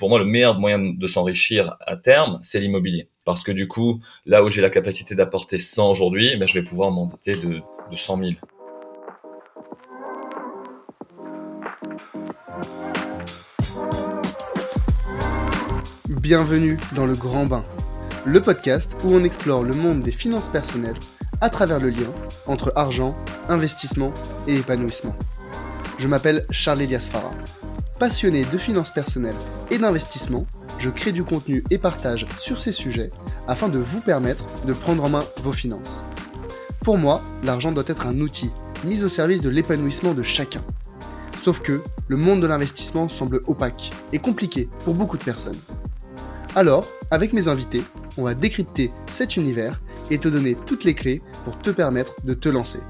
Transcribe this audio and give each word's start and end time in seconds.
pour 0.00 0.08
moi, 0.08 0.18
le 0.18 0.24
meilleur 0.24 0.58
moyen 0.58 0.78
de 0.78 1.06
s'enrichir 1.06 1.76
à 1.86 1.94
terme, 1.94 2.40
c'est 2.42 2.58
l'immobilier. 2.58 3.10
Parce 3.26 3.44
que 3.44 3.52
du 3.52 3.68
coup, 3.68 4.00
là 4.24 4.42
où 4.42 4.48
j'ai 4.48 4.62
la 4.62 4.70
capacité 4.70 5.14
d'apporter 5.14 5.60
100 5.60 5.90
aujourd'hui, 5.90 6.38
ben, 6.38 6.48
je 6.48 6.58
vais 6.58 6.64
pouvoir 6.64 6.90
m'endetter 6.90 7.36
de, 7.36 7.60
de 7.90 7.96
100 7.96 8.18
000. 8.18 8.30
Bienvenue 16.08 16.78
dans 16.96 17.04
le 17.04 17.14
Grand 17.14 17.44
Bain, 17.44 17.62
le 18.24 18.40
podcast 18.40 18.96
où 19.04 19.14
on 19.14 19.22
explore 19.22 19.64
le 19.64 19.74
monde 19.74 20.00
des 20.00 20.12
finances 20.12 20.48
personnelles 20.48 20.98
à 21.42 21.50
travers 21.50 21.78
le 21.78 21.90
lien 21.90 22.10
entre 22.46 22.72
argent, 22.74 23.14
investissement 23.50 24.14
et 24.48 24.56
épanouissement. 24.56 25.14
Je 25.98 26.08
m'appelle 26.08 26.46
Charles 26.50 26.80
Elias 26.80 27.06
Farah. 27.12 27.34
Passionné 28.00 28.46
de 28.50 28.56
finances 28.56 28.90
personnelles 28.90 29.36
et 29.70 29.76
d'investissement, 29.76 30.46
je 30.78 30.88
crée 30.88 31.12
du 31.12 31.22
contenu 31.22 31.62
et 31.68 31.76
partage 31.76 32.26
sur 32.34 32.58
ces 32.58 32.72
sujets 32.72 33.10
afin 33.46 33.68
de 33.68 33.78
vous 33.78 34.00
permettre 34.00 34.46
de 34.64 34.72
prendre 34.72 35.04
en 35.04 35.10
main 35.10 35.22
vos 35.42 35.52
finances. 35.52 36.02
Pour 36.82 36.96
moi, 36.96 37.20
l'argent 37.44 37.72
doit 37.72 37.84
être 37.86 38.06
un 38.06 38.18
outil 38.20 38.52
mis 38.86 39.02
au 39.02 39.10
service 39.10 39.42
de 39.42 39.50
l'épanouissement 39.50 40.14
de 40.14 40.22
chacun. 40.22 40.62
Sauf 41.42 41.60
que 41.60 41.82
le 42.08 42.16
monde 42.16 42.40
de 42.40 42.46
l'investissement 42.46 43.06
semble 43.10 43.42
opaque 43.46 43.90
et 44.14 44.18
compliqué 44.18 44.70
pour 44.86 44.94
beaucoup 44.94 45.18
de 45.18 45.24
personnes. 45.24 45.60
Alors, 46.56 46.88
avec 47.10 47.34
mes 47.34 47.48
invités, 47.48 47.82
on 48.16 48.22
va 48.22 48.32
décrypter 48.32 48.90
cet 49.10 49.36
univers 49.36 49.78
et 50.10 50.16
te 50.16 50.28
donner 50.28 50.54
toutes 50.54 50.84
les 50.84 50.94
clés 50.94 51.20
pour 51.44 51.58
te 51.58 51.68
permettre 51.68 52.14
de 52.24 52.32
te 52.32 52.48
lancer. 52.48 52.80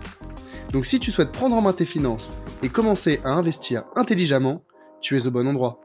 Donc 0.73 0.87
si 0.87 1.01
tu 1.01 1.11
souhaites 1.11 1.33
prendre 1.33 1.57
en 1.57 1.63
main 1.63 1.73
tes 1.73 1.85
finances 1.85 2.33
et 2.63 2.69
commencer 2.69 3.19
à 3.25 3.33
investir 3.33 3.87
intelligemment, 3.97 4.63
tu 5.01 5.17
es 5.17 5.27
au 5.27 5.31
bon 5.31 5.47
endroit. 5.47 5.81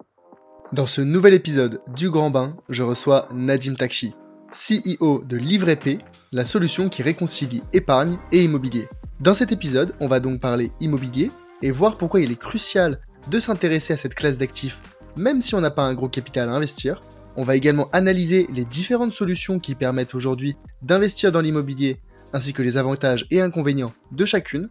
Dans 0.73 0.85
ce 0.85 1.01
nouvel 1.01 1.33
épisode 1.33 1.81
du 1.95 2.09
Grand 2.09 2.29
Bain, 2.29 2.57
je 2.69 2.83
reçois 2.83 3.29
Nadim 3.33 3.75
Takshi, 3.75 4.13
CEO 4.51 5.23
de 5.25 5.37
Livret 5.37 5.75
P, 5.75 5.99
la 6.31 6.45
solution 6.45 6.89
qui 6.89 7.03
réconcilie 7.03 7.63
épargne 7.71 8.17
et 8.31 8.43
immobilier. 8.43 8.87
Dans 9.19 9.33
cet 9.33 9.51
épisode, 9.51 9.93
on 9.99 10.07
va 10.07 10.19
donc 10.19 10.41
parler 10.41 10.71
immobilier 10.79 11.31
et 11.61 11.71
voir 11.71 11.97
pourquoi 11.97 12.19
il 12.19 12.31
est 12.31 12.39
crucial 12.39 12.99
de 13.29 13.39
s'intéresser 13.39 13.93
à 13.93 13.97
cette 13.97 14.15
classe 14.15 14.37
d'actifs, 14.37 14.81
même 15.15 15.41
si 15.41 15.55
on 15.55 15.61
n'a 15.61 15.71
pas 15.71 15.83
un 15.83 15.93
gros 15.93 16.09
capital 16.09 16.49
à 16.49 16.53
investir. 16.53 17.01
On 17.37 17.43
va 17.43 17.55
également 17.55 17.89
analyser 17.91 18.47
les 18.53 18.65
différentes 18.65 19.13
solutions 19.13 19.59
qui 19.59 19.75
permettent 19.75 20.15
aujourd'hui 20.15 20.55
d'investir 20.81 21.31
dans 21.31 21.41
l'immobilier, 21.41 22.01
ainsi 22.33 22.53
que 22.53 22.61
les 22.61 22.77
avantages 22.77 23.25
et 23.31 23.41
inconvénients 23.41 23.93
de 24.11 24.25
chacune. 24.25 24.69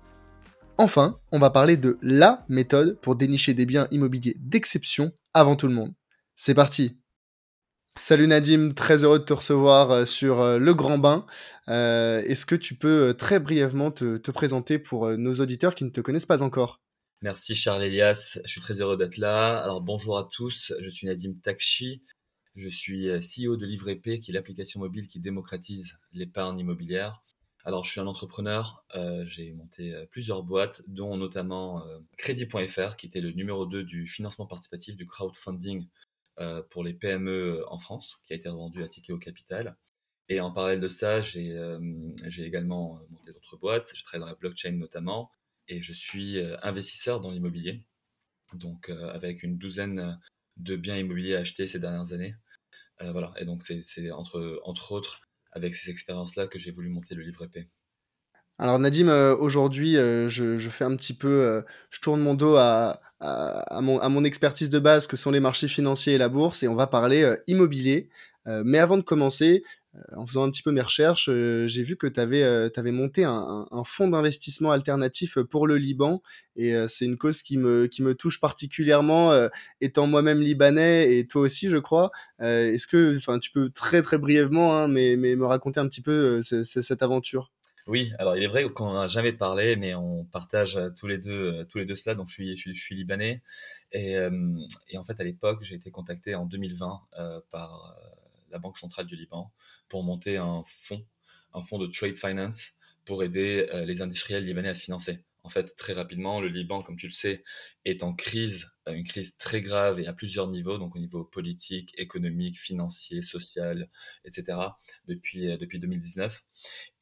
Enfin, 0.76 1.20
on 1.30 1.38
va 1.38 1.50
parler 1.50 1.76
de 1.76 1.98
LA 2.02 2.44
méthode 2.48 2.98
pour 3.00 3.14
dénicher 3.14 3.54
des 3.54 3.64
biens 3.64 3.86
immobiliers 3.92 4.34
d'exception 4.40 5.12
avant 5.32 5.54
tout 5.54 5.68
le 5.68 5.74
monde. 5.74 5.94
C'est 6.34 6.54
parti 6.54 6.96
Salut 7.96 8.26
Nadim, 8.26 8.72
très 8.72 9.04
heureux 9.04 9.20
de 9.20 9.24
te 9.24 9.32
recevoir 9.32 9.92
euh, 9.92 10.04
sur 10.04 10.40
euh, 10.40 10.58
Le 10.58 10.74
Grand 10.74 10.98
Bain. 10.98 11.26
Euh, 11.68 12.22
est-ce 12.22 12.44
que 12.44 12.56
tu 12.56 12.74
peux 12.74 13.14
très 13.16 13.38
brièvement 13.38 13.92
te, 13.92 14.18
présenter 14.32 14.80
pour 14.80 15.16
nos 15.16 15.34
auditeurs 15.36 15.76
qui 15.76 15.84
ne 15.84 15.90
te 15.90 16.00
connaissent 16.00 16.26
pas 16.26 16.42
encore? 16.42 16.80
Merci 17.22 17.54
Charles 17.54 17.84
Elias, 17.84 18.40
je 18.44 18.50
suis 18.50 18.60
très 18.60 18.80
heureux 18.80 18.96
d'être 18.96 19.18
là. 19.18 19.62
Alors 19.62 19.80
bonjour 19.80 20.18
à 20.18 20.28
tous, 20.30 20.72
je 20.80 20.90
suis 20.90 21.06
Nadim 21.06 21.34
Takshi, 21.44 22.02
je 22.56 22.68
suis 22.68 23.06
CEO 23.20 23.56
de 23.56 23.64
Livre 23.64 23.92
qui 23.92 24.30
est 24.30 24.34
l'application 24.34 24.80
mobile 24.80 25.06
qui 25.06 25.20
démocratise 25.20 25.96
l'épargne 26.12 26.58
immobilière. 26.58 27.22
Alors, 27.66 27.82
je 27.84 27.90
suis 27.90 28.00
un 28.00 28.06
entrepreneur. 28.06 28.84
Euh, 28.94 29.24
j'ai 29.26 29.52
monté 29.52 29.94
euh, 29.94 30.04
plusieurs 30.10 30.42
boîtes, 30.42 30.82
dont 30.86 31.16
notamment 31.16 31.86
euh, 31.86 31.98
Crédit.fr, 32.18 32.96
qui 32.96 33.06
était 33.06 33.22
le 33.22 33.30
numéro 33.30 33.64
2 33.64 33.84
du 33.84 34.06
financement 34.06 34.46
participatif, 34.46 34.96
du 34.96 35.06
crowdfunding 35.06 35.88
pour 36.70 36.82
les 36.82 36.94
PME 36.94 37.64
en 37.68 37.78
France, 37.78 38.18
qui 38.24 38.32
a 38.32 38.36
été 38.36 38.48
revendu 38.48 38.82
à 38.82 38.88
Ticket 38.88 39.12
au 39.12 39.18
Capital. 39.18 39.76
Et 40.28 40.40
en 40.40 40.50
parallèle 40.50 40.80
de 40.80 40.88
ça, 40.88 41.22
j'ai 41.22 41.56
également 42.38 43.00
monté 43.10 43.32
d'autres 43.32 43.56
boîtes. 43.56 43.92
Je 43.94 44.02
travaille 44.02 44.22
dans 44.22 44.32
la 44.32 44.34
blockchain 44.34 44.72
notamment. 44.72 45.30
Et 45.68 45.80
je 45.80 45.92
suis 45.92 46.40
investisseur 46.60 47.20
dans 47.20 47.30
l'immobilier. 47.30 47.84
Donc, 48.52 48.90
avec 48.90 49.44
une 49.44 49.56
douzaine 49.56 50.18
de 50.56 50.74
biens 50.74 50.96
immobiliers 50.96 51.36
achetés 51.36 51.68
ces 51.68 51.78
dernières 51.78 52.12
années. 52.12 52.34
voilà. 53.00 53.32
Et 53.38 53.44
donc, 53.44 53.62
c'est 53.62 54.10
entre, 54.10 54.60
entre 54.64 54.90
autres 54.90 55.22
avec 55.54 55.74
ces 55.74 55.90
expériences-là 55.90 56.48
que 56.48 56.58
j'ai 56.58 56.72
voulu 56.72 56.88
monter 56.88 57.14
le 57.14 57.22
livre 57.22 57.44
épais. 57.44 57.68
Alors 58.58 58.78
Nadim, 58.78 59.08
euh, 59.08 59.36
aujourd'hui, 59.36 59.96
euh, 59.96 60.28
je, 60.28 60.68
fais 60.68 60.84
un 60.84 60.94
petit 60.94 61.14
peu, 61.14 61.28
euh, 61.28 61.62
je 61.90 62.00
tourne 62.00 62.20
mon 62.20 62.34
dos 62.34 62.56
à, 62.56 63.00
mon, 63.80 64.24
expertise 64.24 64.70
de 64.70 64.78
base 64.78 65.06
que 65.06 65.16
sont 65.16 65.30
les 65.30 65.40
marchés 65.40 65.66
financiers 65.66 66.14
et 66.14 66.18
la 66.18 66.28
bourse, 66.28 66.62
et 66.62 66.68
on 66.68 66.74
va 66.74 66.86
parler 66.86 67.34
immobilier. 67.46 68.08
mais 68.46 68.78
avant 68.78 68.98
de 68.98 69.02
commencer, 69.02 69.64
en 70.16 70.26
faisant 70.26 70.44
un 70.44 70.50
petit 70.50 70.62
peu 70.62 70.72
mes 70.72 70.80
recherches, 70.80 71.28
euh, 71.30 71.66
j'ai 71.68 71.82
vu 71.82 71.96
que 71.96 72.06
tu 72.06 72.20
avais, 72.20 72.42
euh, 72.42 72.70
monté 72.92 73.24
un, 73.24 73.66
fonds 73.86 74.08
d'investissement 74.08 74.70
alternatif 74.70 75.38
pour 75.38 75.66
le 75.66 75.76
Liban. 75.76 76.22
Et 76.56 76.74
c'est 76.88 77.04
une 77.04 77.16
cause 77.16 77.42
qui 77.42 77.56
me, 77.56 77.88
touche 78.14 78.40
particulièrement, 78.40 79.32
étant 79.80 80.06
moi-même 80.06 80.40
libanais 80.40 81.16
et 81.16 81.26
toi 81.26 81.42
aussi, 81.42 81.68
je 81.68 81.76
crois. 81.76 82.10
Est-ce 82.38 82.86
que 82.86 83.18
tu 83.38 83.50
peux 83.50 83.70
très 83.70 84.02
très 84.02 84.18
brièvement 84.18 84.76
hein, 84.76 84.88
mais, 84.88 85.16
me 85.16 85.44
raconter 85.44 85.80
un 85.80 85.88
petit 85.88 86.02
peu 86.02 86.42
cette 86.42 87.02
aventure? 87.02 87.50
Oui, 87.86 88.12
alors 88.18 88.36
il 88.36 88.42
est 88.42 88.46
vrai 88.46 88.64
qu'on 88.70 88.94
n'a 88.94 89.08
jamais 89.08 89.32
parlé, 89.32 89.76
mais 89.76 89.94
on 89.94 90.24
partage 90.24 90.78
tous 90.96 91.06
les 91.06 91.18
deux, 91.18 91.66
tous 91.70 91.78
les 91.78 91.84
deux 91.84 91.96
cela. 91.96 92.14
Donc 92.14 92.28
je 92.28 92.54
suis, 92.54 92.94
libanais 92.94 93.42
et, 93.92 94.16
en 94.96 95.04
fait 95.04 95.20
à 95.20 95.24
l'époque 95.24 95.58
j'ai 95.62 95.74
été 95.74 95.90
contacté 95.90 96.34
en 96.34 96.46
2020 96.46 97.00
par 97.50 97.96
la 98.54 98.60
Banque 98.60 98.78
centrale 98.78 99.06
du 99.06 99.16
Liban, 99.16 99.52
pour 99.88 100.02
monter 100.04 100.38
un 100.38 100.62
fonds, 100.66 101.04
un 101.52 101.62
fonds 101.62 101.78
de 101.78 101.86
trade 101.86 102.16
finance 102.16 102.70
pour 103.04 103.22
aider 103.22 103.68
euh, 103.74 103.84
les 103.84 104.00
industriels 104.00 104.46
libanais 104.46 104.70
à 104.70 104.74
se 104.74 104.82
financer. 104.82 105.24
En 105.42 105.50
fait, 105.50 105.76
très 105.76 105.92
rapidement, 105.92 106.40
le 106.40 106.48
Liban, 106.48 106.82
comme 106.82 106.96
tu 106.96 107.06
le 107.06 107.12
sais, 107.12 107.44
est 107.84 108.02
en 108.02 108.14
crise, 108.14 108.70
euh, 108.88 108.94
une 108.94 109.04
crise 109.04 109.36
très 109.36 109.60
grave 109.60 110.00
et 110.00 110.06
à 110.06 110.14
plusieurs 110.14 110.48
niveaux, 110.48 110.78
donc 110.78 110.96
au 110.96 110.98
niveau 110.98 111.24
politique, 111.24 111.92
économique, 111.98 112.58
financier, 112.58 113.22
social, 113.22 113.90
etc., 114.24 114.58
depuis, 115.06 115.50
euh, 115.50 115.58
depuis 115.58 115.80
2019. 115.80 116.42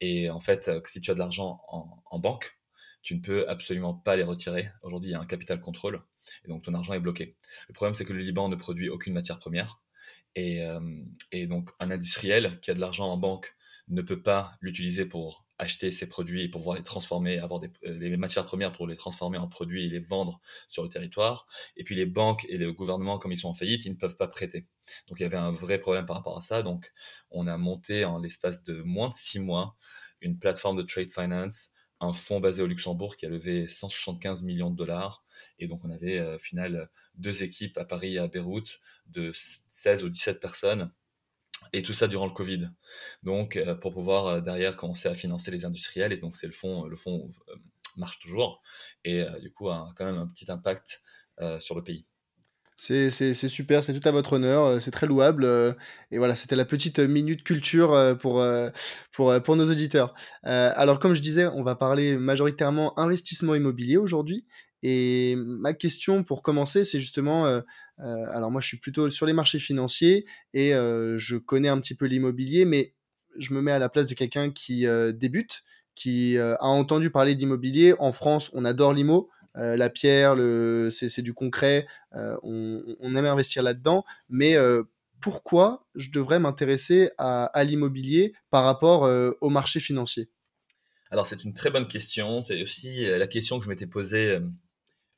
Et 0.01 0.29
en 0.29 0.41
fait, 0.41 0.69
si 0.85 0.99
tu 0.99 1.11
as 1.11 1.13
de 1.13 1.19
l'argent 1.19 1.61
en, 1.69 2.03
en 2.05 2.19
banque, 2.19 2.59
tu 3.03 3.15
ne 3.15 3.21
peux 3.21 3.47
absolument 3.47 3.93
pas 3.93 4.15
les 4.15 4.23
retirer. 4.23 4.71
Aujourd'hui, 4.81 5.11
il 5.11 5.13
y 5.13 5.15
a 5.15 5.19
un 5.19 5.25
capital 5.25 5.61
contrôle, 5.61 6.01
et 6.43 6.47
donc 6.47 6.63
ton 6.63 6.73
argent 6.73 6.93
est 6.93 6.99
bloqué. 6.99 7.37
Le 7.69 7.73
problème, 7.73 7.93
c'est 7.93 8.05
que 8.05 8.13
le 8.13 8.21
Liban 8.21 8.49
ne 8.49 8.55
produit 8.55 8.89
aucune 8.89 9.13
matière 9.13 9.39
première. 9.39 9.82
Euh, 10.37 11.03
et, 11.31 11.47
donc, 11.47 11.69
un 11.79 11.91
industriel 11.91 12.59
qui 12.61 12.71
a 12.71 12.73
de 12.73 12.79
l'argent 12.79 13.07
en 13.07 13.17
banque 13.17 13.55
ne 13.89 14.01
peut 14.01 14.21
pas 14.21 14.57
l'utiliser 14.61 15.05
pour 15.05 15.45
acheter 15.59 15.91
ses 15.91 16.07
produits 16.07 16.43
et 16.43 16.49
pouvoir 16.49 16.77
les 16.77 16.83
transformer, 16.83 17.37
avoir 17.37 17.59
des, 17.59 17.71
les 17.83 18.17
matières 18.17 18.45
premières 18.45 18.71
pour 18.71 18.87
les 18.87 18.97
transformer 18.97 19.37
en 19.37 19.47
produits 19.47 19.85
et 19.85 19.89
les 19.89 19.99
vendre 19.99 20.41
sur 20.67 20.83
le 20.83 20.89
territoire. 20.89 21.47
Et 21.77 21.83
puis 21.83 21.95
les 21.95 22.05
banques 22.05 22.45
et 22.49 22.57
le 22.57 22.73
gouvernement, 22.73 23.19
comme 23.19 23.31
ils 23.31 23.37
sont 23.37 23.49
en 23.49 23.53
faillite, 23.53 23.85
ils 23.85 23.91
ne 23.91 23.97
peuvent 23.97 24.17
pas 24.17 24.27
prêter. 24.27 24.67
Donc 25.07 25.19
il 25.19 25.23
y 25.23 25.25
avait 25.25 25.37
un 25.37 25.51
vrai 25.51 25.79
problème 25.79 26.05
par 26.05 26.17
rapport 26.17 26.37
à 26.37 26.41
ça. 26.41 26.63
Donc 26.63 26.91
on 27.29 27.47
a 27.47 27.57
monté 27.57 28.03
en 28.03 28.17
l'espace 28.19 28.63
de 28.63 28.81
moins 28.81 29.09
de 29.09 29.13
six 29.13 29.39
mois 29.39 29.77
une 30.21 30.39
plateforme 30.39 30.77
de 30.77 30.83
trade 30.83 31.11
finance, 31.11 31.71
un 31.99 32.13
fonds 32.13 32.39
basé 32.39 32.63
au 32.63 32.67
Luxembourg 32.67 33.17
qui 33.17 33.25
a 33.25 33.29
levé 33.29 33.67
175 33.67 34.43
millions 34.43 34.71
de 34.71 34.75
dollars 34.75 35.22
et 35.59 35.67
donc, 35.67 35.83
on 35.85 35.91
avait 35.91 36.19
euh, 36.19 36.35
au 36.35 36.39
final 36.39 36.89
deux 37.15 37.43
équipes 37.43 37.77
à 37.77 37.85
Paris 37.85 38.15
et 38.15 38.19
à 38.19 38.27
Beyrouth 38.27 38.79
de 39.07 39.31
16 39.69 40.03
ou 40.03 40.09
17 40.09 40.39
personnes. 40.39 40.91
Et 41.71 41.81
tout 41.81 41.93
ça 41.93 42.07
durant 42.07 42.25
le 42.25 42.33
Covid. 42.33 42.69
Donc, 43.23 43.55
euh, 43.55 43.75
pour 43.75 43.93
pouvoir 43.93 44.27
euh, 44.27 44.41
derrière 44.41 44.75
commencer 44.75 45.07
à 45.07 45.15
financer 45.15 45.51
les 45.51 45.65
industriels. 45.65 46.11
Et 46.11 46.17
donc, 46.17 46.35
c'est 46.35 46.47
le 46.47 46.53
fonds, 46.53 46.83
le 46.85 46.97
fonds 46.97 47.31
marche 47.95 48.19
toujours. 48.19 48.61
Et 49.05 49.23
du 49.39 49.51
coup, 49.51 49.69
a 49.69 49.93
quand 49.95 50.05
même 50.05 50.17
un 50.17 50.27
petit 50.27 50.51
impact 50.51 51.01
sur 51.59 51.75
le 51.75 51.83
pays. 51.83 52.05
C'est 52.75 53.09
super, 53.33 53.83
c'est 53.83 53.97
tout 53.97 54.07
à 54.07 54.11
votre 54.11 54.33
honneur, 54.33 54.81
c'est 54.81 54.91
très 54.91 55.05
louable. 55.05 55.45
et 56.11 56.17
voilà, 56.17 56.35
c'était 56.35 56.55
la 56.55 56.65
petite 56.65 56.97
minute 56.97 57.43
culture 57.43 58.17
pour, 58.19 58.43
pour, 59.11 59.43
pour 59.43 59.55
nos 59.55 59.69
auditeurs. 59.71 60.15
alors, 60.41 60.97
comme 60.97 61.13
je 61.13 61.21
disais, 61.21 61.45
on 61.45 61.61
va 61.61 61.75
parler 61.75 62.17
majoritairement 62.17 62.97
investissement 62.99 63.53
immobilier 63.53 63.97
aujourd'hui. 63.97 64.47
Et 64.85 65.35
ma 65.37 65.73
question 65.73 66.25
pour 66.25 66.43
commencer, 66.43 66.83
c'est 66.83 66.99
justement, 66.99 67.47
euh, 67.47 67.61
euh, 67.99 68.25
alors 68.31 68.51
moi 68.51 68.59
je 68.59 68.67
suis 68.67 68.77
plutôt 68.77 69.09
sur 69.09 69.25
les 69.25 69.31
marchés 69.31 69.57
financiers 69.57 70.25
et 70.53 70.75
euh, 70.75 71.17
je 71.17 71.37
connais 71.37 71.69
un 71.69 71.79
petit 71.79 71.95
peu 71.95 72.05
l'immobilier, 72.05 72.65
mais 72.65 72.93
je 73.37 73.53
me 73.53 73.61
mets 73.61 73.71
à 73.71 73.79
la 73.79 73.87
place 73.87 74.07
de 74.07 74.13
quelqu'un 74.13 74.51
qui 74.51 74.85
débute, 75.13 75.63
qui 75.95 76.37
a 76.37 76.63
entendu 76.63 77.09
parler 77.09 77.33
d'immobilier. 77.33 77.95
En 77.97 78.11
France, 78.11 78.51
on 78.53 78.63
adore 78.63 78.93
l'IMO. 78.93 79.29
la 79.55 79.89
pierre, 79.89 80.35
le, 80.35 80.89
c'est, 80.91 81.23
du 81.23 81.33
concret, 81.33 81.87
on, 82.11 83.15
aime 83.15 83.25
investir 83.25 83.63
là-dedans, 83.63 84.05
mais 84.29 84.55
pourquoi 85.19 85.87
je 85.95 86.11
devrais 86.11 86.39
m'intéresser 86.39 87.09
à, 87.17 87.45
à 87.45 87.63
l'immobilier 87.63 88.33
par 88.51 88.65
rapport 88.65 89.09
au 89.41 89.49
marché 89.49 89.79
financier? 89.79 90.29
Alors 91.09 91.25
c'est 91.25 91.43
une 91.43 91.55
très 91.55 91.71
bonne 91.71 91.87
question, 91.87 92.43
c'est 92.43 92.61
aussi 92.61 93.05
la 93.05 93.25
question 93.25 93.57
que 93.57 93.65
je 93.65 93.69
m'étais 93.69 93.87
posée 93.87 94.37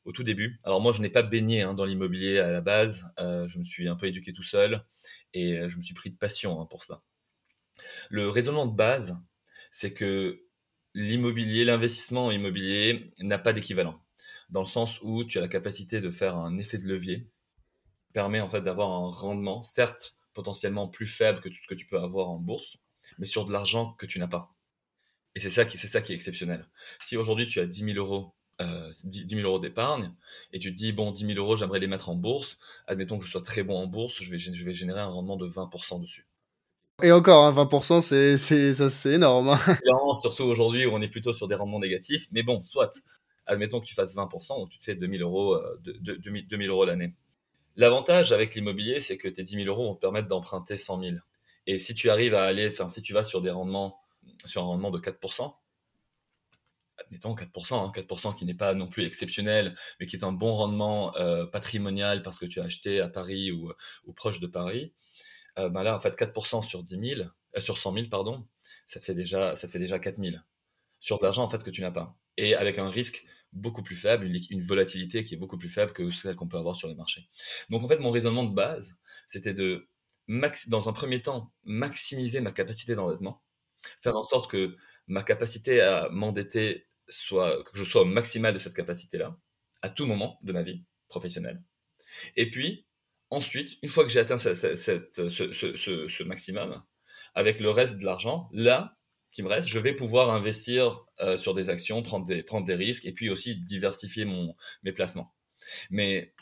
au 0.05 0.11
tout 0.11 0.23
début. 0.23 0.59
Alors 0.63 0.81
moi, 0.81 0.93
je 0.93 1.01
n'ai 1.01 1.09
pas 1.09 1.23
baigné 1.23 1.61
hein, 1.61 1.73
dans 1.73 1.85
l'immobilier 1.85 2.39
à 2.39 2.51
la 2.51 2.61
base. 2.61 3.05
Euh, 3.19 3.47
je 3.47 3.59
me 3.59 3.65
suis 3.65 3.87
un 3.87 3.95
peu 3.95 4.07
éduqué 4.07 4.33
tout 4.33 4.43
seul 4.43 4.85
et 5.33 5.59
je 5.67 5.77
me 5.77 5.83
suis 5.83 5.93
pris 5.93 6.09
de 6.09 6.17
passion 6.17 6.61
hein, 6.61 6.65
pour 6.65 6.83
cela. 6.83 7.01
Le 8.09 8.29
raisonnement 8.29 8.65
de 8.65 8.75
base, 8.75 9.17
c'est 9.71 9.93
que 9.93 10.45
l'immobilier, 10.93 11.65
l'investissement 11.65 12.31
immobilier 12.31 13.11
n'a 13.19 13.37
pas 13.37 13.53
d'équivalent, 13.53 14.01
dans 14.49 14.61
le 14.61 14.67
sens 14.67 14.99
où 15.01 15.25
tu 15.25 15.37
as 15.37 15.41
la 15.41 15.47
capacité 15.47 15.99
de 15.99 16.09
faire 16.09 16.37
un 16.37 16.57
effet 16.57 16.77
de 16.77 16.87
levier, 16.87 17.27
permet 18.13 18.39
en 18.39 18.47
fait 18.47 18.61
d'avoir 18.61 18.89
un 18.91 19.11
rendement, 19.11 19.61
certes 19.61 20.17
potentiellement 20.33 20.87
plus 20.87 21.07
faible 21.07 21.41
que 21.41 21.49
tout 21.49 21.57
ce 21.61 21.67
que 21.67 21.75
tu 21.75 21.85
peux 21.85 21.99
avoir 21.99 22.29
en 22.29 22.39
bourse, 22.39 22.77
mais 23.17 23.25
sur 23.25 23.45
de 23.45 23.51
l'argent 23.51 23.93
que 23.93 24.05
tu 24.05 24.19
n'as 24.19 24.27
pas. 24.27 24.55
Et 25.35 25.41
c'est 25.41 25.49
ça 25.49 25.69
c'est 25.69 25.87
ça 25.87 26.01
qui 26.01 26.13
est 26.13 26.15
exceptionnel. 26.15 26.69
Si 27.01 27.17
aujourd'hui 27.17 27.47
tu 27.47 27.59
as 27.59 27.65
10 27.65 27.93
000 27.93 27.97
euros, 27.97 28.33
euh, 28.61 28.91
10 29.03 29.27
000 29.27 29.41
euros 29.41 29.59
d'épargne, 29.59 30.11
et 30.53 30.59
tu 30.59 30.71
te 30.71 30.77
dis, 30.77 30.91
bon, 30.91 31.11
10 31.11 31.25
000 31.27 31.39
euros, 31.39 31.55
j'aimerais 31.55 31.79
les 31.79 31.87
mettre 31.87 32.09
en 32.09 32.15
bourse, 32.15 32.57
admettons 32.87 33.19
que 33.19 33.25
je 33.25 33.31
sois 33.31 33.41
très 33.41 33.63
bon 33.63 33.77
en 33.77 33.87
bourse, 33.87 34.21
je 34.21 34.31
vais, 34.31 34.37
je 34.37 34.65
vais 34.65 34.73
générer 34.73 35.01
un 35.01 35.07
rendement 35.07 35.37
de 35.37 35.47
20% 35.47 36.01
dessus. 36.01 36.27
Et 37.03 37.11
encore, 37.11 37.45
hein, 37.45 37.53
20%, 37.53 38.01
c'est, 38.01 38.37
c'est, 38.37 38.73
ça, 38.73 38.89
c'est 38.89 39.13
énorme. 39.13 39.49
Hein. 39.49 39.59
surtout 40.15 40.43
aujourd'hui 40.43 40.85
où 40.85 40.91
on 40.93 41.01
est 41.01 41.09
plutôt 41.09 41.33
sur 41.33 41.47
des 41.47 41.55
rendements 41.55 41.79
négatifs, 41.79 42.27
mais 42.31 42.43
bon, 42.43 42.63
soit. 42.63 42.91
Admettons 43.47 43.79
que 43.79 43.85
tu 43.85 43.93
fasses 43.93 44.15
20%, 44.15 44.57
donc 44.57 44.69
tu 44.69 44.79
te 44.79 44.83
fais 44.85 44.95
2000 44.95 45.21
euros, 45.21 45.53
euh, 45.53 45.79
de, 45.83 46.15
de, 46.15 46.41
2000 46.49 46.69
euros 46.69 46.85
l'année. 46.85 47.13
L'avantage 47.75 48.31
avec 48.31 48.55
l'immobilier, 48.55 49.01
c'est 49.01 49.17
que 49.17 49.27
tes 49.27 49.43
10 49.43 49.65
000 49.65 49.67
euros 49.67 49.89
vont 49.89 49.95
te 49.95 49.99
permettre 49.99 50.27
d'emprunter 50.29 50.77
100 50.77 51.01
000. 51.01 51.15
Et 51.67 51.79
si 51.79 51.93
tu 51.93 52.09
arrives 52.09 52.33
à 52.33 52.43
aller, 52.43 52.69
enfin, 52.69 52.89
si 52.89 53.01
tu 53.01 53.13
vas 53.13 53.23
sur 53.23 53.41
des 53.41 53.51
rendements, 53.51 53.99
sur 54.45 54.63
un 54.63 54.65
rendement 54.65 54.89
de 54.89 54.99
4%, 54.99 55.53
admettons 57.05 57.35
4%, 57.35 57.93
4% 57.93 58.27
hein, 58.27 58.35
qui 58.37 58.45
n'est 58.45 58.53
pas 58.53 58.73
non 58.73 58.87
plus 58.87 59.05
exceptionnel, 59.05 59.75
mais 59.99 60.05
qui 60.05 60.15
est 60.15 60.23
un 60.23 60.31
bon 60.31 60.53
rendement 60.53 61.15
euh, 61.17 61.45
patrimonial 61.45 62.23
parce 62.23 62.39
que 62.39 62.45
tu 62.45 62.59
as 62.59 62.65
acheté 62.65 63.01
à 63.01 63.09
Paris 63.09 63.51
ou, 63.51 63.71
ou 64.05 64.13
proche 64.13 64.39
de 64.39 64.47
Paris, 64.47 64.93
euh, 65.57 65.69
ben 65.69 65.83
là, 65.83 65.95
en 65.95 65.99
fait, 65.99 66.15
4% 66.17 66.61
sur 66.63 66.83
10 66.83 67.15
000, 67.15 67.21
euh, 67.55 67.61
sur 67.61 67.77
100 67.77 67.93
000, 67.93 68.07
pardon, 68.09 68.47
ça 68.87 68.99
te 68.99 69.05
fait 69.05 69.15
déjà, 69.15 69.55
ça 69.55 69.67
fait 69.67 69.79
déjà 69.79 69.99
4 69.99 70.17
000 70.19 70.35
sur 70.99 71.19
de 71.19 71.23
l'argent 71.23 71.43
en 71.43 71.49
fait 71.49 71.63
que 71.63 71.69
tu 71.69 71.81
n'as 71.81 71.91
pas. 71.91 72.15
Et 72.37 72.55
avec 72.55 72.79
un 72.79 72.89
risque 72.89 73.25
beaucoup 73.53 73.83
plus 73.83 73.95
faible, 73.95 74.25
une, 74.25 74.63
volatilité 74.63 75.23
qui 75.23 75.35
est 75.35 75.37
beaucoup 75.37 75.57
plus 75.57 75.69
faible 75.69 75.93
que 75.93 76.11
celle 76.11 76.35
qu'on 76.35 76.47
peut 76.47 76.57
avoir 76.57 76.75
sur 76.75 76.87
les 76.87 76.95
marchés. 76.95 77.29
Donc 77.69 77.83
en 77.83 77.87
fait, 77.87 77.99
mon 77.99 78.11
raisonnement 78.11 78.43
de 78.43 78.53
base, 78.53 78.95
c'était 79.27 79.53
de, 79.53 79.87
max, 80.27 80.67
dans 80.67 80.89
un 80.89 80.93
premier 80.93 81.21
temps, 81.21 81.53
maximiser 81.63 82.41
ma 82.41 82.51
capacité 82.51 82.95
d'endettement, 82.95 83.41
faire 84.01 84.17
en 84.17 84.23
sorte 84.23 84.51
que 84.51 84.75
ma 85.07 85.23
capacité 85.23 85.79
à 85.81 86.09
m'endetter 86.09 86.87
soit, 87.07 87.63
que 87.63 87.77
je 87.77 87.83
sois 87.83 88.01
au 88.01 88.05
maximal 88.05 88.53
de 88.53 88.59
cette 88.59 88.73
capacité-là, 88.73 89.37
à 89.81 89.89
tout 89.89 90.05
moment 90.05 90.39
de 90.43 90.53
ma 90.53 90.63
vie 90.63 90.83
professionnelle. 91.07 91.61
Et 92.35 92.49
puis, 92.49 92.85
ensuite, 93.29 93.77
une 93.81 93.89
fois 93.89 94.03
que 94.03 94.09
j'ai 94.09 94.19
atteint 94.19 94.37
ce, 94.37 96.23
maximum, 96.23 96.83
avec 97.33 97.59
le 97.59 97.69
reste 97.69 97.97
de 97.97 98.05
l'argent, 98.05 98.49
là, 98.51 98.97
qui 99.31 99.43
me 99.43 99.49
reste, 99.49 99.67
je 99.67 99.79
vais 99.79 99.93
pouvoir 99.93 100.29
investir 100.29 101.05
euh, 101.19 101.35
sur 101.35 101.53
des 101.53 101.69
actions, 101.69 102.01
prendre 102.01 102.25
des, 102.25 102.41
prendre 102.41 102.65
des 102.65 102.75
risques 102.75 103.05
et 103.05 103.11
puis 103.11 103.29
aussi 103.29 103.57
diversifier 103.57 104.23
mon, 104.23 104.55
mes 104.83 104.93
placements. 104.93 105.33
Mais 105.89 106.33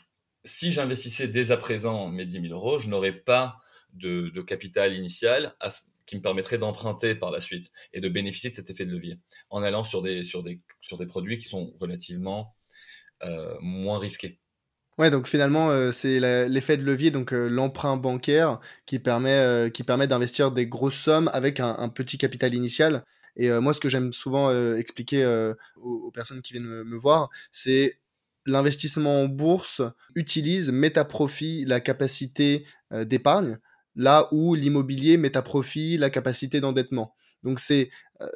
si 0.44 0.72
j'investissais 0.72 1.26
dès 1.26 1.50
à 1.50 1.56
présent 1.56 2.08
mes 2.08 2.26
10 2.26 2.42
000 2.42 2.54
euros, 2.54 2.78
je 2.78 2.88
n'aurais 2.88 3.12
pas 3.12 3.56
de, 3.94 4.42
capital 4.42 4.94
initial 4.94 5.56
qui 6.06 6.16
me 6.16 6.22
permettrait 6.22 6.58
d'emprunter 6.58 7.14
par 7.14 7.30
la 7.30 7.40
suite 7.40 7.70
et 7.92 8.00
de 8.00 8.08
bénéficier 8.08 8.50
de 8.50 8.54
cet 8.54 8.70
effet 8.70 8.84
de 8.84 8.92
levier 8.92 9.18
en 9.50 9.62
allant 9.62 9.84
sur 9.84 10.02
des, 10.02 10.22
sur 10.22 10.42
des, 10.42 10.60
sur 10.80 10.98
des 10.98 11.06
produits 11.06 11.38
qui 11.38 11.48
sont 11.48 11.74
relativement 11.80 12.54
euh, 13.22 13.54
moins 13.60 13.98
risqués. 13.98 14.38
Ouais, 14.98 15.10
donc 15.10 15.26
finalement, 15.26 15.70
euh, 15.70 15.92
c'est 15.92 16.20
l'effet 16.48 16.76
de 16.76 16.84
levier, 16.84 17.10
donc 17.10 17.32
euh, 17.32 17.48
l'emprunt 17.48 17.96
bancaire 17.96 18.60
qui 18.86 18.98
permet, 18.98 19.70
permet 19.86 20.06
d'investir 20.06 20.52
des 20.52 20.66
grosses 20.66 20.98
sommes 20.98 21.30
avec 21.32 21.58
un, 21.58 21.88
petit 21.88 22.18
capital 22.18 22.54
initial. 22.54 23.04
Et 23.36 23.50
moi, 23.50 23.74
ce 23.74 23.80
que 23.80 23.88
j'aime 23.88 24.12
souvent 24.12 24.48
expliquer 24.76 25.26
aux, 25.74 26.12
personnes 26.12 26.40
qui 26.40 26.52
viennent 26.52 26.68
me, 26.68 26.84
me 26.84 26.96
voir, 26.96 27.30
c'est 27.50 27.98
l'investissement 28.46 29.22
en 29.22 29.26
bourse 29.26 29.82
utilise, 30.14 30.70
met 30.70 30.96
à 30.96 31.04
profit 31.04 31.64
la 31.64 31.80
capacité 31.80 32.64
d'épargne, 32.92 33.58
là 33.96 34.28
où 34.32 34.54
l'immobilier 34.54 35.16
met 35.16 35.36
à 35.36 35.42
profit 35.42 35.96
la 35.96 36.10
capacité 36.10 36.60
d'endettement. 36.60 37.14
Donc 37.42 37.60
c'est 37.60 37.90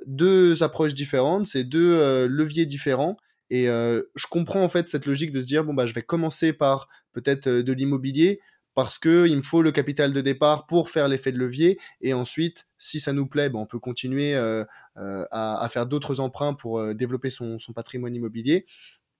deux 0.06 0.62
approches 0.62 0.94
différentes, 0.94 1.46
c'est 1.46 1.64
deux 1.64 2.26
leviers 2.26 2.66
différents. 2.66 3.16
Et 3.50 3.69
euh, 3.69 4.02
je 4.14 4.26
comprends 4.26 4.62
en 4.62 4.69
fait 4.69 4.88
cette 4.88 5.06
logique 5.06 5.32
de 5.32 5.40
se 5.40 5.46
dire 5.46 5.64
bon 5.64 5.75
bah 5.75 5.87
je 5.87 5.94
vais 5.94 6.02
commencer 6.02 6.52
par 6.52 6.88
peut-être 7.12 7.46
euh, 7.46 7.62
de 7.62 7.72
l'immobilier 7.72 8.40
parce 8.75 8.99
que 8.99 9.26
il 9.26 9.37
me 9.38 9.43
faut 9.43 9.62
le 9.62 9.72
capital 9.72 10.12
de 10.12 10.20
départ 10.20 10.66
pour 10.66 10.90
faire 10.90 11.08
l'effet 11.08 11.32
de 11.32 11.38
levier. 11.38 11.78
Et 12.00 12.12
ensuite 12.12 12.69
si 12.76 13.00
ça 13.00 13.12
nous 13.12 13.26
plaît 13.26 13.49
bah, 13.49 13.58
on 13.58 13.66
peut 13.66 13.78
continuer 13.78 14.34
euh, 14.34 14.64
à, 14.96 15.69
faire 15.70 15.87
d'autres 15.87 16.20
emprunts 16.20 16.55
pour 16.55 16.94
développer 16.94 17.31
son, 17.31 17.58
patrimoine 17.75 18.14
immobilier 18.14 18.66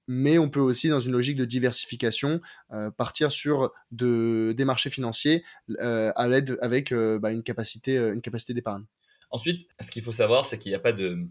mais 0.09 0.39
on 0.39 0.49
peut 0.49 0.61
aussi 0.61 0.89
dans 0.89 1.01
une 1.01 1.13
logique 1.13 1.37
de 1.37 1.45
diversification 1.45 2.41
partir 2.97 3.31
sur 3.31 3.73
de, 3.93 4.55
des 4.57 4.65
marchés 4.65 4.91
financiers 4.91 5.45
à 5.79 6.29
l'aide 6.29 6.59
avec 6.61 6.93
bah, 6.93 7.31
une 7.31 7.43
capacité 7.43 7.97
une 7.97 8.23
capacité 8.23 8.55
d'épargne. 8.55 8.85
Ensuite, 9.31 9.69
ce 9.81 9.91
qu'il 9.91 10.03
faut 10.03 10.13
savoir, 10.13 10.47
c'est 10.47 10.59
qu'il 10.59 10.73
n'y 10.73 10.77
a 10.77 10.81
pas 10.81 10.93
de 10.93 11.29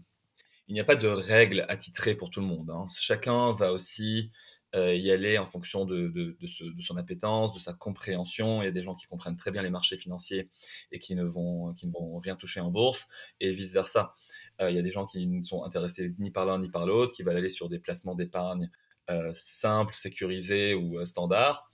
il 0.68 0.74
n'y 0.74 0.80
a 0.80 0.84
pas 0.84 0.96
de 0.96 1.08
règles 1.08 1.64
attitrées 1.68 2.14
pour 2.14 2.30
tout 2.30 2.40
le 2.40 2.46
monde. 2.46 2.70
Hein. 2.70 2.86
Chacun 2.98 3.52
va 3.54 3.72
aussi 3.72 4.30
euh, 4.74 4.94
y 4.94 5.10
aller 5.10 5.38
en 5.38 5.46
fonction 5.46 5.86
de, 5.86 6.08
de, 6.08 6.82
son 6.82 6.96
appétence, 6.98 7.54
de 7.54 7.58
sa 7.58 7.72
compréhension. 7.72 8.60
Il 8.60 8.66
y 8.66 8.68
a 8.68 8.72
des 8.72 8.82
gens 8.82 8.94
qui 8.94 9.06
comprennent 9.06 9.36
très 9.36 9.50
bien 9.50 9.62
les 9.62 9.70
marchés 9.70 9.96
financiers 9.96 10.50
et 10.92 10.98
qui 10.98 11.14
ne 11.14 11.24
vont, 11.24 11.72
qui 11.72 11.86
ne 11.86 11.92
vont 11.92 12.18
rien 12.18 12.36
toucher 12.36 12.60
en 12.60 12.70
bourse, 12.70 13.08
et 13.40 13.50
vice-versa. 13.50 14.14
Euh, 14.60 14.70
il 14.70 14.76
y 14.76 14.78
a 14.78 14.82
des 14.82 14.90
gens 14.90 15.06
qui 15.06 15.26
ne 15.26 15.42
sont 15.42 15.64
intéressés 15.64 16.14
ni 16.18 16.30
par 16.30 16.44
l'un 16.44 16.58
ni 16.58 16.68
par 16.68 16.84
l'autre, 16.84 17.14
qui 17.14 17.22
veulent 17.22 17.36
aller 17.36 17.48
sur 17.48 17.68
des 17.70 17.78
placements 17.78 18.14
d'épargne 18.14 18.70
euh, 19.10 19.30
simples, 19.34 19.94
sécurisés 19.94 20.74
ou 20.74 21.04
standards. 21.06 21.70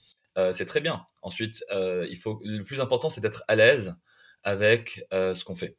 c'est 0.52 0.66
très 0.66 0.80
bien. 0.80 1.06
Ensuite, 1.22 1.64
il 1.72 2.18
faut, 2.18 2.40
le 2.44 2.62
plus 2.62 2.80
important, 2.80 3.10
c'est 3.10 3.20
d'être 3.20 3.44
à 3.48 3.56
l'aise 3.56 3.96
avec 4.44 5.06
ce 5.10 5.44
qu'on 5.44 5.56
fait. 5.56 5.76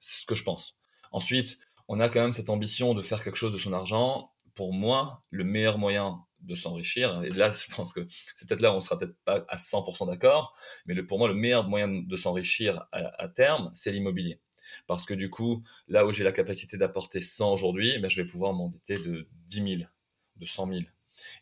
C'est 0.00 0.22
ce 0.22 0.26
que 0.26 0.34
je 0.34 0.44
pense. 0.44 0.76
Ensuite, 1.12 1.58
on 1.88 2.00
a 2.00 2.08
quand 2.08 2.20
même 2.20 2.32
cette 2.32 2.50
ambition 2.50 2.94
de 2.94 3.02
faire 3.02 3.24
quelque 3.24 3.36
chose 3.36 3.52
de 3.52 3.58
son 3.58 3.72
argent. 3.72 4.32
Pour 4.54 4.72
moi, 4.72 5.22
le 5.30 5.44
meilleur 5.44 5.78
moyen 5.78 6.26
de 6.40 6.54
s'enrichir, 6.54 7.22
et 7.24 7.30
là, 7.30 7.52
je 7.52 7.74
pense 7.74 7.92
que 7.92 8.06
c'est 8.36 8.48
peut-être 8.48 8.60
là 8.60 8.72
où 8.72 8.76
on 8.76 8.80
sera 8.80 8.98
peut-être 8.98 9.16
pas 9.24 9.44
à 9.48 9.56
100% 9.56 10.06
d'accord, 10.06 10.56
mais 10.86 11.00
pour 11.02 11.18
moi, 11.18 11.28
le 11.28 11.34
meilleur 11.34 11.68
moyen 11.68 11.88
de 11.88 12.16
s'enrichir 12.16 12.86
à, 12.92 13.28
terme, 13.28 13.70
c'est 13.74 13.92
l'immobilier. 13.92 14.40
Parce 14.86 15.06
que 15.06 15.14
du 15.14 15.30
coup, 15.30 15.62
là 15.88 16.06
où 16.06 16.12
j'ai 16.12 16.24
la 16.24 16.32
capacité 16.32 16.76
d'apporter 16.76 17.22
100 17.22 17.52
aujourd'hui, 17.54 17.98
ben, 17.98 18.10
je 18.10 18.22
vais 18.22 18.28
pouvoir 18.28 18.52
m'endetter 18.52 18.98
de 18.98 19.28
10 19.46 19.78
000, 19.78 19.90
de 20.36 20.46
100 20.46 20.68
000. 20.68 20.80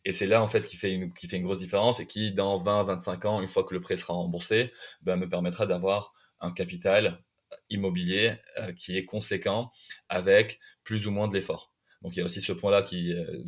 Et 0.04 0.12
c'est 0.12 0.26
là, 0.26 0.42
en 0.42 0.48
fait, 0.48 0.66
qui 0.66 0.76
fait, 0.76 0.92
une, 0.92 1.12
qui 1.12 1.28
fait 1.28 1.36
une 1.36 1.42
grosse 1.42 1.58
différence 1.58 2.00
et 2.00 2.06
qui, 2.06 2.32
dans 2.32 2.58
20, 2.58 2.84
25 2.84 3.24
ans, 3.24 3.42
une 3.42 3.48
fois 3.48 3.64
que 3.64 3.74
le 3.74 3.80
prêt 3.80 3.96
sera 3.96 4.14
remboursé, 4.14 4.72
ben, 5.02 5.16
me 5.16 5.28
permettra 5.28 5.66
d'avoir 5.66 6.14
un 6.40 6.52
capital 6.52 7.22
immobilier 7.70 8.36
euh, 8.58 8.72
qui 8.72 8.96
est 8.96 9.04
conséquent 9.04 9.70
avec 10.08 10.60
plus 10.84 11.06
ou 11.06 11.10
moins 11.10 11.28
de 11.28 11.34
l'effort. 11.34 11.72
Donc 12.02 12.16
il 12.16 12.20
y 12.20 12.22
a 12.22 12.26
aussi 12.26 12.40
ce 12.40 12.52
point-là 12.52 12.82
qui, 12.82 13.12
euh, 13.12 13.42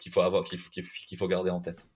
qu'il 0.00 0.12
faut 0.12 0.20
avoir, 0.20 0.44
qu'il 0.44 0.58
faut, 1.18 1.28
garder 1.28 1.50
en 1.50 1.60
tête. 1.60 1.86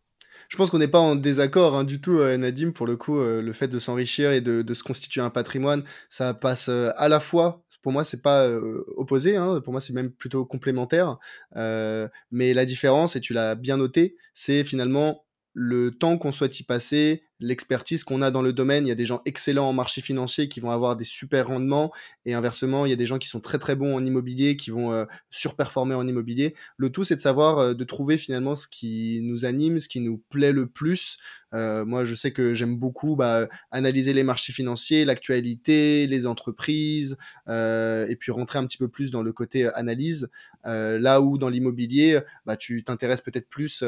Je 0.49 0.57
pense 0.57 0.71
qu'on 0.71 0.79
n'est 0.79 0.89
pas 0.89 0.99
en 0.99 1.17
désaccord 1.17 1.75
hein, 1.75 1.85
du 1.85 2.01
tout, 2.01 2.19
euh, 2.19 2.37
Nadim. 2.37 2.71
Pour 2.71 2.87
le 2.87 2.97
coup, 2.97 3.19
le 3.19 3.53
fait 3.53 3.69
de 3.69 3.79
s'enrichir 3.79 4.33
et 4.33 4.41
de, 4.41 4.75
se 4.75 4.83
constituer 4.83 5.21
un 5.21 5.31
patrimoine, 5.31 5.85
ça 6.09 6.35
passe 6.35 6.69
à 6.69 7.09
la 7.09 7.21
fois. 7.21 7.63
Pour 7.83 7.93
moi, 7.93 8.05
c'est 8.05 8.23
pas 8.23 8.49
opposé. 8.97 9.37
Hein, 9.37 9.61
pour 9.63 9.73
moi, 9.73 9.81
c'est 9.81 9.93
même 9.93 10.11
plutôt 10.11 10.45
complémentaire. 10.45 11.19
mais 11.55 12.55
la 12.55 12.65
différence, 12.65 13.17
et 13.17 13.21
tu 13.21 13.33
l'as 13.33 13.55
bien 13.55 13.77
noté, 13.77 14.17
c'est 14.35 14.65
finalement 14.65 15.25
le 15.53 15.91
temps 15.91 16.17
qu'on 16.19 16.33
souhaite 16.33 16.59
y 16.61 16.63
passer, 16.63 17.25
l'expertise 17.41 18.05
qu'on 18.05 18.23
a 18.23 18.31
dans 18.31 18.43
le 18.43 18.53
domaine. 18.53 18.87
Il 18.87 18.89
y 18.89 18.93
a 18.93 18.97
des 18.97 19.07
gens 19.07 19.23
excellents 19.25 19.69
en 19.69 19.73
marché 19.73 20.01
financier 20.01 20.49
qui 20.49 20.61
vont 20.61 20.71
avoir 20.71 20.97
des 20.97 21.05
super 21.05 21.49
rendements 21.49 21.93
et 22.27 22.35
inversement, 22.35 22.87
il 22.87 22.91
y 22.91 22.93
a 22.93 22.97
des 22.97 23.07
gens 23.07 23.19
qui 23.19 23.29
sont 23.29 23.41
très 23.41 23.59
très 23.59 23.77
bons 23.77 23.95
en 23.95 24.05
immobilier 24.05 24.57
qui 24.57 24.71
vont 24.71 24.93
euh, 24.93 25.05
surperformer 25.31 25.95
en 25.95 26.07
immobilier. 26.07 26.55
Le 26.77 26.91
tout, 26.91 27.05
c'est 27.05 27.17
de 27.17 27.21
savoir, 27.21 27.59
euh, 27.59 27.75
de 27.75 27.85
trouver 27.85 28.19
finalement 28.19 28.57
ce 28.57 28.69
qui 28.69 29.21
nous 29.23 29.45
anime, 29.45 29.79
ce 29.81 29.89
qui 29.89 30.01
nous 30.01 30.19
plaît 30.31 30.53
le 30.53 30.67
plus. 30.67 31.19
Euh, 31.53 31.85
moi, 31.85 32.05
je 32.05 32.15
sais 32.15 32.31
que 32.31 32.55
j'aime 32.55 32.77
beaucoup 32.77 33.17
bah, 33.17 33.49
analyser 33.71 34.13
les 34.13 34.23
marchés 34.23 34.53
financiers, 34.53 35.05
l'actualité, 35.05 36.07
les 36.07 36.27
entreprises, 36.27 37.17
et 37.49 38.17
puis 38.19 38.33
rentrer 38.33 38.59
un 38.59 38.67
petit 38.67 38.79
peu 38.79 38.89
plus 38.89 39.11
dans 39.11 39.23
le 39.23 39.33
côté 39.33 39.67
analyse. 39.75 40.31
là 40.65 41.21
où 41.21 41.39
dans 41.39 41.49
l'immobilier, 41.49 42.21
bah, 42.47 42.57
tu 42.57 42.85
t'intéresses 42.85 43.23
peut-être 43.23 43.49
plus, 43.49 43.83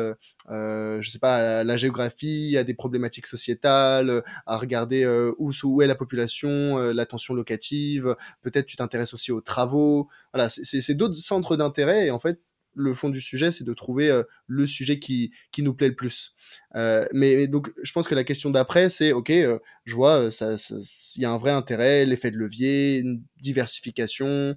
je 0.48 1.08
sais 1.08 1.18
pas, 1.18 1.60
à 1.60 1.64
la 1.64 1.76
géographie, 1.76 2.56
à 2.56 2.64
des 2.64 2.74
problématiques 2.74 3.26
sociales 3.26 3.41
euh, 3.50 4.22
à 4.46 4.56
regarder 4.56 5.04
euh, 5.04 5.32
où, 5.38 5.82
est 5.82 5.86
la 5.86 5.94
population, 5.94 6.78
euh, 6.78 6.92
la 6.92 7.06
tension 7.06 7.34
locative. 7.34 8.16
Peut-être 8.42 8.66
tu 8.66 8.76
t'intéresses 8.76 9.14
aussi 9.14 9.32
aux 9.32 9.40
travaux. 9.40 10.08
Voilà, 10.32 10.48
c'est 10.48 10.94
d'autres 10.94 11.16
centres 11.16 11.56
d'intérêt 11.56 12.06
et 12.06 12.10
en 12.10 12.20
fait, 12.20 12.40
le 12.74 12.94
fond 12.94 13.10
du 13.10 13.20
sujet, 13.20 13.50
c'est 13.50 13.64
de 13.64 13.74
trouver 13.74 14.22
le 14.46 14.66
sujet 14.66 14.98
qui, 14.98 15.30
qui 15.50 15.62
nous 15.62 15.74
plaît 15.74 15.88
le 15.88 15.94
plus. 15.94 16.34
mais, 17.12 17.46
donc, 17.46 17.70
je 17.82 17.92
pense 17.92 18.08
que 18.08 18.14
la 18.14 18.24
question 18.24 18.48
d'après, 18.48 18.88
c'est, 18.88 19.12
ok, 19.12 19.30
je 19.84 19.94
vois, 19.94 20.30
il 20.30 21.22
y 21.22 21.26
a 21.26 21.30
un 21.30 21.36
vrai 21.36 21.50
intérêt, 21.50 22.06
l'effet 22.06 22.30
de 22.30 22.38
levier, 22.38 22.96
une 22.96 23.22
diversification, 23.42 24.56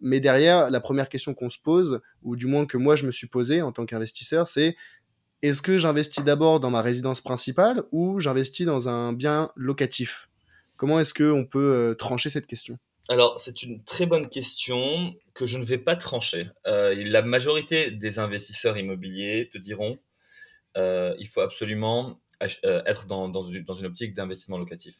mais 0.00 0.18
derrière, 0.18 0.70
la 0.70 0.80
première 0.80 1.08
question 1.08 1.32
qu'on 1.32 1.50
se 1.50 1.60
pose, 1.60 2.00
ou 2.22 2.34
du 2.34 2.46
moins 2.46 2.66
que 2.66 2.76
moi 2.76 2.96
je 2.96 3.06
me 3.06 3.12
suis 3.12 3.28
posé 3.28 3.62
en 3.62 3.70
tant 3.70 3.86
qu'investisseur, 3.86 4.48
c'est 4.48 4.74
est-ce 5.42 5.62
que 5.62 5.78
j'investis 5.78 6.24
d'abord 6.24 6.60
dans 6.60 6.70
ma 6.70 6.82
résidence 6.82 7.20
principale 7.20 7.84
ou 7.92 8.20
j'investis 8.20 8.66
dans 8.66 8.88
un 8.88 9.12
bien 9.12 9.50
locatif? 9.56 10.28
Comment 10.76 11.00
est-ce 11.00 11.14
qu'on 11.14 11.44
peut 11.44 11.90
euh, 11.90 11.94
trancher 11.94 12.30
cette 12.30 12.46
question? 12.46 12.78
Alors, 13.08 13.40
c'est 13.40 13.62
une 13.62 13.82
très 13.84 14.06
bonne 14.06 14.28
question 14.28 15.14
que 15.34 15.46
je 15.46 15.58
ne 15.58 15.64
vais 15.64 15.78
pas 15.78 15.96
trancher. 15.96 16.48
Euh, 16.66 16.94
la 16.96 17.22
majorité 17.22 17.90
des 17.90 18.18
investisseurs 18.18 18.76
immobiliers 18.76 19.48
te 19.52 19.58
diront 19.58 19.98
euh, 20.76 21.14
il 21.18 21.26
faut 21.26 21.40
absolument 21.40 22.20
être 22.40 23.06
dans, 23.06 23.42
une, 23.42 23.64
optique 23.68 24.14
d'investissement 24.14 24.56
locatif. 24.56 24.96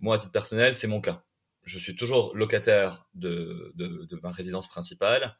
Moi, 0.00 0.16
à 0.16 0.18
titre 0.18 0.32
personnel, 0.32 0.74
c'est 0.74 0.88
mon 0.88 1.00
cas. 1.00 1.22
Je 1.62 1.78
suis 1.78 1.94
toujours 1.94 2.34
locataire 2.34 3.06
de, 3.14 3.72
ma 4.22 4.32
résidence 4.32 4.66
principale, 4.66 5.36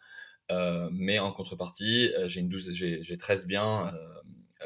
mais 0.93 1.19
en 1.19 1.33
contrepartie, 1.33 2.13
j'ai, 2.27 3.19
13 3.19 3.47
biens 3.49 3.93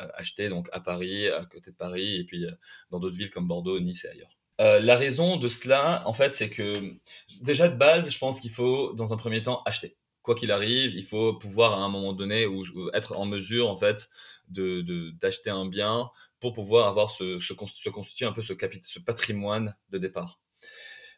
euh, 0.01 0.09
acheter 0.15 0.49
donc 0.49 0.69
à 0.73 0.81
Paris, 0.81 1.29
à 1.29 1.45
côté 1.45 1.71
de 1.71 1.77
Paris, 1.77 2.17
et 2.17 2.25
puis 2.25 2.45
euh, 2.45 2.51
dans 2.91 2.99
d'autres 2.99 3.17
villes 3.17 3.31
comme 3.31 3.49
Bordeaux, 3.49 3.79
Nice 3.81 4.05
et 4.05 4.09
ailleurs. 4.09 4.37
Euh, 4.61 4.81
la 4.81 4.97
raison 4.97 5.37
de 5.37 5.49
cela, 5.49 6.03
en 6.07 6.13
fait, 6.13 6.35
c'est 6.35 6.51
que 6.51 6.95
déjà 7.43 7.69
de 7.69 7.77
base, 7.77 8.09
je 8.09 8.19
pense 8.19 8.41
qu'il 8.41 8.53
faut, 8.53 8.93
dans 8.95 9.13
un 9.13 9.17
premier 9.17 9.43
temps, 9.43 9.63
acheter. 9.65 9.97
Quoi 10.23 10.35
qu'il 10.35 10.53
arrive, 10.53 10.95
il 10.95 11.05
faut 11.05 11.35
pouvoir 11.35 11.75
à 11.75 11.85
un 11.85 11.89
moment 11.89 12.13
donné 12.13 12.47
ou, 12.47 12.65
être 12.95 13.17
en 13.17 13.27
mesure, 13.27 13.69
en 13.69 13.77
fait, 13.77 14.09
de 14.49 15.11
d'acheter 15.21 15.51
un 15.51 15.67
bien 15.67 16.11
pour 16.41 16.53
pouvoir 16.55 16.89
avoir 16.89 17.11
ce, 17.11 17.41
se 17.41 17.53
constituer 17.53 18.27
un 18.27 18.33
peu 18.33 18.43
ce, 18.43 18.55
ce 18.85 18.99
patrimoine 19.01 19.77
de 19.91 19.99
départ. 19.99 20.41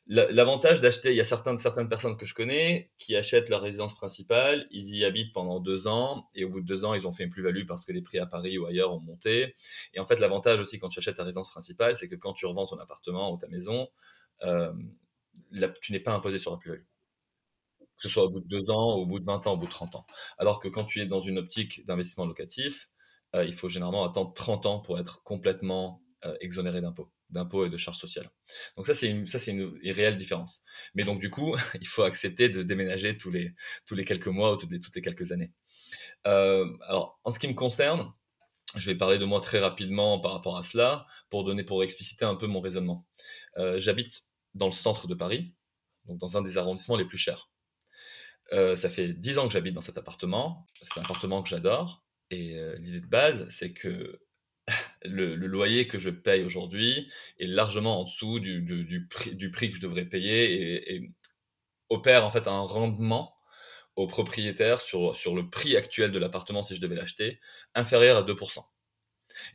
L'avantage 0.08 0.80
d'acheter, 0.80 1.10
il 1.10 1.16
y 1.16 1.20
a 1.20 1.25
certaines, 1.25 1.58
personnes 1.88 2.16
que 2.16 2.26
je 2.26 2.34
connais 2.34 2.92
qui 2.96 3.16
achètent 3.16 3.48
leur 3.48 3.60
résidence 3.60 3.92
principale, 3.92 4.68
ils 4.70 4.94
y 4.94 5.04
habitent 5.04 5.32
pendant 5.32 5.58
deux 5.58 5.88
ans, 5.88 6.30
et 6.36 6.44
au 6.44 6.48
bout 6.48 6.60
de 6.60 6.66
deux 6.66 6.84
ans, 6.84 6.94
ils 6.94 7.08
ont 7.08 7.12
fait 7.12 7.25
une 7.25 7.30
plus-value 7.30 7.66
parce 7.66 7.84
que 7.84 7.90
les 7.90 8.02
prix 8.02 8.20
à 8.20 8.26
Paris 8.26 8.56
ou 8.56 8.66
ailleurs 8.66 8.94
ont 8.94 9.00
monté. 9.00 9.56
Et 9.94 9.98
en 9.98 10.04
fait, 10.04 10.20
l'avantage 10.20 10.60
aussi 10.60 10.78
quand 10.78 10.88
tu 10.88 11.00
achètes 11.00 11.16
ta 11.16 11.25
résidence 11.25 11.50
principale, 11.50 11.96
c'est 11.96 12.08
que 12.08 12.14
quand 12.14 12.34
tu 12.34 12.46
revends 12.46 12.66
ton 12.66 12.78
appartement 12.78 13.32
ou 13.32 13.36
ta 13.36 13.48
maison, 13.48 13.88
euh, 14.44 14.72
tu 15.80 15.92
n'es 15.92 16.00
pas 16.00 16.12
imposé 16.12 16.38
sur 16.38 16.52
la 16.52 16.58
plus-value. 16.58 16.84
Que 17.80 18.02
ce 18.02 18.08
soit 18.08 18.25
au 18.25 18.30
bout 18.30 18.40
de 18.40 18.48
deux 18.48 18.70
ans, 18.70 18.94
au 18.94 19.06
bout 19.06 19.18
de 19.18 19.25
20 19.25 19.48
ans, 19.48 19.54
au 19.54 19.56
bout 19.56 19.66
de 19.66 19.72
30 19.72 19.96
ans. 19.96 20.06
Alors 20.38 20.60
que 20.60 20.68
quand 20.68 20.84
tu 20.84 21.00
es 21.00 21.06
dans 21.06 21.20
une 21.20 21.38
optique 21.38 21.84
d'investissement 21.86 22.26
locatif, 22.26 22.90
euh, 23.34 23.44
il 23.44 23.54
faut 23.54 23.68
généralement 23.68 24.04
attendre 24.04 24.32
30 24.34 24.66
ans 24.66 24.78
pour 24.78 25.00
être 25.00 25.25
complètement 25.25 26.00
euh, 26.26 26.37
exonéré 26.40 26.80
d'impôts 26.80 27.11
d'impôts 27.30 27.66
et 27.66 27.71
de 27.71 27.76
charges 27.76 27.99
sociales. 27.99 28.30
Donc 28.76 28.87
ça, 28.87 28.95
c'est 28.95 29.09
une, 29.09 29.26
ça, 29.26 29.38
réelle 29.38 30.16
différence. 30.16 30.62
Mais 30.95 31.02
donc, 31.02 31.21
du 31.21 31.30
coup, 31.30 31.56
il 31.80 31.87
faut 31.87 32.02
accepter 32.02 32.49
de 32.49 32.62
déménager 32.62 33.16
tous 33.18 33.30
les, 33.30 33.54
quelques 34.04 34.28
mois 34.28 34.52
ou 34.52 34.56
toutes 34.56 34.71
les, 34.71 35.02
quelques 35.02 35.33
années. 35.33 35.52
Euh, 36.26 36.73
alors, 36.88 37.21
en 37.25 37.30
ce 37.30 37.38
qui 37.38 37.49
me 37.49 37.54
concerne, 37.54 38.12
je 38.76 38.87
vais 38.87 38.97
parler 38.97 39.18
de 39.18 39.25
moi 39.25 39.40
très 39.40 39.61
rapidement 39.61 40.21
par 40.21 40.33
rapport 40.33 40.56
à 40.56 40.64
cela 40.64 41.06
pour 41.30 41.45
donner, 41.45 41.64
pour 41.64 41.83
expliciter 41.83 42.25
un 42.25 42.35
peu 42.35 42.47
mon 42.47 42.61
raisonnement. 42.61 43.06
Euh, 43.59 43.78
j'habite 43.78 44.25
dans 44.54 44.66
le 44.66 44.73
centre 44.73 45.06
de 45.06 45.14
Paris, 45.14 45.54
donc 46.06 46.18
dans 46.18 46.37
un 46.37 46.42
des 46.42 46.59
arrondissements 46.59 46.97
les 46.97 47.04
plus 47.04 47.18
chers. 47.18 47.50
Ça 48.52 48.88
fait 48.88 49.12
dix 49.12 49.38
ans 49.38 49.49
que 49.49 49.52
j'habite 49.52 49.75
dans 49.75 49.80
cet 49.80 49.99
appartement. 49.99 50.66
C'est 50.75 51.00
un 51.00 51.02
appartement 51.02 51.42
que 51.42 51.49
j'adore. 51.49 52.04
Et 52.30 52.56
l'idée 52.78 53.00
de 53.00 53.06
base, 53.06 53.49
c'est 53.50 53.73
que 53.73 54.21
le, 55.08 55.34
loyer 55.34 55.88
que 55.88 55.98
je 55.98 56.10
paye 56.10 56.44
aujourd'hui 56.44 57.10
est 57.38 57.46
largement 57.46 58.00
en 58.00 58.04
dessous 58.04 58.40
du, 58.40 59.08
prix, 59.08 59.70
que 59.70 59.76
je 59.76 59.80
devrais 59.80 60.04
payer 60.04 60.94
et, 60.94 61.10
opère 61.88 62.25
en 62.25 62.30
fait 62.30 62.48
un 62.48 62.60
rendement 62.60 63.36
au 63.94 64.06
propriétaire 64.06 64.80
sur, 64.80 65.14
le 65.34 65.48
prix 65.48 65.76
actuel 65.76 66.12
de 66.12 66.18
l'appartement 66.18 66.62
si 66.62 66.76
je 66.76 66.80
devais 66.80 66.96
l'acheter 66.96 67.40
inférieur 67.75 68.16
à 68.16 68.22
2%. 68.22 68.64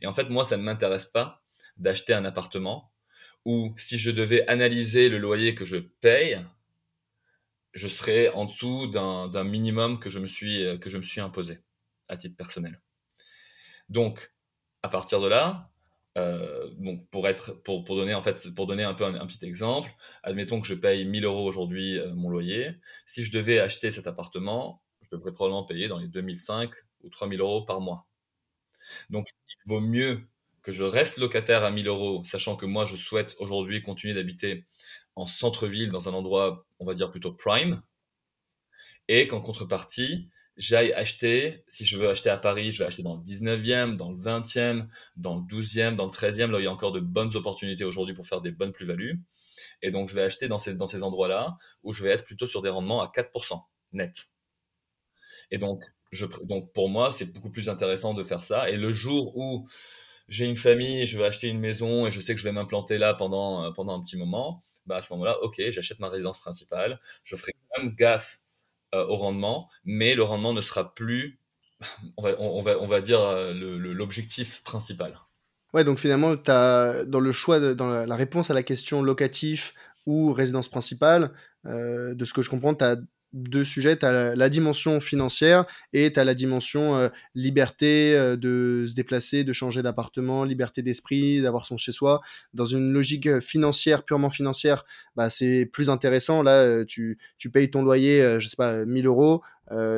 Et 0.00 0.06
en 0.06 0.14
fait, 0.14 0.28
moi, 0.30 0.44
ça 0.44 0.56
ne 0.56 0.62
m'intéresse 0.62 1.08
pas 1.08 1.42
d'acheter 1.76 2.14
un 2.14 2.24
appartement 2.24 2.92
où 3.44 3.74
si 3.76 3.98
je 3.98 4.10
devais 4.10 4.46
analyser 4.48 5.08
le 5.08 5.18
loyer 5.18 5.54
que 5.54 5.64
je 5.64 5.76
paye, 5.76 6.40
je 7.72 7.88
serais 7.88 8.28
en 8.30 8.44
dessous 8.44 8.86
d'un 8.86 9.44
minimum 9.44 9.98
que 9.98 10.10
je, 10.10 10.18
me 10.18 10.26
suis, 10.26 10.78
que 10.80 10.90
je 10.90 10.98
me 10.98 11.02
suis 11.02 11.20
imposé 11.20 11.60
à 12.08 12.16
titre 12.16 12.36
personnel. 12.36 12.80
Donc, 13.88 14.32
à 14.82 14.88
partir 14.88 15.20
de 15.20 15.28
là, 15.28 15.70
euh, 16.18 16.68
pour 17.10 17.26
être, 17.26 17.62
pour, 17.62 17.84
pour, 17.84 17.96
donner 17.96 18.14
en 18.14 18.22
fait, 18.22 18.54
pour 18.54 18.66
donner 18.66 18.84
un 18.84 18.94
peu 18.94 19.04
un, 19.04 19.26
petit 19.26 19.44
exemple, 19.44 19.90
admettons 20.22 20.60
que 20.60 20.66
je 20.66 20.74
paye 20.74 21.06
1000 21.06 21.24
euros 21.24 21.46
aujourd'hui 21.46 21.98
euh, 21.98 22.12
mon 22.14 22.28
loyer. 22.28 22.76
Si 23.06 23.24
je 23.24 23.32
devais 23.32 23.58
acheter 23.58 23.90
cet 23.92 24.06
appartement, 24.06 24.82
je 25.00 25.08
devrais 25.10 25.32
probablement 25.32 25.64
payer 25.64 25.88
dans 25.88 25.98
les 25.98 26.08
2005 26.08 26.70
ou 27.02 27.08
3000 27.08 27.40
euros 27.40 27.64
par 27.64 27.80
mois. 27.80 28.06
Donc 29.10 29.28
il 29.48 29.70
vaut 29.70 29.80
mieux 29.80 30.26
que 30.62 30.72
je 30.72 30.84
reste 30.84 31.18
locataire 31.18 31.64
à 31.64 31.70
1000 31.70 31.88
euros, 31.88 32.24
sachant 32.24 32.56
que 32.56 32.66
moi 32.66 32.84
je 32.84 32.96
souhaite 32.96 33.34
aujourd'hui 33.38 33.82
continuer 33.82 34.14
d'habiter 34.14 34.66
en 35.16 35.26
centre-ville 35.26 35.90
dans 35.90 36.08
un 36.08 36.12
endroit, 36.14 36.66
on 36.78 36.84
va 36.84 36.94
dire 36.94 37.10
plutôt 37.10 37.32
prime, 37.32 37.82
et 39.08 39.26
qu'en 39.28 39.40
contrepartie, 39.40 40.28
j'aille 40.56 40.92
acheter, 40.92 41.64
si 41.68 41.84
je 41.84 41.98
veux 41.98 42.08
acheter 42.08 42.30
à 42.30 42.36
Paris, 42.36 42.72
je 42.72 42.80
vais 42.82 42.86
acheter 42.86 43.02
dans 43.02 43.16
le 43.16 43.22
19e, 43.22 43.96
dans 43.96 44.10
le 44.10 44.18
20e, 44.18 44.88
dans 45.16 45.36
le 45.36 45.42
12e, 45.42 45.96
dans 45.96 46.06
le 46.06 46.10
13e, 46.12 46.50
là 46.50 46.60
il 46.60 46.64
y 46.64 46.66
a 46.66 46.72
encore 46.72 46.92
de 46.92 47.00
bonnes 47.00 47.34
opportunités 47.36 47.84
aujourd'hui 47.84 48.14
pour 48.14 48.26
faire 48.26 48.40
des 48.40 48.50
bonnes 48.52 48.72
plus-values. 48.72 49.20
Et 49.82 49.90
donc 49.90 50.08
je 50.08 50.14
vais 50.14 50.22
acheter 50.22 50.48
dans 50.48 50.58
ces, 50.58 50.74
dans 50.74 50.86
ces 50.86 51.02
endroits-là 51.02 51.56
où 51.82 51.92
je 51.92 52.04
vais 52.04 52.10
être 52.10 52.24
plutôt 52.24 52.46
sur 52.46 52.62
des 52.62 52.70
rendements 52.70 53.02
à 53.02 53.08
4% 53.08 53.62
net. 53.92 54.26
Et 55.50 55.58
donc, 55.58 55.84
je, 56.10 56.26
donc 56.44 56.72
pour 56.72 56.88
moi, 56.88 57.12
c'est 57.12 57.26
beaucoup 57.26 57.50
plus 57.50 57.68
intéressant 57.68 58.14
de 58.14 58.24
faire 58.24 58.44
ça. 58.44 58.70
Et 58.70 58.76
le 58.76 58.92
jour 58.92 59.36
où 59.36 59.68
j'ai 60.28 60.46
une 60.46 60.56
famille, 60.56 61.06
je 61.06 61.18
vais 61.18 61.24
acheter 61.24 61.48
une 61.48 61.60
maison 61.60 62.06
et 62.06 62.10
je 62.10 62.20
sais 62.20 62.34
que 62.34 62.40
je 62.40 62.44
vais 62.44 62.52
m'implanter 62.52 62.98
là 62.98 63.14
pendant, 63.14 63.64
euh, 63.64 63.70
pendant 63.72 63.98
un 63.98 64.02
petit 64.02 64.16
moment, 64.16 64.64
bah 64.86 64.96
à 64.96 65.02
ce 65.02 65.12
moment-là, 65.14 65.38
ok, 65.42 65.62
j'achète 65.70 66.00
ma 66.00 66.08
résidence 66.08 66.38
principale, 66.38 67.00
je 67.24 67.36
ferai 67.36 67.52
quand 67.52 67.82
même 67.82 67.94
gaffe 67.94 68.41
au 68.92 69.16
rendement, 69.16 69.68
mais 69.84 70.14
le 70.14 70.22
rendement 70.22 70.52
ne 70.52 70.62
sera 70.62 70.94
plus, 70.94 71.40
on 72.16 72.22
va, 72.22 72.34
on 72.38 72.60
va, 72.60 72.78
on 72.80 72.86
va 72.86 73.00
dire, 73.00 73.20
euh, 73.20 73.52
l'objectif 73.52 74.62
principal. 74.62 75.18
Ouais, 75.72 75.84
donc 75.84 75.98
finalement, 75.98 76.34
dans 76.34 77.20
le 77.20 77.32
choix, 77.32 77.74
dans 77.74 77.88
la, 77.88 78.16
réponse 78.16 78.50
à 78.50 78.54
la 78.54 78.62
question 78.62 79.02
locatif 79.02 79.74
ou 80.04 80.32
résidence 80.32 80.68
principale, 80.68 81.32
euh, 81.66 82.14
de 82.14 82.24
ce 82.24 82.34
que 82.34 82.42
je 82.42 82.50
comprends, 82.50 82.74
tu 82.74 82.84
as 82.84 82.96
deux 83.32 83.64
sujets. 83.64 83.96
Tu 83.96 84.06
as 84.06 84.34
la, 84.34 84.48
dimension 84.48 85.00
financière 85.00 85.64
et 85.92 86.12
tu 86.12 86.20
as 86.20 86.24
la 86.24 86.34
dimension 86.34 86.96
euh, 86.96 87.08
liberté 87.34 88.14
euh, 88.14 88.36
de 88.36 88.86
se 88.88 88.94
déplacer, 88.94 89.44
de 89.44 89.52
changer 89.52 89.82
d'appartement, 89.82 90.44
liberté 90.44 90.82
d'esprit, 90.82 91.40
d'avoir 91.40 91.66
son 91.66 91.76
chez-soi. 91.76 92.20
Dans 92.54 92.66
une 92.66 92.92
logique 92.92 93.26
euh, 93.26 93.40
financière, 93.40 94.04
purement 94.04 94.30
financière, 94.30 94.84
bah, 95.16 95.30
c'est 95.30 95.66
plus 95.66 95.90
intéressant. 95.90 96.42
Là, 96.42 96.84
tu, 96.84 97.18
tu 97.38 97.50
payes 97.50 97.70
ton 97.70 97.82
loyer, 97.82 98.38
je 98.38 98.48
sais 98.48 98.56
pas, 98.56 98.84
1000 98.84 99.06
euros. 99.06 99.42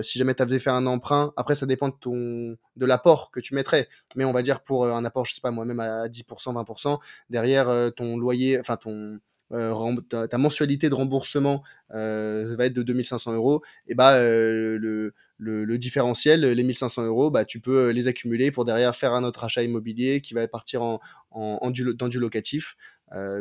si 0.02 0.18
jamais 0.18 0.34
tu 0.34 0.42
avais 0.42 0.58
fait 0.58 0.70
un 0.70 0.86
emprunt, 0.86 1.32
après 1.36 1.54
ça 1.54 1.66
dépend 1.66 1.88
de 1.88 2.56
de 2.76 2.86
l'apport 2.86 3.30
que 3.30 3.40
tu 3.40 3.54
mettrais, 3.54 3.88
mais 4.16 4.24
on 4.24 4.32
va 4.32 4.42
dire 4.42 4.60
pour 4.62 4.86
un 4.86 5.04
apport, 5.04 5.24
je 5.26 5.34
sais 5.34 5.40
pas 5.40 5.50
moi-même 5.50 5.80
à 5.80 6.08
10%, 6.08 6.52
20%, 6.52 6.98
derrière 7.30 7.92
ton 7.94 8.16
loyer, 8.16 8.58
enfin 8.60 8.76
ton 8.76 9.20
euh, 9.54 10.26
ta, 10.26 10.38
mensualité 10.38 10.88
de 10.88 10.94
remboursement 10.94 11.62
euh, 11.94 12.54
va 12.56 12.66
être 12.66 12.74
de 12.74 12.82
2500 12.82 13.34
euros, 13.34 13.62
et 13.86 13.94
bah 13.94 14.16
euh, 14.16 14.78
le, 14.78 15.14
le, 15.38 15.78
différentiel, 15.78 16.40
les 16.40 16.62
1500 16.62 17.06
euros, 17.06 17.30
bah, 17.30 17.44
tu 17.44 17.60
peux 17.60 17.90
les 17.90 18.08
accumuler 18.08 18.50
pour 18.50 18.64
derrière 18.64 18.96
faire 18.96 19.12
un 19.12 19.22
autre 19.22 19.44
achat 19.44 19.62
immobilier 19.62 20.20
qui 20.20 20.34
va 20.34 20.46
partir 20.48 20.82
en, 20.82 21.00
en, 21.30 21.70
dans 21.70 22.08
du 22.08 22.18
locatif. 22.18 22.76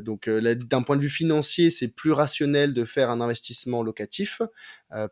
donc 0.02 0.30
d'un 0.30 0.82
point 0.84 0.98
de 0.98 1.02
vue 1.02 1.10
financier, 1.10 1.72
c'est 1.72 1.88
plus 1.88 2.12
rationnel 2.12 2.74
de 2.74 2.86
faire 2.86 3.10
un 3.10 3.22
investissement 3.22 3.82
locatif. 3.82 4.42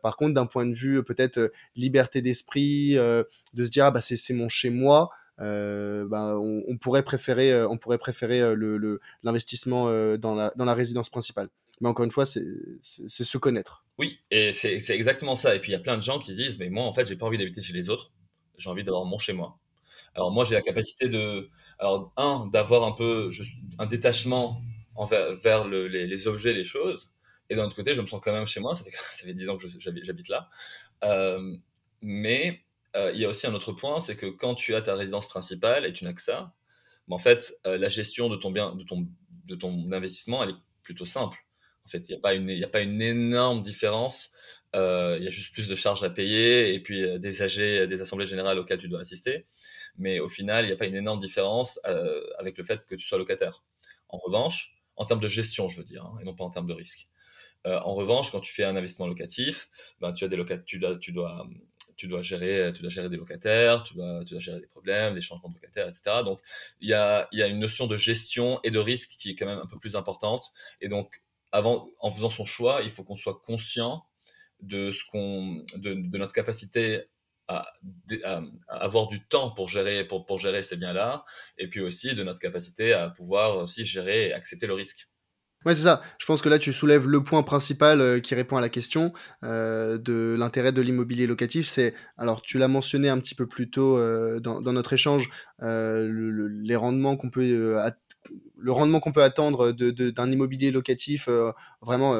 par 0.02 0.16
contre, 0.16 0.34
d'un 0.34 0.46
point 0.46 0.66
de 0.66 0.74
vue 0.74 1.02
peut-être 1.02 1.52
liberté 1.74 2.22
d'esprit, 2.22 2.94
de 2.94 3.64
se 3.64 3.70
dire 3.70 3.86
ah, 3.86 3.90
bah 3.90 4.00
c'est 4.00 4.34
mon 4.34 4.48
chez 4.48 4.70
moi, 4.70 5.10
euh, 5.40 6.06
ben, 6.08 6.36
on, 6.36 6.76
pourrait 6.76 7.02
préférer, 7.02 7.52
euh, 7.52 7.68
on 7.68 7.78
pourrait 7.78 7.98
préférer 7.98 8.40
euh, 8.40 8.98
l'investissement 9.22 9.86
dans, 10.16 10.34
la, 10.34 10.74
résidence 10.74 11.10
principale. 11.10 11.48
Mais 11.80 11.88
encore 11.88 12.04
une 12.04 12.10
fois, 12.10 12.26
c'est, 12.26 12.42
se 12.82 13.38
connaître. 13.38 13.84
Oui, 13.98 14.18
et 14.30 14.52
c'est, 14.52 14.78
c'est 14.80 14.94
exactement 14.94 15.36
ça. 15.36 15.54
Et 15.54 15.60
puis 15.60 15.70
il 15.70 15.74
y 15.74 15.76
a 15.76 15.80
plein 15.80 15.96
de 15.96 16.02
gens 16.02 16.18
qui 16.18 16.34
disent, 16.34 16.58
mais 16.58 16.70
moi 16.70 16.84
en 16.84 16.92
fait, 16.92 17.06
j'ai 17.06 17.16
pas 17.16 17.26
envie 17.26 17.38
d'habiter 17.38 17.62
chez 17.62 17.72
les 17.72 17.88
autres. 17.88 18.12
J'ai 18.56 18.68
envie 18.68 18.84
d'avoir 18.84 19.04
mon 19.04 19.18
chez 19.18 19.32
moi. 19.32 19.58
Alors 20.14 20.30
moi, 20.30 20.44
j'ai 20.44 20.54
la 20.54 20.62
capacité 20.62 21.08
de, 21.08 21.48
alors 21.78 22.12
un, 22.16 22.48
d'avoir 22.52 22.84
un 22.84 22.92
peu 22.92 23.30
un 23.78 23.86
détachement 23.86 24.62
envers, 24.94 25.34
vers 25.40 25.66
les, 25.66 26.26
objets, 26.26 26.52
les 26.52 26.64
choses. 26.64 27.10
Et 27.48 27.56
d'un 27.56 27.64
autre 27.64 27.76
côté, 27.76 27.94
je 27.94 28.02
me 28.02 28.06
sens 28.06 28.20
quand 28.22 28.32
même 28.32 28.46
chez 28.46 28.60
moi. 28.60 28.76
Ça 28.76 28.84
fait, 28.84 28.90
ça 29.12 29.26
fait 29.26 29.34
10 29.34 29.48
ans 29.48 29.56
que 29.56 29.66
j'habite 29.78 30.28
là. 30.28 30.48
Mais 32.02 32.62
il 32.94 33.20
y 33.20 33.24
a 33.24 33.28
aussi 33.28 33.46
un 33.46 33.54
autre 33.54 33.72
point, 33.72 34.00
c'est 34.00 34.16
que 34.16 34.26
quand 34.26 34.54
tu 34.54 34.74
as 34.74 34.82
ta 34.82 34.94
résidence 34.94 35.28
principale 35.28 35.86
et 35.86 35.92
tu 35.92 36.04
n'as 36.04 36.12
que 36.12 36.22
ça, 36.22 36.54
en 37.10 37.18
fait, 37.18 37.54
la 37.64 37.88
gestion 37.88 38.28
de 38.28 38.36
ton 38.36 38.50
bien, 38.50 38.74
de 38.74 38.84
ton, 38.84 39.06
de 39.46 39.54
ton 39.54 39.92
investissement, 39.92 40.42
elle 40.42 40.50
est 40.50 40.60
plutôt 40.82 41.04
simple. 41.04 41.38
En 41.84 41.88
fait, 41.88 42.08
il 42.08 42.12
n'y 42.12 42.18
a, 42.18 42.20
pas 42.20 42.34
une, 42.34 42.50
a 42.64 42.68
pas 42.68 42.80
une 42.80 43.02
énorme 43.02 43.62
différence. 43.62 44.32
Il 44.74 45.22
y 45.22 45.26
a 45.26 45.30
juste 45.30 45.52
plus 45.52 45.68
de 45.68 45.74
charges 45.74 46.02
à 46.04 46.10
payer 46.10 46.74
et 46.74 46.80
puis 46.80 47.18
des 47.18 47.42
AG, 47.42 47.88
des 47.88 48.00
assemblées 48.00 48.26
générales 48.26 48.58
auxquelles 48.58 48.78
tu 48.78 48.88
dois 48.88 49.00
assister. 49.00 49.46
Mais 49.98 50.20
au 50.20 50.28
final, 50.28 50.64
il 50.64 50.68
n'y 50.68 50.72
a 50.72 50.76
pas 50.76 50.86
une 50.86 50.96
énorme 50.96 51.20
différence 51.20 51.78
avec 52.38 52.56
le 52.56 52.64
fait 52.64 52.86
que 52.86 52.94
tu 52.94 53.06
sois 53.06 53.18
locataire. 53.18 53.62
En 54.08 54.18
revanche, 54.18 54.76
en 54.96 55.04
termes 55.04 55.20
de 55.20 55.28
gestion, 55.28 55.68
je 55.68 55.78
veux 55.78 55.84
dire, 55.84 56.04
hein, 56.04 56.18
et 56.20 56.24
non 56.24 56.34
pas 56.34 56.44
en 56.44 56.50
termes 56.50 56.66
de 56.66 56.74
risque. 56.74 57.08
en 57.64 57.94
revanche, 57.94 58.30
quand 58.30 58.40
tu 58.40 58.52
fais 58.52 58.64
un 58.64 58.76
investissement 58.76 59.06
locatif, 59.06 59.68
ben, 60.00 60.12
tu, 60.12 60.24
as 60.24 60.28
des 60.28 60.36
dois, 60.36 60.98
tu, 60.98 61.12
dois, 61.12 61.46
tu 62.02 62.08
dois 62.08 62.22
gérer, 62.22 62.72
tu 62.74 62.82
dois 62.82 62.90
gérer 62.90 63.08
des 63.08 63.16
locataires, 63.16 63.84
tu 63.84 63.94
dois, 63.94 64.24
gérer 64.24 64.58
des 64.58 64.66
problèmes, 64.66 65.14
des 65.14 65.20
changements 65.20 65.50
de 65.50 65.54
locataires, 65.54 65.86
etc. 65.86 66.24
Donc, 66.24 66.40
il 66.80 66.88
y 66.88 66.94
a, 66.94 67.28
une 67.32 67.60
notion 67.60 67.86
de 67.86 67.96
gestion 67.96 68.58
et 68.64 68.72
de 68.72 68.80
risque 68.80 69.12
qui 69.16 69.30
est 69.30 69.36
quand 69.36 69.46
même 69.46 69.60
un 69.60 69.68
peu 69.68 69.78
plus 69.78 69.94
importante. 69.94 70.50
Et 70.80 70.88
donc, 70.88 71.22
avant, 71.52 71.86
en 72.00 72.10
faisant 72.10 72.28
son 72.28 72.44
choix, 72.44 72.82
il 72.82 72.90
faut 72.90 73.04
qu'on 73.04 73.14
soit 73.14 73.38
conscient 73.44 74.04
de, 74.58 74.90
ce 74.90 75.04
qu'on, 75.12 75.64
de, 75.76 75.94
notre 76.18 76.32
capacité 76.32 77.04
à, 77.46 77.72
avoir 78.66 79.06
du 79.06 79.24
temps 79.24 79.52
pour 79.52 79.68
gérer, 79.68 80.04
pour 80.04 80.40
gérer 80.40 80.64
ces 80.64 80.76
biens-là, 80.76 81.24
et 81.56 81.68
puis 81.68 81.82
aussi 81.82 82.16
de 82.16 82.24
notre 82.24 82.40
capacité 82.40 82.94
à 82.94 83.10
pouvoir 83.10 83.58
aussi 83.58 83.84
gérer 83.84 84.30
et 84.30 84.32
accepter 84.32 84.66
le 84.66 84.74
risque. 84.74 85.08
Ouais, 85.64 85.76
c'est 85.76 85.82
ça. 85.82 86.02
Je 86.18 86.26
pense 86.26 86.42
que 86.42 86.48
là, 86.48 86.58
tu 86.58 86.72
soulèves 86.72 87.06
le 87.06 87.22
point 87.22 87.42
principal 87.44 88.00
euh, 88.00 88.18
qui 88.18 88.34
répond 88.34 88.56
à 88.56 88.60
la 88.60 88.68
question 88.68 89.12
euh, 89.44 89.96
de 89.96 90.34
l'intérêt 90.36 90.72
de 90.72 90.82
l'immobilier 90.82 91.26
locatif. 91.26 91.68
C'est, 91.68 91.94
alors, 92.18 92.42
tu 92.42 92.58
l'as 92.58 92.68
mentionné 92.68 93.08
un 93.08 93.18
petit 93.20 93.36
peu 93.36 93.46
plus 93.46 93.70
tôt 93.70 93.96
euh, 93.96 94.40
dans, 94.40 94.60
notre 94.60 94.92
échange, 94.92 95.30
le, 95.60 96.48
les 96.48 96.76
rendements 96.76 97.16
qu'on 97.16 97.30
peut, 97.30 97.76
le 98.56 98.72
rendement 98.72 98.98
qu'on 98.98 99.12
peut 99.12 99.22
attendre 99.22 99.70
d'un 99.70 99.92
de, 99.92 100.32
immobilier 100.32 100.72
locatif 100.72 101.28
vraiment 101.80 102.16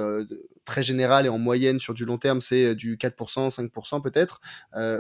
très 0.65 0.83
général 0.83 1.27
et 1.27 1.29
en 1.29 1.39
moyenne 1.39 1.79
sur 1.81 1.95
du 1.95 2.05
long 2.05 2.19
terme, 2.19 2.41
c'est 2.41 2.75
du 2.75 2.97
4%, 2.97 3.49
5% 3.51 4.03
peut-être. 4.03 4.41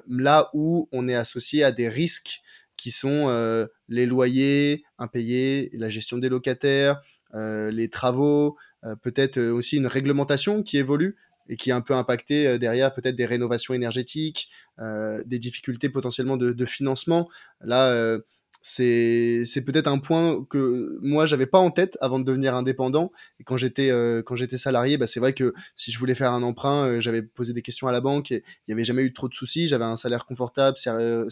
là 0.08 0.50
où 0.54 0.88
on 0.90 1.06
est 1.06 1.14
associé 1.14 1.62
à 1.62 1.70
des 1.70 1.88
risques 1.88 2.40
qui 2.76 2.90
sont 2.90 3.68
les 3.88 4.06
loyers 4.06 4.84
impayés, 4.98 5.70
la 5.74 5.90
gestion 5.90 6.18
des 6.18 6.28
locataires, 6.28 7.00
les 7.34 7.88
travaux, 7.88 8.56
euh, 8.84 8.96
peut-être 8.96 9.38
euh, 9.38 9.52
aussi 9.52 9.76
une 9.76 9.86
réglementation 9.86 10.62
qui 10.62 10.78
évolue 10.78 11.16
et 11.48 11.56
qui 11.56 11.70
a 11.70 11.76
un 11.76 11.80
peu 11.80 11.94
impacté 11.94 12.56
derrière 12.58 12.94
peut-être 12.94 13.16
des 13.16 13.26
rénovations 13.26 13.74
énergétiques, 13.74 14.48
des 14.78 15.38
difficultés 15.40 15.88
potentiellement 15.88 16.36
de, 16.36 16.52
de 16.52 16.66
financement. 16.66 17.28
Là, 17.60 18.16
c'est 18.62 19.42
c'est 19.44 19.62
peut-être 19.62 19.88
un 19.88 19.98
point 19.98 20.44
que 20.48 20.98
moi 21.02 21.26
j'avais 21.26 21.46
pas 21.46 21.58
en 21.58 21.70
tête 21.70 21.98
avant 22.00 22.18
de 22.18 22.24
devenir 22.24 22.54
indépendant. 22.54 23.12
Et 23.40 23.44
quand 23.44 23.56
j'étais 23.56 23.90
euh, 23.90 24.22
quand 24.22 24.36
j'étais 24.36 24.58
salarié 24.58 24.96
bah 24.98 25.06
c'est 25.08 25.20
vrai 25.20 25.32
que 25.34 25.52
si 25.74 25.90
je 25.90 25.98
voulais 25.98 26.14
faire 26.14 26.32
un 26.32 26.42
emprunt 26.42 26.86
euh, 26.86 27.00
j'avais 27.00 27.22
posé 27.22 27.52
des 27.52 27.62
questions 27.62 27.88
à 27.88 27.92
la 27.92 28.00
banque 28.00 28.30
et 28.30 28.44
il 28.66 28.70
y 28.70 28.72
avait 28.72 28.84
jamais 28.84 29.02
eu 29.02 29.12
trop 29.12 29.28
de 29.28 29.34
soucis. 29.34 29.68
J'avais 29.68 29.84
un 29.84 29.96
salaire 29.96 30.24
confortable 30.26 30.76
euh, 30.86 31.28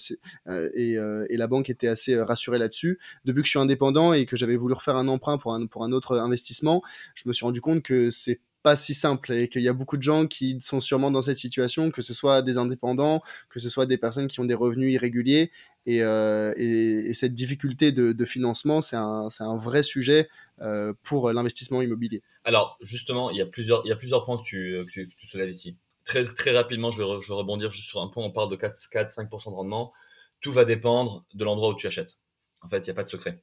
et, 0.75 0.95
et 0.95 1.37
la 1.37 1.47
banque 1.47 1.71
était 1.71 1.89
assez 1.89 2.21
rassurée 2.21 2.59
là-dessus. 2.59 2.99
Depuis 3.25 3.43
que 3.43 3.47
je 3.47 3.51
suis 3.51 3.59
indépendant 3.59 4.13
et 4.13 4.27
que 4.27 4.37
j'avais 4.37 4.57
voulu 4.57 4.75
refaire 4.75 4.97
un 4.97 5.09
emprunt 5.09 5.39
pour 5.39 5.55
un 5.55 5.67
pour 5.67 5.85
un 5.85 5.93
autre 5.93 6.19
investissement 6.19 6.83
je 7.15 7.29
me 7.29 7.33
suis 7.33 7.45
rendu 7.45 7.61
compte 7.61 7.83
que 7.83 8.11
c'est 8.11 8.41
pas 8.63 8.77
si 8.77 8.95
simple 8.95 9.33
et 9.33 9.49
qu'il 9.49 9.63
y 9.63 9.69
a 9.69 9.73
beaucoup 9.73 9.97
de 9.97 10.03
gens 10.03 10.27
qui 10.27 10.59
sont 10.61 10.81
sûrement 10.81 11.11
dans 11.11 11.23
cette 11.23 11.39
situation, 11.39 11.91
que 11.91 12.03
ce 12.03 12.15
soit 12.15 12.43
des 12.43 12.59
indépendants, 12.59 13.23
que 13.49 13.59
ce 13.61 13.69
soit 13.69 13.87
des 13.87 13.99
personnes 13.99 14.29
qui 14.29 14.41
ont 14.41 14.45
des 14.45 14.55
revenus 14.55 14.93
irréguliers. 14.93 15.51
Et, 15.87 16.03
euh, 16.03 16.53
et, 16.57 17.15
cette 17.15 17.35
difficulté 17.35 17.91
de, 17.91 18.25
financement, 18.25 18.81
c'est 18.81 18.97
un, 18.97 19.29
un, 19.41 19.57
vrai 19.57 19.83
sujet 19.83 20.29
euh, 20.61 20.93
pour 21.03 21.33
l'investissement 21.33 21.81
immobilier. 21.81 22.23
Alors 22.45 22.77
justement, 22.83 23.31
il 23.31 23.39
y 23.39 23.41
a 23.41 23.47
plusieurs, 23.47 23.83
il 23.87 23.89
y 23.89 23.93
a 23.93 23.97
plusieurs 23.97 24.25
points 24.25 24.37
que 24.39 24.43
tu, 24.43 24.85
que 24.87 25.01
tu, 25.01 25.27
soulèves 25.27 25.49
ici. 25.49 25.77
Très, 26.05 26.25
très 26.25 26.51
rapidement, 26.51 26.93
je 26.93 27.03
vais, 27.03 27.21
je 27.23 27.29
vais 27.29 27.35
rebondir 27.35 27.73
juste 27.73 27.89
sur 27.89 28.03
un 28.03 28.09
point. 28.09 28.25
On 28.25 28.31
parle 28.31 28.51
de 28.51 28.57
4-5% 28.57 29.51
de 29.51 29.55
rendement. 29.55 29.93
Tout 30.41 30.53
va 30.53 30.65
dépendre 30.65 31.25
de 31.35 31.45
l'endroit 31.45 31.71
où 31.71 31.75
tu 31.75 31.87
achètes. 31.87 32.19
En 32.63 32.69
fait, 32.69 32.79
il 32.79 32.85
n'y 32.85 32.91
a 32.91 32.95
pas 32.95 33.03
de 33.03 33.09
secret. 33.09 33.43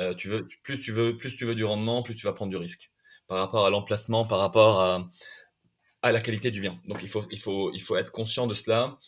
Euh, 0.00 0.14
plus, 0.62 0.80
tu 0.80 0.92
veux, 0.92 1.16
plus 1.16 1.36
tu 1.36 1.44
veux 1.44 1.54
du 1.54 1.64
rendement, 1.64 2.02
plus 2.02 2.14
tu 2.14 2.26
vas 2.26 2.32
prendre 2.32 2.50
du 2.50 2.56
risque 2.56 2.91
par 3.26 3.38
rapport 3.38 3.66
à 3.66 3.70
l'emplacement, 3.70 4.26
par 4.26 4.38
rapport 4.38 4.80
à, 4.80 6.12
la 6.12 6.20
qualité 6.20 6.50
du 6.50 6.60
bien. 6.60 6.80
Donc 6.88 6.98
il 7.02 7.08
faut, 7.08 7.24
il 7.30 7.38
faut, 7.38 7.72
il 7.72 7.80
faut 7.80 7.96
être 7.96 8.10
conscient 8.10 8.46
de 8.46 8.54
cela, 8.54 8.98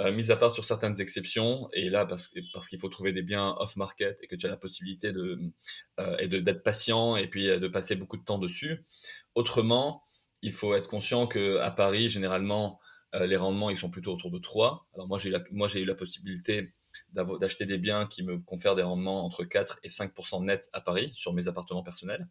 euh, 0.00 0.12
mis 0.12 0.30
à 0.30 0.36
part 0.36 0.52
sur 0.52 0.64
certaines 0.64 1.00
exceptions, 1.00 1.68
et 1.72 1.90
là 1.90 2.06
parce, 2.06 2.32
parce 2.54 2.68
qu'il 2.68 2.78
faut 2.78 2.88
trouver 2.88 3.12
des 3.12 3.22
biens 3.22 3.56
off-market 3.58 4.16
et 4.22 4.28
que 4.28 4.36
tu 4.36 4.46
as 4.46 4.48
la 4.48 4.56
possibilité 4.56 5.12
de, 5.12 5.40
euh, 5.98 6.16
et 6.18 6.28
d'être 6.28 6.62
patient 6.62 7.16
et 7.16 7.26
puis 7.26 7.48
euh, 7.48 7.58
de 7.58 7.66
passer 7.66 7.96
beaucoup 7.96 8.16
de 8.16 8.22
temps 8.22 8.38
dessus. 8.38 8.86
Autrement, 9.34 10.04
il 10.40 10.52
faut 10.52 10.74
être 10.76 10.88
conscient 10.88 11.26
qu'à 11.26 11.70
Paris, 11.72 12.08
généralement, 12.08 12.80
les 13.14 13.36
rendements 13.36 13.70
ils 13.70 13.78
sont 13.78 13.90
plutôt 13.90 14.12
autour 14.12 14.30
de 14.30 14.38
3. 14.38 14.86
Alors 14.94 15.08
moi 15.08 15.18
j'ai 15.18 15.32
moi 15.50 15.66
j'ai 15.66 15.80
eu 15.80 15.84
la 15.86 15.94
possibilité 15.94 16.74
d'acheter 17.12 17.66
des 17.66 17.78
biens 17.78 18.06
qui 18.06 18.22
me 18.22 18.38
confèrent 18.38 18.76
des 18.76 18.82
rendements 18.82 19.24
entre 19.24 19.44
4 19.44 19.80
et 19.82 19.88
5% 19.88 20.44
net 20.44 20.68
à 20.72 20.80
Paris 20.80 21.10
sur 21.14 21.32
mes 21.32 21.48
appartements 21.48 21.82
personnels. 21.82 22.28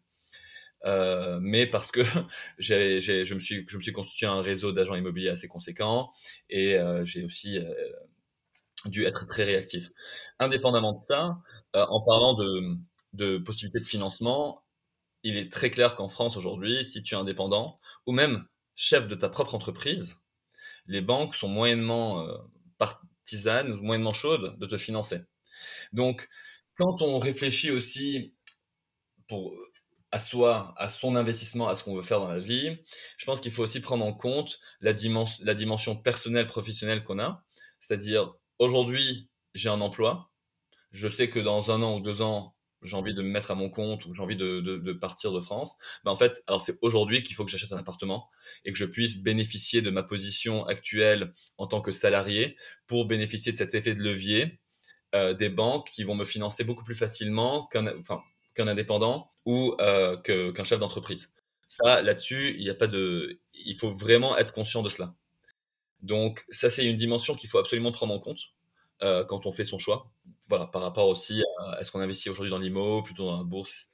Euh, 0.84 1.38
mais 1.42 1.66
parce 1.66 1.90
que 1.90 2.00
j'ai, 2.58 3.00
j'ai, 3.00 3.24
je, 3.24 3.34
me 3.34 3.40
suis, 3.40 3.64
je 3.68 3.76
me 3.76 3.82
suis 3.82 3.92
constitué 3.92 4.26
un 4.26 4.42
réseau 4.42 4.72
d'agents 4.72 4.94
immobiliers 4.94 5.30
assez 5.30 5.48
conséquent 5.48 6.12
et 6.50 6.76
euh, 6.76 7.04
j'ai 7.04 7.24
aussi 7.24 7.58
euh, 7.58 7.72
dû 8.86 9.04
être 9.04 9.26
très 9.26 9.44
réactif. 9.44 9.90
Indépendamment 10.38 10.92
de 10.92 10.98
ça, 11.00 11.38
euh, 11.76 11.84
en 11.88 12.00
parlant 12.04 12.34
de, 12.34 12.76
de 13.12 13.38
possibilités 13.38 13.80
de 13.80 13.84
financement, 13.84 14.62
il 15.24 15.36
est 15.36 15.52
très 15.52 15.70
clair 15.70 15.96
qu'en 15.96 16.08
France 16.08 16.36
aujourd'hui, 16.36 16.84
si 16.84 17.02
tu 17.02 17.14
es 17.14 17.18
indépendant 17.18 17.78
ou 18.06 18.12
même 18.12 18.46
chef 18.76 19.08
de 19.08 19.14
ta 19.14 19.28
propre 19.28 19.54
entreprise, 19.54 20.16
les 20.86 21.02
banques 21.02 21.34
sont 21.36 21.48
moyennement 21.48 22.26
euh, 22.26 22.36
partisanes 22.78 23.74
moyennement 23.76 24.14
chaudes 24.14 24.58
de 24.58 24.66
te 24.66 24.78
financer. 24.78 25.20
Donc, 25.92 26.28
quand 26.76 27.02
on 27.02 27.18
réfléchit 27.18 27.70
aussi 27.72 28.34
pour 29.28 29.54
à 30.10 30.18
soi, 30.18 30.74
à 30.76 30.88
son 30.88 31.16
investissement, 31.16 31.68
à 31.68 31.74
ce 31.74 31.84
qu'on 31.84 31.94
veut 31.94 32.02
faire 32.02 32.20
dans 32.20 32.28
la 32.28 32.38
vie, 32.38 32.78
je 33.16 33.24
pense 33.26 33.40
qu'il 33.40 33.52
faut 33.52 33.62
aussi 33.62 33.80
prendre 33.80 34.04
en 34.04 34.14
compte 34.14 34.58
la, 34.80 34.92
dimension, 34.92 35.44
la 35.44 35.54
dimension 35.54 35.96
personnelle, 35.96 36.46
professionnelle 36.46 37.04
qu'on 37.04 37.18
a. 37.18 37.44
C'est-à-dire, 37.80 38.34
aujourd'hui, 38.58 39.28
j'ai 39.54 39.68
un 39.68 39.80
emploi. 39.80 40.30
Je 40.92 41.08
sais 41.08 41.28
que 41.28 41.38
dans 41.38 41.70
un 41.70 41.82
an 41.82 41.96
ou 41.96 42.00
deux 42.00 42.22
ans, 42.22 42.54
j'ai 42.82 42.96
envie 42.96 43.14
de 43.14 43.22
me 43.22 43.28
mettre 43.28 43.50
à 43.50 43.54
mon 43.54 43.70
compte 43.70 44.06
ou 44.06 44.14
j'ai 44.14 44.22
envie 44.22 44.36
de, 44.36 44.60
de, 44.60 44.76
de, 44.78 44.92
partir 44.92 45.32
de 45.32 45.40
France. 45.40 45.76
Ben 46.04 46.12
en 46.12 46.16
fait, 46.16 46.42
alors 46.46 46.62
c'est 46.62 46.78
aujourd'hui 46.80 47.22
qu'il 47.22 47.34
faut 47.34 47.44
que 47.44 47.50
j'achète 47.50 47.72
un 47.72 47.78
appartement 47.78 48.28
et 48.64 48.72
que 48.72 48.78
je 48.78 48.84
puisse 48.84 49.18
bénéficier 49.18 49.82
de 49.82 49.90
ma 49.90 50.02
position 50.02 50.64
actuelle 50.66 51.32
en 51.56 51.66
tant 51.66 51.80
que 51.80 51.92
salarié 51.92 52.56
pour 52.86 53.06
bénéficier 53.06 53.52
de 53.52 53.56
cet 53.56 53.74
effet 53.74 53.94
de 53.94 54.02
levier 54.02 54.60
euh, 55.14 55.34
des 55.34 55.48
banques 55.48 55.90
qui 55.90 56.04
vont 56.04 56.14
me 56.14 56.24
financer 56.24 56.64
beaucoup 56.64 56.84
plus 56.84 56.94
facilement 56.94 57.66
qu'un, 57.66 57.98
enfin, 57.98 58.22
qu'un 58.54 58.68
indépendant 58.68 59.32
ou 59.48 59.74
euh, 59.80 60.18
qu'un 60.18 60.64
chef 60.64 60.78
d'entreprise. 60.78 61.30
Ça, 61.68 62.02
là-dessus, 62.02 62.54
il 62.58 62.64
n'y 62.64 62.68
a 62.68 62.74
pas 62.74 62.86
de, 62.86 63.40
il 63.54 63.74
faut 63.74 63.94
vraiment 63.94 64.36
être 64.36 64.52
conscient 64.52 64.82
de 64.82 64.90
cela. 64.90 65.14
Donc, 66.02 66.44
ça, 66.50 66.68
c'est 66.68 66.84
une 66.84 66.98
dimension 66.98 67.34
qu'il 67.34 67.48
faut 67.48 67.56
absolument 67.56 67.90
prendre 67.90 68.12
en 68.12 68.20
compte 68.20 68.40
euh, 69.02 69.24
quand 69.24 69.46
on 69.46 69.52
fait 69.52 69.64
son 69.64 69.78
choix. 69.78 70.10
Voilà, 70.50 70.66
par 70.66 70.82
rapport 70.82 71.08
aussi 71.08 71.42
à 71.60 71.80
est-ce 71.80 71.90
qu'on 71.90 72.00
investit 72.00 72.28
aujourd'hui 72.28 72.50
dans 72.50 72.58
l'IMO, 72.58 73.02
plutôt 73.02 73.24
dans 73.24 73.38
la 73.38 73.42
bourse. 73.42 73.88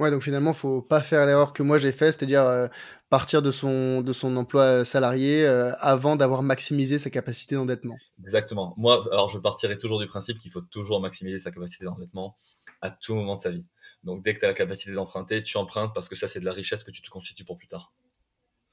Ouais, 0.00 0.10
donc 0.10 0.22
finalement, 0.22 0.52
faut 0.52 0.82
pas 0.82 1.00
faire 1.02 1.24
l'erreur 1.24 1.52
que 1.52 1.62
moi 1.62 1.78
j'ai 1.78 1.92
fait, 1.92 2.10
c'est-à-dire 2.10 2.42
euh, 2.42 2.66
partir 3.10 3.42
de 3.42 3.52
son, 3.52 4.00
de 4.00 4.12
son 4.12 4.36
emploi 4.36 4.84
salarié 4.84 5.46
avant 5.46 6.16
d'avoir 6.16 6.42
maximisé 6.42 6.98
sa 6.98 7.10
capacité 7.10 7.54
d'endettement. 7.54 7.96
Exactement. 8.24 8.74
Moi, 8.76 9.04
alors 9.12 9.28
je 9.28 9.38
partirai 9.38 9.78
toujours 9.78 10.00
du 10.00 10.08
principe 10.08 10.40
qu'il 10.40 10.50
faut 10.50 10.62
toujours 10.62 11.00
maximiser 11.00 11.38
sa 11.38 11.52
capacité 11.52 11.84
d'endettement 11.84 12.36
à 12.82 12.90
tout 12.90 13.14
moment 13.14 13.36
de 13.36 13.40
sa 13.40 13.50
vie. 13.50 13.64
Donc 14.04 14.22
dès 14.22 14.34
que 14.34 14.40
tu 14.40 14.44
as 14.44 14.48
la 14.48 14.54
capacité 14.54 14.92
d'emprunter, 14.92 15.42
tu 15.42 15.56
empruntes 15.56 15.92
parce 15.94 16.08
que 16.08 16.14
ça, 16.14 16.28
c'est 16.28 16.40
de 16.40 16.44
la 16.44 16.52
richesse 16.52 16.84
que 16.84 16.90
tu 16.90 17.02
te 17.02 17.10
constitues 17.10 17.44
pour 17.44 17.56
plus 17.56 17.68
tard. 17.68 17.92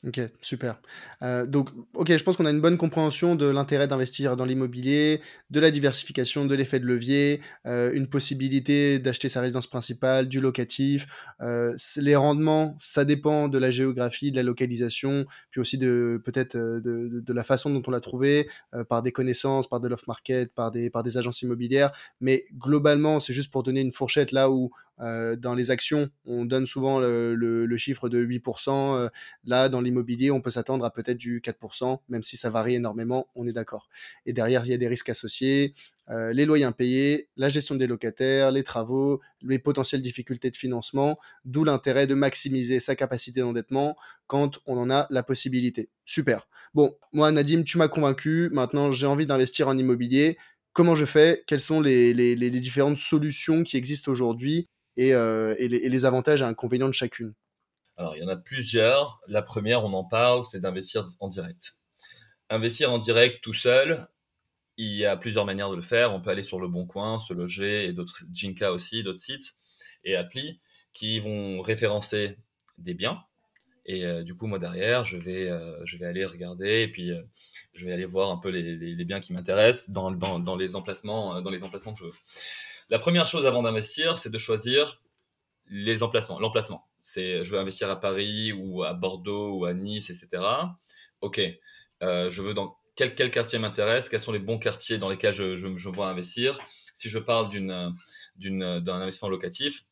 Ok, 0.08 0.20
super. 0.42 0.82
Euh, 1.22 1.46
donc, 1.46 1.70
ok, 1.94 2.18
je 2.18 2.24
pense 2.24 2.36
qu'on 2.36 2.48
a 2.48 2.50
une 2.50 2.60
bonne 2.60 2.80
compréhension 2.80 3.36
de 3.36 3.46
l'intérêt 3.46 3.88
d'investir 3.88 4.36
dans 4.36 4.46
l'immobilier, 4.46 5.22
de 5.52 5.60
la 5.60 5.70
diversification, 5.70 6.48
de 6.48 6.56
l'effet 6.56 6.80
de 6.80 6.88
levier, 6.88 7.40
euh, 7.68 7.94
une 7.94 8.08
possibilité 8.08 8.98
d'acheter 8.98 9.30
sa 9.30 9.42
résidence 9.42 9.68
principale, 9.68 10.28
du 10.28 10.42
locatif. 10.42 11.06
Euh, 11.42 11.76
les 11.98 12.16
rendements, 12.16 12.76
ça 12.80 13.06
dépend 13.06 13.48
de 13.48 13.60
la 13.60 13.70
géographie, 13.70 14.32
de 14.32 14.38
la 14.38 14.44
localisation, 14.44 15.28
puis 15.52 15.62
aussi 15.62 15.78
de 15.78 16.20
peut-être 16.26 16.58
de, 16.58 17.22
de, 17.24 17.34
la 17.34 17.44
façon 17.44 17.70
dont 17.70 17.84
on 17.86 17.92
l'a 17.92 18.00
trouvé, 18.00 18.50
par 18.90 19.04
des 19.04 19.12
connaissances, 19.12 19.68
par 19.70 19.82
de 19.82 19.88
l'off-market, 19.88 20.52
par 20.56 20.72
des, 20.72 20.90
par 20.90 21.04
des 21.04 21.18
agences 21.18 21.44
immobilières. 21.44 21.92
Mais 22.22 22.44
globalement, 22.58 23.20
c'est 23.20 23.34
juste 23.34 23.52
pour 23.52 23.62
donner 23.62 23.82
une 23.82 23.92
fourchette 23.92 24.32
là 24.32 24.50
où 24.50 24.72
dans 25.00 25.56
les 25.56 25.72
actions, 25.72 26.10
on 26.26 26.46
donne 26.46 26.68
souvent 26.68 27.00
le, 27.00 27.34
le, 27.34 27.66
le 27.66 27.78
chiffre 27.78 28.08
de 28.08 28.24
8%. 28.24 29.10
là, 29.46 29.68
dans 29.68 29.82
l'immobilier, 29.92 30.32
on 30.32 30.42
peut 30.42 30.52
s'attendre 30.52 30.86
à 30.86 30.92
peut-être 30.92 31.18
du 31.18 31.42
4%, 31.42 32.00
même 32.10 32.24
si 32.24 32.38
ça 32.38 32.50
varie 32.50 32.76
énormément, 32.76 33.28
on 33.36 33.46
est 33.48 33.54
d'accord. 33.54 33.90
Et 34.26 34.34
derrière, 34.34 34.66
il 34.66 34.70
y 34.70 34.74
a 34.74 34.78
des 34.78 34.88
risques 34.88 35.10
associés, 35.10 35.76
euh, 36.10 36.34
les 36.34 36.46
loyers 36.46 36.66
impayés, 36.66 37.30
la 37.38 37.50
gestion 37.50 37.76
des 37.76 37.88
locataires, 37.88 38.52
les 38.52 38.64
travaux, 38.64 39.22
les 39.42 39.60
potentielles 39.60 40.02
difficultés 40.02 40.50
de 40.50 40.58
financement, 40.58 41.20
d'où 41.46 41.64
l'intérêt 41.64 42.08
de 42.08 42.16
maximiser 42.16 42.80
sa 42.80 42.96
capacité 42.96 43.42
d'endettement 43.42 43.96
quand 44.28 44.60
on 44.66 44.78
en 44.78 44.90
a 44.90 45.08
la 45.10 45.24
possibilité. 45.24 45.90
Super. 46.06 46.48
Bon, 46.74 46.96
moi, 47.12 47.32
Nadim, 47.32 47.64
tu 47.64 47.78
m'as 47.78 47.90
convaincu. 47.90 48.50
Maintenant, 48.52 48.92
j'ai 48.92 49.06
envie 49.06 49.26
d'investir 49.26 49.68
en 49.68 49.78
immobilier. 49.78 50.38
Comment 50.74 50.96
je 50.96 51.06
fais? 51.06 51.44
Quelles 51.48 51.60
sont 51.60 51.82
les, 51.82 52.36
différentes 52.62 52.98
solutions 52.98 53.64
qui 53.64 53.78
existent 53.78 54.12
aujourd'hui 54.12 54.70
et, 54.96 55.14
euh, 55.14 55.54
et 55.58 55.68
les 55.68 56.06
avantages 56.06 56.42
et 56.42 56.46
inconvénients 56.46 56.88
de 56.88 56.94
chacune? 56.94 57.34
Alors, 58.02 58.16
il 58.16 58.24
y 58.24 58.26
en 58.26 58.30
a 58.30 58.36
plusieurs. 58.36 59.22
La 59.28 59.44
première, 59.44 59.86
on 59.86 59.94
en 59.94 60.04
parle, 60.04 60.44
c'est 60.44 60.60
d'investir 60.60 61.06
en 61.20 61.28
direct. 61.28 61.76
Investir 62.50 62.92
en 62.92 62.98
direct 62.98 63.44
tout 63.44 63.54
seul, 63.54 64.08
il 64.78 64.96
y 64.96 65.06
a 65.06 65.16
plusieurs 65.16 65.46
manières 65.46 65.70
de 65.70 65.76
le 65.76 65.84
faire. 65.84 66.12
On 66.12 66.20
peut 66.20 66.32
aller 66.32 66.42
sur 66.42 66.60
Le 66.60 66.68
Bon 66.68 66.88
Coin, 66.88 67.20
Se 67.20 67.32
Loger 67.32 67.86
et 67.86 67.94
d'autres, 67.94 68.24
Jinka 68.34 68.74
aussi, 68.74 69.04
d'autres 69.04 69.20
sites 69.20 69.54
et 70.04 70.16
applis 70.16 70.60
qui 70.94 71.20
vont 71.20 71.62
référencer 71.62 72.38
des 72.80 72.96
biens. 72.96 73.22
Et 73.86 74.04
euh, 74.04 74.24
du 74.24 74.34
coup, 74.34 74.48
moi 74.48 74.58
derrière, 74.58 75.06
je 75.06 75.18
vais, 75.18 75.48
euh, 75.48 75.80
je 75.86 75.98
vais 75.98 76.08
aller 76.08 76.26
regarder 76.26 76.82
et 76.82 76.88
puis 76.88 77.12
euh, 77.12 77.22
je 77.76 77.86
vais 77.86 77.92
aller 77.92 78.06
voir 78.06 78.32
un 78.32 78.38
peu 78.38 78.50
les, 78.50 79.06
biens 79.06 79.22
qui 79.22 79.32
m'intéressent 79.32 79.92
dans, 79.92 80.10
dans, 80.10 80.56
les 80.56 80.76
emplacements, 80.76 81.40
dans 81.40 81.52
les 81.52 81.64
emplacements 81.64 81.94
que 81.94 82.00
je 82.00 82.06
veux. 82.06 82.14
La 82.90 82.98
première 82.98 83.28
chose 83.28 83.46
avant 83.46 83.62
d'investir, 83.62 84.18
c'est 84.18 84.32
de 84.32 84.40
choisir 84.40 85.04
les 85.68 86.02
emplacements, 86.02 86.40
l'emplacement 86.40 86.88
c'est 87.02 87.44
je 87.44 87.52
veux 87.52 87.60
investir 87.60 87.90
à 87.90 88.00
Paris 88.00 88.54
ou 88.54 88.84
à 88.84 88.94
Bordeaux 88.94 89.60
ou 89.60 89.66
à 89.66 89.74
Nice, 89.74 90.10
etc. 90.10 90.44
Ok, 91.22 91.42
euh, 92.04 92.30
je 92.30 92.42
veux 92.42 92.54
dans 92.54 92.78
quel, 92.96 93.16
quel 93.16 93.32
quartier 93.32 93.60
m'intéresse, 93.60 94.10
quels 94.10 94.20
sont 94.20 94.32
les 94.32 94.40
bons 94.40 94.60
quartiers 94.60 94.98
dans 94.98 95.10
lesquels 95.10 95.34
je, 95.34 95.56
je, 95.56 95.78
je 95.78 95.90
vois 95.90 96.10
investir. 96.10 96.60
Si 96.94 97.10
je 97.10 97.20
parle 97.20 97.50
d'un 97.50 97.96
investissement 98.88 99.30
locatif, 99.30 99.86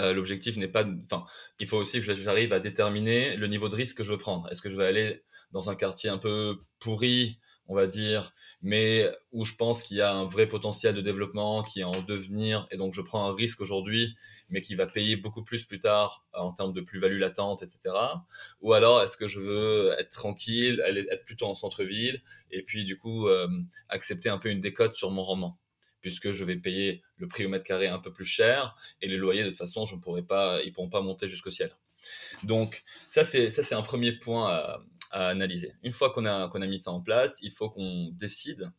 euh, 0.00 0.12
l'objectif 0.12 0.56
n'est 0.56 0.68
pas, 0.68 0.84
enfin, 1.04 1.24
il 1.58 1.66
faut 1.66 1.78
aussi 1.78 2.00
que 2.00 2.14
j'arrive 2.14 2.52
à 2.52 2.60
déterminer 2.60 3.36
le 3.36 3.46
niveau 3.46 3.68
de 3.68 3.76
risque 3.76 3.98
que 3.98 4.04
je 4.04 4.12
veux 4.12 4.18
prendre. 4.18 4.50
Est-ce 4.50 4.62
que 4.62 4.68
je 4.68 4.76
vais 4.76 4.86
aller 4.86 5.22
dans 5.52 5.70
un 5.70 5.74
quartier 5.74 6.10
un 6.10 6.18
peu 6.18 6.58
pourri 6.78 7.38
on 7.68 7.74
va 7.74 7.86
dire, 7.86 8.34
mais 8.60 9.10
où 9.30 9.44
je 9.44 9.54
pense 9.54 9.82
qu'il 9.82 9.96
y 9.96 10.00
a 10.00 10.12
un 10.12 10.24
vrai 10.24 10.46
potentiel 10.46 10.94
de 10.94 11.00
développement 11.00 11.62
qui 11.62 11.80
est 11.80 11.84
en 11.84 12.02
devenir, 12.02 12.66
et 12.70 12.76
donc 12.76 12.94
je 12.94 13.00
prends 13.00 13.28
un 13.28 13.34
risque 13.34 13.60
aujourd'hui, 13.60 14.16
mais 14.50 14.60
qui 14.60 14.74
va 14.74 14.86
payer 14.86 15.16
beaucoup 15.16 15.42
plus 15.42 15.64
plus 15.64 15.80
tard 15.80 16.24
en 16.34 16.52
termes 16.52 16.72
de 16.72 16.80
plus-value 16.80 17.18
latente, 17.18 17.62
etc. 17.62 17.94
Ou 18.60 18.72
alors 18.72 19.02
est-ce 19.02 19.16
que 19.16 19.28
je 19.28 19.40
veux 19.40 19.94
être 19.98 20.10
tranquille, 20.10 20.82
être 21.10 21.24
plutôt 21.24 21.46
en 21.46 21.54
centre-ville, 21.54 22.22
et 22.50 22.62
puis 22.62 22.84
du 22.84 22.98
coup 22.98 23.28
euh, 23.28 23.48
accepter 23.88 24.28
un 24.28 24.38
peu 24.38 24.50
une 24.50 24.60
décote 24.60 24.94
sur 24.94 25.10
mon 25.10 25.22
rendement 25.22 25.58
puisque 26.00 26.32
je 26.32 26.44
vais 26.44 26.56
payer 26.56 27.00
le 27.16 27.28
prix 27.28 27.46
au 27.46 27.48
mètre 27.48 27.64
carré 27.64 27.86
un 27.86 28.00
peu 28.00 28.12
plus 28.12 28.24
cher 28.24 28.74
et 29.00 29.06
les 29.08 29.16
loyers 29.16 29.44
de 29.44 29.50
toute 29.50 29.58
façon 29.58 29.86
je 29.86 29.94
ne 29.94 30.00
pourrai 30.00 30.22
pas 30.22 30.60
ils 30.64 30.72
pourront 30.72 30.90
pas 30.90 31.00
monter 31.00 31.28
jusqu'au 31.28 31.52
ciel 31.52 31.74
donc 32.42 32.82
ça 33.06 33.22
c'est 33.22 33.50
ça 33.50 33.62
c'est 33.62 33.76
un 33.76 33.82
premier 33.82 34.10
point 34.10 34.50
à, 34.50 34.82
analyser. 35.12 35.74
Une 35.82 35.92
fois 35.92 36.10
qu'on 36.10 36.26
a, 36.26 36.66
mis 36.66 36.78
ça 36.78 36.90
en 36.90 37.00
place, 37.00 37.38
il 37.42 37.52
faut 37.52 37.70
qu'on 37.70 38.10
décide 38.12 38.72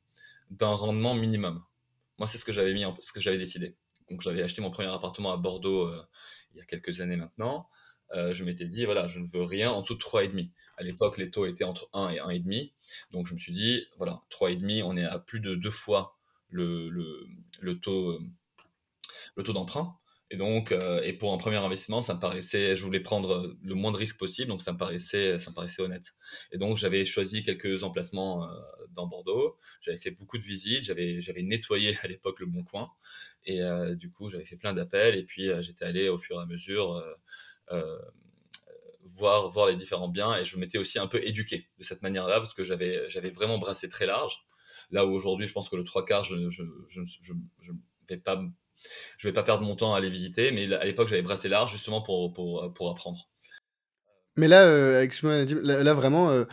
d'un 0.50 0.74
rendement 0.74 1.14
minimum. 1.14 1.64
Moi, 2.18 2.28
c'est 2.28 2.38
ce 2.38 2.46
que 2.46 2.52
j'avais 2.52 2.74
mis, 2.74 2.84
ce 3.00 3.12
que 3.12 3.22
j'avais 3.22 3.38
décidé. 3.38 3.76
Donc, 4.10 4.22
j'avais 4.22 4.42
acheté 4.44 4.62
mon 4.62 4.72
premier 4.72 4.90
appartement 4.90 5.34
à 5.34 5.38
Bordeaux 5.38 5.88
euh, 5.88 6.04
il 6.54 6.58
y 6.58 6.62
a 6.62 6.66
quelques 6.66 7.02
années 7.02 7.16
maintenant. 7.16 7.68
Euh, 8.12 8.34
je 8.34 8.44
m'étais 8.44 8.66
dit, 8.68 8.86
voilà, 8.86 9.08
je 9.08 9.20
ne 9.20 9.28
veux 9.28 9.44
rien 9.44 9.72
en 9.72 9.82
dessous 9.82 9.96
de 9.96 10.00
3,5. 10.00 10.50
À 10.78 10.84
l'époque, 10.84 11.18
les 11.18 11.32
taux 11.32 11.46
étaient 11.46 11.64
entre 11.64 11.90
1 11.94 12.10
et 12.10 12.18
1,5. 12.18 12.72
Donc, 13.12 13.28
je 13.28 13.34
me 13.34 13.40
suis 13.40 13.54
dit, 13.54 13.86
voilà, 13.98 14.22
3,5, 14.32 14.84
on 14.84 14.98
est 14.98 15.06
à 15.06 15.20
plus 15.20 15.40
de 15.40 15.56
deux 15.56 15.72
fois 15.72 16.18
le 16.50 17.80
taux 17.82 18.20
d'emprunt. 19.54 19.98
Et 20.34 20.36
donc, 20.36 20.72
euh, 20.72 21.00
et 21.04 21.14
pour 21.14 21.32
un 21.32 21.38
premier 21.38 21.58
investissement, 21.58 22.02
ça 22.02 22.16
me 22.16 22.20
paraissait, 22.20 22.76
je 22.76 22.84
voulais 22.84 23.02
prendre 23.02 23.56
le 23.62 23.76
moins 23.76 23.92
de 23.92 23.98
risques 23.98 24.18
possible, 24.18 24.48
donc 24.48 24.64
ça 24.64 24.74
me 24.74 24.80
paraissait, 24.80 25.38
ça 25.38 25.52
me 25.52 25.56
paraissait 25.56 25.84
honnête. 25.84 26.16
Et 26.52 26.58
donc, 26.58 26.76
j'avais 26.76 27.06
choisi 27.06 27.44
quelques 27.44 27.84
emplacements 27.84 28.44
euh, 28.44 28.56
dans 28.96 29.06
Bordeaux. 29.06 29.60
J'avais 29.82 30.00
fait 30.00 30.10
beaucoup 30.10 30.40
de 30.40 30.44
visites, 30.44 30.86
j'avais, 30.86 31.22
j'avais 31.22 31.44
nettoyé 31.44 32.00
à 32.02 32.08
l'époque 32.08 32.40
le 32.40 32.48
Bon 32.48 32.64
Coin, 32.64 32.90
et 33.46 33.62
euh, 33.62 33.94
du 33.94 34.10
coup, 34.10 34.28
j'avais 34.28 34.46
fait 34.46 34.56
plein 34.56 34.74
d'appels, 34.74 35.16
et 35.16 35.24
puis 35.24 35.52
j'étais 35.62 35.86
allé 35.86 36.10
au 36.10 36.18
fur 36.18 36.40
et 36.40 36.42
à 36.42 36.48
mesure 36.48 37.00
voir, 39.04 39.52
voir 39.52 39.68
les 39.68 39.76
différents 39.76 40.10
biens, 40.10 40.36
et 40.36 40.46
je 40.46 40.58
m'étais 40.58 40.80
aussi 40.80 40.98
un 40.98 41.06
peu 41.06 41.24
éduqué 41.24 41.68
de 41.78 41.84
cette 41.84 42.02
manière-là, 42.02 42.40
parce 42.40 42.56
que 42.56 42.64
j'avais, 42.64 43.08
j'avais 43.08 43.30
vraiment 43.30 43.60
brassé 43.60 43.88
très 43.88 44.08
large. 44.08 44.48
Là 44.90 45.06
où 45.06 45.12
aujourd'hui, 45.12 45.46
je 45.46 45.54
pense 45.54 45.70
que 45.70 45.76
le 45.76 45.84
trois 45.84 46.04
quarts, 46.04 46.24
je, 46.24 46.50
je, 46.50 46.64
je, 46.90 47.02
je, 47.22 47.74
vais 48.10 48.18
pas 48.18 48.44
je 49.18 49.28
vais 49.28 49.34
pas 49.34 49.44
perdre 49.44 49.64
mon 49.64 49.76
temps 49.76 49.94
à 49.94 50.00
les 50.00 50.10
visiter, 50.10 50.52
mais 50.52 50.72
à 50.74 50.86
l'époque, 50.86 51.08
j'avais 51.10 51.22
brassé 51.22 51.50
large 51.50 51.72
justement 51.72 52.02
pour, 52.02 52.34
pour, 52.34 52.74
pour 52.74 52.90
apprendre. 52.90 53.30
Mais 54.36 54.48
là, 54.48 54.66
euh, 54.66 55.02
excuse-moi, 55.02 55.46
là, 55.62 55.94
vraiment, 55.94 56.32
euh, 56.32 56.46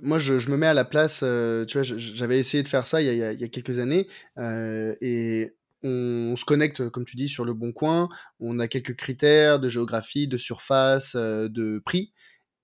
moi 0.00 0.18
je, 0.18 0.32
me 0.50 0.56
mets 0.56 0.66
à 0.66 0.74
la 0.74 0.86
place, 0.86 1.20
euh, 1.22 1.66
tu 1.66 1.76
vois, 1.76 1.82
j'avais 1.82 2.38
essayé 2.38 2.62
de 2.62 2.68
faire 2.68 2.86
ça 2.86 3.02
il 3.02 3.14
y 3.14 3.22
a, 3.22 3.48
quelques 3.48 3.78
années, 3.78 4.06
et 4.38 5.52
on, 5.82 6.34
se 6.36 6.44
connecte, 6.46 6.88
comme 6.88 7.04
tu 7.04 7.16
dis, 7.16 7.28
sur 7.28 7.44
le 7.44 7.52
bon 7.52 7.72
coin, 7.72 8.08
on 8.40 8.58
a 8.58 8.68
quelques 8.68 8.96
critères 8.96 9.60
de 9.60 9.68
géographie, 9.68 10.26
de 10.28 10.38
surface, 10.38 11.14
de 11.14 11.78
prix, 11.84 12.12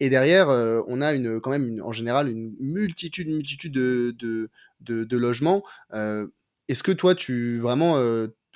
et 0.01 0.09
derrière, 0.09 0.49
on 0.49 1.03
a 1.03 1.13
une, 1.13 1.39
quand 1.41 1.51
même, 1.51 1.83
en 1.85 1.93
général, 1.93 2.29
une 2.31 2.55
multitude, 2.59 3.29
multitude 3.29 3.75
de, 3.75 4.17
de, 4.19 4.51
de, 4.81 5.05
de 5.05 5.17
logements. 5.19 5.63
Est-ce 5.93 6.83
que 6.83 6.93
toi, 6.93 7.15
tu 7.15 7.59
vraiment 7.59 7.99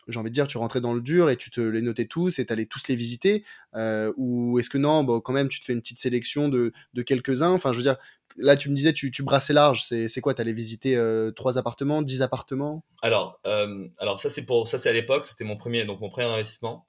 j'ai 0.08 0.18
envie 0.18 0.30
de 0.30 0.34
dire, 0.34 0.46
tu 0.46 0.58
rentrais 0.58 0.80
dans 0.80 0.92
le 0.92 1.00
dur 1.00 1.30
et 1.30 1.36
tu 1.36 1.50
te 1.50 1.60
les 1.60 1.82
notais 1.82 2.06
tous 2.06 2.38
et 2.38 2.46
tu 2.46 2.52
allais 2.52 2.66
tous 2.66 2.88
les 2.88 2.96
visiter 2.96 3.44
euh, 3.74 4.12
Ou 4.16 4.58
est-ce 4.58 4.70
que 4.70 4.78
non, 4.78 5.04
bon, 5.04 5.20
quand 5.20 5.32
même, 5.32 5.48
tu 5.48 5.60
te 5.60 5.64
fais 5.64 5.72
une 5.72 5.80
petite 5.80 5.98
sélection 5.98 6.48
de, 6.48 6.72
de 6.94 7.02
quelques-uns? 7.02 7.50
Enfin, 7.50 7.72
je 7.72 7.78
veux 7.78 7.82
dire, 7.82 7.96
là, 8.36 8.56
tu 8.56 8.70
me 8.70 8.74
disais, 8.74 8.92
tu, 8.92 9.10
tu 9.10 9.22
brassais 9.22 9.52
large. 9.52 9.82
C'est 9.82 10.20
quoi? 10.20 10.34
Tu 10.34 10.40
allais 10.40 10.52
visiter 10.52 10.96
euh, 10.96 11.30
trois 11.30 11.58
appartements, 11.58 12.02
dix 12.02 12.22
appartements? 12.22 12.84
Alors, 13.02 13.40
euh, 13.46 13.88
alors 13.98 14.20
ça, 14.20 14.30
c'est 14.30 14.44
pour 14.44 14.68
ça, 14.68 14.78
c'est 14.78 14.88
à 14.88 14.92
l'époque, 14.92 15.24
c'était 15.24 15.44
mon 15.44 15.56
premier, 15.56 15.84
donc 15.84 16.00
mon 16.00 16.08
premier 16.08 16.26
investissement. 16.26 16.86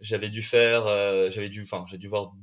J'avais 0.00 0.28
dû 0.28 0.42
faire, 0.42 0.84
j'avais 1.30 1.48
dû, 1.48 1.62
enfin, 1.62 1.86
j'ai 1.88 1.96
dû 1.96 2.06
voir 2.06 2.34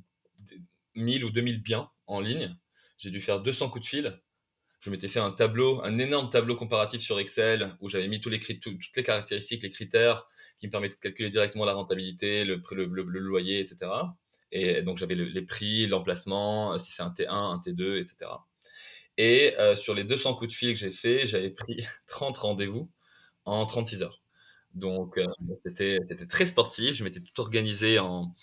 1000 0.96 1.24
ou 1.24 1.30
2000 1.30 1.62
biens 1.62 1.90
en 2.08 2.20
ligne. 2.20 2.56
J'ai 2.98 3.12
dû 3.12 3.20
faire 3.20 3.42
200 3.42 3.70
coups 3.70 3.86
de 3.86 3.90
fil 3.90 4.22
je 4.84 4.90
m'étais 4.90 5.08
fait 5.08 5.22
un 5.22 5.32
tableau, 5.32 5.82
un 5.86 5.98
énorme 5.98 6.30
tableau 6.30 6.58
comparatif 6.58 7.02
sur 7.02 7.18
Excel 7.18 7.74
où 7.80 7.88
j'avais 7.88 8.10
mis 8.10 8.20
toutes 8.20 8.34
les 8.34 9.04
caractéristiques, 9.04 9.64
les 9.64 9.72
critères 9.72 10.28
qui 10.60 10.68
me 10.68 10.72
permettaient 10.72 10.96
de 10.96 11.00
calculer 11.00 11.30
directement 11.30 11.64
la 11.64 11.74
rentabilité, 11.74 12.44
le, 12.44 12.62
loyer, 12.74 13.62
etc. 13.62 13.92
Et 14.52 14.82
donc 14.82 14.98
j'avais 14.98 15.16
les 15.16 15.42
prix, 15.42 15.88
l'emplacement, 15.88 16.74
euh, 16.74 16.78
si 16.80 16.92
c'est 16.92 17.02
un 17.02 17.12
T1, 17.12 17.30
un 17.30 17.62
T2, 17.66 18.02
etc. 18.02 18.32
Et 19.18 19.58
euh, 19.58 19.78
sur 19.78 19.94
les 19.94 20.04
200 20.04 20.36
coups 20.36 20.50
de 20.52 20.54
fil 20.54 20.74
que 20.74 20.80
j'ai 20.80 20.92
fait, 20.92 21.28
j'avais 21.28 21.52
pris 21.52 21.86
30 22.08 22.36
rendez-vous 22.36 22.92
en 23.46 23.66
36 23.66 24.04
heures. 24.04 24.22
Donc 24.74 25.18
euh, 25.18 25.28
c'était 25.64 26.28
très 26.28 26.46
sportif. 26.46 26.94
Je 26.94 27.06
m'étais 27.06 27.22
tout 27.22 27.40
organisé 27.40 28.00
en, 28.00 28.36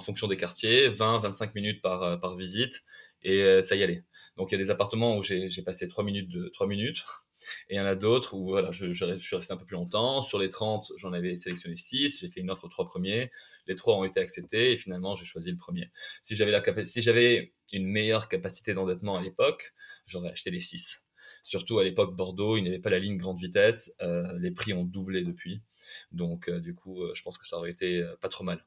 fonction 0.00 0.28
des 0.28 0.38
quartiers, 0.38 0.88
20-25 0.88 1.50
minutes 1.54 1.82
par 1.82 2.36
visite, 2.36 2.84
et 3.22 3.60
ça 3.62 3.76
y 3.76 3.82
allait. 3.82 4.02
Donc 4.36 4.50
il 4.50 4.54
y 4.54 4.60
a 4.60 4.62
des 4.62 4.70
appartements 4.70 5.16
où 5.16 5.22
j'ai 5.22 5.62
passé 5.64 5.88
3 5.88 6.04
minutes, 6.04 6.28
de, 6.28 6.48
3 6.48 6.66
minutes, 6.66 7.04
et 7.68 7.74
il 7.74 7.76
y 7.76 7.80
en 7.80 7.86
a 7.86 7.94
d'autres 7.94 8.34
où 8.34 8.48
voilà, 8.48 8.70
je, 8.72 8.92
suis 8.92 9.36
resté 9.36 9.52
un 9.52 9.56
peu 9.56 9.64
plus 9.64 9.76
longtemps. 9.76 10.22
Sur 10.22 10.38
les 10.38 10.50
30, 10.50 10.92
j'en 10.96 11.12
avais 11.12 11.36
sélectionné 11.36 11.76
6, 11.76 12.20
j'ai 12.20 12.28
fait 12.28 12.40
une 12.40 12.50
offre 12.50 12.64
aux 12.64 12.68
3 12.68 12.86
premiers, 12.86 13.30
les 13.66 13.74
3 13.74 13.96
ont 13.96 14.04
été 14.04 14.20
acceptés, 14.20 14.72
et 14.72 14.76
finalement 14.76 15.14
j'ai 15.14 15.24
choisi 15.24 15.50
le 15.50 15.56
premier. 15.56 15.90
Si 16.22 16.36
j'avais 16.36 16.52
si 16.84 17.02
j'avais 17.02 17.52
une 17.72 17.86
meilleure 17.86 18.28
capacité 18.28 18.74
d'endettement 18.74 19.16
à 19.16 19.22
l'époque, 19.22 19.74
j'aurais 20.06 20.30
acheté 20.30 20.50
les 20.50 20.60
6. 20.60 21.02
Surtout 21.42 21.78
à 21.78 21.84
l'époque 21.84 22.16
Bordeaux, 22.16 22.56
il 22.56 22.62
n'y 22.62 22.68
avait 22.68 22.78
pas 22.78 22.90
la 22.90 22.98
ligne 22.98 23.18
grande 23.18 23.38
vitesse, 23.38 23.94
euh, 24.00 24.38
les 24.38 24.50
prix 24.50 24.72
ont 24.72 24.84
doublé 24.84 25.22
depuis. 25.24 25.62
Donc 26.10 26.48
euh, 26.48 26.58
du 26.58 26.74
coup, 26.74 27.02
euh, 27.02 27.12
je 27.14 27.22
pense 27.22 27.36
que 27.36 27.46
ça 27.46 27.58
aurait 27.58 27.70
été 27.70 28.02
pas 28.20 28.30
trop 28.30 28.44
mal 28.44 28.64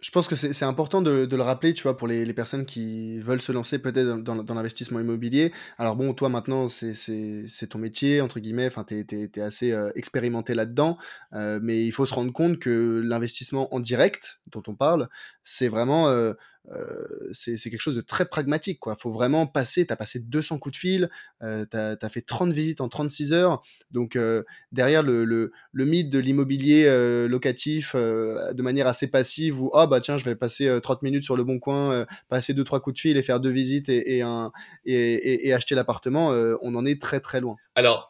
je 0.00 0.10
pense 0.10 0.28
que 0.28 0.36
c'est 0.36 0.64
important 0.64 1.02
de, 1.02 1.28
le 1.30 1.42
rappeler, 1.42 1.74
tu 1.74 1.82
vois, 1.82 1.96
pour 1.96 2.08
les, 2.08 2.32
personnes 2.32 2.64
qui 2.64 3.20
veulent 3.20 3.40
se 3.40 3.52
lancer 3.52 3.78
peut-être 3.78 4.22
dans, 4.22 4.54
l'investissement 4.54 5.00
immobilier. 5.00 5.52
Alors 5.78 5.96
bon, 5.96 6.14
toi 6.14 6.28
maintenant, 6.28 6.68
c'est 6.68 7.66
ton 7.68 7.78
métier, 7.78 8.20
entre 8.20 8.40
guillemets, 8.40 8.66
enfin, 8.66 8.84
tu 8.84 9.30
assez 9.40 9.72
euh, 9.72 9.90
expérimenté 9.94 10.54
là-dedans, 10.54 10.96
euh, 11.34 11.60
mais 11.62 11.84
il 11.84 11.92
faut 11.92 12.06
se 12.06 12.14
rendre 12.14 12.32
compte 12.32 12.58
que 12.58 13.00
l'investissement 13.04 13.74
en 13.74 13.80
direct, 13.80 14.40
dont 14.46 14.62
on 14.66 14.74
parle, 14.74 15.08
c'est 15.42 15.68
vraiment 15.68 16.08
euh, 16.08 16.34
c'est 17.32 17.56
quelque 17.70 17.80
chose 17.80 17.96
de 17.96 18.00
très 18.00 18.26
pragmatique. 18.26 18.80
Il 18.86 18.94
faut 18.98 19.12
vraiment 19.12 19.46
passer, 19.46 19.86
tu 19.86 19.92
as 19.92 19.96
passé 19.96 20.20
200 20.20 20.58
coups 20.58 20.74
de 20.74 20.78
fil, 20.78 21.10
tu 21.40 21.46
as, 21.76 22.08
fait 22.10 22.20
30 22.20 22.52
visites 22.52 22.80
en 22.80 22.88
36 22.88 23.32
heures. 23.32 23.62
Donc 23.90 24.18
derrière 24.72 25.02
le, 25.02 25.24
le, 25.24 25.52
le, 25.72 25.84
mythe 25.84 26.10
de 26.10 26.18
l'immobilier 26.18 26.86
locatif 27.28 27.94
de 27.94 28.62
manière 28.62 28.86
assez 28.86 29.08
passive, 29.08 29.60
où 29.60 29.70
oh, 29.72 29.86
bah 29.86 30.00
tiens, 30.00 30.18
je 30.18 30.24
vais 30.24 30.36
passer 30.36 30.80
30 30.82 31.02
minutes 31.02 31.24
sur 31.24 31.36
le 31.36 31.44
bon 31.44 31.58
coin, 31.58 32.06
passer 32.28 32.54
2-3 32.54 32.80
coups 32.80 32.94
de 32.94 33.00
fil 33.00 33.16
et 33.16 33.22
faire 33.22 33.40
deux 33.40 33.50
visites 33.50 33.88
et, 33.88 34.16
et, 34.16 34.22
un, 34.22 34.52
et, 34.84 35.48
et 35.48 35.52
acheter 35.52 35.74
l'appartement, 35.74 36.28
on 36.62 36.74
en 36.74 36.84
est 36.84 37.00
très 37.00 37.20
très 37.20 37.40
loin. 37.40 37.56
Alors, 37.74 38.09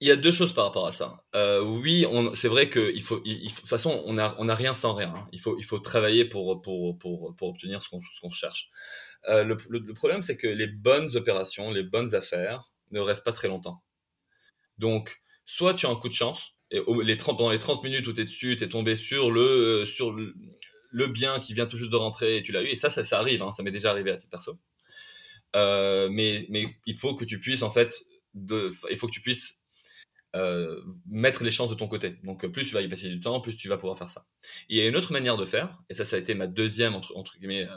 il 0.00 0.08
y 0.08 0.10
a 0.12 0.16
deux 0.16 0.30
choses 0.30 0.52
par 0.52 0.64
rapport 0.64 0.86
à 0.86 0.92
ça. 0.92 1.24
Euh, 1.34 1.60
oui, 1.60 2.06
c'est 2.34 2.48
vrai 2.48 2.70
qu'il 2.70 3.02
faut, 3.02 3.18
de 3.20 3.48
toute 3.48 3.68
façon, 3.68 4.02
on 4.04 4.12
n'a 4.12 4.34
on 4.38 4.48
a 4.48 4.54
rien 4.54 4.74
sans 4.74 4.94
rien. 4.94 5.12
Hein. 5.16 5.26
Il, 5.32 5.40
faut, 5.40 5.58
il 5.58 5.64
faut 5.64 5.80
travailler 5.80 6.24
pour, 6.24 6.62
pour, 6.62 6.98
pour, 6.98 7.34
pour 7.36 7.48
obtenir 7.48 7.82
ce 7.82 7.88
qu'on 7.88 8.00
qu'on 8.20 8.30
cherche. 8.30 8.70
Euh, 9.28 9.44
le, 9.44 9.94
problème, 9.94 10.22
c'est 10.22 10.36
que 10.36 10.46
les 10.46 10.68
bonnes 10.68 11.16
opérations, 11.16 11.70
les 11.70 11.82
bonnes 11.82 12.14
affaires 12.14 12.70
ne 12.92 13.00
restent 13.00 13.24
pas 13.24 13.32
très 13.32 13.48
longtemps. 13.48 13.82
Donc, 14.78 15.20
soit 15.44 15.74
tu 15.74 15.86
as 15.86 15.90
un 15.90 15.96
coup 15.96 16.08
de 16.08 16.14
chance, 16.14 16.54
et 16.70 16.80
les 17.02 17.16
30, 17.16 17.38
pendant 17.38 17.50
les 17.50 17.58
30 17.58 17.82
minutes 17.82 18.06
où 18.06 18.12
tu 18.12 18.20
es 18.20 18.24
dessus, 18.24 18.56
tu 18.56 18.64
es 18.64 18.68
tombé 18.68 18.94
sur 18.94 19.30
le, 19.30 19.84
sur 19.86 20.12
le, 20.12 21.06
bien 21.08 21.40
qui 21.40 21.54
vient 21.54 21.66
tout 21.66 21.76
juste 21.76 21.90
de 21.90 21.96
rentrer 21.96 22.36
et 22.36 22.42
tu 22.42 22.52
l'as 22.52 22.62
eu. 22.62 22.68
Et 22.68 22.76
ça, 22.76 22.90
ça, 22.90 23.02
ça 23.04 23.18
arrive, 23.18 23.42
hein, 23.42 23.52
ça 23.52 23.62
m'est 23.62 23.72
déjà 23.72 23.90
arrivé 23.90 24.10
à 24.12 24.16
titre 24.16 24.30
perso. 24.30 24.58
Euh, 25.56 26.08
mais, 26.10 26.46
mais 26.50 26.76
il 26.86 26.96
faut 26.96 27.14
que 27.16 27.24
tu 27.24 27.40
puisses, 27.40 27.62
en 27.62 27.70
fait, 27.70 28.04
de, 28.34 28.70
il 28.90 28.96
faut 28.96 29.08
que 29.08 29.12
tu 29.12 29.22
puisses 29.22 29.57
euh, 30.38 30.80
mettre 31.06 31.42
les 31.42 31.50
chances 31.50 31.70
de 31.70 31.74
ton 31.74 31.88
côté. 31.88 32.16
Donc 32.22 32.46
plus 32.46 32.66
tu 32.66 32.74
vas 32.74 32.82
y 32.82 32.88
passer 32.88 33.08
du 33.08 33.20
temps, 33.20 33.40
plus 33.40 33.56
tu 33.56 33.68
vas 33.68 33.76
pouvoir 33.76 33.98
faire 33.98 34.10
ça. 34.10 34.26
il 34.68 34.78
y 34.78 34.80
a 34.80 34.86
une 34.86 34.96
autre 34.96 35.12
manière 35.12 35.36
de 35.36 35.44
faire, 35.44 35.78
et 35.88 35.94
ça, 35.94 36.04
ça 36.04 36.16
a 36.16 36.18
été 36.18 36.34
ma 36.34 36.46
deuxième 36.46 36.94
entre, 36.94 37.38
guillemets 37.38 37.68
euh, 37.68 37.74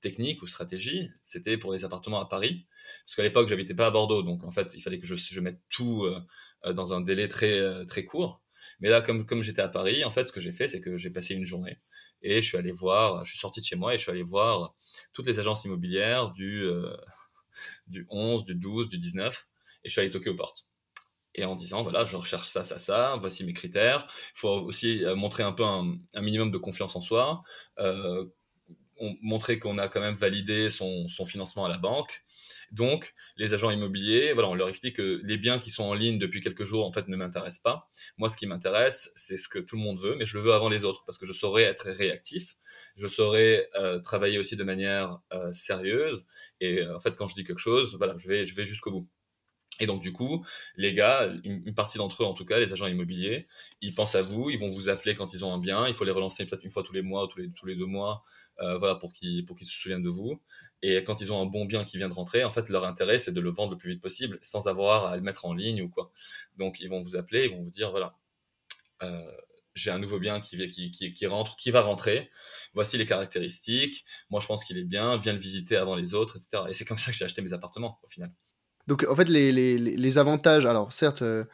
technique 0.00 0.42
ou 0.42 0.46
stratégie, 0.46 1.10
c'était 1.24 1.56
pour 1.56 1.72
les 1.72 1.84
appartements 1.84 2.20
à 2.20 2.26
Paris, 2.26 2.66
parce 3.04 3.16
qu'à 3.16 3.22
l'époque 3.22 3.48
j'habitais 3.48 3.74
pas 3.74 3.86
à 3.86 3.90
Bordeaux, 3.90 4.22
donc 4.22 4.44
en 4.44 4.50
fait 4.50 4.72
il 4.74 4.82
fallait 4.82 4.98
que 4.98 5.06
je, 5.06 5.40
mette 5.40 5.60
tout 5.70 6.04
euh, 6.04 6.72
dans 6.72 6.92
un 6.92 7.00
délai 7.00 7.28
très 7.28 7.86
très 7.86 8.04
court. 8.04 8.42
Mais 8.80 8.88
là, 8.90 9.00
comme 9.00 9.24
comme 9.26 9.42
j'étais 9.42 9.62
à 9.62 9.68
Paris, 9.68 10.04
en 10.04 10.10
fait, 10.10 10.26
ce 10.26 10.32
que 10.32 10.40
j'ai 10.40 10.52
fait, 10.52 10.68
c'est 10.68 10.80
que 10.80 10.98
j'ai 10.98 11.10
passé 11.10 11.34
une 11.34 11.44
journée 11.44 11.78
et 12.22 12.42
je 12.42 12.48
suis 12.48 12.58
allé 12.58 12.72
voir, 12.72 13.24
je 13.24 13.30
suis 13.30 13.38
sorti 13.38 13.60
de 13.60 13.66
chez 13.66 13.76
moi 13.76 13.94
et 13.94 13.98
je 13.98 14.02
suis 14.02 14.10
allé 14.10 14.22
voir 14.22 14.74
toutes 15.12 15.26
les 15.26 15.38
agences 15.38 15.64
immobilières 15.64 16.30
du 16.32 16.68
du 17.86 18.06
11, 18.10 18.44
du 18.44 18.54
12, 18.54 18.88
du 18.88 18.98
19, 18.98 19.46
et 19.84 19.88
je 19.88 19.92
suis 19.92 20.00
allé 20.00 20.10
toquer 20.10 20.30
aux 20.30 20.36
portes 20.36 20.66
et 21.36 21.44
en 21.44 21.54
disant 21.54 21.82
voilà, 21.82 22.04
je 22.04 22.16
recherche 22.16 22.48
ça, 22.48 22.64
ça, 22.64 22.78
ça, 22.78 23.16
voici 23.20 23.44
mes 23.44 23.52
critères. 23.52 24.06
Il 24.34 24.38
faut 24.38 24.48
aussi 24.48 25.04
euh, 25.04 25.14
montrer 25.14 25.42
un 25.42 25.52
peu 25.52 25.64
un, 25.64 25.96
minimum 26.20 26.50
de 26.50 26.58
confiance 26.58 26.96
en 26.96 27.00
soi, 27.00 27.42
euh, 27.78 28.24
montrer 29.22 29.58
qu'on 29.58 29.76
a 29.78 29.88
quand 29.88 30.00
même 30.00 30.14
validé 30.14 30.70
son, 30.70 31.06
financement 31.26 31.66
à 31.66 31.68
la 31.68 31.76
banque. 31.76 32.24
Donc, 32.72 33.14
les 33.36 33.54
agents 33.54 33.70
immobiliers, 33.70 34.32
voilà, 34.32 34.48
on 34.48 34.54
leur 34.54 34.68
explique 34.68 34.96
que 34.96 35.20
les 35.22 35.36
biens 35.36 35.58
qui 35.58 35.70
sont 35.70 35.84
en 35.84 35.94
ligne 35.94 36.18
depuis 36.18 36.40
quelques 36.40 36.64
jours, 36.64 36.84
en 36.86 36.92
fait, 36.92 37.06
ne 37.06 37.16
m'intéressent 37.16 37.62
pas. 37.62 37.90
Moi, 38.16 38.28
ce 38.28 38.36
qui 38.36 38.46
m'intéresse, 38.46 39.12
c'est 39.14 39.36
ce 39.36 39.48
que 39.48 39.58
tout 39.58 39.76
le 39.76 39.82
monde 39.82 40.00
veut, 40.00 40.16
mais 40.16 40.26
je 40.26 40.36
le 40.38 40.42
veux 40.42 40.52
avant 40.52 40.68
les 40.68 40.84
autres 40.84 41.04
parce 41.04 41.18
que 41.18 41.26
je 41.26 41.32
saurais 41.32 41.62
être 41.62 41.90
réactif, 41.90 42.56
je 42.96 43.06
saurais 43.06 43.68
euh, 43.76 44.00
travailler 44.00 44.38
aussi 44.38 44.56
de 44.56 44.64
manière 44.64 45.20
sérieuse. 45.52 46.24
Et 46.60 46.84
en 46.86 47.00
fait, 47.00 47.16
quand 47.16 47.28
je 47.28 47.34
dis 47.34 47.44
quelque 47.44 47.58
chose, 47.58 47.96
voilà, 47.98 48.16
je 48.16 48.26
vais, 48.26 48.46
je 48.46 48.54
vais 48.56 48.64
jusqu'au 48.64 48.90
bout. 48.90 49.08
Et 49.80 49.86
donc 49.86 50.00
du 50.02 50.12
coup, 50.12 50.44
les 50.76 50.94
gars, 50.94 51.30
une, 51.44 51.74
partie 51.74 51.98
d'entre 51.98 52.22
eux 52.22 52.26
en 52.26 52.34
tout 52.34 52.44
cas, 52.44 52.58
les 52.58 52.72
agents 52.72 52.86
immobiliers, 52.86 53.46
ils 53.82 53.94
pensent 53.94 54.14
à 54.14 54.22
vous, 54.22 54.50
ils 54.50 54.58
vont 54.58 54.70
vous 54.70 54.88
appeler 54.88 55.14
quand 55.14 55.34
ils 55.34 55.44
ont 55.44 55.52
un 55.52 55.58
bien, 55.58 55.86
il 55.86 55.94
faut 55.94 56.04
les 56.04 56.12
relancer 56.12 56.46
peut-être 56.46 56.64
une 56.64 56.70
fois 56.70 56.82
tous 56.82 56.92
les 56.92 57.02
mois 57.02 57.24
ou 57.24 57.26
tous 57.26 57.66
les, 57.66 57.76
deux 57.76 57.86
mois, 57.86 58.24
euh, 58.60 58.78
voilà, 58.78 58.94
pour 58.94 59.12
qu'ils 59.12 59.44
pour 59.44 59.58
se 59.58 59.64
souviennent 59.64 60.02
de 60.02 60.08
vous. 60.08 60.40
Et 60.82 61.04
quand 61.04 61.20
ils 61.20 61.32
ont 61.32 61.40
un 61.40 61.46
bon 61.46 61.66
bien 61.66 61.84
qui 61.84 61.98
vient 61.98 62.08
de 62.08 62.14
rentrer, 62.14 62.44
en 62.44 62.50
fait, 62.50 62.68
leur 62.68 62.84
intérêt 62.84 63.18
c'est 63.18 63.32
de 63.32 63.40
le 63.40 63.50
vendre 63.50 63.72
le 63.72 63.78
plus 63.78 63.90
vite 63.90 64.02
possible, 64.02 64.38
sans 64.42 64.66
avoir 64.68 65.06
à 65.06 65.16
le 65.16 65.22
mettre 65.22 65.44
en 65.44 65.52
ligne 65.52 65.82
ou 65.82 65.88
quoi. 65.88 66.10
Donc 66.56 66.80
ils 66.80 66.88
vont 66.88 67.02
vous 67.02 67.16
appeler, 67.16 67.46
ils 67.46 67.50
vont 67.50 67.62
vous 67.62 67.70
dire 67.70 67.90
voilà, 67.90 68.16
euh, 69.02 69.30
j'ai 69.76 69.90
un 69.90 69.98
nouveau 69.98 70.18
bien 70.18 70.40
qui, 70.40 70.90
qui, 70.90 71.26
rentre, 71.26 71.54
qui 71.56 71.70
va 71.70 71.82
rentrer. 71.82 72.30
Voici 72.74 72.96
les 72.98 73.06
caractéristiques. 73.06 74.04
Moi, 74.30 74.40
je 74.40 74.46
pense 74.46 74.64
qu'il 74.64 74.78
est 74.78 74.84
bien. 74.84 75.18
Viens 75.18 75.34
le 75.34 75.38
visiter 75.38 75.76
avant 75.76 75.94
les 75.94 76.14
autres, 76.14 76.38
etc. 76.38 76.64
Et 76.68 76.74
c'est 76.74 76.86
comme 76.86 76.98
ça 76.98 77.12
que 77.12 77.16
j'ai 77.16 77.26
acheté 77.26 77.42
mes 77.42 77.52
appartements 77.52 78.00
au 78.02 78.08
final. 78.08 78.32
Donc 78.86 79.04
en 79.08 79.16
fait, 79.16 79.28
les, 79.28 79.52
les, 79.52 79.78
les 79.78 80.18
avantages, 80.18 80.66
alors 80.66 80.92
certes, 80.92 81.22
euh, 81.22 81.44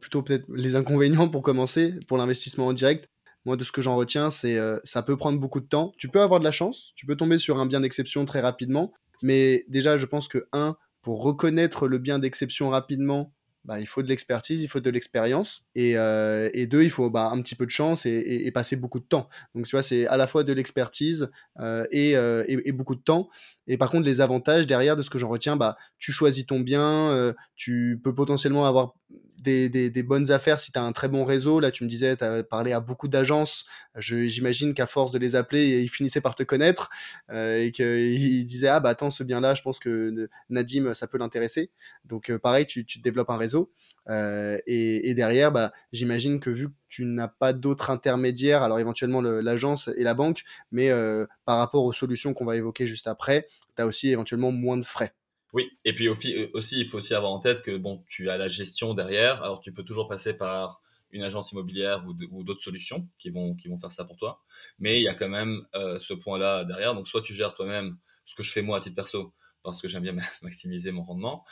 plutôt 0.00 0.22
peut-être 0.22 0.46
les 0.54 0.76
inconvénients 0.76 1.28
pour 1.28 1.42
commencer, 1.42 1.94
pour 2.08 2.18
l'investissement 2.18 2.68
en 2.68 2.72
direct, 2.72 3.08
moi 3.44 3.56
de 3.56 3.64
ce 3.64 3.72
que 3.72 3.82
j'en 3.82 3.96
retiens, 3.96 4.30
c'est 4.30 4.58
euh, 4.58 4.78
ça 4.84 5.02
peut 5.02 5.16
prendre 5.16 5.38
beaucoup 5.38 5.60
de 5.60 5.66
temps. 5.66 5.92
Tu 5.98 6.08
peux 6.08 6.20
avoir 6.20 6.40
de 6.40 6.44
la 6.44 6.52
chance, 6.52 6.92
tu 6.94 7.06
peux 7.06 7.16
tomber 7.16 7.38
sur 7.38 7.58
un 7.58 7.66
bien 7.66 7.80
d'exception 7.80 8.24
très 8.24 8.40
rapidement, 8.40 8.92
mais 9.22 9.64
déjà 9.68 9.96
je 9.96 10.06
pense 10.06 10.28
que, 10.28 10.46
un, 10.52 10.76
pour 11.02 11.22
reconnaître 11.22 11.88
le 11.88 11.98
bien 11.98 12.18
d'exception 12.18 12.68
rapidement, 12.68 13.32
bah, 13.64 13.78
il 13.78 13.86
faut 13.86 14.02
de 14.02 14.08
l'expertise, 14.08 14.62
il 14.62 14.68
faut 14.68 14.80
de 14.80 14.90
l'expérience. 14.90 15.64
Et, 15.74 15.96
euh, 15.96 16.48
et, 16.54 16.66
deux, 16.66 16.82
il 16.82 16.90
faut 16.90 17.10
bah, 17.10 17.28
un 17.30 17.40
petit 17.42 17.54
peu 17.54 17.66
de 17.66 17.70
chance 17.70 18.06
et, 18.06 18.46
et, 18.46 18.50
passer 18.52 18.76
beaucoup 18.76 19.00
de 19.00 19.04
temps. 19.04 19.28
Donc, 19.54 19.66
tu 19.66 19.76
vois, 19.76 19.82
c'est 19.82 20.06
à 20.06 20.16
la 20.16 20.26
fois 20.26 20.44
de 20.44 20.52
l'expertise 20.52 21.30
euh, 21.58 21.86
et, 21.90 22.12
et, 22.48 22.72
beaucoup 22.72 22.94
de 22.94 23.02
temps. 23.02 23.28
Et 23.66 23.76
par 23.76 23.90
contre, 23.90 24.06
les 24.06 24.20
avantages 24.20 24.66
derrière 24.66 24.96
de 24.96 25.02
ce 25.02 25.10
que 25.10 25.18
j'en 25.18 25.28
retiens, 25.28 25.56
bah, 25.56 25.76
tu 25.98 26.10
choisis 26.10 26.46
ton 26.46 26.60
bien, 26.60 27.10
euh, 27.10 27.34
tu 27.54 28.00
peux 28.02 28.14
potentiellement 28.14 28.66
avoir 28.66 28.94
des, 29.40 29.68
des, 29.68 29.90
des 29.90 30.02
bonnes 30.02 30.30
affaires 30.30 30.60
si 30.60 30.70
tu 30.72 30.78
as 30.78 30.82
un 30.82 30.92
très 30.92 31.08
bon 31.08 31.24
réseau. 31.24 31.60
Là, 31.60 31.70
tu 31.70 31.84
me 31.84 31.88
disais, 31.88 32.16
tu 32.16 32.24
as 32.24 32.42
parlé 32.44 32.72
à 32.72 32.80
beaucoup 32.80 33.08
d'agences. 33.08 33.66
J'imagine 33.96 34.74
qu'à 34.74 34.86
force 34.86 35.10
de 35.10 35.18
les 35.18 35.34
appeler, 35.34 35.82
ils 35.82 35.88
finissaient 35.88 36.20
par 36.20 36.34
te 36.34 36.42
connaître 36.42 36.90
euh, 37.30 37.64
et 37.64 37.72
qu'ils 37.72 38.44
disaient, 38.44 38.68
ah 38.68 38.80
bah 38.80 38.90
attends, 38.90 39.10
ce 39.10 39.24
bien-là, 39.24 39.54
je 39.54 39.62
pense 39.62 39.78
que 39.78 40.28
Nadim, 40.48 40.94
ça 40.94 41.06
peut 41.06 41.18
l'intéresser. 41.18 41.70
Donc 42.04 42.30
euh, 42.30 42.38
pareil, 42.38 42.66
tu, 42.66 42.84
tu 42.84 43.00
développes 43.00 43.30
un 43.30 43.38
réseau. 43.38 43.72
Euh, 44.08 44.58
et, 44.66 45.14
derrière, 45.14 45.52
bah, 45.52 45.72
j'imagine 45.92 46.40
que 46.40 46.50
vu 46.50 46.68
que 46.68 46.74
tu 46.88 47.04
n'as 47.04 47.28
pas 47.28 47.52
d'autres 47.52 47.90
intermédiaires, 47.90 48.62
alors 48.62 48.78
éventuellement 48.78 49.20
l'agence 49.20 49.88
et 49.96 50.02
la 50.02 50.14
banque, 50.14 50.42
mais 50.72 50.90
euh, 50.90 51.26
par 51.44 51.58
rapport 51.58 51.84
aux 51.84 51.92
solutions 51.92 52.34
qu'on 52.34 52.44
va 52.44 52.56
évoquer 52.56 52.86
juste 52.86 53.06
après, 53.06 53.46
tu 53.76 53.82
as 53.82 53.86
aussi 53.86 54.08
éventuellement 54.08 54.52
moins 54.52 54.78
de 54.78 54.84
frais. 54.84 55.14
Oui, 55.52 55.70
et 55.84 55.94
puis 55.94 56.08
euh, 56.08 56.48
aussi, 56.54 56.80
il 56.80 56.88
faut 56.88 56.98
aussi 56.98 57.14
avoir 57.14 57.32
en 57.32 57.40
tête 57.40 57.62
que 57.62 57.76
bon, 57.76 58.04
tu 58.08 58.30
as 58.30 58.36
la 58.36 58.48
gestion 58.48 58.94
derrière, 58.94 59.42
alors 59.42 59.60
tu 59.60 59.72
peux 59.72 59.84
toujours 59.84 60.08
passer 60.08 60.34
par 60.34 60.80
une 61.12 61.22
agence 61.24 61.50
immobilière 61.50 62.04
ou 62.06 62.44
d'autres 62.44 62.62
solutions 62.62 63.08
qui 63.18 63.30
vont, 63.30 63.56
qui 63.56 63.66
vont 63.66 63.78
faire 63.80 63.90
ça 63.90 64.04
pour 64.04 64.16
toi, 64.16 64.40
mais 64.78 65.00
il 65.00 65.02
y 65.02 65.08
a 65.08 65.14
quand 65.14 65.28
même 65.28 65.66
ce 65.72 66.14
point-là 66.14 66.64
derrière, 66.64 66.94
donc 66.94 67.08
soit 67.08 67.20
tu 67.20 67.34
gères 67.34 67.52
toi-même 67.52 67.98
ce 68.26 68.36
que 68.36 68.44
je 68.44 68.52
fais 68.52 68.62
moi 68.62 68.78
à 68.78 68.80
titre 68.80 68.94
perso, 68.94 69.34
parce 69.64 69.82
que 69.82 69.88
j'aime 69.88 70.04
bien 70.04 70.14
maximiser 70.42 70.92
mon 70.92 71.02
rendement, 71.02 71.44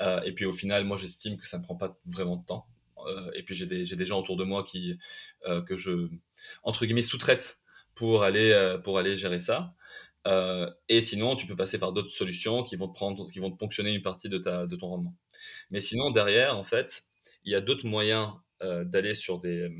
euh, 0.00 0.20
et 0.22 0.32
puis 0.32 0.44
au 0.44 0.52
final, 0.52 0.84
moi 0.84 0.96
j'estime 0.96 1.36
que 1.38 1.46
ça 1.46 1.58
ne 1.58 1.62
prend 1.62 1.76
pas 1.76 1.96
vraiment 2.06 2.36
de 2.36 2.44
temps. 2.44 2.66
Euh, 3.06 3.30
et 3.34 3.42
puis 3.42 3.54
j'ai 3.54 3.66
des, 3.66 3.84
des, 3.84 4.04
gens 4.04 4.18
autour 4.18 4.36
de 4.36 4.44
moi 4.44 4.64
qui, 4.64 4.98
euh, 5.46 5.62
que 5.62 5.76
je, 5.76 6.08
entre 6.62 6.86
guillemets, 6.86 7.02
sous-traite 7.02 7.60
pour 7.94 8.24
aller, 8.24 8.76
pour 8.84 8.98
aller 8.98 9.16
gérer 9.16 9.38
ça. 9.38 9.74
Et 10.88 11.02
sinon, 11.02 11.36
tu 11.36 11.46
peux 11.46 11.56
passer 11.56 11.78
par 11.78 11.92
d'autres 11.92 12.10
solutions 12.10 12.64
qui 12.64 12.76
vont 12.76 12.88
te 12.88 12.94
prendre, 12.94 13.30
qui 13.30 13.38
vont 13.38 13.50
te 13.50 13.56
ponctionner 13.56 13.92
une 13.92 14.02
partie 14.02 14.28
de, 14.28 14.38
ta, 14.38 14.66
de 14.66 14.76
ton 14.76 14.88
rendement. 14.88 15.14
Mais 15.70 15.80
sinon, 15.80 16.10
derrière, 16.10 16.56
en 16.56 16.64
fait, 16.64 17.04
il 17.44 17.52
y 17.52 17.54
a 17.54 17.60
d'autres 17.60 17.86
moyens 17.86 18.32
d'aller 18.60 19.14
sur 19.14 19.38
des, 19.38 19.70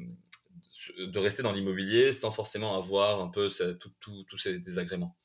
de 0.98 1.18
rester 1.18 1.42
dans 1.42 1.52
l'immobilier 1.52 2.12
sans 2.12 2.30
forcément 2.30 2.76
avoir 2.76 3.20
un 3.20 3.28
peu 3.28 3.48
tous 4.00 4.38
ces 4.38 4.58
désagréments. 4.58 5.16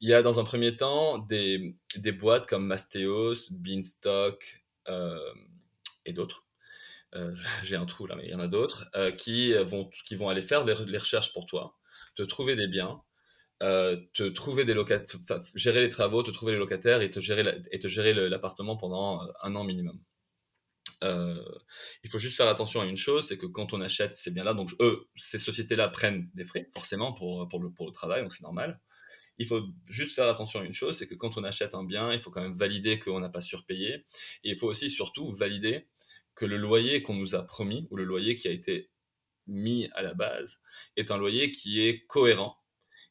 Il 0.00 0.08
y 0.08 0.14
a 0.14 0.22
dans 0.22 0.38
un 0.38 0.44
premier 0.44 0.76
temps 0.76 1.18
des, 1.18 1.76
des 1.96 2.12
boîtes 2.12 2.46
comme 2.46 2.66
Mastéos, 2.66 3.50
Beanstalk 3.50 4.64
euh, 4.88 5.34
et 6.04 6.12
d'autres. 6.12 6.44
Euh, 7.14 7.34
j'ai 7.64 7.76
un 7.76 7.86
trou 7.86 8.06
là, 8.06 8.14
mais 8.16 8.24
il 8.24 8.30
y 8.30 8.34
en 8.34 8.40
a 8.40 8.48
d'autres 8.48 8.86
euh, 8.94 9.10
qui, 9.10 9.54
vont, 9.54 9.90
qui 10.06 10.14
vont 10.14 10.28
aller 10.28 10.42
faire 10.42 10.64
les, 10.64 10.74
recherches 10.98 11.32
pour 11.32 11.46
toi, 11.46 11.76
te 12.14 12.22
trouver 12.22 12.54
des 12.54 12.68
biens, 12.68 13.02
te 13.60 14.28
trouver 14.28 14.64
des 14.64 14.74
locataires, 14.74 15.18
gérer 15.54 15.80
les 15.80 15.90
travaux, 15.90 16.22
te 16.22 16.30
trouver 16.30 16.52
les 16.52 16.58
locataires 16.58 17.00
et 17.02 17.10
te 17.10 17.20
gérer, 17.20 17.60
et 17.70 17.78
te 17.78 17.88
gérer 17.88 18.14
l'appartement 18.14 18.76
pendant 18.76 19.22
un 19.42 19.54
an 19.56 19.64
minimum. 19.64 20.00
il 21.02 22.10
faut 22.10 22.18
juste 22.18 22.36
faire 22.36 22.48
attention 22.48 22.80
à 22.80 22.84
une 22.86 22.96
chose, 22.96 23.26
c'est 23.28 23.38
que 23.38 23.46
quand 23.46 23.72
on 23.72 23.80
achète 23.80 24.16
ces 24.16 24.30
biens-là, 24.30 24.54
donc 24.54 24.70
eux, 24.80 25.08
ces 25.16 25.38
sociétés-là 25.38 25.88
prennent 25.88 26.30
des 26.34 26.44
frais, 26.44 26.68
forcément, 26.74 27.12
pour, 27.12 27.48
pour, 27.48 27.60
le, 27.60 27.70
pour 27.70 27.86
le 27.86 27.92
travail, 27.92 28.22
donc 28.22 28.32
c'est 28.32 28.44
normal 28.44 28.80
il 29.38 29.46
faut 29.46 29.62
juste 29.86 30.14
faire 30.14 30.28
attention 30.28 30.60
à 30.60 30.64
une 30.64 30.74
chose, 30.74 30.98
c'est 30.98 31.06
que 31.06 31.14
quand 31.14 31.36
on 31.38 31.44
achète 31.44 31.74
un 31.74 31.84
bien, 31.84 32.12
il 32.12 32.20
faut 32.20 32.30
quand 32.30 32.42
même 32.42 32.56
valider 32.56 32.98
qu'on 32.98 33.20
n'a 33.20 33.28
pas 33.28 33.40
surpayé. 33.40 34.04
Et 34.42 34.50
il 34.50 34.58
faut 34.58 34.66
aussi 34.66 34.90
surtout 34.90 35.32
valider 35.32 35.86
que 36.34 36.44
le 36.44 36.56
loyer 36.56 37.02
qu'on 37.02 37.14
nous 37.14 37.34
a 37.34 37.42
promis, 37.46 37.86
ou 37.90 37.96
le 37.96 38.04
loyer 38.04 38.36
qui 38.36 38.48
a 38.48 38.50
été 38.50 38.90
mis 39.46 39.88
à 39.94 40.02
la 40.02 40.14
base, 40.14 40.60
est 40.96 41.10
un 41.10 41.18
loyer 41.18 41.52
qui 41.52 41.80
est 41.80 42.04
cohérent, 42.06 42.58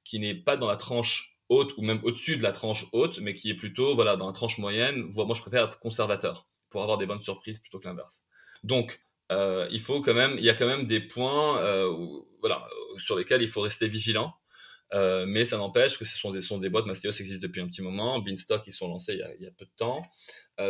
qui 0.07 0.19
n'est 0.19 0.35
pas 0.35 0.57
dans 0.57 0.67
la 0.67 0.77
tranche 0.77 1.37
haute 1.49 1.73
ou 1.77 1.81
même 1.81 1.99
au-dessus 2.03 2.37
de 2.37 2.43
la 2.43 2.51
tranche 2.51 2.85
haute, 2.93 3.19
mais 3.19 3.33
qui 3.33 3.49
est 3.49 3.55
plutôt 3.55 3.95
voilà, 3.95 4.15
dans 4.15 4.27
la 4.27 4.33
tranche 4.33 4.57
moyenne. 4.57 5.11
Moi, 5.13 5.35
je 5.35 5.41
préfère 5.41 5.65
être 5.65 5.79
conservateur 5.79 6.47
pour 6.69 6.81
avoir 6.81 6.97
des 6.97 7.05
bonnes 7.05 7.21
surprises 7.21 7.59
plutôt 7.59 7.79
que 7.79 7.87
l'inverse. 7.87 8.23
Donc, 8.63 9.01
euh, 9.31 9.67
il 9.71 9.81
faut 9.81 10.01
quand 10.01 10.13
même, 10.13 10.35
il 10.37 10.43
y 10.43 10.49
a 10.49 10.53
quand 10.55 10.67
même 10.67 10.85
des 10.87 11.01
points 11.01 11.61
euh, 11.61 11.93
voilà, 12.39 12.67
sur 12.97 13.17
lesquels 13.17 13.41
il 13.41 13.49
faut 13.49 13.61
rester 13.61 13.87
vigilant 13.87 14.33
Euh, 14.93 15.25
mais 15.27 15.43
ça 15.45 15.57
n'empêche 15.57 15.97
que 15.97 16.05
ce 16.05 16.17
sont 16.17 16.31
des, 16.31 16.41
sont 16.41 16.59
des 16.59 16.69
boîtes. 16.69 16.85
Mastéos 16.85 17.11
existe 17.19 17.43
depuis 17.43 17.59
un 17.61 17.67
petit 17.67 17.81
moment. 17.81 18.19
Beanstalk, 18.19 18.65
ils 18.67 18.71
sont 18.71 18.87
lancés 18.87 19.13
il 19.15 19.43
y 19.43 19.47
a, 19.47 19.51
peu 19.51 19.65
de 19.65 19.71
temps. 19.75 20.01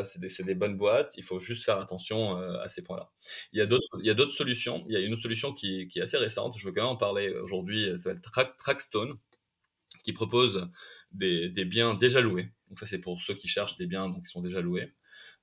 C'est 0.04 0.20
des, 0.20 0.30
des, 0.44 0.56
bonnes 0.56 0.76
boîtes. 0.76 1.12
Il 1.18 1.24
faut 1.24 1.40
juste 1.40 1.64
faire 1.64 1.80
attention 1.80 2.36
à 2.66 2.68
ces 2.68 2.84
points-là. 2.84 3.12
Il 3.54 3.60
y 3.60 4.10
a 4.10 4.14
d'autres 4.16 4.34
solutions. 4.34 4.84
Il 4.88 4.94
y 4.94 4.98
a 4.98 5.02
une 5.02 5.18
solution 5.18 5.54
qui, 5.54 5.88
qui, 5.88 6.00
est 6.00 6.02
assez 6.02 6.18
récente. 6.18 6.58
Je 6.58 6.66
veux 6.66 6.74
quand 6.74 6.82
même 6.82 6.94
en 6.94 6.98
parler 6.98 7.30
aujourd'hui. 7.30 7.92
Ça 7.92 7.98
s'appelle 7.98 8.22
Track, 8.22 8.58
Trackstone, 8.58 9.20
qui 10.08 10.14
propose 10.14 10.70
des, 11.12 11.66
biens 11.66 11.94
déjà 11.94 12.22
loués. 12.22 12.54
Donc 12.70 12.80
ça, 12.80 12.86
c'est 12.86 12.98
pour 12.98 13.22
ceux 13.22 13.34
qui 13.34 13.50
cherchent 13.50 13.76
des 13.76 13.88
biens 13.88 14.08
donc, 14.08 14.24
qui 14.24 14.32
sont 14.32 14.42
déjà 14.42 14.62
loués. 14.62 14.94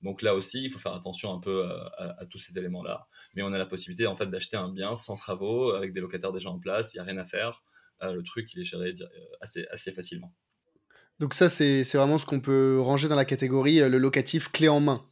Donc 0.00 0.22
là 0.22 0.34
aussi, 0.34 0.64
il 0.64 0.70
faut 0.70 0.78
faire 0.78 0.94
attention 0.94 1.34
un 1.34 1.38
peu 1.38 1.66
à, 1.66 2.16
à, 2.18 2.24
tous 2.24 2.38
ces 2.38 2.58
éléments-là. 2.58 3.06
Mais 3.34 3.42
on 3.42 3.52
a 3.52 3.58
la 3.58 3.66
possibilité 3.66 4.06
en 4.06 4.16
fait 4.16 4.24
d'acheter 4.26 4.56
un 4.56 4.70
bien 4.70 4.96
sans 4.96 5.16
travaux, 5.16 5.72
avec 5.72 5.92
des 5.92 6.00
locataires 6.00 6.32
déjà 6.32 6.48
en 6.48 6.58
place. 6.58 6.94
Il 6.94 6.96
n'y 6.96 7.00
a 7.02 7.04
rien 7.04 7.18
à 7.18 7.26
faire. 7.26 7.62
Euh, 8.02 8.14
le 8.14 8.22
truc, 8.22 8.54
il 8.54 8.62
est 8.62 8.64
géré 8.64 8.94
euh, 8.98 9.06
assez, 9.42 9.66
assez 9.70 9.92
facilement. 9.92 10.32
Donc 11.20 11.34
ça, 11.34 11.50
c'est 11.50 11.84
vraiment 11.92 12.16
ce 12.16 12.24
qu'on 12.24 12.40
peut 12.40 12.80
ranger 12.80 13.08
dans 13.08 13.16
la 13.16 13.26
catégorie 13.26 13.82
euh, 13.82 13.90
le 13.90 13.98
locatif 13.98 14.50
clé 14.50 14.68
en 14.68 14.80
main 14.80 15.06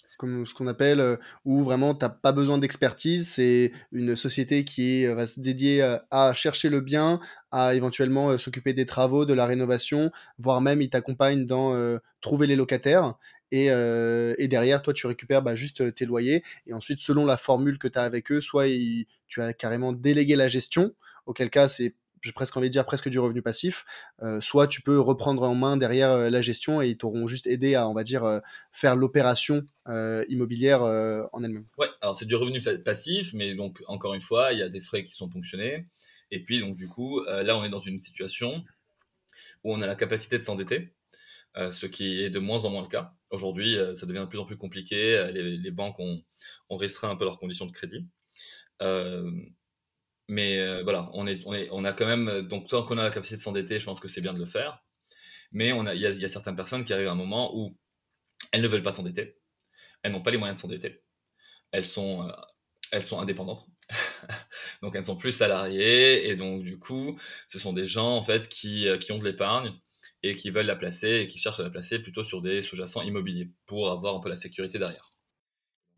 ce 0.47 0.55
qu'on 0.55 0.67
appelle, 0.67 1.19
où 1.45 1.63
vraiment 1.63 1.95
tu 1.95 2.05
n'as 2.05 2.09
pas 2.09 2.33
besoin 2.33 2.59
d'expertise. 2.59 3.29
C'est 3.29 3.73
une 3.93 4.17
société 4.17 4.65
qui 4.65 5.07
va 5.07 5.27
se 5.27 5.41
dédier 5.41 5.83
à 6.11 6.33
chercher 6.35 6.69
le 6.69 6.81
bien, 6.81 7.21
à 7.51 7.75
éventuellement 7.75 8.37
s'occuper 8.39 8.73
des 8.73 8.87
travaux, 8.87 9.25
de 9.25 9.35
la 9.35 9.47
rénovation, 9.47 10.11
voire 10.39 10.61
même 10.61 10.83
il 10.83 10.91
t'accompagne 10.91 11.47
dans 11.47 11.75
trouver 12.21 12.47
les 12.47 12.57
locataires. 12.57 13.15
Et, 13.51 13.67
et, 13.67 14.49
derrière, 14.49 14.83
toi, 14.83 14.95
tu 14.95 15.07
récupères 15.07 15.43
bah, 15.43 15.55
juste 15.55 15.95
tes 15.95 16.07
loyers. 16.07 16.43
Et 16.67 16.73
ensuite, 16.73 17.01
selon 17.01 17.27
la 17.27 17.37
formule 17.37 17.79
que 17.79 17.89
tu 17.89 17.99
as 17.99 18.03
avec 18.03 18.33
eux, 18.33 18.41
soit 18.41 18.67
tu 19.29 19.43
as 19.43 19.53
carrément 19.53 19.93
délégué 19.93 20.37
la 20.37 20.49
gestion, 20.49 20.95
auquel 21.27 21.51
cas 21.51 21.69
c'est 21.69 21.95
j'ai 22.23 22.33
presque 22.33 22.57
envie 22.57 22.69
de 22.69 22.73
dire 22.73 22.87
presque 22.87 23.09
du 23.09 23.19
revenu 23.19 23.43
passif, 23.43 23.85
euh, 24.23 24.41
soit 24.41 24.69
tu 24.69 24.81
peux 24.81 24.99
reprendre 24.99 25.43
en 25.43 25.55
main 25.55 25.77
derrière 25.77 26.11
euh, 26.11 26.31
la 26.31 26.41
gestion 26.41 26.81
et 26.81 26.89
ils 26.89 26.97
t'auront 26.97 27.27
juste 27.27 27.47
aidé 27.47 27.75
à, 27.75 27.89
on 27.89 27.95
va 27.95 28.05
dire, 28.05 28.25
euh, 28.25 28.39
faire 28.73 28.97
l'opération 28.97 29.63
immobilière 30.29 30.83
en 30.83 31.43
elle-même. 31.43 31.67
Ouais, 31.77 31.89
alors 32.01 32.15
c'est 32.15 32.25
du 32.25 32.37
revenu 32.37 32.61
passif, 32.85 33.35
mais 33.35 33.57
donc 33.57 33.83
encore 33.89 34.15
une 34.15 34.21
fois, 34.21 34.53
il 34.53 34.61
y 34.61 34.63
a 34.63 34.69
des 34.69 34.81
frais 34.81 35.05
qui 35.05 35.13
sont 35.13 35.29
ponctionnés. 35.29 35.89
Et 36.31 36.45
puis 36.45 36.61
donc 36.61 36.77
du 36.77 36.89
coup, 36.89 37.21
là 37.25 37.57
on 37.57 37.65
est 37.65 37.69
dans 37.69 37.81
une 37.81 37.99
situation 37.99 38.63
où 39.65 39.75
on 39.75 39.83
a 39.83 39.89
la 39.89 39.97
capacité 39.97 40.39
de 40.39 40.45
s'endetter, 40.45 40.95
ce 41.57 41.87
qui 41.87 42.23
est 42.23 42.31
de 42.31 42.39
moins 42.39 42.65
en 42.65 42.71
moins 42.71 42.83
le 42.83 42.89
cas. 42.89 43.13
Aujourd'hui, 43.31 43.77
ça 43.97 44.07
devient 44.07 44.21
de 44.21 44.27
plus 44.27 44.39
en 44.39 44.45
plus 44.45 44.57
compliqué. 44.57 45.33
Les, 45.33 45.71
banques 45.73 45.99
ont, 45.99 46.23
restreint 46.71 47.11
un 47.11 47.17
peu 47.17 47.25
leurs 47.25 47.41
conditions 47.41 47.67
de 47.67 47.73
crédit. 47.73 48.07
Mais 50.29 50.59
euh, 50.59 50.83
voilà, 50.83 51.11
on, 51.15 51.27
est, 51.27 51.43
on, 51.47 51.53
est, 51.53 51.69
on 51.73 51.85
a 51.85 51.93
quand 51.93 52.07
même, 52.07 52.29
euh, 52.29 52.43
donc 52.43 52.69
tant 52.69 52.85
qu'on 52.85 52.99
a 52.99 53.03
la 53.05 53.11
capacité 53.11 53.37
de 53.37 53.43
s'endetter, 53.43 53.79
je 53.79 53.85
pense 53.85 54.01
que 54.01 54.09
c'est 54.09 54.21
bien 54.21 54.33
de 54.33 54.39
le 54.39 54.47
faire. 54.47 54.83
Mais 55.53 55.69
il 55.69 56.01
y 56.01 56.07
a, 56.07 56.11
y 56.11 56.25
a, 56.25 56.29
certaines 56.29 56.57
personnes 56.57 56.85
qui 56.85 56.93
arrivent 56.93 57.09
à 57.09 57.13
un 57.13 57.17
moment 57.17 57.57
où 57.57 57.77
elles 58.53 58.63
ne 58.63 58.69
veulent 58.69 58.83
pas 58.83 58.93
s'endetter, 58.93 59.39
elles 60.03 60.13
n'ont 60.13 60.23
pas 60.23 60.31
les 60.31 60.39
moyens 60.39 60.59
de 60.59 60.63
s'endetter, 60.63 61.03
elles 61.73 61.85
sont, 61.85 62.29
euh, 62.29 62.33
elles 62.93 63.03
sont 63.03 63.21
indépendantes, 63.21 63.67
donc 64.83 64.95
elles 64.95 65.03
ne 65.03 65.07
sont 65.07 65.17
plus 65.17 65.33
salariées, 65.33 66.29
et 66.31 66.37
donc 66.37 66.63
du 66.63 66.79
coup, 66.79 67.19
ce 67.49 67.59
sont 67.59 67.73
des 67.75 67.87
gens 67.87 68.17
en 68.17 68.23
fait 68.23 68.49
qui, 68.49 68.87
qui 69.01 69.13
ont 69.13 69.19
de 69.19 69.25
l'épargne 69.25 69.73
et 70.23 70.37
qui 70.37 70.51
veulent 70.51 70.67
la 70.67 70.77
placer 70.77 71.21
et 71.21 71.29
qui 71.29 71.39
cherchent 71.39 71.61
à 71.61 71.65
la 71.65 71.71
placer 71.71 71.99
plutôt 71.99 72.25
sur 72.25 72.43
des 72.43 72.63
sous-jacents 72.63 73.03
immobiliers 73.03 73.51
pour 73.67 73.91
avoir 73.91 74.17
un 74.17 74.21
peu 74.21 74.29
la 74.29 74.37
sécurité 74.37 74.79
derrière. 74.79 75.12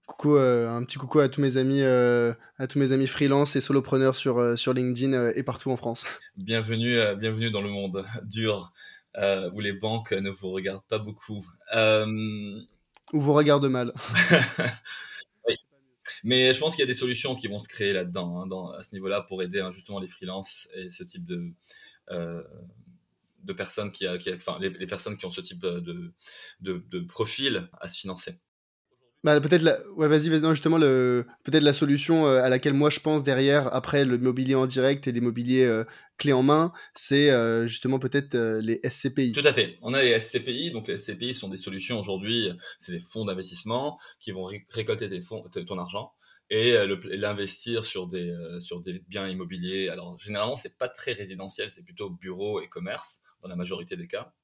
Coucou, 0.07 0.37
euh, 0.37 0.69
un 0.69 0.85
petit 0.85 0.99
coucou 0.99 1.21
à 1.21 1.31
tous 1.31 1.41
mes 1.41 1.57
amis, 1.57 1.81
euh, 1.81 2.35
à 2.59 2.67
tous 2.67 2.79
mes 2.79 2.93
amis 2.93 3.07
freelance 3.07 3.57
et 3.57 3.63
solopreneurs 3.63 4.17
sur, 4.17 4.39
euh, 4.39 4.55
sur 4.55 4.75
LinkedIn 4.75 5.31
et 5.31 5.43
partout 5.43 5.71
en 5.71 5.79
France. 5.79 6.05
Bienvenue, 6.37 6.99
bienvenue 7.17 7.51
dans 7.51 7.63
le 7.63 7.71
monde 7.71 8.05
dur 8.25 8.73
où 9.17 9.61
les 9.61 9.73
banques 9.73 10.13
ne 10.13 10.29
vous 10.29 10.51
regardent 10.51 10.85
pas 10.89 10.99
beaucoup. 10.99 11.47
Ou 11.75 13.21
vous 13.21 13.33
regardent 13.33 13.69
mal. 13.69 13.95
oui. 15.49 15.57
Mais 16.23 16.53
je 16.53 16.59
pense 16.59 16.75
qu'il 16.75 16.83
y 16.83 16.89
a 16.89 16.93
des 16.93 16.99
solutions 16.99 17.35
qui 17.35 17.47
vont 17.47 17.61
se 17.61 17.69
créer 17.69 17.95
là-dedans, 17.95 18.43
hein, 18.43 18.79
à 18.79 18.83
ce 18.83 18.95
niveau-là, 18.95 19.23
pour 19.23 19.43
aider 19.43 19.61
hein, 19.61 19.71
justement 19.71 20.01
les 20.01 20.09
freelances 20.09 20.69
et 20.75 20.91
ce 20.91 21.05
type 21.05 21.25
de, 21.25 21.55
de 22.11 23.53
personnes 23.55 23.91
qui, 23.91 24.05
qui 24.19 24.35
enfin, 24.35 24.59
les, 24.61 24.69
les, 24.69 24.87
personnes 24.87 25.17
qui 25.17 25.25
ont 25.25 25.31
ce 25.31 25.41
type 25.41 25.61
de, 25.61 26.13
de, 26.61 26.85
de 26.91 27.01
profil 27.01 27.71
à 27.81 27.89
se 27.89 27.99
financer. 27.99 28.39
Bah, 29.25 29.41
peut-être 29.41 29.63
la... 29.63 29.79
vas-y, 29.97 30.31
justement, 30.31 30.79
peut-être 30.79 31.63
la 31.63 31.73
solution 31.73 32.27
euh, 32.27 32.43
à 32.43 32.51
laquelle 32.51 32.75
moi 32.75 32.91
je 32.91 33.01
pense 33.01 33.23
derrière, 33.23 33.75
après 33.75 34.05
le 34.05 34.19
mobilier 34.19 34.55
en 34.55 34.67
direct 34.67 35.09
et 35.09 35.13
l'immobilier 35.13 35.65
euh, 35.65 35.85
clé 36.19 36.35
en 36.35 36.43
main, 36.43 36.75
c'est 36.95 37.31
euh, 37.31 37.67
justement 37.67 37.99
peut-être 37.99 38.37
les 38.37 38.81
SCPI. 38.87 39.33
Tout 39.33 39.41
à 39.47 39.55
fait. 39.55 39.79
On 39.81 39.95
a 39.95 40.03
les 40.03 40.21
SCPI, 40.21 40.73
donc 40.73 40.89
les 40.89 40.99
SCPI 40.99 41.33
sont 41.33 41.49
des 41.49 41.57
solutions 41.57 41.99
aujourd'hui, 41.99 42.51
c'est 42.79 42.93
des 42.93 43.01
fonds 43.01 43.25
d'investissement 43.25 43.99
qui 44.21 44.31
vont 44.31 44.47
récolter 44.69 45.09
des 45.09 45.23
fonds, 45.23 45.43
ton 45.67 45.79
argent 45.79 46.13
et 46.51 46.77
l'investir 47.05 47.87
sur 47.87 48.07
des, 48.07 48.31
sur 48.61 48.83
des 48.83 49.03
biens 49.09 49.27
immobiliers. 49.27 49.89
Alors, 49.89 50.19
généralement, 50.21 50.59
c'est 50.59 50.77
pas 50.77 50.89
très 50.89 51.13
résidentiel, 51.13 51.71
c'est 51.71 51.83
plutôt 51.83 52.11
bureau 52.11 52.61
et 52.61 52.69
commerce 52.69 53.21
dans 53.43 53.49
la 53.49 53.57
majorité 53.57 53.97
des 53.97 54.07
cas 54.07 54.35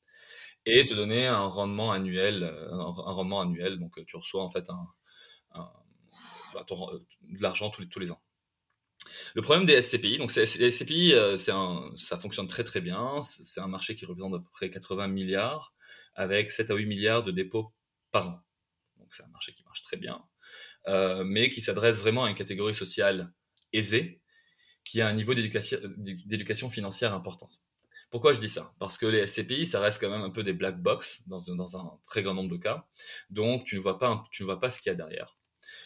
et 0.66 0.86
te 0.86 0.94
donner 0.94 1.26
un 1.26 1.46
rendement 1.46 1.92
annuel, 1.92 2.42
euh, 2.42 2.72
un, 2.72 3.12
rendement 3.12 3.40
annuel. 3.40 3.78
Donc, 3.78 3.98
euh, 3.98 4.04
tu 4.06 4.16
reçois 4.16 4.42
en 4.42 4.50
fait 4.50 4.68
un, 4.68 4.86
euh, 5.56 6.98
de 7.22 7.42
l'argent 7.42 7.70
tous 7.70 7.82
les, 7.82 7.88
tous 7.88 8.00
les 8.00 8.10
ans. 8.10 8.20
Le 9.34 9.42
problème 9.42 9.66
des 9.66 9.80
SCPI, 9.80 10.18
donc 10.18 10.34
les 10.34 10.46
SCPI, 10.46 11.14
ça 11.38 12.18
fonctionne 12.18 12.48
très 12.48 12.64
très 12.64 12.80
bien. 12.80 13.22
C'est 13.22 13.60
un 13.60 13.66
marché 13.66 13.94
qui 13.94 14.04
représente 14.04 14.34
à 14.34 14.38
peu 14.38 14.50
près 14.52 14.70
80 14.70 15.08
milliards, 15.08 15.72
avec 16.14 16.50
7 16.50 16.70
à 16.70 16.74
8 16.74 16.86
milliards 16.86 17.24
de 17.24 17.30
dépôts 17.30 17.72
par 18.10 18.28
an. 18.28 18.40
Donc 18.98 19.14
c'est 19.14 19.22
un 19.22 19.28
marché 19.28 19.52
qui 19.54 19.64
marche 19.64 19.82
très 19.82 19.96
bien, 19.96 20.22
mais 21.24 21.48
qui 21.50 21.62
s'adresse 21.62 21.96
vraiment 21.96 22.24
à 22.24 22.28
une 22.30 22.36
catégorie 22.36 22.74
sociale 22.74 23.32
aisée, 23.72 24.20
qui 24.84 25.00
a 25.00 25.08
un 25.08 25.14
niveau 25.14 25.34
d'éducation 25.34 26.68
financière 26.68 27.14
important. 27.14 27.48
Pourquoi 28.10 28.32
je 28.32 28.40
dis 28.40 28.48
ça? 28.48 28.74
Parce 28.80 28.98
que 28.98 29.06
les 29.06 29.26
SCPI, 29.26 29.66
ça 29.66 29.80
reste 29.80 30.00
quand 30.00 30.10
même 30.10 30.22
un 30.22 30.30
peu 30.30 30.42
des 30.42 30.52
black 30.52 30.82
box 30.82 31.22
dans, 31.26 31.76
un 31.76 31.98
très 32.04 32.22
grand 32.22 32.34
nombre 32.34 32.50
de 32.50 32.56
cas. 32.56 32.86
Donc, 33.30 33.64
tu 33.64 33.76
ne 33.76 33.80
vois 33.80 33.98
pas, 33.98 34.24
tu 34.32 34.42
ne 34.42 34.46
vois 34.46 34.58
pas 34.58 34.68
ce 34.68 34.80
qu'il 34.80 34.90
y 34.90 34.92
a 34.92 34.96
derrière. 34.96 35.38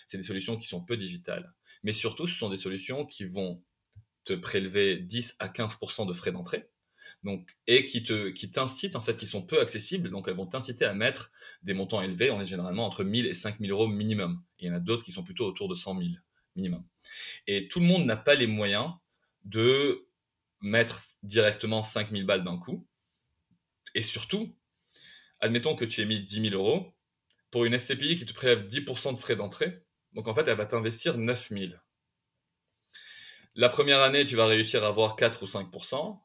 C'est 0.07 0.17
des 0.17 0.23
solutions 0.23 0.57
qui 0.57 0.67
sont 0.67 0.83
peu 0.83 0.97
digitales. 0.97 1.53
Mais 1.83 1.93
surtout, 1.93 2.27
ce 2.27 2.35
sont 2.35 2.49
des 2.49 2.57
solutions 2.57 3.05
qui 3.05 3.25
vont 3.27 3.63
te 4.25 4.33
prélever 4.33 4.97
10 4.97 5.37
à 5.39 5.49
15% 5.49 6.07
de 6.07 6.15
frais 6.15 6.33
d'entrée. 6.33 6.71
Donc, 7.25 7.55
et 7.67 7.85
qui 7.85 8.03
te, 8.03 8.31
qui 8.31 8.51
t'incitent, 8.51 8.97
en 8.97 9.03
fait, 9.03 9.19
qui 9.19 9.27
sont 9.27 9.43
peu 9.43 9.61
accessibles. 9.61 10.09
Donc, 10.09 10.27
elles 10.27 10.37
vont 10.37 10.47
t'inciter 10.47 10.87
à 10.87 10.95
mettre 10.95 11.31
des 11.63 11.75
montants 11.75 12.01
élevés. 12.01 12.31
On 12.31 12.41
est 12.41 12.47
généralement 12.47 12.87
entre 12.87 13.05
1000 13.05 13.27
et 13.27 13.35
5000 13.35 13.71
euros 13.71 13.87
minimum. 13.87 14.43
il 14.59 14.69
y 14.69 14.71
en 14.71 14.75
a 14.75 14.81
d'autres 14.81 15.05
qui 15.05 15.13
sont 15.13 15.25
plutôt 15.25 15.45
autour 15.45 15.69
de 15.69 15.75
100 15.75 15.99
000 15.99 16.11
minimum. 16.57 16.85
Et 17.47 17.69
tout 17.69 17.81
le 17.81 17.87
monde 17.87 18.07
n'a 18.07 18.17
pas 18.17 18.35
les 18.35 18.47
moyens 18.47 18.93
de 19.45 20.04
mettre 20.65 21.03
directement 21.23 21.83
5000 21.83 22.25
balles 22.25 22.43
d'un 22.43 22.59
coup. 22.59 22.89
Et 23.95 24.03
surtout, 24.03 24.57
admettons 25.41 25.77
que 25.77 25.85
tu 25.85 26.01
aies 26.01 26.07
mis 26.07 26.23
10 26.23 26.51
000 26.51 26.55
euros 26.55 26.95
pour 27.51 27.67
une 27.67 27.79
SCPI 27.79 28.17
qui 28.17 28.25
te 28.25 28.33
prélève 28.33 28.67
10% 28.67 29.15
de 29.15 29.19
frais 29.19 29.37
d'entrée. 29.37 29.85
Donc 30.15 30.27
en 30.27 30.35
fait, 30.35 30.49
elle 30.49 30.57
va 30.57 30.67
t'investir 30.67 31.19
9000. 31.19 31.81
La 33.55 33.69
première 33.69 34.01
année, 34.01 34.27
tu 34.27 34.37
vas 34.37 34.47
réussir 34.47 34.83
à 34.85 34.89
avoir 34.89 35.17
4 35.17 35.43
ou 35.43 35.47
5%. 35.47 36.19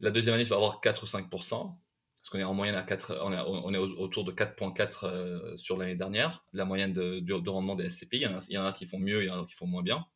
La 0.00 0.10
deuxième 0.10 0.36
année, 0.36 0.44
tu 0.44 0.50
vas 0.50 0.56
avoir 0.56 0.80
4 0.80 1.02
ou 1.02 1.06
5%. 1.06 1.28
Parce 1.28 2.30
qu'on 2.30 2.38
est 2.38 2.44
en 2.44 2.54
moyenne 2.54 2.76
à 2.76 2.84
4, 2.84 3.18
on 3.24 3.74
est, 3.74 3.78
autour 3.78 4.22
de 4.24 4.30
4.4 4.30 5.06
euh, 5.06 5.56
sur 5.56 5.76
l'année 5.76 5.96
dernière, 5.96 6.44
la 6.52 6.64
moyenne 6.64 6.92
de, 6.92 7.50
rendement 7.50 7.74
des 7.74 7.88
SCPI. 7.88 8.24
Il 8.48 8.54
y 8.54 8.58
en 8.58 8.64
a 8.64 8.72
qui 8.72 8.86
font 8.86 9.00
mieux, 9.00 9.24
il 9.24 9.26
y 9.26 9.30
en 9.30 9.42
a 9.42 9.46
qui 9.46 9.54
font 9.54 9.66
moins 9.66 9.82
bien. 9.82 10.06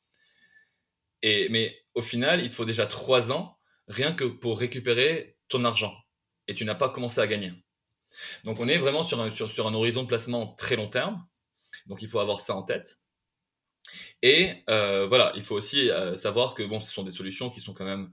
Mais 1.51 1.77
au 1.95 2.03
final, 2.03 2.43
il 2.43 2.49
te 2.49 2.55
faut 2.55 2.65
déjà 2.65 2.87
trois 2.87 3.33
ans 3.33 3.59
rien 3.89 4.13
que 4.13 4.25
pour 4.25 4.59
récupérer 4.59 5.37
ton 5.49 5.65
argent. 5.65 5.95
Et 6.49 6.55
tu 6.55 6.65
n'as 6.65 6.75
pas 6.75 6.91
commencé 6.91 7.21
à 7.21 7.27
gagner. 7.27 7.53
Donc 8.45 8.61
on 8.61 8.69
est 8.69 8.79
vraiment 8.79 9.03
sur 9.03 9.21
un, 9.21 9.31
sur, 9.31 9.67
un 9.67 9.75
horizon 9.75 10.03
de 10.03 10.09
placement 10.09 10.55
très 10.55 10.77
long 10.77 10.89
terme. 10.89 11.27
Donc 11.87 12.03
il 12.03 12.09
faut 12.09 12.21
avoir 12.21 12.41
ça 12.41 12.55
en 12.55 12.63
tête. 12.63 13.01
Et 14.23 14.65
euh, 14.69 15.07
voilà, 15.07 15.33
il 15.37 15.45
faut 15.45 15.55
aussi 15.55 15.91
euh, 15.91 16.17
savoir 16.17 16.55
que 16.55 16.63
bon, 16.63 16.81
ce 16.81 16.93
sont 16.93 17.05
des 17.05 17.11
solutions 17.13 17.51
qui 17.51 17.61
sont 17.61 17.75
quand 17.75 17.85
même 17.85 18.11